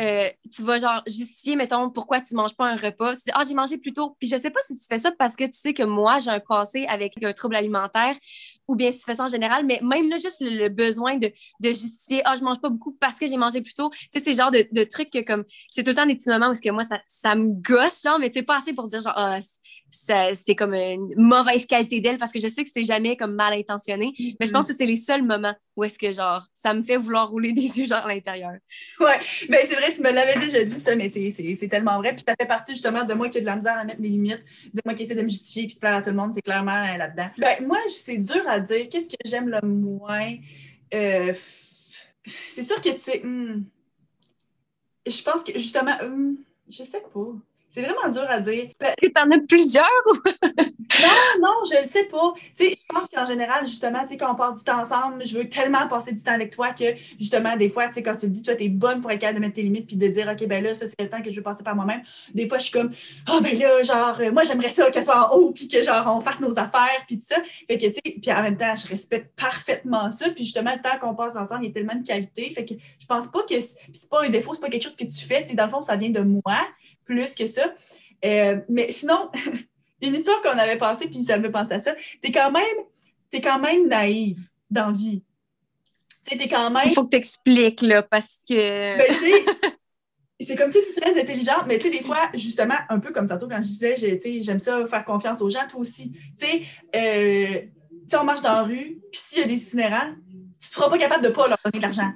euh, 0.00 0.28
tu 0.54 0.62
vas 0.62 0.78
genre 0.78 1.02
justifier, 1.06 1.56
mettons, 1.56 1.88
pourquoi 1.88 2.20
tu 2.20 2.34
manges 2.34 2.54
pas 2.54 2.66
un 2.66 2.76
repas. 2.76 3.14
Tu 3.14 3.22
dis, 3.24 3.30
ah, 3.32 3.42
j'ai 3.48 3.54
mangé 3.54 3.78
plus 3.78 3.94
tôt. 3.94 4.16
Puis 4.20 4.28
je 4.28 4.36
sais 4.36 4.50
pas 4.50 4.60
si 4.60 4.78
tu 4.78 4.84
fais 4.86 4.98
ça 4.98 5.12
parce 5.12 5.34
que 5.34 5.44
tu 5.44 5.54
sais 5.54 5.72
que 5.72 5.82
moi, 5.82 6.18
j'ai 6.18 6.30
un 6.30 6.40
passé 6.40 6.84
avec 6.86 7.14
un 7.22 7.32
trouble 7.32 7.56
alimentaire 7.56 8.16
ou 8.68 8.76
bien 8.76 8.90
si 8.90 8.98
tu 8.98 9.04
fais 9.04 9.14
ça 9.14 9.24
en 9.24 9.28
général, 9.28 9.64
mais 9.66 9.80
même 9.82 10.08
là, 10.08 10.16
juste 10.16 10.40
le, 10.40 10.68
besoin 10.68 11.16
de, 11.16 11.28
de, 11.60 11.68
justifier, 11.68 12.22
ah, 12.24 12.34
je 12.36 12.42
mange 12.42 12.60
pas 12.60 12.70
beaucoup 12.70 12.92
parce 13.00 13.18
que 13.18 13.26
j'ai 13.26 13.36
mangé 13.36 13.60
plus 13.60 13.74
tôt. 13.74 13.90
Tu 13.90 14.08
sais, 14.12 14.20
c'est 14.20 14.30
le 14.30 14.36
genre 14.36 14.50
de, 14.50 14.66
de 14.70 14.84
truc 14.84 15.10
que 15.10 15.20
comme, 15.20 15.44
c'est 15.70 15.82
tout 15.82 15.90
le 15.90 15.96
temps 15.96 16.06
des 16.06 16.14
petits 16.14 16.30
moments 16.30 16.50
où 16.50 16.54
que 16.54 16.70
moi, 16.70 16.82
ça, 16.82 17.00
ça 17.06 17.34
me 17.34 17.48
gosse, 17.48 18.02
genre, 18.02 18.18
mais 18.18 18.30
tu 18.30 18.38
sais, 18.38 18.42
pas 18.42 18.58
assez 18.58 18.72
pour 18.72 18.88
dire 18.88 19.00
genre, 19.00 19.14
ah, 19.16 19.38
c'est 19.90 20.54
comme 20.54 20.74
une 20.74 21.14
mauvaise 21.16 21.66
qualité 21.66 22.00
d'elle 22.00 22.18
parce 22.18 22.32
que 22.32 22.40
je 22.40 22.48
sais 22.48 22.64
que 22.64 22.70
c'est 22.72 22.84
jamais 22.84 23.16
comme 23.16 23.34
mal 23.34 23.52
intentionné, 23.52 24.12
mais 24.40 24.46
je 24.46 24.50
pense 24.50 24.66
mm-hmm. 24.66 24.68
que 24.68 24.74
c'est 24.74 24.86
les 24.86 24.96
seuls 24.96 25.22
moments 25.22 25.54
où 25.76 25.84
est-ce 25.84 25.98
que 25.98 26.12
genre, 26.12 26.46
ça 26.54 26.72
me 26.74 26.82
fait 26.82 26.96
vouloir 26.96 27.30
rouler 27.30 27.52
des 27.52 27.78
yeux 27.78 27.86
genre 27.86 28.04
à 28.04 28.08
l'intérieur. 28.08 28.54
Ouais, 29.00 29.18
ben, 29.48 29.60
c'est 29.64 29.74
vrai, 29.74 29.92
tu 29.92 30.02
me 30.02 30.10
l'avais 30.10 30.38
déjà 30.38 30.62
dit 30.62 30.80
ça, 30.80 30.94
mais 30.94 31.08
c'est 31.08 31.68
tellement 31.68 31.98
vrai. 31.98 32.14
Puis 32.14 32.24
ça 32.26 32.34
fait 32.38 32.46
partie 32.46 32.72
justement 32.72 33.04
de 33.04 33.14
moi 33.14 33.28
qui 33.28 33.38
ai 33.38 33.40
de 33.40 33.46
la 33.46 33.56
misère 33.56 33.78
à 33.78 33.84
mettre 33.84 34.00
mes 34.00 34.08
limites, 34.08 34.44
de 34.72 34.80
moi 34.84 34.94
qui 34.94 35.02
essaie 35.02 35.14
de 35.14 35.22
me 35.22 35.28
justifier 35.28 35.66
puis 35.66 35.74
de 35.74 35.80
plaire 35.80 35.94
à 35.94 36.02
tout 36.02 36.10
le 36.10 36.16
monde, 36.16 36.32
c'est 36.34 36.42
clairement 36.42 36.72
euh, 36.72 36.96
là-dedans. 36.96 37.28
Ben, 37.38 37.66
moi, 37.66 37.78
c'est 37.88 38.18
dur 38.18 38.42
à 38.46 38.53
dire 38.60 38.88
qu'est-ce 38.88 39.08
que 39.08 39.16
j'aime 39.24 39.48
le 39.48 39.60
moins? 39.66 40.34
Euh, 40.92 41.32
c'est 42.48 42.62
sûr 42.62 42.80
que 42.80 42.90
tu 42.90 42.98
sais, 42.98 43.20
hmm, 43.24 43.64
je 45.06 45.22
pense 45.22 45.42
que 45.42 45.52
justement, 45.52 45.96
hmm, 46.02 46.36
je 46.68 46.84
sais 46.84 47.00
pas. 47.00 47.34
C'est 47.74 47.82
vraiment 47.82 48.08
dur 48.08 48.24
à 48.28 48.38
dire. 48.38 48.68
Est-ce 48.78 49.08
que 49.08 49.12
tu 49.12 49.20
en 49.20 49.30
as 49.32 49.40
plusieurs? 49.48 49.84
non, 50.44 51.40
non, 51.42 51.54
je 51.68 51.82
ne 51.82 51.88
sais 51.88 52.04
pas. 52.04 52.32
Tu 52.56 52.68
sais, 52.68 52.70
je 52.70 52.94
pense 52.94 53.08
qu'en 53.08 53.24
général, 53.24 53.66
justement, 53.66 54.02
tu 54.02 54.10
sais, 54.10 54.16
quand 54.16 54.30
on 54.30 54.36
passe 54.36 54.58
du 54.58 54.62
temps 54.62 54.80
ensemble, 54.80 55.26
je 55.26 55.36
veux 55.36 55.48
tellement 55.48 55.88
passer 55.88 56.12
du 56.12 56.22
temps 56.22 56.34
avec 56.34 56.52
toi 56.52 56.70
que, 56.70 56.84
justement, 57.18 57.56
des 57.56 57.68
fois, 57.68 57.88
tu 57.88 57.94
sais, 57.94 58.04
quand 58.04 58.14
tu 58.14 58.20
te 58.20 58.26
dis, 58.26 58.44
toi, 58.44 58.54
tu 58.54 58.62
es 58.62 58.68
bonne 58.68 59.00
pour 59.00 59.10
être 59.10 59.18
capable 59.18 59.40
de 59.40 59.44
mettre 59.44 59.56
tes 59.56 59.62
limites 59.62 59.88
puis 59.88 59.96
de 59.96 60.06
dire, 60.06 60.28
OK, 60.32 60.46
ben 60.46 60.62
là, 60.62 60.72
ça, 60.72 60.86
c'est 60.86 60.94
le 61.00 61.10
temps 61.10 61.20
que 61.20 61.30
je 61.30 61.34
veux 61.34 61.42
passer 61.42 61.64
par 61.64 61.74
moi-même. 61.74 62.02
Des 62.32 62.48
fois, 62.48 62.58
je 62.58 62.64
suis 62.64 62.72
comme, 62.72 62.92
oh, 63.32 63.40
ben 63.40 63.58
là, 63.58 63.82
genre, 63.82 64.20
euh, 64.20 64.30
moi, 64.30 64.44
j'aimerais 64.44 64.70
ça 64.70 64.88
qu'elle 64.92 65.04
soit 65.04 65.28
en 65.28 65.36
haut 65.36 65.50
puis 65.50 65.66
que, 65.66 65.82
genre, 65.82 66.16
on 66.16 66.20
fasse 66.20 66.38
nos 66.38 66.56
affaires 66.56 67.04
puis 67.08 67.18
tout 67.18 67.26
ça. 67.26 67.42
Fait 67.66 67.76
que, 67.76 67.86
tu 67.86 67.94
sais, 67.94 68.18
puis 68.22 68.32
en 68.32 68.42
même 68.42 68.56
temps, 68.56 68.76
je 68.76 68.86
respecte 68.86 69.34
parfaitement 69.34 70.12
ça. 70.12 70.30
Puis 70.30 70.44
justement, 70.44 70.72
le 70.72 70.80
temps 70.80 70.96
qu'on 71.00 71.16
passe 71.16 71.34
ensemble, 71.34 71.64
il 71.64 71.68
y 71.68 71.70
a 71.70 71.74
tellement 71.74 71.96
de 71.96 72.06
qualité. 72.06 72.50
Fait 72.50 72.64
que 72.64 72.74
je 72.74 73.06
pense 73.06 73.26
pas 73.26 73.42
que 73.42 73.60
c'est 73.60 74.08
pas 74.08 74.24
un 74.24 74.28
défaut, 74.28 74.54
c'est 74.54 74.60
pas 74.60 74.70
quelque 74.70 74.84
chose 74.84 74.94
que 74.94 75.06
tu 75.06 75.24
fais. 75.24 75.42
Tu 75.42 75.50
sais, 75.50 75.56
dans 75.56 75.64
le 75.64 75.70
fond, 75.70 75.82
ça 75.82 75.96
vient 75.96 76.10
de 76.10 76.20
moi 76.20 76.54
plus 77.04 77.34
que 77.34 77.46
ça. 77.46 77.72
Euh, 78.24 78.60
mais 78.68 78.90
sinon, 78.92 79.30
une 80.02 80.14
histoire 80.14 80.40
qu'on 80.42 80.58
avait 80.58 80.78
pensée, 80.78 81.08
puis 81.08 81.22
ça 81.22 81.38
me 81.38 81.44
fait 81.44 81.50
penser 81.50 81.74
à 81.74 81.80
ça, 81.80 81.94
t'es 82.20 82.32
quand 82.32 82.50
même, 82.50 82.64
es 83.32 83.40
quand 83.40 83.58
même 83.58 83.88
naïve 83.88 84.48
dans 84.70 84.86
la 84.86 84.92
vie. 84.92 85.24
Tu 86.28 86.38
sais, 86.38 86.48
quand 86.48 86.70
même... 86.70 86.84
Il 86.86 86.94
faut 86.94 87.04
que 87.04 87.10
tu 87.10 87.16
expliques, 87.16 87.82
là, 87.82 88.02
parce 88.02 88.38
que... 88.48 88.96
Ben, 88.98 89.14
c'est 90.40 90.56
comme 90.56 90.72
si 90.72 90.78
tu 90.82 90.90
es 90.90 91.00
très 91.00 91.20
intelligente, 91.20 91.64
mais 91.66 91.78
tu 91.78 91.84
sais, 91.84 91.90
des 91.90 92.02
fois, 92.02 92.30
justement, 92.34 92.74
un 92.88 92.98
peu 92.98 93.12
comme 93.12 93.28
tantôt 93.28 93.48
quand 93.48 93.62
je 93.62 93.68
disais, 93.68 93.96
j'aime 94.40 94.58
ça 94.58 94.86
faire 94.86 95.04
confiance 95.04 95.40
aux 95.40 95.48
gens, 95.48 95.66
toi 95.68 95.80
aussi. 95.80 96.12
Tu 96.38 96.46
sais, 96.46 96.62
euh, 96.96 98.18
on 98.20 98.24
marche 98.24 98.42
dans 98.42 98.52
la 98.52 98.62
rue, 98.62 99.00
puis 99.10 99.20
s'il 99.22 99.40
y 99.40 99.42
a 99.42 99.46
des 99.46 99.62
itinérants, 99.62 100.14
tu 100.60 100.68
ne 100.70 100.74
seras 100.74 100.90
pas 100.90 100.98
capable 100.98 101.22
de 101.22 101.28
ne 101.28 101.34
pas 101.34 101.48
leur 101.48 101.58
donner 101.64 101.78
de 101.78 101.82
l'argent. 101.82 102.12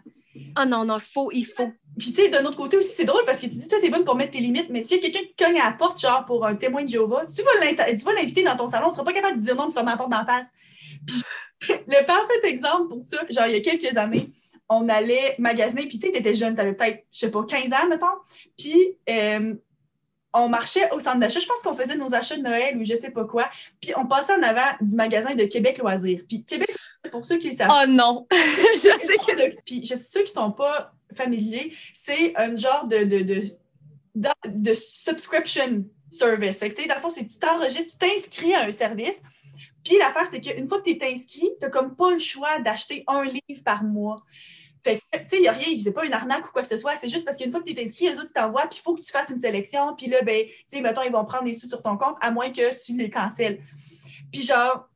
Ah 0.55 0.66
non, 0.66 0.84
non, 0.84 0.99
faut, 0.99 1.30
il 1.32 1.45
faut 1.45 1.72
puis, 1.99 2.12
tu 2.12 2.22
sais, 2.22 2.28
d'un 2.28 2.44
autre 2.44 2.57
côté 2.57 2.76
aussi, 2.76 2.92
c'est 2.92 3.05
drôle 3.05 3.24
parce 3.26 3.40
que 3.40 3.46
tu 3.46 3.57
dis, 3.57 3.68
toi, 3.68 3.78
t'es 3.80 3.90
bonne 3.90 4.05
pour 4.05 4.14
mettre 4.14 4.32
tes 4.32 4.40
limites, 4.40 4.68
mais 4.70 4.82
s'il 4.82 4.96
y 4.96 5.01
a 5.01 5.03
quelqu'un 5.03 5.26
qui 5.26 5.34
cogne 5.34 5.61
à 5.61 5.64
la 5.64 5.72
porte, 5.72 6.01
genre 6.01 6.24
pour 6.24 6.46
un 6.46 6.55
témoin 6.55 6.82
de 6.82 6.88
Jéhovah, 6.88 7.26
tu 7.26 7.42
vas 7.42 8.12
l'inviter 8.14 8.42
dans 8.42 8.57
ton 8.57 8.68
salon, 8.68 8.88
tu 8.88 8.94
seras 8.94 9.05
pas 9.05 9.12
capable 9.12 9.40
de 9.40 9.44
dire 9.44 9.57
non 9.57 9.68
de 9.68 9.72
fermer 9.72 9.90
la 9.90 9.96
porte 9.96 10.11
d'en 10.11 10.24
face. 10.24 10.46
le 11.68 12.07
parfait 12.07 12.49
exemple 12.49 12.88
pour 12.88 13.03
ça, 13.03 13.18
genre, 13.30 13.46
il 13.46 13.55
y 13.55 13.57
a 13.57 13.61
quelques 13.61 13.96
années, 13.96 14.30
on 14.68 14.88
allait 14.88 15.34
magasiner, 15.38 15.86
puis 15.86 15.99
tu 15.99 16.07
sais, 16.07 16.12
t'étais 16.12 16.34
jeune, 16.34 16.55
t'avais 16.55 16.74
peut-être, 16.74 17.05
je 17.11 17.18
sais 17.18 17.30
pas, 17.30 17.42
15 17.44 17.72
ans, 17.72 17.88
mettons, 17.88 18.07
puis 18.57 18.96
euh, 19.11 19.55
on 20.34 20.49
marchait 20.49 20.90
au 20.92 21.01
centre 21.01 21.18
d'achat. 21.18 21.40
Je 21.40 21.46
pense 21.46 21.62
qu'on 21.62 21.74
faisait 21.74 21.96
nos 21.96 22.14
achats 22.14 22.36
de 22.36 22.42
Noël 22.42 22.76
ou 22.76 22.84
je 22.84 22.94
sais 22.94 23.11
pas 23.11 23.24
quoi. 23.24 23.49
Puis 23.80 23.92
on 23.96 24.07
passait 24.07 24.34
en 24.34 24.42
avant 24.42 24.76
du 24.80 24.94
magasin 24.94 25.34
de 25.34 25.44
Québec 25.44 25.78
Loisirs. 25.78 26.22
Puis 26.28 26.44
Québec 26.44 26.68
pour 27.11 27.24
ceux 27.24 27.38
qui 27.38 27.55
savent. 27.55 27.70
Oh 27.72 27.86
non! 27.88 28.26
je 28.32 28.78
sais 28.78 29.16
que. 29.16 29.61
Puis 29.64 29.86
je 29.86 29.94
ceux 29.96 30.22
qui 30.22 30.32
sont 30.32 30.53
pas 30.53 30.92
familier, 31.14 31.72
c'est 31.94 32.36
un 32.36 32.56
genre 32.56 32.86
de, 32.86 33.04
de, 33.04 33.44
de, 34.46 34.74
subscription 34.74 35.84
service. 36.11 36.59
Fait 36.59 36.72
que, 36.72 36.88
dans 36.88 36.94
le 36.94 37.00
fond, 37.00 37.11
c'est 37.11 37.26
tu 37.26 37.38
t'enregistres, 37.38 37.92
tu 37.92 37.98
t'inscris 37.98 38.54
à 38.54 38.64
un 38.64 38.72
service. 38.72 39.22
Puis 39.84 39.96
l'affaire, 39.98 40.26
c'est 40.26 40.40
qu'une 40.40 40.68
fois 40.68 40.80
que 40.80 40.90
tu 40.90 40.96
es 40.96 41.12
inscrit, 41.12 41.40
tu 41.40 41.62
n'as 41.62 41.70
comme 41.70 41.96
pas 41.96 42.11
le 42.11 42.18
choix 42.18 42.59
d'acheter 42.61 43.04
un 43.06 43.24
livre 43.24 43.62
par 43.64 43.82
mois. 43.84 44.16
Fait 44.84 44.98
que, 44.98 45.18
tu 45.18 45.28
sais, 45.28 45.36
il 45.36 45.42
n'y 45.42 45.48
a 45.48 45.52
rien, 45.52 45.76
c'est 45.82 45.92
pas 45.92 46.04
une 46.04 46.12
arnaque 46.12 46.46
ou 46.48 46.52
quoi 46.52 46.62
que 46.62 46.68
ce 46.68 46.76
soit. 46.76 46.96
C'est 46.96 47.09
juste 47.09 47.24
parce 47.24 47.36
qu'une 47.36 47.50
fois 47.50 47.61
que 47.61 47.68
tu 47.68 47.78
es 47.78 47.84
inscrit, 47.84 48.06
les 48.06 48.18
autres, 48.18 48.30
ils 48.30 48.32
t'envoient, 48.32 48.66
puis 48.68 48.78
il 48.78 48.82
faut 48.82 48.94
que 48.94 49.00
tu 49.00 49.11
fasses 49.11 49.30
une 49.30 49.40
sélection. 49.40 49.94
Puis 49.96 50.06
là, 50.06 50.22
ben, 50.22 50.44
tu 50.46 50.52
sais, 50.68 50.80
mettons, 50.80 51.02
ils 51.02 51.12
vont 51.12 51.24
prendre 51.24 51.44
des 51.44 51.54
sous 51.54 51.68
sur 51.68 51.82
ton 51.82 51.96
compte, 51.96 52.16
à 52.20 52.30
moins 52.30 52.50
que 52.50 52.84
tu 52.84 52.96
les 52.96 53.11
cancelles. 53.11 53.61
Puis 54.32 54.42
genre, 54.42 54.88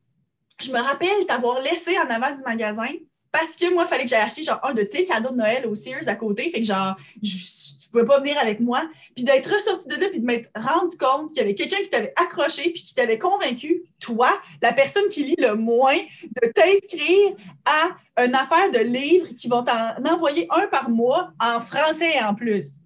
je 0.61 0.71
me 0.71 0.79
rappelle 0.79 1.25
t'avoir 1.27 1.61
laissé 1.61 1.97
en 1.97 2.09
avant 2.09 2.31
du 2.31 2.41
magasin, 2.43 2.89
parce 3.33 3.55
que 3.55 3.73
moi, 3.73 3.85
il 3.85 3.89
fallait 3.89 4.03
que 4.03 4.09
j'aille 4.09 4.21
acheter 4.21 4.43
genre 4.43 4.59
un 4.61 4.75
de 4.75 4.83
tes 4.83 5.05
cadeaux 5.05 5.31
de 5.31 5.37
Noël 5.37 5.65
au 5.65 5.73
Sears 5.73 6.07
à 6.07 6.13
côté. 6.13 6.51
Fait 6.51 6.59
que 6.59 6.65
genre, 6.65 6.95
je, 7.21 7.35
tu 7.81 7.89
pouvais 7.89 8.05
pas 8.05 8.19
venir 8.19 8.37
avec 8.37 8.59
moi. 8.59 8.87
Puis 9.15 9.23
d'être 9.23 9.51
ressorti 9.51 9.87
de 9.87 9.95
là, 9.95 10.07
puis 10.09 10.19
de 10.19 10.25
m'être 10.25 10.51
rendu 10.55 10.95
compte 10.97 11.29
qu'il 11.29 11.37
y 11.37 11.41
avait 11.41 11.55
quelqu'un 11.55 11.77
qui 11.77 11.89
t'avait 11.89 12.13
accroché, 12.15 12.69
puis 12.69 12.83
qui 12.83 12.93
t'avait 12.93 13.17
convaincu, 13.17 13.85
toi, 13.99 14.29
la 14.61 14.71
personne 14.71 15.09
qui 15.09 15.23
lit 15.23 15.35
le 15.39 15.55
moins, 15.55 15.97
de 15.97 16.47
t'inscrire 16.51 17.35
à 17.65 18.23
une 18.23 18.35
affaire 18.35 18.71
de 18.71 18.79
livres 18.79 19.29
qui 19.35 19.47
vont 19.47 19.63
t'en 19.63 19.95
envoyer 20.05 20.45
un 20.51 20.67
par 20.67 20.91
mois 20.91 21.31
en 21.39 21.59
français 21.59 22.21
en 22.21 22.35
plus. 22.35 22.83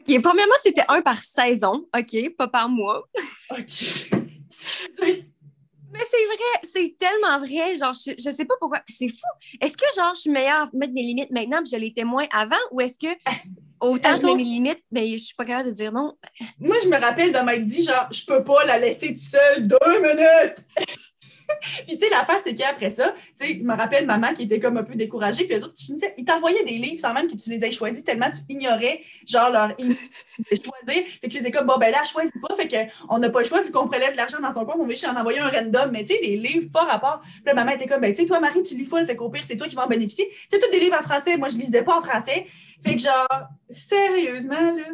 OK, 0.00 0.20
premièrement, 0.20 0.54
c'était 0.64 0.84
un 0.88 1.00
par 1.00 1.22
saison, 1.22 1.86
OK, 1.96 2.36
pas 2.36 2.48
par 2.48 2.68
mois. 2.68 3.08
OK. 3.52 3.60
Excusez. 4.50 5.33
Mais 5.94 6.00
c'est 6.10 6.26
vrai, 6.26 6.60
c'est 6.64 6.96
tellement 6.98 7.38
vrai. 7.38 7.76
Genre, 7.76 7.92
je, 7.92 8.12
je 8.18 8.30
sais 8.30 8.44
pas 8.44 8.54
pourquoi. 8.60 8.80
C'est 8.88 9.08
fou. 9.08 9.56
Est-ce 9.60 9.76
que, 9.76 9.84
genre, 9.96 10.12
je 10.14 10.22
suis 10.22 10.30
meilleure 10.30 10.62
à 10.62 10.70
mettre 10.72 10.92
mes 10.92 11.02
limites 11.02 11.30
maintenant 11.30 11.62
puis 11.62 11.70
je 11.72 11.76
l'étais 11.76 12.04
moins 12.04 12.26
avant 12.32 12.56
ou 12.72 12.80
est-ce 12.80 12.98
que 12.98 13.14
autant 13.80 14.16
je 14.16 14.26
mets 14.26 14.34
mes 14.34 14.44
limites, 14.44 14.82
mais 14.90 15.08
je 15.12 15.24
suis 15.24 15.34
pas 15.34 15.44
capable 15.44 15.70
de 15.70 15.74
dire 15.74 15.92
non? 15.92 16.14
Moi, 16.58 16.76
je 16.82 16.88
me 16.88 16.96
rappelle 16.96 17.32
de 17.32 17.38
m'être 17.38 17.64
dit, 17.64 17.84
genre, 17.84 18.08
je 18.10 18.24
peux 18.24 18.42
pas 18.42 18.64
la 18.64 18.78
laisser 18.78 19.08
toute 19.08 19.18
seule 19.18 19.66
deux 19.66 20.00
minutes. 20.00 20.56
puis, 21.86 21.96
tu 21.96 21.98
sais, 21.98 22.10
l'affaire, 22.10 22.40
c'est 22.42 22.54
qu'après 22.54 22.90
ça, 22.90 23.14
tu 23.38 23.46
sais, 23.46 23.58
je 23.58 23.62
me 23.62 23.74
rappelle 23.74 24.06
maman 24.06 24.34
qui 24.34 24.42
était 24.42 24.60
comme 24.60 24.76
un 24.76 24.84
peu 24.84 24.94
découragée, 24.94 25.44
puis 25.44 25.56
les 25.56 25.64
autres, 25.64 25.74
qui 25.74 25.86
finissaient, 25.86 26.14
ils 26.16 26.24
t'envoyaient 26.24 26.64
des 26.64 26.76
livres 26.76 27.00
sans 27.00 27.12
même 27.12 27.26
que 27.26 27.36
tu 27.36 27.50
les 27.50 27.64
aies 27.64 27.70
choisis, 27.70 28.04
tellement 28.04 28.30
tu 28.30 28.52
ignorais, 28.52 29.02
genre, 29.26 29.50
leur 29.50 29.68
choisir. 29.78 31.04
Fait 31.20 31.28
que 31.28 31.38
je 31.38 31.50
comme, 31.50 31.66
bon, 31.66 31.78
ben 31.78 31.90
là, 31.90 32.04
choisis 32.04 32.32
pas, 32.46 32.54
fait 32.54 32.68
qu'on 32.68 33.18
n'a 33.18 33.30
pas 33.30 33.40
le 33.40 33.46
choix, 33.46 33.62
vu 33.62 33.70
qu'on 33.70 33.88
prélève 33.88 34.12
de 34.12 34.16
l'argent 34.16 34.40
dans 34.40 34.52
son 34.52 34.64
compte, 34.64 34.76
on 34.78 34.86
va 34.86 34.90
juste 34.90 35.06
en 35.06 35.16
envoyer 35.16 35.40
un 35.40 35.48
random, 35.48 35.90
mais 35.92 36.04
tu 36.04 36.14
sais, 36.14 36.20
des 36.20 36.36
livres 36.36 36.70
pas 36.72 36.84
rapport. 36.84 37.20
Puis 37.22 37.42
là, 37.46 37.54
maman 37.54 37.72
était 37.72 37.86
comme, 37.86 38.00
ben, 38.00 38.12
tu 38.12 38.22
sais, 38.22 38.26
toi, 38.26 38.40
Marie, 38.40 38.62
tu 38.62 38.74
lis 38.74 38.84
full, 38.84 39.06
fait 39.06 39.16
qu'au 39.16 39.30
pire, 39.30 39.42
c'est 39.44 39.56
toi 39.56 39.68
qui 39.68 39.74
vas 39.74 39.84
en 39.84 39.88
bénéficier. 39.88 40.28
Sais, 40.50 40.58
tous 40.58 40.70
des 40.70 40.80
livres 40.80 40.96
en 40.98 41.02
français, 41.02 41.36
moi, 41.36 41.48
je 41.48 41.56
lisais 41.56 41.82
pas 41.82 41.98
en 41.98 42.02
français. 42.02 42.46
Fait 42.84 42.96
que, 42.96 43.02
genre, 43.02 43.48
sérieusement, 43.70 44.60
là. 44.60 44.84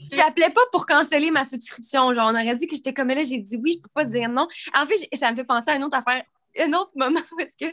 Je 0.00 0.16
t'appelais 0.16 0.50
pas 0.50 0.60
pour 0.72 0.86
canceller 0.86 1.30
ma 1.30 1.44
subscription. 1.44 2.14
Genre, 2.14 2.30
on 2.30 2.34
aurait 2.34 2.56
dit 2.56 2.66
que 2.66 2.76
j'étais 2.76 2.94
comme 2.94 3.08
là, 3.08 3.22
j'ai 3.22 3.38
dit 3.38 3.58
oui, 3.62 3.72
je 3.76 3.82
peux 3.82 3.90
pas 3.94 4.04
dire 4.04 4.28
non. 4.28 4.46
En 4.76 4.86
fait, 4.86 4.96
ça 5.14 5.30
me 5.30 5.36
fait 5.36 5.44
penser 5.44 5.70
à 5.70 5.76
une 5.76 5.84
autre 5.84 5.96
affaire 5.96 6.22
un 6.58 6.72
autre 6.72 6.90
moment 6.96 7.20
parce 7.38 7.54
que 7.58 7.66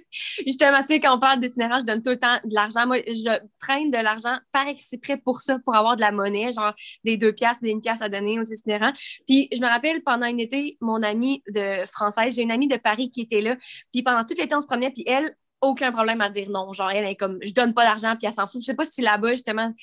justement, 0.45 0.81
tu 0.81 0.87
sais, 0.87 0.99
quand 0.99 1.15
on 1.15 1.19
parle 1.19 1.39
d'itinérance, 1.39 1.81
je 1.81 1.85
donne 1.85 2.01
tout 2.01 2.11
le 2.11 2.19
temps 2.19 2.37
de 2.43 2.53
l'argent. 2.53 2.85
Moi, 2.85 2.97
je 3.07 3.39
traîne 3.59 3.91
de 3.91 3.97
l'argent 3.97 4.37
par 4.51 4.67
exprès 4.67 5.17
pour 5.17 5.41
ça, 5.41 5.59
pour 5.59 5.75
avoir 5.75 5.95
de 5.95 6.01
la 6.01 6.11
monnaie, 6.11 6.51
genre 6.51 6.73
des 7.03 7.17
deux 7.17 7.33
piastres, 7.33 7.63
des 7.63 7.71
une 7.71 7.81
pièce 7.81 8.01
à 8.01 8.09
donner 8.09 8.39
aux 8.39 8.43
itinérants. 8.43 8.93
Puis 9.27 9.47
je 9.51 9.61
me 9.61 9.67
rappelle, 9.67 10.01
pendant 10.03 10.25
un 10.25 10.37
été, 10.37 10.77
mon 10.81 11.01
amie 11.01 11.43
de 11.53 11.85
française, 11.85 12.35
j'ai 12.35 12.43
une 12.43 12.51
amie 12.51 12.67
de 12.67 12.77
Paris 12.77 13.09
qui 13.09 13.21
était 13.21 13.41
là. 13.41 13.55
Puis 13.91 14.03
pendant 14.03 14.23
tout 14.23 14.35
l'été, 14.37 14.55
on 14.55 14.61
se 14.61 14.67
promenait, 14.67 14.91
puis 14.91 15.03
elle, 15.07 15.35
aucun 15.65 15.91
problème 15.91 16.21
à 16.21 16.29
dire 16.29 16.49
non. 16.49 16.71
Genre, 16.73 16.91
elle 16.91 17.05
est 17.05 17.15
comme, 17.15 17.39
je 17.41 17.53
donne 17.53 17.73
pas 17.73 17.83
d'argent, 17.83 18.15
puis 18.17 18.27
elle 18.27 18.33
s'en 18.33 18.47
fout. 18.47 18.61
Je 18.61 18.65
sais 18.65 18.75
pas 18.75 18.85
si 18.85 19.01
là-bas, 19.01 19.31
justement, 19.31 19.73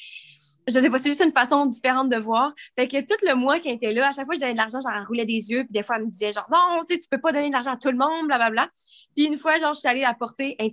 je 0.68 0.78
sais 0.78 0.90
pas, 0.90 0.98
c'est 0.98 1.08
juste 1.08 1.24
une 1.24 1.32
façon 1.32 1.66
différente 1.66 2.08
de 2.08 2.16
voir. 2.16 2.52
Fait 2.76 2.88
que 2.88 3.00
tout 3.00 3.26
le 3.26 3.34
mois 3.34 3.58
qu'elle 3.58 3.74
était 3.74 3.92
là, 3.92 4.08
à 4.08 4.12
chaque 4.12 4.26
fois 4.26 4.34
que 4.34 4.40
je 4.40 4.40
donnais 4.40 4.52
de 4.52 4.58
l'argent, 4.58 4.80
genre, 4.80 4.92
elle 4.94 5.06
roulait 5.06 5.26
des 5.26 5.50
yeux, 5.50 5.64
puis 5.64 5.72
des 5.72 5.82
fois, 5.82 5.96
elle 5.96 6.06
me 6.06 6.10
disait, 6.10 6.32
genre, 6.32 6.46
non, 6.50 6.80
tu 6.88 6.94
sais, 6.94 7.00
tu 7.00 7.08
peux 7.10 7.20
pas 7.20 7.32
donner 7.32 7.48
de 7.48 7.52
l'argent 7.52 7.72
à 7.72 7.76
tout 7.76 7.90
le 7.90 7.98
monde, 7.98 8.26
blablabla. 8.26 8.68
Puis 9.14 9.26
une 9.26 9.36
fois, 9.36 9.58
genre, 9.58 9.74
je 9.74 9.80
suis 9.80 9.88
allée 9.88 10.02
la 10.02 10.14
porter, 10.14 10.56
elle, 10.58 10.70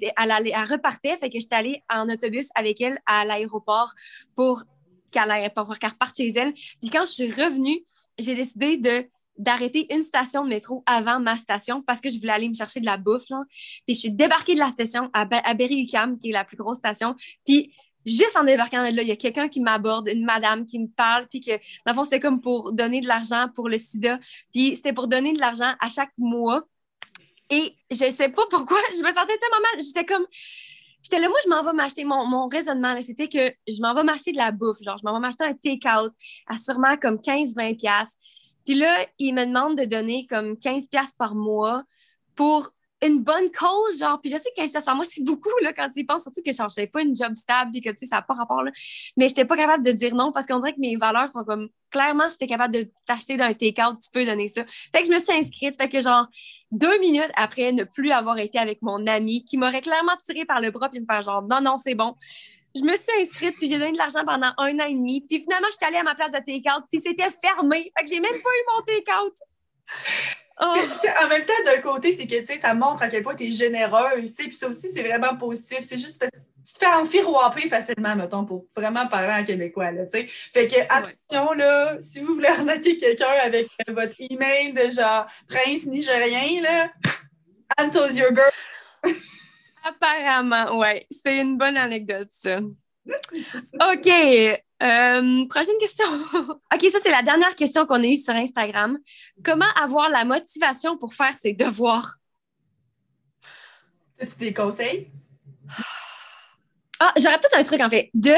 repartait, 0.69 1.15
fait 1.17 1.29
que 1.29 1.39
j'étais 1.39 1.55
allée 1.55 1.83
en 1.89 2.07
autobus 2.09 2.49
avec 2.55 2.79
elle 2.81 2.99
à 3.05 3.25
l'aéroport 3.25 3.93
pour 4.35 4.63
qu'elle 5.11 5.51
pour 5.55 5.77
qu'elle 5.77 5.89
reparte 5.89 6.15
chez 6.15 6.29
elle. 6.35 6.53
Puis 6.53 6.89
quand 6.91 7.05
je 7.05 7.11
suis 7.11 7.31
revenue, 7.31 7.83
j'ai 8.17 8.35
décidé 8.35 8.77
de 8.77 9.05
d'arrêter 9.39 9.91
une 9.93 10.03
station 10.03 10.43
de 10.43 10.49
métro 10.49 10.83
avant 10.85 11.19
ma 11.19 11.37
station 11.37 11.81
parce 11.81 12.01
que 12.01 12.09
je 12.09 12.19
voulais 12.19 12.33
aller 12.33 12.49
me 12.49 12.53
chercher 12.53 12.81
de 12.81 12.85
la 12.85 12.97
bouffe. 12.97 13.25
Genre. 13.27 13.43
Puis 13.87 13.95
je 13.95 13.99
suis 14.01 14.11
débarquée 14.11 14.53
de 14.53 14.59
la 14.59 14.69
station 14.69 15.09
à, 15.13 15.21
à 15.21 15.53
Berry-UQAM, 15.53 16.19
qui 16.19 16.29
est 16.29 16.33
la 16.33 16.43
plus 16.43 16.57
grosse 16.57 16.77
station. 16.77 17.15
Puis 17.45 17.73
juste 18.05 18.37
en 18.37 18.43
débarquant 18.43 18.81
là, 18.81 18.89
il 18.89 19.07
y 19.07 19.11
a 19.11 19.15
quelqu'un 19.15 19.47
qui 19.47 19.61
m'aborde, 19.61 20.09
une 20.09 20.25
madame 20.25 20.65
qui 20.65 20.77
me 20.77 20.87
parle, 20.87 21.27
puis 21.27 21.39
que, 21.39 21.51
dans 21.51 21.91
le 21.91 21.93
fond, 21.93 22.03
c'était 22.03 22.19
comme 22.19 22.41
pour 22.41 22.73
donner 22.73 22.99
de 22.99 23.07
l'argent 23.07 23.47
pour 23.55 23.69
le 23.69 23.77
sida. 23.77 24.19
Puis 24.53 24.75
c'était 24.75 24.93
pour 24.93 25.07
donner 25.07 25.33
de 25.33 25.39
l'argent 25.39 25.73
à 25.79 25.89
chaque 25.89 26.11
mois. 26.17 26.61
Et 27.49 27.75
je 27.89 28.11
sais 28.11 28.29
pas 28.29 28.43
pourquoi, 28.51 28.77
je 28.91 29.01
me 29.01 29.07
sentais 29.07 29.37
tellement 29.37 29.61
mal. 29.73 29.81
J'étais 29.81 30.05
comme... 30.05 30.25
J'étais 31.01 31.19
là, 31.19 31.29
moi, 31.29 31.37
je 31.45 31.49
m'en 31.49 31.63
vais 31.63 31.71
m'acheter. 31.71 32.03
Mon, 32.03 32.25
mon 32.25 32.49
raisonnement, 32.49 33.01
c'était 33.01 33.29
que 33.29 33.53
je 33.69 33.81
m'en 33.81 33.95
vais 33.95 34.03
m'acheter 34.03 34.33
de 34.33 34.37
la 34.37 34.51
bouffe. 34.51 34.83
Genre, 34.83 34.97
je 34.97 35.05
m'en 35.05 35.13
vais 35.13 35.21
m'acheter 35.21 35.45
un 35.45 35.53
take-out 35.53 36.11
à 36.47 36.57
sûrement 36.57 36.97
comme 36.97 37.15
15-20$. 37.15 38.15
Puis 38.69 38.77
là, 38.77 39.03
il 39.17 39.33
me 39.33 39.47
demande 39.47 39.79
de 39.79 39.85
donner 39.85 40.27
comme 40.27 40.55
15 40.55 40.89
pièces 40.89 41.11
par 41.11 41.33
mois 41.33 41.81
pour 42.35 42.69
une 43.03 43.23
bonne 43.23 43.49
cause, 43.49 43.97
genre, 43.97 44.21
puis 44.21 44.29
je 44.29 44.37
sais 44.37 44.51
que 44.55 44.61
15 44.61 44.85
par 44.85 44.95
mois, 44.95 45.05
c'est 45.05 45.23
beaucoup, 45.23 45.49
là, 45.63 45.73
quand 45.73 45.89
il 45.95 46.05
pense, 46.05 46.21
surtout 46.21 46.41
que 46.45 46.51
je 46.51 46.57
cherchais 46.57 46.85
pas 46.85 47.01
une 47.01 47.15
job 47.15 47.35
stable, 47.35 47.71
puis 47.71 47.81
que, 47.81 47.89
tu 47.89 47.97
sais, 47.97 48.05
ça 48.05 48.17
n'a 48.17 48.21
pas 48.21 48.35
rapport, 48.35 48.61
là. 48.61 48.69
Mais 49.17 49.27
j'étais 49.27 49.45
pas 49.45 49.57
capable 49.57 49.83
de 49.83 49.91
dire 49.91 50.13
non, 50.13 50.31
parce 50.31 50.45
qu'on 50.45 50.59
dirait 50.59 50.73
que 50.73 50.79
mes 50.79 50.95
valeurs 50.97 51.31
sont 51.31 51.43
comme, 51.43 51.69
clairement, 51.89 52.29
si 52.29 52.37
t'es 52.37 52.45
capable 52.45 52.75
de 52.75 52.91
t'acheter 53.07 53.37
d'un 53.37 53.55
take-out, 53.55 53.97
tu 53.99 54.11
peux 54.13 54.23
donner 54.23 54.47
ça. 54.47 54.63
Fait 54.67 55.01
que 55.01 55.07
je 55.07 55.13
me 55.13 55.17
suis 55.17 55.33
inscrite, 55.33 55.75
fait 55.81 55.89
que, 55.89 55.99
genre, 55.99 56.27
deux 56.71 56.99
minutes 56.99 57.31
après 57.37 57.71
ne 57.71 57.85
plus 57.85 58.11
avoir 58.11 58.37
été 58.37 58.59
avec 58.59 58.83
mon 58.83 59.07
ami, 59.07 59.43
qui 59.45 59.57
m'aurait 59.57 59.81
clairement 59.81 60.15
tiré 60.23 60.45
par 60.45 60.61
le 60.61 60.69
bras, 60.69 60.89
puis 60.89 60.99
me 60.99 61.07
faire 61.07 61.23
genre, 61.23 61.41
non, 61.41 61.59
non, 61.59 61.79
c'est 61.79 61.95
bon 61.95 62.13
je 62.75 62.81
me 62.83 62.95
suis 62.97 63.21
inscrite, 63.21 63.55
puis 63.57 63.67
j'ai 63.67 63.77
donné 63.77 63.93
de 63.93 63.97
l'argent 63.97 64.23
pendant 64.25 64.51
un 64.57 64.79
an 64.79 64.85
et 64.87 64.93
demi. 64.93 65.21
Puis 65.21 65.41
finalement, 65.41 65.67
je 65.71 65.77
suis 65.77 65.87
allée 65.87 65.97
à 65.97 66.03
ma 66.03 66.15
place 66.15 66.31
de 66.31 66.37
take-out, 66.37 66.83
puis 66.89 67.01
c'était 67.01 67.29
fermé. 67.31 67.91
Fait 67.97 68.05
que 68.05 68.09
j'ai 68.09 68.19
même 68.19 68.31
pas 68.31 68.37
eu 68.37 68.63
mon 68.75 68.81
take-out. 68.81 69.33
Oh. 70.61 70.75
En 71.23 71.27
même 71.29 71.45
temps, 71.45 71.53
d'un 71.65 71.79
côté, 71.79 72.11
c'est 72.11 72.27
que 72.27 72.59
ça 72.59 72.73
montre 72.73 73.01
à 73.03 73.07
quel 73.07 73.23
point 73.23 73.33
tu 73.33 73.45
es 73.45 73.51
généreuse. 73.53 74.33
Puis 74.33 74.53
ça 74.53 74.67
aussi, 74.67 74.91
c'est 74.91 75.03
vraiment 75.03 75.37
positif. 75.37 75.79
C'est 75.79 75.97
juste 75.97 76.19
parce 76.19 76.31
que 76.31 76.37
tu 76.67 76.73
te 76.73 76.79
fais 76.79 76.93
enfiroiper 76.93 77.69
facilement, 77.69 78.13
mettons, 78.17 78.43
pour 78.43 78.65
vraiment 78.75 79.07
parler 79.07 79.41
en 79.41 79.45
québécois. 79.45 79.91
Là, 79.91 80.03
fait 80.09 80.27
que, 80.67 80.81
attention, 80.89 81.53
là, 81.53 81.95
si 82.01 82.19
vous 82.19 82.33
voulez 82.33 82.49
arnaquer 82.49 82.97
quelqu'un 82.97 83.31
avec 83.41 83.69
votre 83.87 84.15
email 84.19 84.73
de 84.73 84.91
genre 84.91 85.27
prince 85.47 85.85
nigérien, 85.85 86.61
là, 86.61 86.89
Anne's 87.77 88.17
your 88.17 88.33
girl. 88.33 88.51
Apparemment, 89.83 90.77
ouais. 90.77 91.05
C'est 91.09 91.39
une 91.39 91.57
bonne 91.57 91.77
anecdote, 91.77 92.29
ça. 92.31 92.59
OK. 92.59 94.07
Euh, 94.81 95.45
prochaine 95.47 95.77
question. 95.79 96.05
OK, 96.73 96.81
ça, 96.91 96.99
c'est 97.01 97.11
la 97.11 97.21
dernière 97.21 97.55
question 97.55 97.85
qu'on 97.85 98.03
a 98.03 98.07
eue 98.07 98.17
sur 98.17 98.33
Instagram. 98.33 98.97
Comment 99.43 99.69
avoir 99.81 100.09
la 100.09 100.25
motivation 100.25 100.97
pour 100.97 101.13
faire 101.13 101.35
ses 101.35 101.53
devoirs? 101.53 102.17
As-tu 104.19 104.39
des 104.39 104.53
conseils? 104.53 105.07
Ah, 106.99 107.13
j'aurais 107.17 107.39
peut-être 107.39 107.57
un 107.57 107.63
truc, 107.63 107.81
en 107.81 107.89
fait. 107.89 108.09
De, 108.13 108.35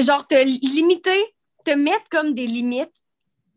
genre, 0.00 0.26
te 0.26 0.44
limiter, 0.44 1.24
te 1.64 1.72
mettre 1.72 2.08
comme 2.10 2.34
des 2.34 2.46
limites 2.46 3.04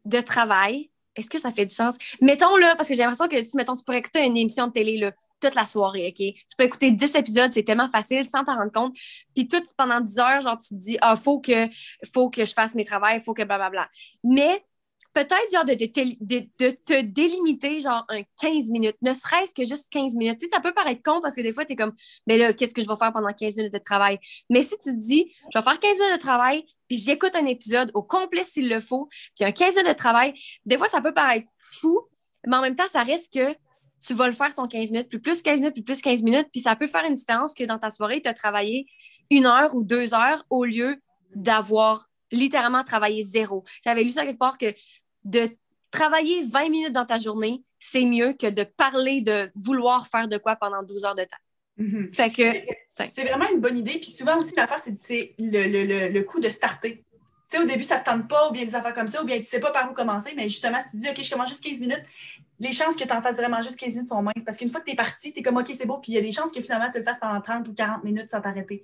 de 0.06 0.22
travail. 0.22 0.90
Est-ce 1.16 1.30
que 1.30 1.40
ça 1.40 1.52
fait 1.52 1.66
du 1.66 1.74
sens? 1.74 1.96
Mettons, 2.22 2.56
là, 2.56 2.76
parce 2.76 2.88
que 2.88 2.96
j'ai 2.96 3.04
l'impression 3.04 3.28
que 3.28 3.42
si, 3.44 3.56
mettons, 3.56 3.76
tu 3.76 3.84
pourrais 3.84 4.00
écouter 4.00 4.26
une 4.26 4.38
émission 4.38 4.68
de 4.68 4.74
télé, 4.74 4.98
là, 4.98 5.12
toute 5.42 5.56
la 5.56 5.66
soirée, 5.66 6.08
OK? 6.08 6.16
Tu 6.16 6.56
peux 6.58 6.64
écouter 6.64 6.92
10 6.92 7.16
épisodes, 7.16 7.52
c'est 7.54 7.64
tellement 7.64 7.90
facile 7.90 8.26
sans 8.26 8.44
t'en 8.44 8.56
rendre 8.56 8.72
compte. 8.72 8.96
Puis 9.36 9.48
tout 9.48 9.62
pendant 9.78 10.00
10 10.00 10.20
heures, 10.20 10.42
genre, 10.42 10.58
tu 10.58 10.70
te 10.70 10.80
dis, 10.80 10.98
ah, 11.02 11.16
faut 11.16 11.40
que, 11.40 11.68
faut 12.14 12.30
que 12.30 12.46
je 12.46 12.54
fasse 12.54 12.76
mes 12.76 12.86
travaux, 12.86 13.06
faut 13.26 13.34
que 13.34 13.44
blablabla. 13.44 13.90
Mais 14.24 14.64
peut-être, 15.14 15.52
genre, 15.52 15.66
de, 15.66 15.74
de, 15.74 16.72
te 16.72 17.02
délimiter, 17.02 17.80
genre, 17.80 18.06
un 18.10 18.22
15 18.42 18.70
minutes, 18.70 18.98
ne 19.02 19.14
serait-ce 19.14 19.54
que 19.54 19.64
juste 19.64 19.90
15 19.92 20.16
minutes. 20.16 20.40
Tu 20.40 20.46
sais, 20.46 20.52
ça 20.54 20.62
peut 20.62 20.74
paraître 20.74 21.02
con 21.04 21.22
parce 21.22 21.36
que 21.36 21.42
des 21.42 21.54
fois, 21.54 21.66
tu 21.66 21.74
es 21.74 21.76
comme, 21.76 21.94
mais 22.28 22.38
là, 22.38 22.54
qu'est-ce 22.54 22.74
que 22.74 22.82
je 22.82 22.88
vais 22.88 22.96
faire 22.96 23.12
pendant 23.12 23.34
15 23.34 23.56
minutes 23.56 23.74
de 23.74 23.80
travail? 23.80 24.20
Mais 24.50 24.62
si 24.62 24.78
tu 24.78 24.92
te 24.92 25.00
dis, 25.00 25.34
je 25.54 25.58
vais 25.58 25.64
faire 25.64 25.80
15 25.80 26.00
minutes 26.00 26.16
de 26.16 26.22
travail, 26.22 26.66
puis 26.88 26.98
j'écoute 26.98 27.36
un 27.36 27.46
épisode 27.46 27.92
au 27.94 28.04
complet 28.04 28.44
s'il 28.44 28.70
le 28.70 28.80
faut, 28.80 29.10
puis 29.36 29.46
un 29.46 29.52
15 29.52 29.76
minutes 29.76 29.90
de 29.90 29.94
travail, 29.94 30.34
des 30.66 30.78
fois, 30.78 30.88
ça 30.88 31.02
peut 31.02 31.14
paraître 31.14 31.48
fou, 31.60 32.02
mais 32.46 32.56
en 32.56 32.62
même 32.62 32.76
temps, 32.76 32.88
ça 32.88 33.04
reste 33.04 33.34
que 33.34 33.56
tu 34.06 34.14
vas 34.14 34.28
le 34.28 34.34
faire 34.34 34.54
ton 34.56 34.68
15 34.68 34.92
minutes, 34.92 35.10
puis 35.10 35.20
plus 35.20 35.42
15 35.42 35.60
minutes, 35.60 35.74
puis 35.74 35.84
plus 35.84 36.02
15 36.02 36.24
minutes, 36.24 36.48
puis 36.52 36.62
ça 36.62 36.76
peut 36.76 36.88
faire 36.88 37.06
une 37.06 37.16
différence 37.16 37.54
que 37.54 37.64
dans 37.64 37.78
ta 37.78 37.90
soirée, 37.92 38.22
tu 38.22 38.30
as 38.30 38.34
travaillé 38.34 38.88
une 39.30 39.46
heure 39.46 39.76
ou 39.76 39.84
deux 39.84 40.14
heures 40.14 40.44
au 40.50 40.66
lieu 40.66 40.98
d'avoir 41.36 42.10
littéralement 42.32 42.84
travaillé 42.84 43.24
zéro. 43.24 43.64
J'avais 43.84 44.04
lu 44.04 44.10
ça 44.10 44.26
quelque 44.26 44.40
part 44.40 44.58
que 44.58 44.74
de 45.26 45.50
travailler 45.92 46.46
20 46.48 46.70
minutes 46.70 46.94
dans 46.94 47.06
ta 47.06 47.20
journée, 47.20 47.64
c'est 47.80 48.06
mieux 48.06 48.34
que 48.34 48.48
de 48.48 48.64
parler 48.64 49.22
de 49.22 49.52
vouloir 49.56 50.08
faire 50.08 50.28
de 50.28 50.38
quoi 50.38 50.56
pendant 50.56 50.82
12 50.84 51.06
heures 51.06 51.16
de 51.16 51.24
temps. 51.24 51.38
Fait 52.14 52.32
que. 52.32 52.44
C'est 53.10 53.24
vraiment 53.24 53.50
une 53.52 53.60
bonne 53.60 53.78
idée. 53.78 53.98
Puis 54.00 54.12
souvent 54.12 54.38
aussi, 54.38 54.54
l'affaire, 54.56 54.80
c'est 54.80 55.34
le, 55.40 55.68
le, 55.68 56.10
le, 56.10 56.24
coup 56.24 56.40
de 56.40 56.50
starter 56.50 57.04
sais, 57.52 57.60
au 57.60 57.66
début, 57.66 57.84
ça 57.84 57.96
ne 57.96 58.00
te 58.02 58.06
tente 58.06 58.28
pas, 58.28 58.50
ou 58.50 58.52
bien 58.52 58.66
des 58.66 58.76
affaires 58.76 58.94
comme 58.94 59.08
ça, 59.08 59.22
ou 59.22 59.26
bien 59.26 59.36
tu 59.36 59.42
ne 59.42 59.46
sais 59.46 59.60
pas 59.60 59.72
par 59.72 59.90
où 59.92 59.94
commencer, 59.94 60.34
mais 60.36 60.44
justement, 60.44 60.80
si 60.80 60.92
tu 60.92 60.98
dis, 60.98 61.10
OK, 61.10 61.22
je 61.22 61.30
commence 61.30 61.50
juste 61.50 61.64
15 61.64 61.80
minutes, 61.82 62.04
les 62.62 62.74
chances 62.74 62.96
que 62.96 63.04
tu 63.04 63.12
en 63.12 63.24
fasses 63.24 63.38
vraiment 63.38 63.62
juste 63.64 63.76
15 63.78 63.96
minutes 63.96 64.08
sont 64.08 64.22
minces. 64.22 64.44
Parce 64.46 64.58
qu'une 64.58 64.70
fois 64.70 64.82
que 64.82 64.86
tu 64.86 64.92
es 64.92 64.96
parti, 64.96 65.34
tu 65.34 65.40
es 65.40 65.42
comme, 65.42 65.58
OK, 65.58 65.72
c'est 65.74 65.88
beau, 65.88 65.98
puis 65.98 66.12
il 66.12 66.16
y 66.16 66.18
a 66.20 66.22
des 66.22 66.32
chances 66.32 66.52
que 66.52 66.62
finalement, 66.62 66.90
tu 66.92 67.00
le 67.00 67.04
fasses 67.04 67.20
pendant 67.20 67.42
30 67.42 67.68
ou 67.68 67.74
40 67.74 68.04
minutes 68.04 68.30
sans 68.30 68.40
t'arrêter. 68.40 68.84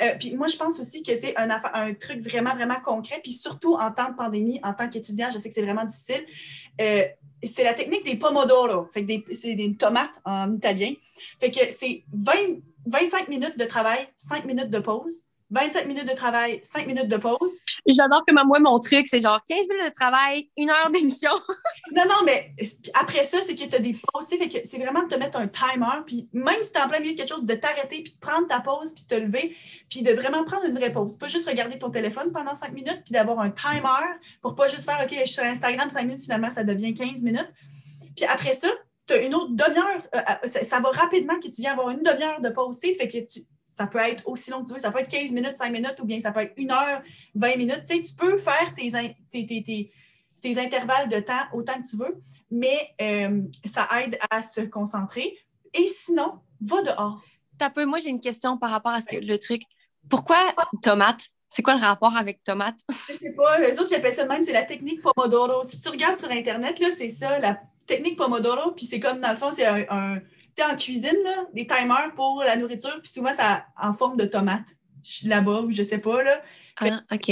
Euh, 0.00 0.14
puis 0.18 0.36
moi, 0.36 0.46
je 0.46 0.56
pense 0.56 0.78
aussi 0.78 1.02
que, 1.02 1.10
tu 1.18 1.26
un, 1.36 1.50
un, 1.50 1.94
truc 1.94 2.20
vraiment, 2.20 2.54
vraiment 2.54 2.80
concret, 2.84 3.18
puis 3.20 3.32
surtout 3.32 3.74
en 3.74 3.90
temps 3.90 4.10
de 4.10 4.14
pandémie, 4.14 4.60
en 4.62 4.72
tant 4.74 4.88
qu'étudiant, 4.88 5.28
je 5.32 5.38
sais 5.38 5.48
que 5.48 5.54
c'est 5.54 5.62
vraiment 5.62 5.84
difficile. 5.84 6.24
Euh, 6.80 7.02
c'est 7.42 7.64
la 7.64 7.74
technique 7.74 8.04
des 8.04 8.16
pomodoro. 8.16 8.86
Fait 8.94 9.04
que 9.04 9.34
c'est 9.34 9.56
des 9.56 9.74
tomates 9.74 10.20
en 10.24 10.52
italien. 10.54 10.92
Fait 11.40 11.50
que 11.50 11.60
c'est 11.70 12.04
25 12.86 13.28
minutes 13.28 13.58
de 13.58 13.64
travail, 13.64 14.06
5 14.16 14.44
minutes 14.44 14.70
de 14.70 14.78
pause. 14.78 15.24
25 15.50 15.86
minutes 15.86 16.08
de 16.08 16.14
travail, 16.14 16.60
5 16.64 16.86
minutes 16.86 17.08
de 17.08 17.16
pause. 17.16 17.56
J'adore 17.86 18.24
que 18.26 18.32
moi, 18.44 18.58
mon 18.58 18.78
truc, 18.80 19.06
c'est 19.06 19.20
genre 19.20 19.40
15 19.48 19.68
minutes 19.68 19.86
de 19.86 19.92
travail, 19.92 20.50
une 20.56 20.70
heure 20.70 20.90
d'émission. 20.90 21.30
non, 21.94 22.02
non, 22.04 22.24
mais 22.24 22.52
après 22.94 23.24
ça, 23.24 23.38
c'est 23.46 23.54
que 23.54 23.64
tu 23.64 23.76
as 23.76 23.78
des 23.78 23.92
pauses. 23.94 24.26
Fait 24.26 24.48
que 24.48 24.66
c'est 24.66 24.78
vraiment 24.78 25.04
de 25.04 25.08
te 25.08 25.18
mettre 25.18 25.38
un 25.38 25.46
timer. 25.46 26.02
Puis 26.04 26.28
même 26.32 26.60
si 26.62 26.72
tu 26.72 26.78
es 26.78 26.82
en 26.82 26.88
plein 26.88 26.98
milieu 27.00 27.12
de 27.12 27.16
quelque 27.18 27.28
chose, 27.28 27.44
de 27.44 27.54
t'arrêter, 27.54 28.02
puis 28.02 28.12
de 28.14 28.18
prendre 28.18 28.46
ta 28.48 28.58
pause, 28.60 28.92
puis 28.92 29.04
de 29.04 29.08
te 29.08 29.20
lever, 29.20 29.56
puis 29.88 30.02
de 30.02 30.12
vraiment 30.12 30.42
prendre 30.44 30.64
une 30.66 30.74
vraie 30.76 30.90
pause. 30.92 31.16
Pas 31.16 31.28
juste 31.28 31.48
regarder 31.48 31.78
ton 31.78 31.90
téléphone 31.90 32.32
pendant 32.32 32.54
5 32.56 32.72
minutes, 32.72 33.02
puis 33.04 33.12
d'avoir 33.12 33.38
un 33.40 33.50
timer 33.50 34.06
pour 34.42 34.54
pas 34.56 34.66
juste 34.68 34.84
faire 34.84 34.98
OK, 35.02 35.10
je 35.12 35.16
suis 35.26 35.28
sur 35.34 35.44
Instagram 35.44 35.88
5 35.90 36.02
minutes, 36.06 36.22
finalement, 36.22 36.50
ça 36.50 36.64
devient 36.64 36.92
15 36.94 37.22
minutes. 37.22 37.50
Puis 38.16 38.24
après 38.24 38.54
ça, 38.54 38.68
tu 39.06 39.14
as 39.14 39.18
une 39.18 39.34
autre 39.36 39.50
demi-heure. 39.52 40.02
euh, 40.16 40.18
euh, 40.18 40.48
ça, 40.48 40.64
ça 40.64 40.80
va 40.80 40.90
rapidement 40.90 41.38
que 41.38 41.46
tu 41.46 41.60
viens 41.60 41.72
avoir 41.72 41.90
une 41.90 42.02
demi-heure 42.02 42.40
de 42.40 42.48
poster. 42.48 42.92
Fait 42.94 43.06
que 43.06 43.18
tu- 43.24 43.42
ça 43.76 43.86
peut 43.86 43.98
être 43.98 44.26
aussi 44.26 44.50
long 44.50 44.62
que 44.62 44.68
tu 44.68 44.72
veux. 44.74 44.80
Ça 44.80 44.90
peut 44.90 45.00
être 45.00 45.10
15 45.10 45.32
minutes, 45.32 45.56
5 45.56 45.70
minutes, 45.70 45.96
ou 46.00 46.06
bien 46.06 46.18
ça 46.18 46.32
peut 46.32 46.40
être 46.40 46.54
1 46.58 46.70
heure, 46.70 47.02
20 47.34 47.56
minutes. 47.56 47.82
Tu 47.86 47.96
sais, 47.96 48.02
tu 48.02 48.14
peux 48.14 48.38
faire 48.38 48.74
tes, 48.74 48.90
tes, 49.30 49.46
tes- 49.46 49.92
tes- 50.40 50.58
intervalles 50.58 51.08
de 51.10 51.18
temps 51.20 51.42
autant 51.52 51.74
que 51.74 51.86
tu 51.86 51.96
veux, 51.96 52.22
mais 52.50 52.94
euh, 53.02 53.42
ça 53.66 53.86
aide 54.00 54.16
à 54.30 54.42
se 54.42 54.62
concentrer. 54.62 55.36
Et 55.74 55.88
sinon, 55.88 56.38
va 56.60 56.80
dehors. 56.82 57.20
T'as 57.58 57.68
peu, 57.68 57.84
moi, 57.84 57.98
j'ai 57.98 58.08
une 58.10 58.20
question 58.20 58.56
par 58.56 58.70
rapport 58.70 58.92
à 58.92 59.00
ce 59.02 59.08
que 59.08 59.16
le 59.16 59.38
truc. 59.38 59.62
Pourquoi 60.08 60.38
tomate? 60.82 61.26
C'est 61.50 61.62
quoi 61.62 61.74
le 61.74 61.80
rapport 61.80 62.16
avec 62.16 62.42
tomate? 62.44 62.78
Je 63.08 63.14
sais 63.14 63.32
pas, 63.32 63.58
les 63.58 63.78
autres, 63.78 63.90
j'appelle 63.90 64.14
ça 64.14 64.22
de 64.24 64.28
même, 64.28 64.42
c'est 64.42 64.52
la 64.52 64.62
technique 64.62 65.02
Pomodoro. 65.02 65.64
Si 65.64 65.80
tu 65.80 65.88
regardes 65.88 66.16
sur 66.16 66.30
Internet, 66.30 66.78
là, 66.80 66.88
c'est 66.96 67.08
ça, 67.10 67.38
la 67.40 67.60
technique 67.86 68.16
Pomodoro, 68.16 68.72
puis 68.72 68.86
c'est 68.86 69.00
comme, 69.00 69.20
dans 69.20 69.30
le 69.30 69.36
fond, 69.36 69.50
c'est 69.52 69.66
un, 69.66 70.20
en 70.62 70.76
cuisine, 70.76 71.16
là, 71.24 71.44
des 71.52 71.66
timers 71.66 72.12
pour 72.14 72.42
la 72.44 72.56
nourriture, 72.56 72.98
puis 73.02 73.10
souvent, 73.10 73.32
ça 73.34 73.66
en 73.80 73.92
forme 73.92 74.16
de 74.16 74.24
tomate. 74.24 74.76
Je 75.06 75.12
suis 75.12 75.28
là-bas, 75.28 75.60
ou 75.60 75.70
je 75.70 75.84
sais 75.84 75.98
pas, 75.98 76.20
là. 76.24 76.42
Ah, 76.80 77.00
OK. 77.12 77.30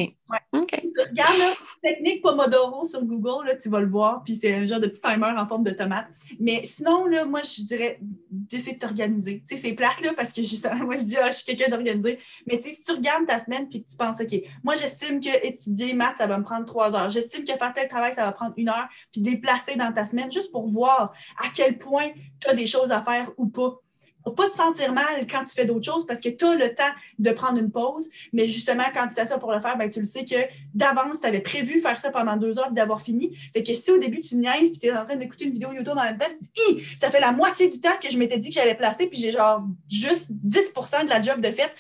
OK. 0.52 0.70
Si 0.80 0.92
tu 0.92 1.00
regardes, 1.00 1.38
là, 1.38 1.52
technique 1.82 2.22
Pomodoro 2.22 2.84
sur 2.84 3.04
Google, 3.04 3.48
là, 3.48 3.56
tu 3.56 3.68
vas 3.68 3.80
le 3.80 3.88
voir, 3.88 4.22
puis 4.22 4.36
c'est 4.36 4.54
un 4.54 4.64
genre 4.64 4.78
de 4.78 4.86
petit 4.86 5.00
timer 5.00 5.34
en 5.36 5.44
forme 5.44 5.64
de 5.64 5.72
tomate. 5.72 6.06
Mais 6.38 6.64
sinon, 6.64 7.06
là, 7.06 7.24
moi, 7.24 7.40
je 7.42 7.62
dirais 7.62 7.98
d'essayer 8.30 8.74
de 8.74 8.78
t'organiser. 8.78 9.42
Tu 9.46 9.56
sais, 9.56 9.62
c'est 9.62 9.74
plate, 9.74 10.00
là, 10.02 10.12
parce 10.16 10.32
que 10.32 10.42
justement, 10.42 10.84
moi, 10.84 10.96
je 10.96 11.02
dis, 11.02 11.16
ah, 11.16 11.30
je 11.30 11.36
suis 11.38 11.44
quelqu'un 11.44 11.68
d'organisé. 11.68 12.20
Mais 12.46 12.58
tu 12.58 12.70
sais, 12.70 12.76
si 12.76 12.84
tu 12.84 12.92
regardes 12.92 13.26
ta 13.26 13.40
semaine, 13.40 13.68
puis 13.68 13.82
que 13.82 13.90
tu 13.90 13.96
penses, 13.96 14.20
OK, 14.20 14.34
moi, 14.62 14.76
j'estime 14.76 15.18
que 15.18 15.44
étudier 15.44 15.94
maths, 15.94 16.18
ça 16.18 16.28
va 16.28 16.38
me 16.38 16.44
prendre 16.44 16.66
trois 16.66 16.94
heures. 16.94 17.10
J'estime 17.10 17.42
que 17.42 17.54
faire 17.54 17.72
tel 17.74 17.88
travail, 17.88 18.14
ça 18.14 18.24
va 18.24 18.30
prendre 18.30 18.54
une 18.56 18.68
heure, 18.68 18.88
puis 19.10 19.20
déplacer 19.20 19.74
dans 19.74 19.92
ta 19.92 20.04
semaine, 20.04 20.30
juste 20.30 20.52
pour 20.52 20.68
voir 20.68 21.12
à 21.38 21.48
quel 21.52 21.76
point 21.76 22.10
tu 22.40 22.48
as 22.48 22.54
des 22.54 22.66
choses 22.66 22.92
à 22.92 23.02
faire 23.02 23.32
ou 23.36 23.48
pas. 23.48 23.80
Pour 24.24 24.34
pas 24.34 24.48
te 24.48 24.54
sentir 24.54 24.92
mal 24.92 25.26
quand 25.30 25.44
tu 25.44 25.52
fais 25.52 25.66
d'autres 25.66 25.84
choses, 25.84 26.06
parce 26.06 26.20
que 26.20 26.30
tu 26.30 26.44
as 26.44 26.54
le 26.54 26.74
temps 26.74 26.82
de 27.18 27.30
prendre 27.30 27.58
une 27.58 27.70
pause, 27.70 28.08
mais 28.32 28.48
justement, 28.48 28.84
quand 28.94 29.06
tu 29.06 29.14
t'assois 29.14 29.38
pour 29.38 29.52
le 29.52 29.60
faire, 29.60 29.76
ben, 29.76 29.88
tu 29.90 30.00
le 30.00 30.06
sais 30.06 30.24
que 30.24 30.36
d'avance, 30.74 31.20
tu 31.20 31.26
avais 31.26 31.40
prévu 31.40 31.78
faire 31.78 31.98
ça 31.98 32.10
pendant 32.10 32.36
deux 32.36 32.58
heures 32.58 32.72
d'avoir 32.72 33.00
fini. 33.00 33.36
Fait 33.52 33.62
que 33.62 33.74
si 33.74 33.90
au 33.90 33.98
début, 33.98 34.20
tu 34.20 34.36
niaises 34.36 34.70
puis 34.70 34.78
tu 34.78 34.86
es 34.86 34.92
en 34.92 35.04
train 35.04 35.16
d'écouter 35.16 35.44
une 35.44 35.52
vidéo 35.52 35.72
YouTube 35.72 35.96
en 35.96 36.04
même 36.04 36.18
temps, 36.18 36.26
tu 36.28 36.74
dis, 36.74 36.82
ça 36.98 37.10
fait 37.10 37.20
la 37.20 37.32
moitié 37.32 37.68
du 37.68 37.80
temps 37.80 37.96
que 38.02 38.10
je 38.10 38.18
m'étais 38.18 38.38
dit 38.38 38.48
que 38.48 38.54
j'allais 38.54 38.74
placer, 38.74 39.06
puis 39.06 39.18
j'ai 39.18 39.30
genre 39.30 39.62
juste 39.90 40.28
10 40.30 40.72
de 41.04 41.08
la 41.10 41.20
job 41.20 41.40
de 41.40 41.50
fait. 41.50 41.72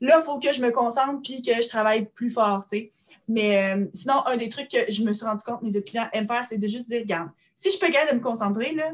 Là, 0.00 0.20
il 0.20 0.24
faut 0.24 0.38
que 0.38 0.52
je 0.52 0.60
me 0.60 0.70
concentre 0.70 1.20
puis 1.22 1.42
que 1.42 1.60
je 1.60 1.68
travaille 1.68 2.06
plus 2.06 2.30
fort, 2.30 2.64
tu 2.70 2.78
sais. 2.78 2.92
Mais 3.28 3.74
euh, 3.74 3.86
sinon, 3.92 4.26
un 4.26 4.36
des 4.36 4.48
trucs 4.48 4.68
que 4.68 4.90
je 4.90 5.02
me 5.02 5.12
suis 5.12 5.26
rendu 5.26 5.44
compte, 5.44 5.62
mes 5.62 5.76
étudiants 5.76 6.08
aiment 6.12 6.26
faire, 6.26 6.46
c'est 6.46 6.56
de 6.56 6.66
juste 6.66 6.88
dire, 6.88 7.00
regarde, 7.00 7.28
si 7.54 7.70
je 7.70 7.78
peux 7.78 7.90
gagner 7.90 8.10
de 8.12 8.16
me 8.16 8.22
concentrer, 8.22 8.72
là, 8.72 8.92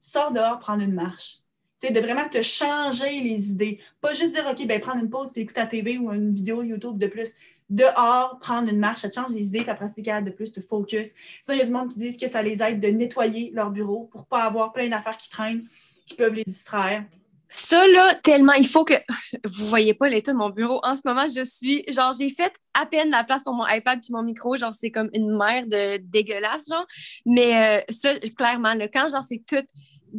sors 0.00 0.32
dehors, 0.32 0.58
prendre 0.58 0.82
une 0.82 0.94
marche. 0.94 1.43
De 1.90 2.00
vraiment 2.00 2.28
te 2.28 2.42
changer 2.42 3.20
les 3.20 3.50
idées. 3.50 3.80
Pas 4.00 4.14
juste 4.14 4.32
dire, 4.32 4.46
OK, 4.50 4.66
ben 4.66 4.80
prendre 4.80 5.02
une 5.02 5.10
pause 5.10 5.30
puis 5.32 5.42
écouter 5.42 5.68
TV 5.68 5.98
ou 5.98 6.12
une 6.12 6.32
vidéo 6.32 6.62
YouTube 6.62 6.98
de 6.98 7.06
plus 7.06 7.34
dehors, 7.70 8.38
prendre 8.40 8.68
une 8.68 8.78
marche, 8.78 9.00
ça 9.00 9.08
te 9.08 9.14
change 9.14 9.30
les 9.30 9.46
idées, 9.46 9.60
puis 9.60 9.70
après, 9.70 9.86
c'est 9.88 10.02
de 10.22 10.30
plus 10.30 10.52
te 10.52 10.60
focus. 10.60 11.14
Sinon, 11.42 11.56
il 11.56 11.58
y 11.58 11.62
a 11.62 11.64
du 11.64 11.72
monde 11.72 11.90
qui 11.90 11.98
disent 11.98 12.18
que 12.18 12.28
ça 12.28 12.42
les 12.42 12.62
aide 12.62 12.80
de 12.80 12.88
nettoyer 12.88 13.50
leur 13.54 13.70
bureau 13.70 14.08
pour 14.12 14.26
pas 14.26 14.42
avoir 14.42 14.72
plein 14.72 14.88
d'affaires 14.88 15.16
qui 15.16 15.30
traînent, 15.30 15.64
qui 16.06 16.14
peuvent 16.14 16.34
les 16.34 16.44
distraire. 16.44 17.04
Ça, 17.48 17.86
là, 17.86 18.14
tellement, 18.16 18.54
il 18.54 18.66
faut 18.66 18.84
que. 18.84 18.94
Vous 19.44 19.66
voyez 19.66 19.94
pas 19.94 20.08
l'état 20.08 20.32
de 20.32 20.36
mon 20.36 20.50
bureau. 20.50 20.80
En 20.82 20.96
ce 20.96 21.02
moment, 21.04 21.26
je 21.28 21.44
suis. 21.44 21.84
Genre, 21.88 22.12
j'ai 22.12 22.28
fait 22.28 22.52
à 22.74 22.84
peine 22.84 23.10
la 23.10 23.22
place 23.22 23.44
pour 23.44 23.54
mon 23.54 23.66
iPad 23.68 24.00
puis 24.00 24.12
mon 24.12 24.22
micro. 24.24 24.56
Genre, 24.56 24.74
c'est 24.74 24.90
comme 24.90 25.08
une 25.12 25.36
mer 25.36 25.66
de 25.66 25.98
dégueulasse, 25.98 26.68
genre. 26.68 26.86
Mais 27.26 27.78
euh, 27.78 27.80
ça, 27.90 28.18
clairement, 28.36 28.74
là, 28.74 28.88
quand, 28.88 29.08
genre, 29.08 29.22
c'est 29.22 29.42
tout. 29.46 29.64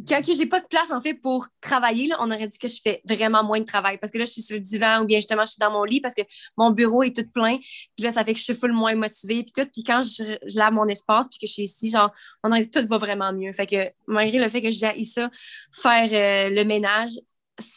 Quand 0.06 0.20
j'ai 0.24 0.46
pas 0.46 0.60
de 0.60 0.66
place, 0.66 0.90
en 0.90 1.00
fait, 1.00 1.14
pour 1.14 1.46
travailler, 1.60 2.08
là, 2.08 2.16
on 2.20 2.30
aurait 2.30 2.46
dit 2.46 2.58
que 2.58 2.68
je 2.68 2.80
fais 2.82 3.00
vraiment 3.08 3.42
moins 3.42 3.60
de 3.60 3.64
travail. 3.64 3.98
Parce 3.98 4.12
que 4.12 4.18
là, 4.18 4.24
je 4.24 4.30
suis 4.30 4.42
sur 4.42 4.54
le 4.56 4.60
divan 4.60 5.02
ou 5.02 5.06
bien 5.06 5.18
justement, 5.18 5.44
je 5.46 5.52
suis 5.52 5.60
dans 5.60 5.70
mon 5.70 5.84
lit 5.84 6.00
parce 6.00 6.14
que 6.14 6.22
mon 6.56 6.70
bureau 6.70 7.02
est 7.02 7.16
tout 7.16 7.28
plein. 7.32 7.58
Puis 7.58 8.04
là, 8.04 8.10
ça 8.10 8.24
fait 8.24 8.34
que 8.34 8.38
je 8.38 8.44
suis 8.44 8.54
full 8.54 8.72
moins 8.72 8.94
motivée. 8.94 9.42
Puis 9.42 9.52
tout. 9.52 9.68
Puis 9.72 9.84
quand 9.84 10.02
je, 10.02 10.38
lave 10.56 10.72
mon 10.72 10.86
espace 10.88 11.28
puis 11.28 11.38
que 11.38 11.46
je 11.46 11.52
suis 11.52 11.62
ici, 11.62 11.90
genre, 11.90 12.12
on 12.42 12.50
aurait 12.50 12.60
dit 12.60 12.70
que 12.70 12.80
tout 12.80 12.86
va 12.86 12.98
vraiment 12.98 13.32
mieux. 13.32 13.52
Fait 13.52 13.66
que 13.66 13.90
malgré 14.06 14.38
le 14.38 14.48
fait 14.48 14.60
que 14.60 14.70
j'ai 14.70 15.04
ça, 15.04 15.30
faire 15.72 16.08
euh, 16.12 16.54
le 16.54 16.64
ménage, 16.64 17.12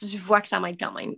je 0.01 0.17
vois 0.17 0.41
que 0.41 0.47
ça 0.47 0.59
m'aide 0.59 0.77
quand 0.79 0.91
même. 0.91 1.15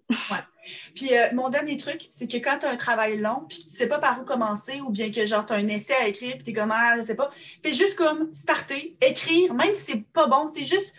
Puis 0.96 1.16
euh, 1.16 1.28
mon 1.34 1.50
dernier 1.50 1.78
truc, 1.78 2.08
c'est 2.10 2.28
que 2.28 2.38
quand 2.38 2.60
tu 2.60 2.66
as 2.66 2.70
un 2.70 2.76
travail 2.76 3.18
long, 3.18 3.46
puis 3.48 3.60
que 3.60 3.64
tu 3.64 3.70
sais 3.70 3.88
pas 3.88 4.00
par 4.00 4.22
où 4.22 4.24
commencer, 4.24 4.82
ou 4.82 4.90
bien 4.90 5.12
que 5.12 5.26
genre 5.26 5.46
tu 5.46 5.54
as 5.54 5.58
un 5.58 5.68
essai 5.68 5.94
à 5.94 6.08
écrire, 6.08 6.36
puis 6.36 6.44
tu 6.44 6.50
es 6.52 6.54
comme 6.54 6.72
ah, 6.72 6.98
je 6.98 7.04
sais 7.04 7.16
pas, 7.16 7.32
fais 7.64 7.74
juste 7.74 7.96
comme 7.96 8.34
starter, 8.34 8.98
écrire, 9.02 9.54
même 9.54 9.74
si 9.74 9.92
c'est 9.92 10.06
pas 10.12 10.28
bon, 10.28 10.50
tu 10.50 10.60
sais, 10.60 10.66
juste, 10.66 10.94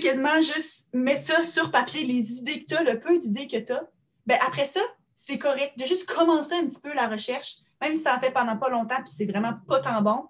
quasiment 0.00 0.40
juste 0.40 0.88
mettre 0.92 1.22
ça 1.22 1.42
sur 1.42 1.70
papier, 1.70 2.04
les 2.04 2.38
idées 2.38 2.60
que 2.60 2.66
tu 2.66 2.76
as, 2.76 2.82
le 2.82 3.00
peu 3.00 3.18
d'idées 3.18 3.46
que 3.46 3.56
tu 3.56 3.72
as. 3.72 3.88
Ben 4.26 4.38
après 4.46 4.66
ça, 4.66 4.80
c'est 5.16 5.38
correct 5.38 5.78
de 5.78 5.84
juste 5.84 6.04
commencer 6.04 6.54
un 6.54 6.66
petit 6.66 6.80
peu 6.80 6.92
la 6.94 7.08
recherche, 7.08 7.56
même 7.80 7.94
si 7.94 8.02
tu 8.02 8.10
en 8.10 8.18
fais 8.18 8.30
pendant 8.30 8.56
pas 8.56 8.68
longtemps, 8.68 8.96
puis 8.96 9.12
c'est 9.14 9.24
vraiment 9.24 9.54
pas 9.66 9.80
tant 9.80 10.02
bon. 10.02 10.26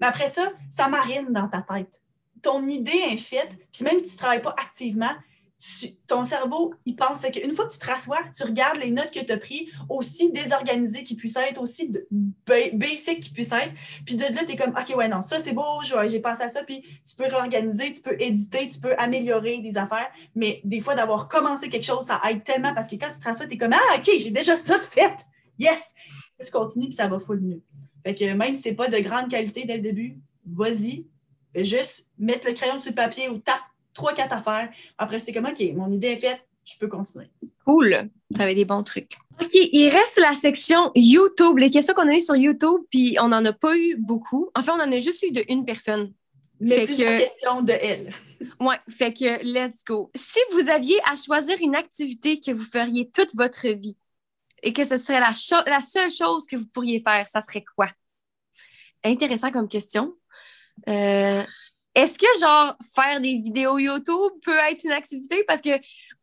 Mais 0.00 0.06
après 0.06 0.28
ça, 0.28 0.52
ça 0.70 0.88
marine 0.88 1.28
dans 1.30 1.48
ta 1.48 1.62
tête. 1.62 2.00
Ton 2.42 2.66
idée 2.68 3.02
est 3.10 3.16
faite, 3.16 3.56
puis 3.72 3.84
même 3.84 4.02
si 4.02 4.10
tu 4.10 4.16
travailles 4.16 4.42
pas 4.42 4.54
activement, 4.58 5.14
ton 6.06 6.24
cerveau, 6.24 6.74
il 6.84 6.96
pense. 6.96 7.20
Fait 7.20 7.30
qu'une 7.32 7.54
fois 7.54 7.66
que 7.66 7.72
tu 7.72 7.78
te 7.78 7.86
rassois, 7.86 8.18
tu 8.36 8.42
regardes 8.42 8.78
les 8.78 8.90
notes 8.90 9.10
que 9.10 9.24
tu 9.24 9.32
as 9.32 9.38
prises, 9.38 9.70
aussi 9.88 10.30
désorganisées 10.30 11.02
qu'ils 11.02 11.16
puissent 11.16 11.36
être, 11.36 11.60
aussi 11.60 11.92
basic 12.46 13.20
qu'ils 13.20 13.32
puissent 13.32 13.52
être. 13.52 13.72
Puis 14.04 14.16
de 14.16 14.22
là, 14.22 14.44
tu 14.46 14.52
es 14.52 14.56
comme, 14.56 14.74
OK, 14.76 14.94
ouais, 14.96 15.08
non, 15.08 15.22
ça 15.22 15.40
c'est 15.40 15.52
beau, 15.52 15.82
j'ai 15.82 16.20
pensé 16.20 16.42
à 16.42 16.48
ça. 16.48 16.62
Puis 16.62 16.82
tu 16.82 17.16
peux 17.16 17.24
réorganiser, 17.24 17.92
tu 17.92 18.02
peux 18.02 18.20
éditer, 18.20 18.68
tu 18.68 18.78
peux 18.78 18.94
améliorer 18.98 19.58
des 19.58 19.76
affaires. 19.78 20.10
Mais 20.34 20.60
des 20.64 20.80
fois, 20.80 20.94
d'avoir 20.94 21.28
commencé 21.28 21.68
quelque 21.68 21.86
chose, 21.86 22.06
ça 22.06 22.20
aide 22.28 22.44
tellement 22.44 22.74
parce 22.74 22.88
que 22.88 22.96
quand 22.96 23.10
tu 23.12 23.18
te 23.18 23.24
rassois, 23.24 23.46
tu 23.46 23.54
es 23.54 23.56
comme, 23.56 23.72
ah, 23.72 23.96
OK, 23.96 24.10
j'ai 24.18 24.30
déjà 24.30 24.56
ça 24.56 24.78
de 24.78 24.84
fait. 24.84 25.16
Yes! 25.58 25.94
Tu 26.44 26.50
continues, 26.50 26.86
puis 26.86 26.94
ça 26.94 27.08
va 27.08 27.18
full 27.18 27.40
mieux. 27.40 27.62
Fait 28.04 28.14
que 28.14 28.30
même 28.34 28.54
si 28.54 28.60
c'est 28.60 28.74
pas 28.74 28.88
de 28.88 28.98
grande 28.98 29.30
qualité 29.30 29.64
dès 29.64 29.76
le 29.76 29.82
début, 29.82 30.18
vas-y. 30.44 31.06
Juste 31.54 32.06
mettre 32.18 32.46
le 32.46 32.52
crayon 32.52 32.78
sur 32.78 32.90
le 32.90 32.94
papier 32.94 33.30
ou 33.30 33.38
tape 33.38 33.62
trois, 33.96 34.12
quatre 34.14 34.32
affaires. 34.34 34.70
Après, 34.98 35.18
c'est 35.18 35.32
comme, 35.32 35.46
OK, 35.46 35.60
mon 35.74 35.90
idée 35.90 36.08
est 36.08 36.20
faite, 36.20 36.40
je 36.64 36.74
peux 36.78 36.88
continuer. 36.88 37.28
Cool. 37.64 38.08
T'avais 38.36 38.54
des 38.54 38.64
bons 38.64 38.82
trucs. 38.82 39.16
OK, 39.40 39.50
il 39.54 39.88
reste 39.88 40.18
la 40.20 40.34
section 40.34 40.90
YouTube, 40.94 41.58
les 41.58 41.70
questions 41.70 41.94
qu'on 41.94 42.08
a 42.08 42.14
eues 42.14 42.20
sur 42.20 42.36
YouTube, 42.36 42.80
puis 42.90 43.16
on 43.20 43.28
n'en 43.28 43.44
a 43.44 43.52
pas 43.52 43.76
eu 43.76 43.96
beaucoup. 43.96 44.50
En 44.54 44.62
fait, 44.62 44.70
on 44.70 44.80
en 44.80 44.92
a 44.92 44.98
juste 44.98 45.22
eu 45.22 45.30
de 45.32 45.42
une 45.48 45.64
personne. 45.64 46.12
Mais 46.60 46.76
Fait 46.76 46.86
plus 46.86 46.96
que- 46.96 47.18
question 47.18 47.60
de 47.62 47.72
elle. 47.72 48.14
Ouais, 48.60 48.76
fait 48.88 49.12
que 49.12 49.42
let's 49.44 49.84
go. 49.84 50.10
Si 50.14 50.38
vous 50.52 50.68
aviez 50.70 50.96
à 51.10 51.14
choisir 51.16 51.56
une 51.60 51.76
activité 51.76 52.40
que 52.40 52.50
vous 52.50 52.64
feriez 52.64 53.10
toute 53.10 53.34
votre 53.34 53.66
vie 53.68 53.96
et 54.62 54.72
que 54.72 54.84
ce 54.86 54.96
serait 54.96 55.20
la, 55.20 55.32
cho- 55.34 55.64
la 55.66 55.82
seule 55.82 56.10
chose 56.10 56.46
que 56.46 56.56
vous 56.56 56.66
pourriez 56.66 57.02
faire, 57.06 57.28
ça 57.28 57.40
serait 57.42 57.64
quoi? 57.76 57.88
Intéressant 59.04 59.50
comme 59.50 59.68
question. 59.68 60.14
Euh, 60.88 61.42
Est-ce 61.96 62.18
que, 62.18 62.26
genre, 62.38 62.76
faire 62.94 63.22
des 63.22 63.36
vidéos 63.38 63.78
YouTube 63.78 64.32
peut 64.42 64.58
être 64.70 64.84
une 64.84 64.92
activité? 64.92 65.42
Parce 65.44 65.62
que 65.62 65.70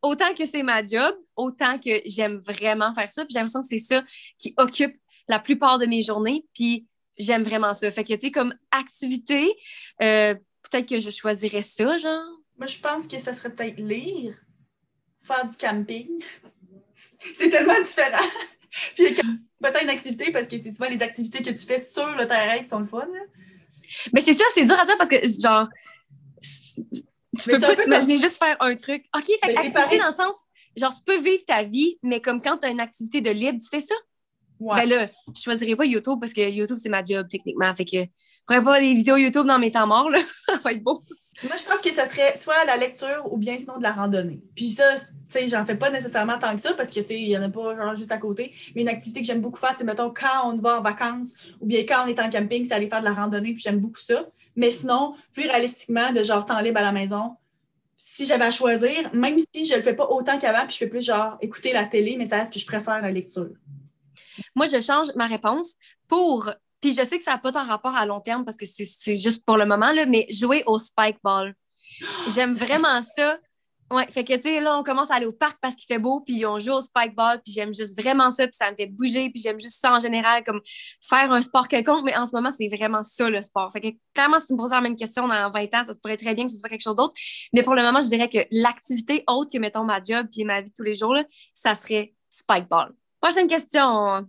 autant 0.02 0.32
que 0.32 0.46
c'est 0.46 0.62
ma 0.62 0.86
job, 0.86 1.16
autant 1.34 1.80
que 1.80 2.00
j'aime 2.06 2.36
vraiment 2.36 2.92
faire 2.94 3.10
ça, 3.10 3.24
puis 3.24 3.32
j'ai 3.32 3.40
l'impression 3.40 3.60
que 3.60 3.66
c'est 3.66 3.80
ça 3.80 4.04
qui 4.38 4.54
occupe 4.56 4.96
la 5.28 5.40
plupart 5.40 5.80
de 5.80 5.86
mes 5.86 6.00
journées, 6.00 6.46
puis 6.54 6.86
j'aime 7.18 7.42
vraiment 7.42 7.72
ça. 7.72 7.90
Fait 7.90 8.04
que, 8.04 8.12
tu 8.14 8.20
sais, 8.20 8.30
comme 8.30 8.54
activité, 8.70 9.52
euh, 10.00 10.34
peut-être 10.62 10.88
que 10.88 10.98
je 10.98 11.10
choisirais 11.10 11.62
ça, 11.62 11.98
genre. 11.98 12.22
Moi, 12.56 12.68
je 12.68 12.78
pense 12.78 13.08
que 13.08 13.18
ça 13.18 13.34
serait 13.34 13.50
peut-être 13.50 13.80
lire, 13.80 14.32
faire 15.18 15.44
du 15.44 15.56
camping. 15.56 16.22
c'est 17.34 17.50
tellement 17.50 17.80
différent. 17.80 18.24
Puis 18.94 19.12
peut-être 19.12 19.82
une 19.82 19.90
activité 19.90 20.30
parce 20.30 20.46
que 20.46 20.56
c'est 20.56 20.70
souvent 20.70 20.88
les 20.88 21.02
activités 21.02 21.42
que 21.42 21.50
tu 21.50 21.66
fais 21.66 21.80
sur 21.80 22.14
le 22.14 22.28
terrain 22.28 22.58
qui 22.58 22.66
sont 22.66 22.78
le 22.78 22.86
fun. 22.86 23.08
Mais 24.12 24.20
c'est 24.20 24.34
sûr, 24.34 24.46
c'est 24.52 24.64
dur 24.64 24.78
à 24.78 24.84
dire 24.84 24.96
parce 24.98 25.10
que, 25.10 25.16
genre, 25.42 25.68
tu 27.38 27.50
peux 27.50 27.60
pas 27.60 27.76
t'imaginer 27.76 28.16
juste 28.16 28.38
faire 28.38 28.56
un 28.60 28.76
truc. 28.76 29.04
OK, 29.16 29.26
fait 29.26 29.56
activité 29.56 29.70
pareil. 29.72 29.98
dans 29.98 30.06
le 30.06 30.12
sens, 30.12 30.36
genre, 30.76 30.94
tu 30.94 31.02
peux 31.04 31.18
vivre 31.18 31.44
ta 31.46 31.62
vie, 31.62 31.98
mais 32.02 32.20
comme 32.20 32.40
quand 32.40 32.58
tu 32.58 32.66
as 32.66 32.70
une 32.70 32.80
activité 32.80 33.20
de 33.20 33.30
libre, 33.30 33.58
tu 33.60 33.68
fais 33.68 33.80
ça? 33.80 33.94
Ouais. 34.60 34.76
Ben 34.76 34.88
là, 34.88 35.08
je 35.34 35.40
choisirais 35.40 35.76
pas 35.76 35.84
YouTube 35.84 36.18
parce 36.20 36.32
que 36.32 36.48
YouTube, 36.48 36.76
c'est 36.78 36.88
ma 36.88 37.04
job, 37.04 37.26
techniquement. 37.28 37.74
Fait 37.74 37.84
que 37.84 37.98
je 37.98 38.06
ferais 38.48 38.62
pas 38.62 38.80
des 38.80 38.94
vidéos 38.94 39.16
YouTube 39.16 39.46
dans 39.46 39.58
mes 39.58 39.72
temps 39.72 39.86
morts, 39.86 40.10
là. 40.10 40.20
ça 40.46 40.56
va 40.58 40.72
être 40.72 40.82
beau. 40.82 41.00
Moi, 41.42 41.56
je 41.58 41.64
pense 41.64 41.80
que 41.80 41.92
ça 41.92 42.06
serait 42.06 42.36
soit 42.36 42.64
la 42.64 42.76
lecture 42.76 43.22
ou 43.30 43.36
bien 43.36 43.58
sinon 43.58 43.78
de 43.78 43.82
la 43.82 43.92
randonnée. 43.92 44.40
Puis 44.54 44.70
ça, 44.70 44.84
tu 44.94 45.04
sais, 45.28 45.48
j'en 45.48 45.66
fais 45.66 45.74
pas 45.74 45.90
nécessairement 45.90 46.38
tant 46.38 46.54
que 46.54 46.60
ça 46.60 46.74
parce 46.74 46.90
que, 46.90 47.00
tu 47.00 47.06
sais, 47.06 47.20
il 47.20 47.28
y 47.28 47.36
en 47.36 47.42
a 47.42 47.48
pas 47.48 47.74
genre 47.74 47.96
juste 47.96 48.12
à 48.12 48.18
côté. 48.18 48.54
Mais 48.74 48.82
une 48.82 48.88
activité 48.88 49.20
que 49.20 49.26
j'aime 49.26 49.40
beaucoup 49.40 49.58
faire, 49.58 49.74
c'est 49.76 49.84
mettons 49.84 50.10
quand 50.10 50.52
on 50.52 50.56
va 50.58 50.78
en 50.78 50.82
vacances 50.82 51.34
ou 51.60 51.66
bien 51.66 51.80
quand 51.80 52.04
on 52.04 52.06
est 52.06 52.20
en 52.20 52.30
camping, 52.30 52.64
c'est 52.64 52.74
aller 52.74 52.88
faire 52.88 53.00
de 53.00 53.06
la 53.06 53.12
randonnée, 53.12 53.52
puis 53.52 53.62
j'aime 53.62 53.80
beaucoup 53.80 54.00
ça. 54.00 54.26
Mais 54.56 54.70
sinon, 54.70 55.16
plus 55.32 55.48
réalistiquement, 55.48 56.12
de 56.12 56.22
genre 56.22 56.46
temps 56.46 56.60
libre 56.60 56.78
à 56.78 56.82
la 56.82 56.92
maison, 56.92 57.36
si 57.96 58.26
j'avais 58.26 58.44
à 58.44 58.50
choisir, 58.50 59.12
même 59.12 59.38
si 59.52 59.66
je 59.66 59.74
le 59.74 59.82
fais 59.82 59.94
pas 59.94 60.06
autant 60.06 60.38
qu'avant, 60.38 60.66
puis 60.66 60.72
je 60.72 60.78
fais 60.78 60.86
plus 60.86 61.04
genre 61.04 61.36
écouter 61.40 61.72
la 61.72 61.84
télé, 61.84 62.16
mais 62.16 62.26
ça 62.26 62.36
reste 62.36 62.52
que 62.52 62.60
je 62.60 62.66
préfère 62.66 63.00
la 63.00 63.10
lecture. 63.10 63.50
Moi, 64.54 64.66
je 64.66 64.80
change 64.80 65.08
ma 65.16 65.26
réponse 65.26 65.76
pour. 66.06 66.50
Puis 66.84 66.92
je 66.92 67.02
sais 67.02 67.16
que 67.16 67.24
ça 67.24 67.30
n'a 67.30 67.38
pas 67.38 67.50
tant 67.50 67.64
rapport 67.64 67.96
à 67.96 68.04
long 68.04 68.20
terme 68.20 68.44
parce 68.44 68.58
que 68.58 68.66
c'est 68.66 69.16
juste 69.16 69.42
pour 69.46 69.56
le 69.56 69.64
moment, 69.64 69.90
là, 69.92 70.04
mais 70.04 70.26
jouer 70.28 70.62
au 70.66 70.76
spike 70.76 71.16
ball. 71.24 71.54
J'aime 72.28 72.50
vraiment 72.52 73.00
ça. 73.00 73.38
Ouais, 73.90 74.06
fait 74.10 74.22
que, 74.22 74.34
tu 74.34 74.42
sais, 74.42 74.60
là, 74.60 74.78
on 74.78 74.82
commence 74.82 75.10
à 75.10 75.14
aller 75.14 75.24
au 75.24 75.32
parc 75.32 75.56
parce 75.62 75.76
qu'il 75.76 75.86
fait 75.86 75.98
beau, 75.98 76.20
puis 76.20 76.44
on 76.44 76.58
joue 76.58 76.72
au 76.72 76.82
spikeball, 76.82 77.40
puis 77.42 77.54
j'aime 77.54 77.72
juste 77.72 77.98
vraiment 77.98 78.30
ça, 78.30 78.46
puis 78.46 78.52
ça 78.54 78.70
me 78.70 78.76
fait 78.76 78.86
bouger, 78.86 79.30
puis 79.30 79.40
j'aime 79.40 79.58
juste 79.58 79.80
ça 79.80 79.94
en 79.94 80.00
général, 80.00 80.44
comme 80.44 80.60
faire 81.00 81.32
un 81.32 81.40
sport 81.40 81.68
quelconque, 81.68 82.04
mais 82.04 82.14
en 82.18 82.26
ce 82.26 82.32
moment, 82.34 82.50
c'est 82.50 82.68
vraiment 82.68 83.02
ça, 83.02 83.30
le 83.30 83.40
sport. 83.40 83.72
Fait 83.72 83.80
que, 83.80 83.88
clairement, 84.12 84.38
si 84.38 84.48
tu 84.48 84.52
me 84.52 84.58
poses 84.58 84.72
la 84.72 84.82
même 84.82 84.96
question 84.96 85.26
dans 85.26 85.50
20 85.50 85.74
ans, 85.74 85.84
ça 85.84 85.94
se 85.94 85.98
pourrait 86.00 86.18
très 86.18 86.34
bien 86.34 86.44
que 86.44 86.52
ce 86.52 86.58
soit 86.58 86.68
quelque 86.68 86.82
chose 86.82 86.96
d'autre, 86.96 87.14
mais 87.54 87.62
pour 87.62 87.74
le 87.74 87.82
moment, 87.82 88.02
je 88.02 88.08
dirais 88.08 88.28
que 88.28 88.46
l'activité 88.50 89.24
autre 89.26 89.50
que, 89.50 89.58
mettons, 89.58 89.84
ma 89.84 90.02
job, 90.02 90.26
puis 90.30 90.44
ma 90.44 90.60
vie 90.60 90.72
tous 90.76 90.82
les 90.82 90.96
jours, 90.96 91.14
là, 91.14 91.24
ça 91.54 91.74
serait 91.74 92.12
spikeball. 92.28 92.92
Prochaine 93.22 93.48
question. 93.48 94.28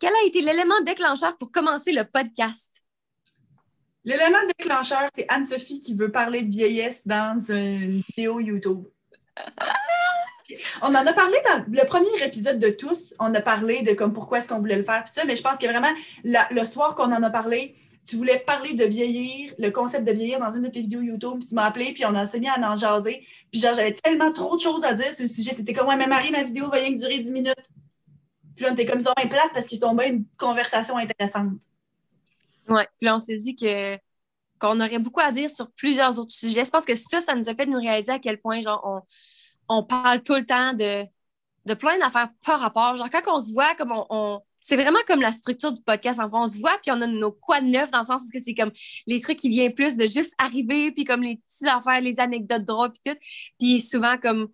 Quel 0.00 0.12
a 0.12 0.26
été 0.26 0.40
l'élément 0.40 0.80
déclencheur 0.86 1.36
pour 1.36 1.50
commencer 1.50 1.92
le 1.92 2.04
podcast? 2.04 2.72
L'élément 4.04 4.38
déclencheur, 4.58 5.08
c'est 5.12 5.26
Anne-Sophie 5.28 5.80
qui 5.80 5.94
veut 5.94 6.12
parler 6.12 6.42
de 6.42 6.50
vieillesse 6.50 7.06
dans 7.06 7.36
une 7.50 8.02
vidéo 8.08 8.38
YouTube. 8.38 8.84
On 10.82 10.94
en 10.94 11.06
a 11.06 11.12
parlé 11.12 11.36
dans 11.48 11.64
le 11.68 11.84
premier 11.84 12.24
épisode 12.24 12.60
de 12.60 12.68
tous. 12.68 13.12
On 13.18 13.34
a 13.34 13.40
parlé 13.40 13.82
de 13.82 13.92
comme 13.94 14.12
pourquoi 14.12 14.38
est-ce 14.38 14.48
qu'on 14.48 14.60
voulait 14.60 14.76
le 14.76 14.84
faire, 14.84 15.06
ça, 15.08 15.24
mais 15.24 15.34
je 15.34 15.42
pense 15.42 15.58
que 15.58 15.66
vraiment, 15.66 15.92
le 16.24 16.64
soir 16.64 16.94
qu'on 16.94 17.12
en 17.12 17.22
a 17.22 17.30
parlé, 17.30 17.74
tu 18.08 18.16
voulais 18.16 18.38
parler 18.38 18.74
de 18.74 18.84
vieillir, 18.84 19.52
le 19.58 19.70
concept 19.70 20.06
de 20.06 20.12
vieillir 20.12 20.38
dans 20.38 20.50
une 20.50 20.62
de 20.62 20.68
tes 20.68 20.80
vidéos 20.80 21.02
YouTube, 21.02 21.40
puis 21.40 21.48
tu 21.48 21.54
m'as 21.54 21.64
appelé, 21.64 21.92
puis 21.92 22.06
on 22.06 22.14
a 22.14 22.22
enseigné 22.22 22.48
à 22.48 22.70
en 22.70 22.76
jaser. 22.76 23.26
Puis 23.50 23.60
genre, 23.60 23.74
j'avais 23.74 23.92
tellement 23.92 24.32
trop 24.32 24.56
de 24.56 24.60
choses 24.60 24.84
à 24.84 24.94
dire 24.94 25.12
sur 25.12 25.24
le 25.24 25.28
sujet. 25.28 25.54
Tu 25.54 25.60
étais 25.60 25.74
comme, 25.74 25.88
ouais, 25.88 25.96
mais 25.96 26.06
Marie, 26.06 26.30
ma 26.30 26.44
vidéo 26.44 26.70
va 26.70 26.78
rien 26.78 26.94
que 26.94 26.98
durer 26.98 27.18
10 27.18 27.32
minutes. 27.32 27.67
Puis 28.58 28.64
là, 28.64 28.72
on 28.72 28.74
était 28.74 28.86
comme, 28.86 28.98
ils 28.98 29.06
sont 29.06 29.28
plate 29.28 29.52
parce 29.54 29.68
qu'ils 29.68 29.78
sont 29.78 29.94
bien 29.94 30.08
une 30.08 30.24
conversation 30.36 30.96
intéressante. 30.96 31.60
Oui, 32.68 32.82
puis 32.98 33.06
là, 33.06 33.14
on 33.14 33.20
s'est 33.20 33.38
dit 33.38 33.54
que 33.54 33.96
qu'on 34.58 34.80
aurait 34.80 34.98
beaucoup 34.98 35.20
à 35.20 35.30
dire 35.30 35.48
sur 35.48 35.70
plusieurs 35.70 36.18
autres 36.18 36.32
sujets. 36.32 36.64
Je 36.64 36.70
pense 36.72 36.84
que 36.84 36.96
ça, 36.96 37.20
ça 37.20 37.36
nous 37.36 37.48
a 37.48 37.54
fait 37.54 37.66
nous 37.66 37.78
réaliser 37.78 38.10
à 38.10 38.18
quel 38.18 38.40
point, 38.40 38.60
genre, 38.60 38.82
on, 38.84 39.76
on 39.76 39.84
parle 39.84 40.24
tout 40.24 40.34
le 40.34 40.44
temps 40.44 40.72
de, 40.72 41.04
de 41.66 41.74
plein 41.74 41.96
d'affaires 42.00 42.30
par 42.44 42.58
rapport. 42.58 42.96
Genre, 42.96 43.08
quand 43.08 43.22
on 43.32 43.38
se 43.40 43.52
voit, 43.52 43.76
comme 43.76 43.92
on, 43.92 44.40
c'est 44.58 44.74
vraiment 44.74 44.98
comme 45.06 45.20
la 45.20 45.30
structure 45.30 45.70
du 45.70 45.80
podcast. 45.80 46.18
Enfin, 46.18 46.40
on 46.40 46.48
se 46.48 46.58
voit, 46.58 46.76
puis 46.82 46.90
on 46.90 47.00
a 47.00 47.06
nos 47.06 47.30
quoi 47.30 47.60
de 47.60 47.66
neuf 47.66 47.92
dans 47.92 48.00
le 48.00 48.06
sens 48.06 48.22
où 48.22 48.40
c'est 48.44 48.54
comme 48.54 48.72
les 49.06 49.20
trucs 49.20 49.38
qui 49.38 49.50
viennent 49.50 49.72
plus 49.72 49.94
de 49.94 50.08
juste 50.08 50.34
arriver, 50.38 50.90
puis 50.90 51.04
comme 51.04 51.22
les 51.22 51.36
petites 51.36 51.68
affaires, 51.68 52.00
les 52.00 52.18
anecdotes 52.18 52.64
drôles, 52.64 52.90
puis 52.90 53.12
tout. 53.12 53.20
Puis 53.60 53.80
souvent, 53.80 54.18
comme 54.18 54.48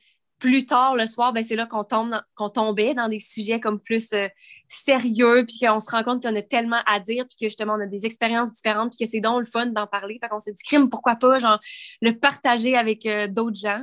plus 0.44 0.66
tard 0.66 0.94
le 0.94 1.06
soir, 1.06 1.32
ben, 1.32 1.42
c'est 1.42 1.56
là 1.56 1.64
qu'on 1.64 1.84
tombe 1.84 2.20
qu'on 2.34 2.50
tombait 2.50 2.92
dans 2.92 3.08
des 3.08 3.18
sujets 3.18 3.60
comme 3.60 3.80
plus 3.80 4.12
euh, 4.12 4.28
sérieux, 4.68 5.46
puis 5.46 5.58
qu'on 5.58 5.80
se 5.80 5.90
rend 5.90 6.04
compte 6.04 6.22
qu'on 6.22 6.36
a 6.36 6.42
tellement 6.42 6.82
à 6.84 7.00
dire, 7.00 7.24
puis 7.26 7.36
que 7.40 7.46
justement 7.46 7.76
on 7.78 7.80
a 7.80 7.86
des 7.86 8.04
expériences 8.04 8.52
différentes, 8.52 8.94
puis 8.94 9.06
que 9.06 9.10
c'est 9.10 9.20
donc 9.20 9.40
le 9.40 9.46
fun 9.46 9.64
d'en 9.64 9.86
parler. 9.86 10.18
Fait 10.20 10.28
qu'on 10.28 10.38
s'est 10.38 10.52
dit, 10.52 10.62
crime, 10.62 10.90
pourquoi 10.90 11.16
pas, 11.16 11.38
genre, 11.38 11.58
le 12.02 12.12
partager 12.12 12.76
avec 12.76 13.06
euh, 13.06 13.26
d'autres 13.26 13.56
gens. 13.56 13.82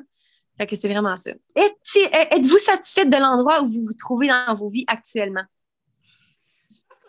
Fait 0.59 0.67
que 0.67 0.75
c'est 0.75 0.87
vraiment 0.87 1.15
ça. 1.15 1.31
Êtes-vous 1.55 2.59
satisfaite 2.59 3.09
de 3.09 3.17
l'endroit 3.17 3.63
où 3.63 3.65
vous 3.65 3.83
vous 3.83 3.97
trouvez 3.97 4.27
dans 4.27 4.53
vos 4.53 4.69
vies 4.69 4.85
actuellement? 4.85 5.45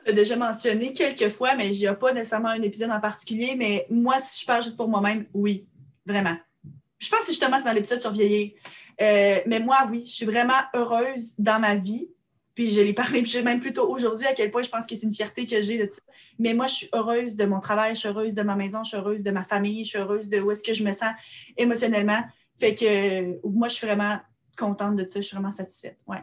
L'ai 0.07 0.15
déjà 0.15 0.37
mentionné 0.37 0.95
quelques 0.95 1.29
fois, 1.29 1.57
mais 1.57 1.69
il 1.69 1.79
n'y 1.79 1.87
a 1.87 1.95
pas 1.95 2.15
nécessairement 2.15 2.49
un 2.49 2.62
épisode 2.62 2.91
en 2.91 3.01
particulier, 3.01 3.55
mais 3.55 3.87
moi, 3.91 4.19
si 4.19 4.41
je 4.41 4.47
parle 4.47 4.62
juste 4.62 4.79
pour 4.79 4.89
moi-même, 4.89 5.27
oui, 5.35 5.69
vraiment. 6.07 6.39
Je 6.99 7.11
pense 7.11 7.20
que 7.20 7.33
justement, 7.33 7.59
c'est 7.59 7.65
dans 7.65 7.73
l'épisode 7.73 8.01
sur 8.01 8.12
vieillir. 8.12 8.53
Euh, 9.03 9.41
mais 9.47 9.59
moi, 9.59 9.87
oui, 9.91 10.05
je 10.07 10.12
suis 10.12 10.27
vraiment 10.27 10.61
heureuse 10.74 11.35
dans 11.39 11.61
ma 11.61 11.74
vie. 11.74 12.09
Puis 12.55 12.70
je 12.70 12.83
l'ai 12.83 12.93
parlé 12.93 13.24
même 13.43 13.61
plutôt 13.61 13.89
aujourd'hui 13.89 14.27
à 14.27 14.35
quel 14.35 14.51
point 14.51 14.62
je 14.62 14.69
pense 14.69 14.87
que 14.87 14.95
c'est 14.95 15.07
une 15.07 15.15
fierté 15.15 15.47
que 15.47 15.62
j'ai 15.62 15.79
de 15.79 15.91
ça. 15.91 16.03
Mais 16.39 16.53
moi, 16.53 16.66
je 16.66 16.74
suis 16.74 16.89
heureuse 16.93 17.35
de 17.35 17.47
mon 17.47 17.61
travail, 17.61 17.95
je 17.95 18.01
suis 18.01 18.09
heureuse 18.09 18.35
de 18.35 18.43
ma 18.43 18.55
maison, 18.55 18.85
je 18.85 18.89
suis 18.89 18.99
heureuse 18.99 19.23
de 19.23 19.31
ma 19.31 19.43
famille, 19.43 19.85
je 19.85 19.91
suis 19.91 19.99
heureuse 19.99 20.29
de 20.29 20.39
où 20.39 20.51
est-ce 20.51 20.62
que 20.62 20.74
je 20.74 20.85
me 20.85 20.93
sens 20.93 21.12
émotionnellement. 21.57 22.23
Fait 22.61 22.74
que 22.74 23.49
moi, 23.49 23.69
je 23.69 23.74
suis 23.74 23.87
vraiment 23.87 24.19
contente 24.57 24.97
de 24.97 25.09
ça, 25.09 25.20
je 25.20 25.27
suis 25.27 25.35
vraiment 25.35 25.51
satisfaite. 25.51 25.99
Ouais. 26.07 26.23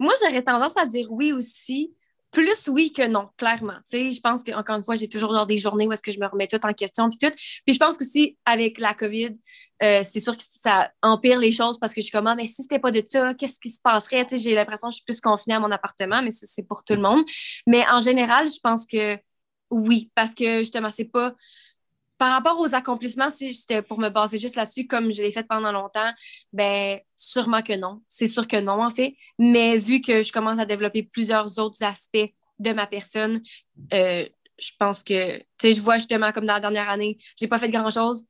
Moi, 0.00 0.12
j'aurais 0.20 0.42
tendance 0.42 0.76
à 0.76 0.84
dire 0.84 1.10
oui 1.12 1.32
aussi. 1.32 1.94
Plus 2.34 2.68
oui 2.68 2.92
que 2.92 3.06
non, 3.06 3.28
clairement. 3.36 3.78
Tu 3.88 4.12
je 4.12 4.20
pense 4.20 4.42
qu'encore 4.42 4.76
une 4.76 4.82
fois, 4.82 4.96
j'ai 4.96 5.08
toujours 5.08 5.46
des 5.46 5.56
journées 5.56 5.86
où 5.86 5.92
est-ce 5.92 6.02
que 6.02 6.10
je 6.10 6.18
me 6.18 6.26
remets 6.26 6.48
tout 6.48 6.58
en 6.66 6.72
question 6.72 7.08
puis 7.08 7.18
tout. 7.18 7.34
Puis 7.64 7.74
je 7.74 7.78
pense 7.78 7.96
qu'aussi, 7.96 8.36
avec 8.44 8.78
la 8.78 8.92
COVID, 8.92 9.38
euh, 9.82 10.02
c'est 10.04 10.18
sûr 10.18 10.36
que 10.36 10.42
ça 10.42 10.90
empire 11.02 11.38
les 11.38 11.52
choses 11.52 11.78
parce 11.78 11.94
que 11.94 12.00
je 12.00 12.06
suis 12.06 12.12
comme, 12.12 12.26
ah, 12.26 12.34
mais 12.34 12.46
si 12.46 12.62
c'était 12.62 12.80
pas 12.80 12.90
de 12.90 13.02
ça, 13.08 13.34
qu'est-ce 13.34 13.60
qui 13.60 13.70
se 13.70 13.80
passerait? 13.80 14.26
j'ai 14.32 14.54
l'impression 14.54 14.88
que 14.88 14.92
je 14.92 14.96
suis 14.96 15.04
plus 15.04 15.20
confinée 15.20 15.54
à 15.54 15.60
mon 15.60 15.70
appartement, 15.70 16.22
mais 16.22 16.32
ça, 16.32 16.46
c'est 16.50 16.64
pour 16.66 16.82
tout 16.82 16.94
le 16.94 17.02
monde. 17.02 17.24
Mais 17.68 17.84
en 17.88 18.00
général, 18.00 18.48
je 18.48 18.58
pense 18.60 18.84
que 18.84 19.16
oui, 19.70 20.10
parce 20.14 20.34
que 20.34 20.58
justement, 20.58 20.90
c'est 20.90 21.04
pas. 21.04 21.34
Par 22.18 22.32
rapport 22.32 22.58
aux 22.60 22.74
accomplissements, 22.74 23.30
si 23.30 23.52
c'était 23.54 23.82
pour 23.82 23.98
me 23.98 24.08
baser 24.08 24.38
juste 24.38 24.56
là-dessus, 24.56 24.86
comme 24.86 25.12
je 25.12 25.22
l'ai 25.22 25.32
fait 25.32 25.46
pendant 25.46 25.72
longtemps, 25.72 26.12
ben 26.52 27.00
sûrement 27.16 27.62
que 27.62 27.72
non. 27.74 28.02
C'est 28.08 28.28
sûr 28.28 28.46
que 28.46 28.60
non, 28.60 28.84
en 28.84 28.90
fait. 28.90 29.16
Mais 29.38 29.78
vu 29.78 30.00
que 30.00 30.22
je 30.22 30.32
commence 30.32 30.58
à 30.58 30.66
développer 30.66 31.02
plusieurs 31.02 31.58
autres 31.58 31.82
aspects 31.82 32.32
de 32.58 32.72
ma 32.72 32.86
personne, 32.86 33.42
euh, 33.92 34.26
je 34.58 34.70
pense 34.78 35.02
que, 35.02 35.38
tu 35.38 35.44
sais, 35.60 35.72
je 35.72 35.80
vois 35.80 35.98
justement 35.98 36.32
comme 36.32 36.44
dans 36.44 36.54
la 36.54 36.60
dernière 36.60 36.88
année, 36.88 37.18
j'ai 37.36 37.48
pas 37.48 37.58
fait 37.58 37.68
grand-chose. 37.68 38.26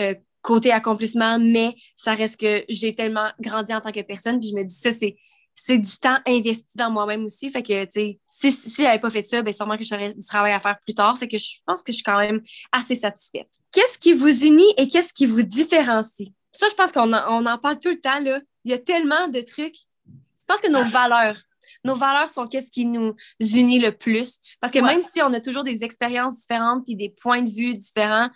Euh, 0.00 0.14
côté 0.42 0.72
accomplissement, 0.72 1.38
mais 1.38 1.74
ça 1.96 2.14
reste 2.14 2.40
que 2.40 2.64
j'ai 2.68 2.94
tellement 2.94 3.30
grandi 3.40 3.74
en 3.74 3.80
tant 3.80 3.92
que 3.92 4.00
personne, 4.00 4.38
puis 4.40 4.50
je 4.50 4.56
me 4.56 4.64
dis 4.64 4.74
ça, 4.74 4.92
c'est 4.92 5.16
c'est 5.60 5.78
du 5.78 5.98
temps 5.98 6.18
investi 6.26 6.76
dans 6.76 6.90
moi-même 6.90 7.24
aussi. 7.24 7.50
Fait 7.50 7.62
que, 7.62 7.84
tu 7.84 7.90
sais, 7.90 8.20
si, 8.28 8.52
si 8.52 8.82
j'avais 8.82 9.00
pas 9.00 9.10
fait 9.10 9.22
ça, 9.22 9.42
bien, 9.42 9.52
sûrement 9.52 9.76
que 9.76 9.82
j'aurais 9.82 10.14
du 10.14 10.24
travail 10.24 10.52
à 10.52 10.60
faire 10.60 10.78
plus 10.84 10.94
tard. 10.94 11.18
Fait 11.18 11.26
que 11.26 11.36
je 11.36 11.56
pense 11.66 11.82
que 11.82 11.90
je 11.90 11.96
suis 11.96 12.04
quand 12.04 12.18
même 12.18 12.40
assez 12.70 12.94
satisfaite. 12.94 13.48
Qu'est-ce 13.72 13.98
qui 13.98 14.12
vous 14.12 14.44
unit 14.44 14.72
et 14.76 14.86
qu'est-ce 14.86 15.12
qui 15.12 15.26
vous 15.26 15.42
différencie? 15.42 16.30
Ça, 16.52 16.66
je 16.70 16.74
pense 16.74 16.92
qu'on 16.92 17.12
en, 17.12 17.42
on 17.42 17.46
en 17.46 17.58
parle 17.58 17.78
tout 17.80 17.90
le 17.90 18.00
temps, 18.00 18.20
là. 18.20 18.40
Il 18.64 18.70
y 18.70 18.74
a 18.74 18.78
tellement 18.78 19.28
de 19.28 19.40
trucs. 19.40 19.76
Je 20.06 20.12
pense 20.46 20.60
que 20.60 20.70
nos 20.70 20.84
valeurs, 20.84 21.36
nos 21.84 21.96
valeurs 21.96 22.30
sont 22.30 22.46
qu'est-ce 22.46 22.70
qui 22.70 22.86
nous 22.86 23.14
unit 23.40 23.80
le 23.80 23.92
plus. 23.92 24.38
Parce 24.60 24.72
que 24.72 24.78
même 24.78 25.02
si 25.02 25.20
on 25.22 25.32
a 25.32 25.40
toujours 25.40 25.64
des 25.64 25.84
expériences 25.84 26.38
différentes 26.38 26.84
puis 26.86 26.94
des 26.94 27.10
points 27.10 27.42
de 27.42 27.50
vue 27.50 27.74
différents, 27.74 28.30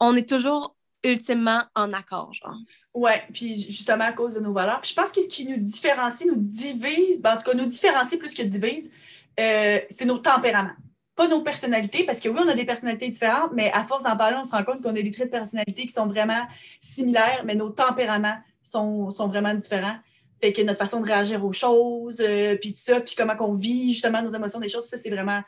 on 0.00 0.14
est 0.14 0.28
toujours 0.28 0.76
ultimement 1.02 1.64
en 1.74 1.92
accord, 1.92 2.32
genre. 2.32 2.56
Oui, 3.00 3.12
puis 3.32 3.62
justement 3.70 4.06
à 4.06 4.12
cause 4.12 4.34
de 4.34 4.40
nos 4.40 4.52
valeurs. 4.52 4.80
Puis 4.80 4.90
je 4.90 4.94
pense 4.96 5.12
que 5.12 5.20
ce 5.20 5.28
qui 5.28 5.46
nous 5.46 5.56
différencie, 5.56 6.28
nous 6.28 6.34
divise, 6.34 7.20
ben, 7.20 7.34
en 7.34 7.36
tout 7.36 7.48
cas, 7.48 7.54
nous 7.54 7.64
différencie 7.64 8.18
plus 8.18 8.34
que 8.34 8.42
divise, 8.42 8.90
euh, 9.38 9.78
c'est 9.88 10.04
nos 10.04 10.18
tempéraments. 10.18 10.74
Pas 11.14 11.28
nos 11.28 11.42
personnalités, 11.42 12.02
parce 12.02 12.18
que 12.18 12.28
oui, 12.28 12.40
on 12.44 12.48
a 12.48 12.54
des 12.54 12.64
personnalités 12.64 13.08
différentes, 13.08 13.52
mais 13.52 13.70
à 13.70 13.84
force 13.84 14.02
d'en 14.02 14.16
parler, 14.16 14.36
on 14.40 14.42
se 14.42 14.50
rend 14.50 14.64
compte 14.64 14.82
qu'on 14.82 14.90
a 14.90 15.00
des 15.00 15.12
traits 15.12 15.28
de 15.28 15.30
personnalité 15.30 15.86
qui 15.86 15.92
sont 15.92 16.08
vraiment 16.08 16.42
similaires, 16.80 17.42
mais 17.44 17.54
nos 17.54 17.70
tempéraments 17.70 18.36
sont, 18.64 19.10
sont 19.10 19.28
vraiment 19.28 19.54
différents. 19.54 19.96
Fait 20.40 20.52
que 20.52 20.62
notre 20.62 20.80
façon 20.80 21.00
de 21.00 21.06
réagir 21.06 21.44
aux 21.44 21.52
choses, 21.52 22.20
euh, 22.20 22.56
puis 22.56 22.72
tout 22.72 22.80
ça, 22.80 23.00
puis 23.00 23.14
comment 23.16 23.36
on 23.38 23.54
vit 23.54 23.92
justement 23.92 24.22
nos 24.22 24.34
émotions, 24.34 24.58
des 24.58 24.68
choses, 24.68 24.88
ça, 24.88 24.96
c'est 24.96 25.10
vraiment 25.10 25.42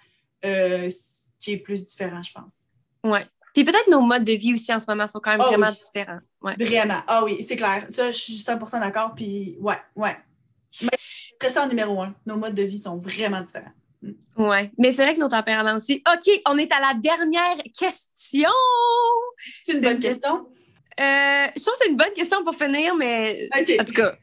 euh, 0.44 0.88
ce 0.88 1.30
qui 1.40 1.54
est 1.54 1.58
plus 1.58 1.84
différent, 1.84 2.22
je 2.22 2.32
pense. 2.32 2.68
Oui, 3.02 3.18
puis 3.54 3.64
peut-être 3.64 3.88
nos 3.88 4.00
modes 4.00 4.24
de 4.24 4.32
vie 4.32 4.54
aussi 4.54 4.72
en 4.72 4.80
ce 4.80 4.86
moment 4.88 5.06
sont 5.06 5.20
quand 5.20 5.32
même 5.32 5.40
ah 5.40 5.48
vraiment 5.48 5.70
différents. 5.70 6.20
Vraiment. 6.40 7.02
Ah 7.06 7.24
oui, 7.24 7.42
c'est 7.42 7.56
clair. 7.56 7.86
Ça, 7.90 8.10
je 8.10 8.16
suis 8.16 8.34
100% 8.34 8.80
d'accord. 8.80 9.14
Puis 9.14 9.56
ouais, 9.60 9.78
ouais. 9.96 10.16
Mais 10.82 11.50
ça 11.50 11.64
en 11.64 11.68
numéro 11.68 12.00
un. 12.00 12.14
Nos 12.26 12.36
modes 12.36 12.54
de 12.54 12.62
vie 12.62 12.78
sont 12.78 12.96
vraiment 12.96 13.40
différents. 13.40 13.72
Mm. 14.02 14.12
Oui, 14.36 14.70
mais 14.78 14.92
c'est 14.92 15.04
vrai 15.04 15.14
que 15.14 15.20
nos 15.20 15.28
tempéraments 15.28 15.76
aussi. 15.76 16.02
OK, 16.12 16.40
on 16.46 16.58
est 16.58 16.72
à 16.72 16.80
la 16.80 16.94
dernière 16.94 17.56
question. 17.78 18.50
C'est 19.64 19.72
une 19.72 19.80
bonne 19.80 19.98
question. 19.98 20.46
Euh, 21.00 21.46
je 21.56 21.62
trouve 21.62 21.72
que 21.74 21.78
c'est 21.78 21.88
une 21.88 21.96
bonne 21.96 22.12
question 22.14 22.44
pour 22.44 22.54
finir, 22.54 22.94
mais 22.94 23.48
en 23.54 23.84
tout 23.84 23.94
cas, 23.94 24.16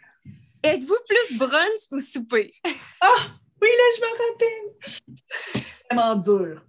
êtes-vous 0.64 0.98
plus 1.08 1.38
brunch 1.38 1.91
ou 1.91 1.99
souper? 1.99 2.54
Ah, 3.02 3.16
oui, 3.62 3.68
là, 3.68 3.84
je 3.95 4.02
me 4.02 4.10
rappelle. 4.32 5.66
Vraiment 5.90 6.16
dur. 6.16 6.62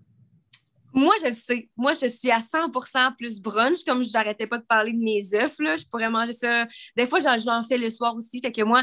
Moi, 0.99 1.15
je 1.21 1.27
le 1.27 1.33
sais. 1.33 1.69
Moi, 1.77 1.93
je 1.93 2.09
suis 2.09 2.33
à 2.33 2.41
100% 2.41 3.15
plus 3.17 3.41
brunch. 3.41 3.85
Comme 3.85 4.05
je 4.05 4.13
n'arrêtais 4.13 4.49
pas 4.49 4.59
de 4.59 4.65
parler 4.65 4.93
de 4.93 4.99
mes 4.99 5.23
œufs, 5.33 5.57
là, 5.61 5.77
je 5.77 5.85
pourrais 5.85 6.11
manger 6.11 6.33
ça. 6.33 6.67
Des 6.97 7.07
fois, 7.07 7.21
j'en 7.21 7.63
fais 7.63 7.79
le 7.79 7.89
soir 7.89 8.17
aussi. 8.17 8.41
Fait 8.41 8.51
que 8.51 8.63
moi, 8.63 8.83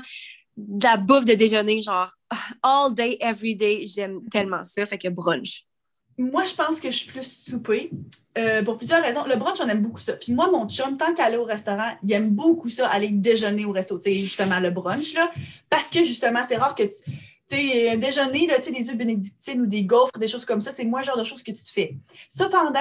de 0.56 0.86
la 0.86 0.96
bouffe 0.96 1.26
de 1.26 1.34
déjeuner, 1.34 1.82
genre 1.82 2.10
all 2.64 2.94
day, 2.94 3.18
every 3.20 3.54
day, 3.54 3.86
j'aime 3.86 4.22
tellement 4.32 4.64
ça. 4.64 4.86
Fait 4.86 4.98
que 4.98 5.10
brunch. 5.10 5.66
Moi, 6.18 6.46
je 6.46 6.54
pense 6.54 6.80
que 6.80 6.90
je 6.90 6.96
suis 6.96 7.12
plus 7.12 7.44
soupée 7.50 7.92
euh, 8.38 8.64
pour 8.64 8.78
plusieurs 8.78 9.04
raisons. 9.04 9.26
Le 9.26 9.36
brunch, 9.36 9.60
on 9.60 9.68
aime 9.68 9.82
beaucoup 9.82 10.00
ça. 10.00 10.14
Puis 10.14 10.32
moi, 10.32 10.50
mon 10.50 10.70
chum, 10.70 10.96
tant 10.96 11.14
qu'aller 11.14 11.36
au 11.36 11.44
restaurant, 11.44 11.98
il 12.02 12.14
aime 12.14 12.30
beaucoup 12.30 12.70
ça, 12.70 12.88
aller 12.88 13.10
déjeuner 13.10 13.66
au 13.66 13.74
resto, 13.74 14.00
tu 14.00 14.10
sais, 14.10 14.18
justement, 14.18 14.62
le 14.62 14.70
brunch, 14.70 15.14
là. 15.16 15.30
Parce 15.70 15.90
que, 15.90 16.06
justement, 16.06 16.44
c'est 16.48 16.56
rare 16.56 16.76
que 16.76 16.84
tu 16.84 17.12
sais, 17.48 17.90
un 17.90 17.98
déjeuner, 17.98 18.48
là, 18.48 18.60
des 18.60 18.90
œufs 18.90 18.98
bénédictines 18.98 19.62
ou 19.62 19.66
des 19.66 19.84
gaufres, 19.84 20.18
des 20.20 20.28
choses 20.28 20.46
comme 20.46 20.62
ça, 20.62 20.72
c'est 20.72 20.86
moins 20.86 21.02
le 21.02 21.06
genre 21.06 21.18
de 21.18 21.24
choses 21.24 21.44
que 21.44 21.52
tu 21.52 21.64
te 21.64 21.72
fais. 21.72 21.96
Cependant, 22.30 22.80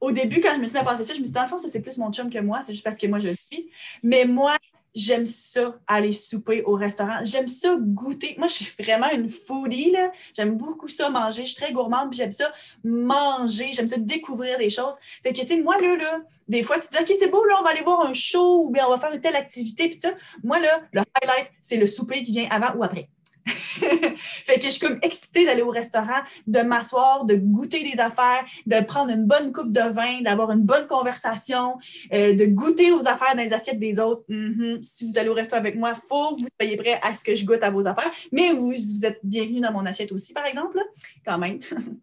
au 0.00 0.12
début, 0.12 0.40
quand 0.40 0.54
je 0.54 0.60
me 0.60 0.66
suis 0.66 0.74
mis 0.74 0.80
à 0.80 0.84
penser 0.84 1.04
ça, 1.04 1.14
je 1.14 1.20
me 1.20 1.24
suis 1.24 1.32
dit, 1.32 1.32
dans 1.32 1.42
le 1.42 1.48
fond, 1.48 1.58
ça, 1.58 1.68
c'est 1.68 1.80
plus 1.80 1.96
mon 1.98 2.12
chum 2.12 2.30
que 2.30 2.38
moi, 2.38 2.60
c'est 2.62 2.72
juste 2.72 2.84
parce 2.84 2.98
que 2.98 3.06
moi, 3.06 3.18
je 3.18 3.28
le 3.28 3.36
suis. 3.50 3.70
Mais 4.02 4.24
moi, 4.24 4.56
j'aime 4.94 5.26
ça, 5.26 5.78
aller 5.86 6.12
souper 6.12 6.62
au 6.62 6.74
restaurant. 6.74 7.18
J'aime 7.24 7.48
ça 7.48 7.76
goûter. 7.78 8.36
Moi, 8.38 8.48
je 8.48 8.54
suis 8.54 8.72
vraiment 8.78 9.10
une 9.10 9.28
foodie, 9.28 9.90
là. 9.90 10.12
J'aime 10.36 10.56
beaucoup 10.56 10.88
ça 10.88 11.10
manger. 11.10 11.42
Je 11.42 11.48
suis 11.48 11.56
très 11.56 11.72
gourmande, 11.72 12.10
puis 12.10 12.18
j'aime 12.18 12.32
ça 12.32 12.52
manger. 12.84 13.72
J'aime 13.72 13.88
ça 13.88 13.96
découvrir 13.98 14.58
des 14.58 14.70
choses. 14.70 14.94
Fait 15.22 15.32
que, 15.32 15.40
tu 15.40 15.46
sais, 15.46 15.62
moi, 15.62 15.76
là, 15.78 15.96
là, 15.96 16.20
des 16.48 16.62
fois, 16.62 16.78
tu 16.78 16.88
dis, 16.88 16.96
OK, 17.00 17.16
c'est 17.18 17.28
beau, 17.28 17.44
là, 17.44 17.56
on 17.60 17.64
va 17.64 17.70
aller 17.70 17.82
voir 17.82 18.06
un 18.06 18.12
show 18.12 18.66
ou 18.66 18.70
bien 18.70 18.86
on 18.86 18.90
va 18.90 18.98
faire 18.98 19.12
une 19.12 19.20
telle 19.20 19.36
activité, 19.36 19.88
puis 19.88 19.98
ça. 19.98 20.10
Moi, 20.42 20.60
là, 20.60 20.82
le 20.92 21.02
highlight, 21.22 21.48
c'est 21.62 21.76
le 21.76 21.86
souper 21.86 22.22
qui 22.22 22.32
vient 22.32 22.48
avant 22.50 22.78
ou 22.78 22.84
après. 22.84 23.08
fait 23.46 24.58
que 24.58 24.64
je 24.64 24.70
suis 24.70 24.80
comme 24.80 24.98
excitée 25.02 25.44
d'aller 25.44 25.62
au 25.62 25.70
restaurant, 25.70 26.22
de 26.46 26.60
m'asseoir, 26.60 27.24
de 27.24 27.34
goûter 27.34 27.82
des 27.82 28.00
affaires, 28.00 28.44
de 28.66 28.80
prendre 28.84 29.10
une 29.10 29.26
bonne 29.26 29.52
coupe 29.52 29.70
de 29.70 29.80
vin, 29.80 30.22
d'avoir 30.22 30.50
une 30.50 30.62
bonne 30.62 30.86
conversation, 30.86 31.78
euh, 32.12 32.34
de 32.34 32.46
goûter 32.46 32.92
aux 32.92 33.06
affaires 33.06 33.34
dans 33.36 33.42
les 33.42 33.52
assiettes 33.52 33.78
des 33.78 34.00
autres. 34.00 34.24
Mm-hmm. 34.28 34.82
Si 34.82 35.06
vous 35.06 35.18
allez 35.18 35.28
au 35.28 35.34
restaurant 35.34 35.60
avec 35.60 35.76
moi, 35.76 35.94
faut 35.94 36.36
que 36.36 36.42
vous 36.42 36.48
soyez 36.60 36.76
prêts 36.76 36.98
à 37.02 37.14
ce 37.14 37.22
que 37.22 37.34
je 37.34 37.44
goûte 37.44 37.62
à 37.62 37.70
vos 37.70 37.86
affaires. 37.86 38.10
Mais 38.32 38.52
vous, 38.52 38.74
êtes 39.04 39.20
bienvenus 39.22 39.60
dans 39.60 39.72
mon 39.72 39.84
assiette 39.84 40.12
aussi, 40.12 40.32
par 40.32 40.46
exemple, 40.46 40.78
quand 41.26 41.38
même. 41.38 41.58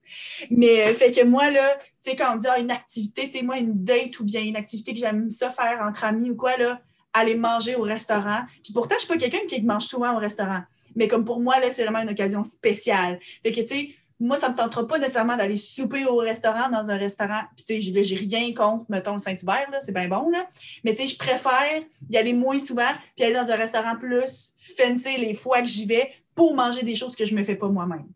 Mais 0.52 0.88
euh, 0.88 0.94
fait 0.94 1.12
que 1.12 1.24
moi, 1.24 1.50
là, 1.50 1.76
tu 2.04 2.12
sais, 2.12 2.16
quand 2.16 2.34
on 2.34 2.38
dit 2.38 2.48
ah, 2.50 2.60
une 2.60 2.72
activité, 2.72 3.30
tu 3.30 3.40
sais, 3.40 3.44
moi, 3.44 3.58
une 3.58 3.84
date 3.84 4.20
ou 4.20 4.26
bien 4.26 4.42
une 4.42 4.56
activité 4.56 4.94
que 4.94 5.00
j'aime 5.00 5.30
ça 5.30 5.50
faire 5.50 5.80
entre 5.82 6.04
amis 6.04 6.30
ou 6.30 6.36
quoi, 6.36 6.58
là, 6.58 6.82
aller 7.14 7.36
manger 7.36 7.76
au 7.76 7.82
restaurant. 7.82 8.42
Puis 8.64 8.74
pourtant, 8.74 8.96
je 8.96 9.06
suis 9.06 9.08
pas 9.08 9.18
quelqu'un 9.18 9.46
qui 9.48 9.62
mange 9.62 9.84
souvent 9.84 10.16
au 10.16 10.18
restaurant. 10.18 10.62
Mais 10.96 11.08
comme 11.08 11.26
pour 11.26 11.40
moi, 11.40 11.60
là, 11.60 11.72
c'est 11.72 11.84
vraiment 11.84 12.02
une 12.02 12.10
occasion 12.10 12.44
spéciale. 12.44 13.20
Fait 13.44 13.52
que, 13.52 13.62
tu 13.62 13.68
sais, 13.68 13.96
moi, 14.20 14.38
ça 14.38 14.50
ne 14.50 14.54
me 14.54 14.58
tentera 14.58 14.88
pas 14.88 15.00
nécessairement 15.00 15.36
d'aller 15.36 15.58
souper 15.58 16.06
au 16.06 16.18
restaurant, 16.18 16.70
dans 16.70 16.90
un 16.90 16.98
restaurant. 16.98 17.42
Puis, 17.56 17.66
tu 17.66 17.94
sais, 17.94 18.04
j'ai 18.04 18.16
rien 18.16 18.54
contre, 18.54 18.86
mettons, 18.90 19.18
Saint-Hubert, 19.18 19.70
là, 19.72 19.82
c'est 19.82 19.94
bien 19.94 20.08
bon, 20.08 20.30
là. 20.30 20.48
Mais, 20.84 20.94
tu 20.94 21.02
sais, 21.02 21.08
je 21.08 21.18
préfère 21.18 21.82
y 22.10 22.18
aller 22.18 22.34
moins 22.34 22.60
souvent, 22.60 22.92
puis 23.16 23.26
aller 23.26 23.34
dans 23.34 23.50
un 23.50 23.56
restaurant 23.56 23.96
plus 23.98 24.54
fancy 24.78 25.18
les 25.18 25.34
fois 25.34 25.62
que 25.62 25.68
j'y 25.68 25.86
vais 25.86 26.12
pour 26.36 26.54
manger 26.56 26.84
des 26.84 26.96
choses 26.96 27.16
que 27.16 27.26
je 27.26 27.34
ne 27.34 27.40
me 27.40 27.44
fais 27.44 27.56
pas 27.56 27.68
moi-même. 27.68 28.08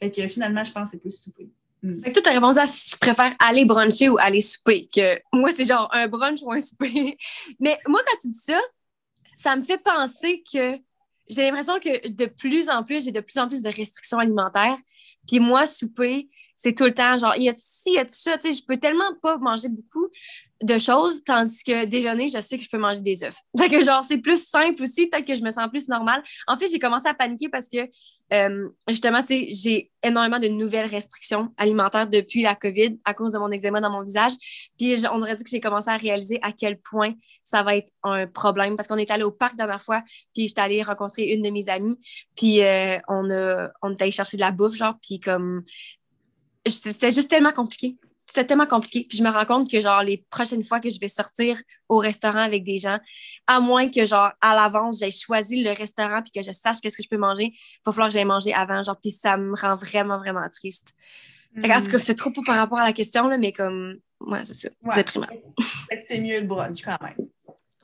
Fait 0.00 0.12
que, 0.12 0.28
finalement, 0.28 0.64
je 0.64 0.70
pense 0.70 0.84
que 0.84 0.90
c'est 0.92 1.00
plus 1.00 1.10
souper. 1.10 1.50
Mm. 1.82 2.02
Fait 2.02 2.08
que 2.08 2.14
toi, 2.14 2.22
tu 2.22 2.28
as 2.28 2.32
répondu 2.32 2.58
à 2.58 2.66
si 2.66 2.90
tu 2.90 2.98
préfères 2.98 3.34
aller 3.40 3.64
bruncher 3.64 4.08
ou 4.08 4.18
aller 4.18 4.40
souper. 4.40 4.88
Que 4.94 5.20
moi, 5.32 5.50
c'est 5.50 5.64
genre 5.64 5.88
un 5.92 6.06
brunch 6.06 6.40
ou 6.42 6.52
un 6.52 6.60
souper. 6.60 7.18
Mais 7.60 7.76
moi, 7.86 8.00
quand 8.06 8.16
tu 8.20 8.28
dis 8.28 8.38
ça, 8.38 8.60
ça 9.36 9.56
me 9.56 9.64
fait 9.64 9.78
penser 9.78 10.42
que 10.52 10.76
j'ai 11.28 11.42
l'impression 11.42 11.78
que 11.78 12.08
de 12.08 12.26
plus 12.26 12.68
en 12.68 12.84
plus, 12.84 13.04
j'ai 13.04 13.12
de 13.12 13.20
plus 13.20 13.38
en 13.38 13.48
plus 13.48 13.62
de 13.62 13.68
restrictions 13.68 14.18
alimentaires. 14.18 14.78
Puis 15.26 15.40
moi, 15.40 15.66
souper, 15.66 16.28
c'est 16.58 16.74
tout 16.74 16.84
le 16.84 16.92
temps 16.92 17.16
genre, 17.16 17.34
il 17.36 17.44
y 17.44 17.48
a 17.48 17.54
ci, 17.56 17.90
il 17.90 17.94
y 17.94 17.98
a 17.98 18.04
tout 18.04 18.10
ça, 18.10 18.36
tu 18.36 18.48
sais, 18.48 18.60
je 18.60 18.66
peux 18.66 18.76
tellement 18.76 19.14
pas 19.22 19.38
manger 19.38 19.68
beaucoup 19.68 20.08
de 20.60 20.76
choses, 20.76 21.22
tandis 21.22 21.62
que 21.62 21.84
déjeuner, 21.84 22.28
je 22.28 22.40
sais 22.40 22.58
que 22.58 22.64
je 22.64 22.68
peux 22.68 22.78
manger 22.78 23.00
des 23.00 23.22
œufs. 23.22 23.36
Fait 23.58 23.68
que 23.68 23.82
genre, 23.84 24.04
c'est 24.04 24.18
plus 24.18 24.44
simple 24.44 24.82
aussi, 24.82 25.06
peut-être 25.06 25.24
que 25.24 25.36
je 25.36 25.42
me 25.42 25.52
sens 25.52 25.68
plus 25.70 25.88
normale. 25.88 26.20
En 26.48 26.56
fait, 26.56 26.68
j'ai 26.68 26.80
commencé 26.80 27.06
à 27.08 27.14
paniquer 27.14 27.48
parce 27.48 27.68
que 27.68 27.88
euh, 28.32 28.68
justement, 28.88 29.22
tu 29.22 29.28
sais, 29.28 29.48
j'ai 29.52 29.92
énormément 30.02 30.38
de 30.38 30.48
nouvelles 30.48 30.90
restrictions 30.90 31.48
alimentaires 31.56 32.08
depuis 32.08 32.42
la 32.42 32.54
COVID 32.54 32.98
à 33.04 33.14
cause 33.14 33.32
de 33.32 33.38
mon 33.38 33.50
eczéma 33.50 33.80
dans 33.80 33.90
mon 33.90 34.02
visage. 34.02 34.32
Puis 34.76 34.96
on 35.10 35.22
aurait 35.22 35.36
dit 35.36 35.44
que 35.44 35.50
j'ai 35.50 35.60
commencé 35.60 35.88
à 35.90 35.96
réaliser 35.96 36.38
à 36.42 36.52
quel 36.52 36.78
point 36.78 37.14
ça 37.42 37.62
va 37.62 37.76
être 37.76 37.92
un 38.02 38.26
problème 38.26 38.76
parce 38.76 38.88
qu'on 38.88 38.96
est 38.96 39.10
allé 39.10 39.22
au 39.22 39.30
parc 39.30 39.52
la 39.52 39.64
dernière 39.64 39.80
fois, 39.80 40.02
puis 40.34 40.48
j'étais 40.48 40.60
allée 40.60 40.82
rencontrer 40.82 41.32
une 41.32 41.42
de 41.42 41.50
mes 41.50 41.68
amies, 41.68 41.96
puis 42.36 42.62
euh, 42.62 42.98
on, 43.08 43.30
a, 43.30 43.70
on 43.82 43.92
est 43.92 44.02
allé 44.02 44.10
chercher 44.10 44.36
de 44.36 44.42
la 44.42 44.50
bouffe, 44.50 44.74
genre, 44.74 44.94
puis 45.00 45.20
comme 45.20 45.64
c'était 46.68 47.10
juste 47.10 47.28
tellement 47.28 47.52
compliqué 47.52 47.96
c'est 48.32 48.44
tellement 48.44 48.66
compliqué. 48.66 49.06
Puis 49.08 49.18
je 49.18 49.22
me 49.22 49.30
rends 49.30 49.44
compte 49.44 49.70
que, 49.70 49.80
genre, 49.80 50.02
les 50.02 50.24
prochaines 50.30 50.62
fois 50.62 50.80
que 50.80 50.90
je 50.90 51.00
vais 51.00 51.08
sortir 51.08 51.60
au 51.88 51.98
restaurant 51.98 52.38
avec 52.38 52.62
des 52.62 52.78
gens, 52.78 52.98
à 53.46 53.60
moins 53.60 53.88
que, 53.88 54.04
genre, 54.06 54.30
à 54.40 54.54
l'avance, 54.54 55.00
j'ai 55.00 55.10
choisi 55.10 55.62
le 55.62 55.70
restaurant 55.72 56.22
puis 56.22 56.32
que 56.32 56.46
je 56.46 56.52
sache 56.52 56.80
qu'est-ce 56.80 56.96
que 56.96 57.02
je 57.02 57.08
peux 57.08 57.16
manger, 57.16 57.52
il 57.52 57.80
va 57.86 57.92
falloir 57.92 58.08
que 58.08 58.14
j'aille 58.14 58.24
manger 58.24 58.52
avant, 58.52 58.82
genre, 58.82 58.98
puis 59.00 59.10
ça 59.10 59.36
me 59.36 59.54
rend 59.58 59.74
vraiment, 59.74 60.18
vraiment 60.18 60.46
triste. 60.52 60.94
Mm. 61.54 61.88
que 61.90 61.98
c'est 61.98 62.14
trop 62.14 62.30
peu 62.30 62.42
par 62.44 62.56
rapport 62.56 62.78
à 62.78 62.84
la 62.84 62.92
question, 62.92 63.28
là, 63.28 63.38
mais 63.38 63.52
comme, 63.52 63.96
ouais, 64.20 64.44
c'est 64.44 64.54
ça, 64.54 64.68
ouais. 64.84 64.94
déprimant. 64.94 65.26
C'est 66.06 66.20
mieux 66.20 66.40
le 66.40 66.46
brunch 66.46 66.82
quand 66.82 66.98
même. 67.00 67.28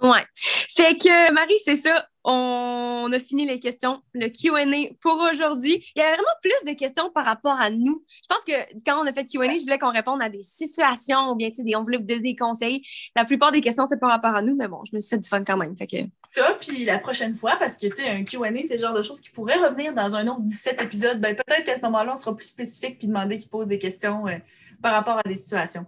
Ouais. 0.04 0.22
Fait 0.34 0.98
que, 0.98 1.32
Marie, 1.32 1.58
c'est 1.64 1.76
ça. 1.76 2.06
On 2.24 3.08
a 3.10 3.18
fini 3.18 3.46
les 3.46 3.58
questions, 3.58 4.02
le 4.12 4.28
QA 4.28 4.66
pour 5.00 5.14
aujourd'hui. 5.30 5.82
Il 5.96 5.98
y 5.98 6.02
avait 6.02 6.14
vraiment 6.14 6.28
plus 6.42 6.70
de 6.70 6.76
questions 6.78 7.10
par 7.10 7.24
rapport 7.24 7.58
à 7.58 7.70
nous. 7.70 8.04
Je 8.08 8.26
pense 8.28 8.44
que 8.44 8.52
quand 8.84 9.02
on 9.02 9.06
a 9.06 9.12
fait 9.14 9.24
QA, 9.24 9.56
je 9.56 9.62
voulais 9.62 9.78
qu'on 9.78 9.92
réponde 9.92 10.22
à 10.22 10.28
des 10.28 10.42
situations 10.42 11.30
ou 11.30 11.36
bien 11.36 11.48
des, 11.56 11.76
on 11.76 11.82
voulait 11.82 11.96
vous 11.96 12.04
donner 12.04 12.20
des 12.20 12.36
conseils. 12.36 12.82
La 13.16 13.24
plupart 13.24 13.50
des 13.50 13.62
questions, 13.62 13.86
c'est 13.90 13.98
par 13.98 14.10
rapport 14.10 14.34
à 14.34 14.42
nous, 14.42 14.54
mais 14.54 14.68
bon, 14.68 14.84
je 14.84 14.94
me 14.94 15.00
suis 15.00 15.16
fait 15.16 15.22
du 15.22 15.28
fun 15.28 15.42
quand 15.42 15.56
même. 15.56 15.74
Fait 15.74 15.86
que... 15.86 15.96
Ça, 16.26 16.56
puis 16.60 16.84
la 16.84 16.98
prochaine 16.98 17.34
fois, 17.34 17.56
parce 17.58 17.76
que 17.76 17.86
tu 17.86 17.96
sais, 17.96 18.08
un 18.10 18.24
QA, 18.24 18.50
c'est 18.68 18.74
le 18.74 18.80
genre 18.80 18.94
de 18.94 19.02
choses 19.02 19.22
qui 19.22 19.30
pourrait 19.30 19.56
revenir 19.56 19.94
dans 19.94 20.14
un 20.14 20.26
autre 20.26 20.42
17 20.42 20.82
épisodes. 20.82 21.20
Ben, 21.20 21.34
peut-être 21.34 21.64
qu'à 21.64 21.76
ce 21.76 21.82
moment-là, 21.82 22.12
on 22.12 22.16
sera 22.16 22.36
plus 22.36 22.46
spécifique 22.46 22.98
puis 22.98 23.08
demander 23.08 23.38
qu'ils 23.38 23.50
posent 23.50 23.68
des 23.68 23.78
questions 23.78 24.26
euh, 24.26 24.36
par 24.82 24.92
rapport 24.92 25.18
à 25.18 25.22
des 25.22 25.36
situations. 25.36 25.86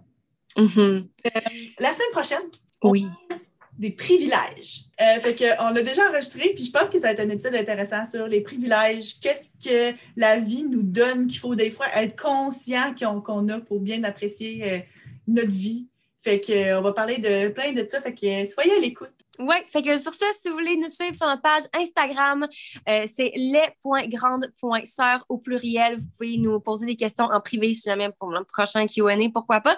Mm-hmm. 0.55 0.79
Euh, 0.79 1.29
la 1.79 1.93
semaine 1.93 2.11
prochaine, 2.11 2.43
oui 2.83 3.07
des 3.77 3.91
privilèges. 3.91 4.85
Euh, 4.99 5.19
fait 5.19 5.35
qu'on 5.35 5.69
l'a 5.69 5.81
déjà 5.81 6.09
enregistré, 6.09 6.51
puis 6.55 6.65
je 6.65 6.71
pense 6.71 6.89
que 6.89 6.99
ça 6.99 7.07
va 7.07 7.13
être 7.13 7.19
un 7.19 7.29
épisode 7.29 7.55
intéressant 7.55 8.05
sur 8.05 8.27
les 8.27 8.41
privilèges. 8.41 9.19
Qu'est-ce 9.21 9.49
que 9.67 9.95
la 10.15 10.39
vie 10.39 10.63
nous 10.63 10.83
donne, 10.83 11.27
qu'il 11.27 11.39
faut 11.39 11.55
des 11.55 11.69
fois 11.69 11.87
être 11.95 12.19
conscient 12.21 12.93
qu'on 12.95 13.47
a 13.49 13.59
pour 13.59 13.79
bien 13.79 14.03
apprécier 14.03 14.63
euh, 14.63 14.79
notre 15.27 15.51
vie. 15.51 15.87
Fait 16.19 16.41
qu'on 16.41 16.81
va 16.81 16.93
parler 16.93 17.19
de 17.19 17.49
plein 17.49 17.71
de 17.73 17.85
ça. 17.85 18.01
Fait 18.01 18.13
que 18.13 18.45
soyez 18.49 18.73
à 18.75 18.79
l'écoute. 18.79 19.16
Oui, 19.39 19.55
fait 19.69 19.81
que 19.81 19.97
sur 19.99 20.13
ce, 20.13 20.25
si 20.41 20.49
vous 20.49 20.55
voulez 20.55 20.77
nous 20.77 20.89
suivre 20.89 21.15
sur 21.15 21.27
notre 21.27 21.41
page 21.41 21.63
Instagram, 21.73 22.47
euh, 22.89 23.05
c'est 23.07 23.31
les.grandes.sœurs 23.35 25.25
au 25.29 25.37
pluriel. 25.37 25.97
Vous 25.97 26.07
pouvez 26.17 26.37
nous 26.37 26.59
poser 26.59 26.85
des 26.85 26.95
questions 26.95 27.25
en 27.25 27.39
privé 27.39 27.73
si 27.73 27.89
jamais 27.89 28.09
pour 28.19 28.31
le 28.31 28.43
prochain 28.43 28.87
QA, 28.87 29.15
pourquoi 29.33 29.61
pas. 29.61 29.77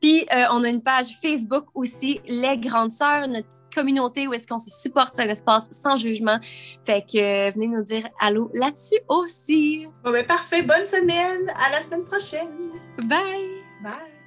Puis 0.00 0.26
euh, 0.32 0.46
on 0.52 0.64
a 0.64 0.68
une 0.68 0.82
page 0.82 1.18
Facebook 1.22 1.66
aussi, 1.74 2.20
Les 2.26 2.56
Grandes 2.56 2.90
Sœurs, 2.90 3.28
notre 3.28 3.48
communauté 3.74 4.26
où 4.26 4.32
est-ce 4.32 4.46
qu'on 4.46 4.58
se 4.58 4.70
supporte, 4.70 5.14
c'est 5.16 5.22
un 5.22 5.28
espace 5.28 5.68
sans 5.70 5.96
jugement. 5.96 6.38
Fait 6.84 7.02
que 7.02 7.18
euh, 7.18 7.50
venez 7.50 7.68
nous 7.68 7.82
dire 7.82 8.08
allô 8.20 8.50
là-dessus 8.54 9.00
aussi. 9.08 9.86
Bon 10.04 10.12
ben 10.12 10.24
parfait, 10.24 10.62
bonne 10.62 10.86
semaine, 10.86 11.50
à 11.50 11.70
la 11.70 11.82
semaine 11.82 12.04
prochaine. 12.04 12.70
Bye. 13.04 13.62
Bye. 13.82 14.20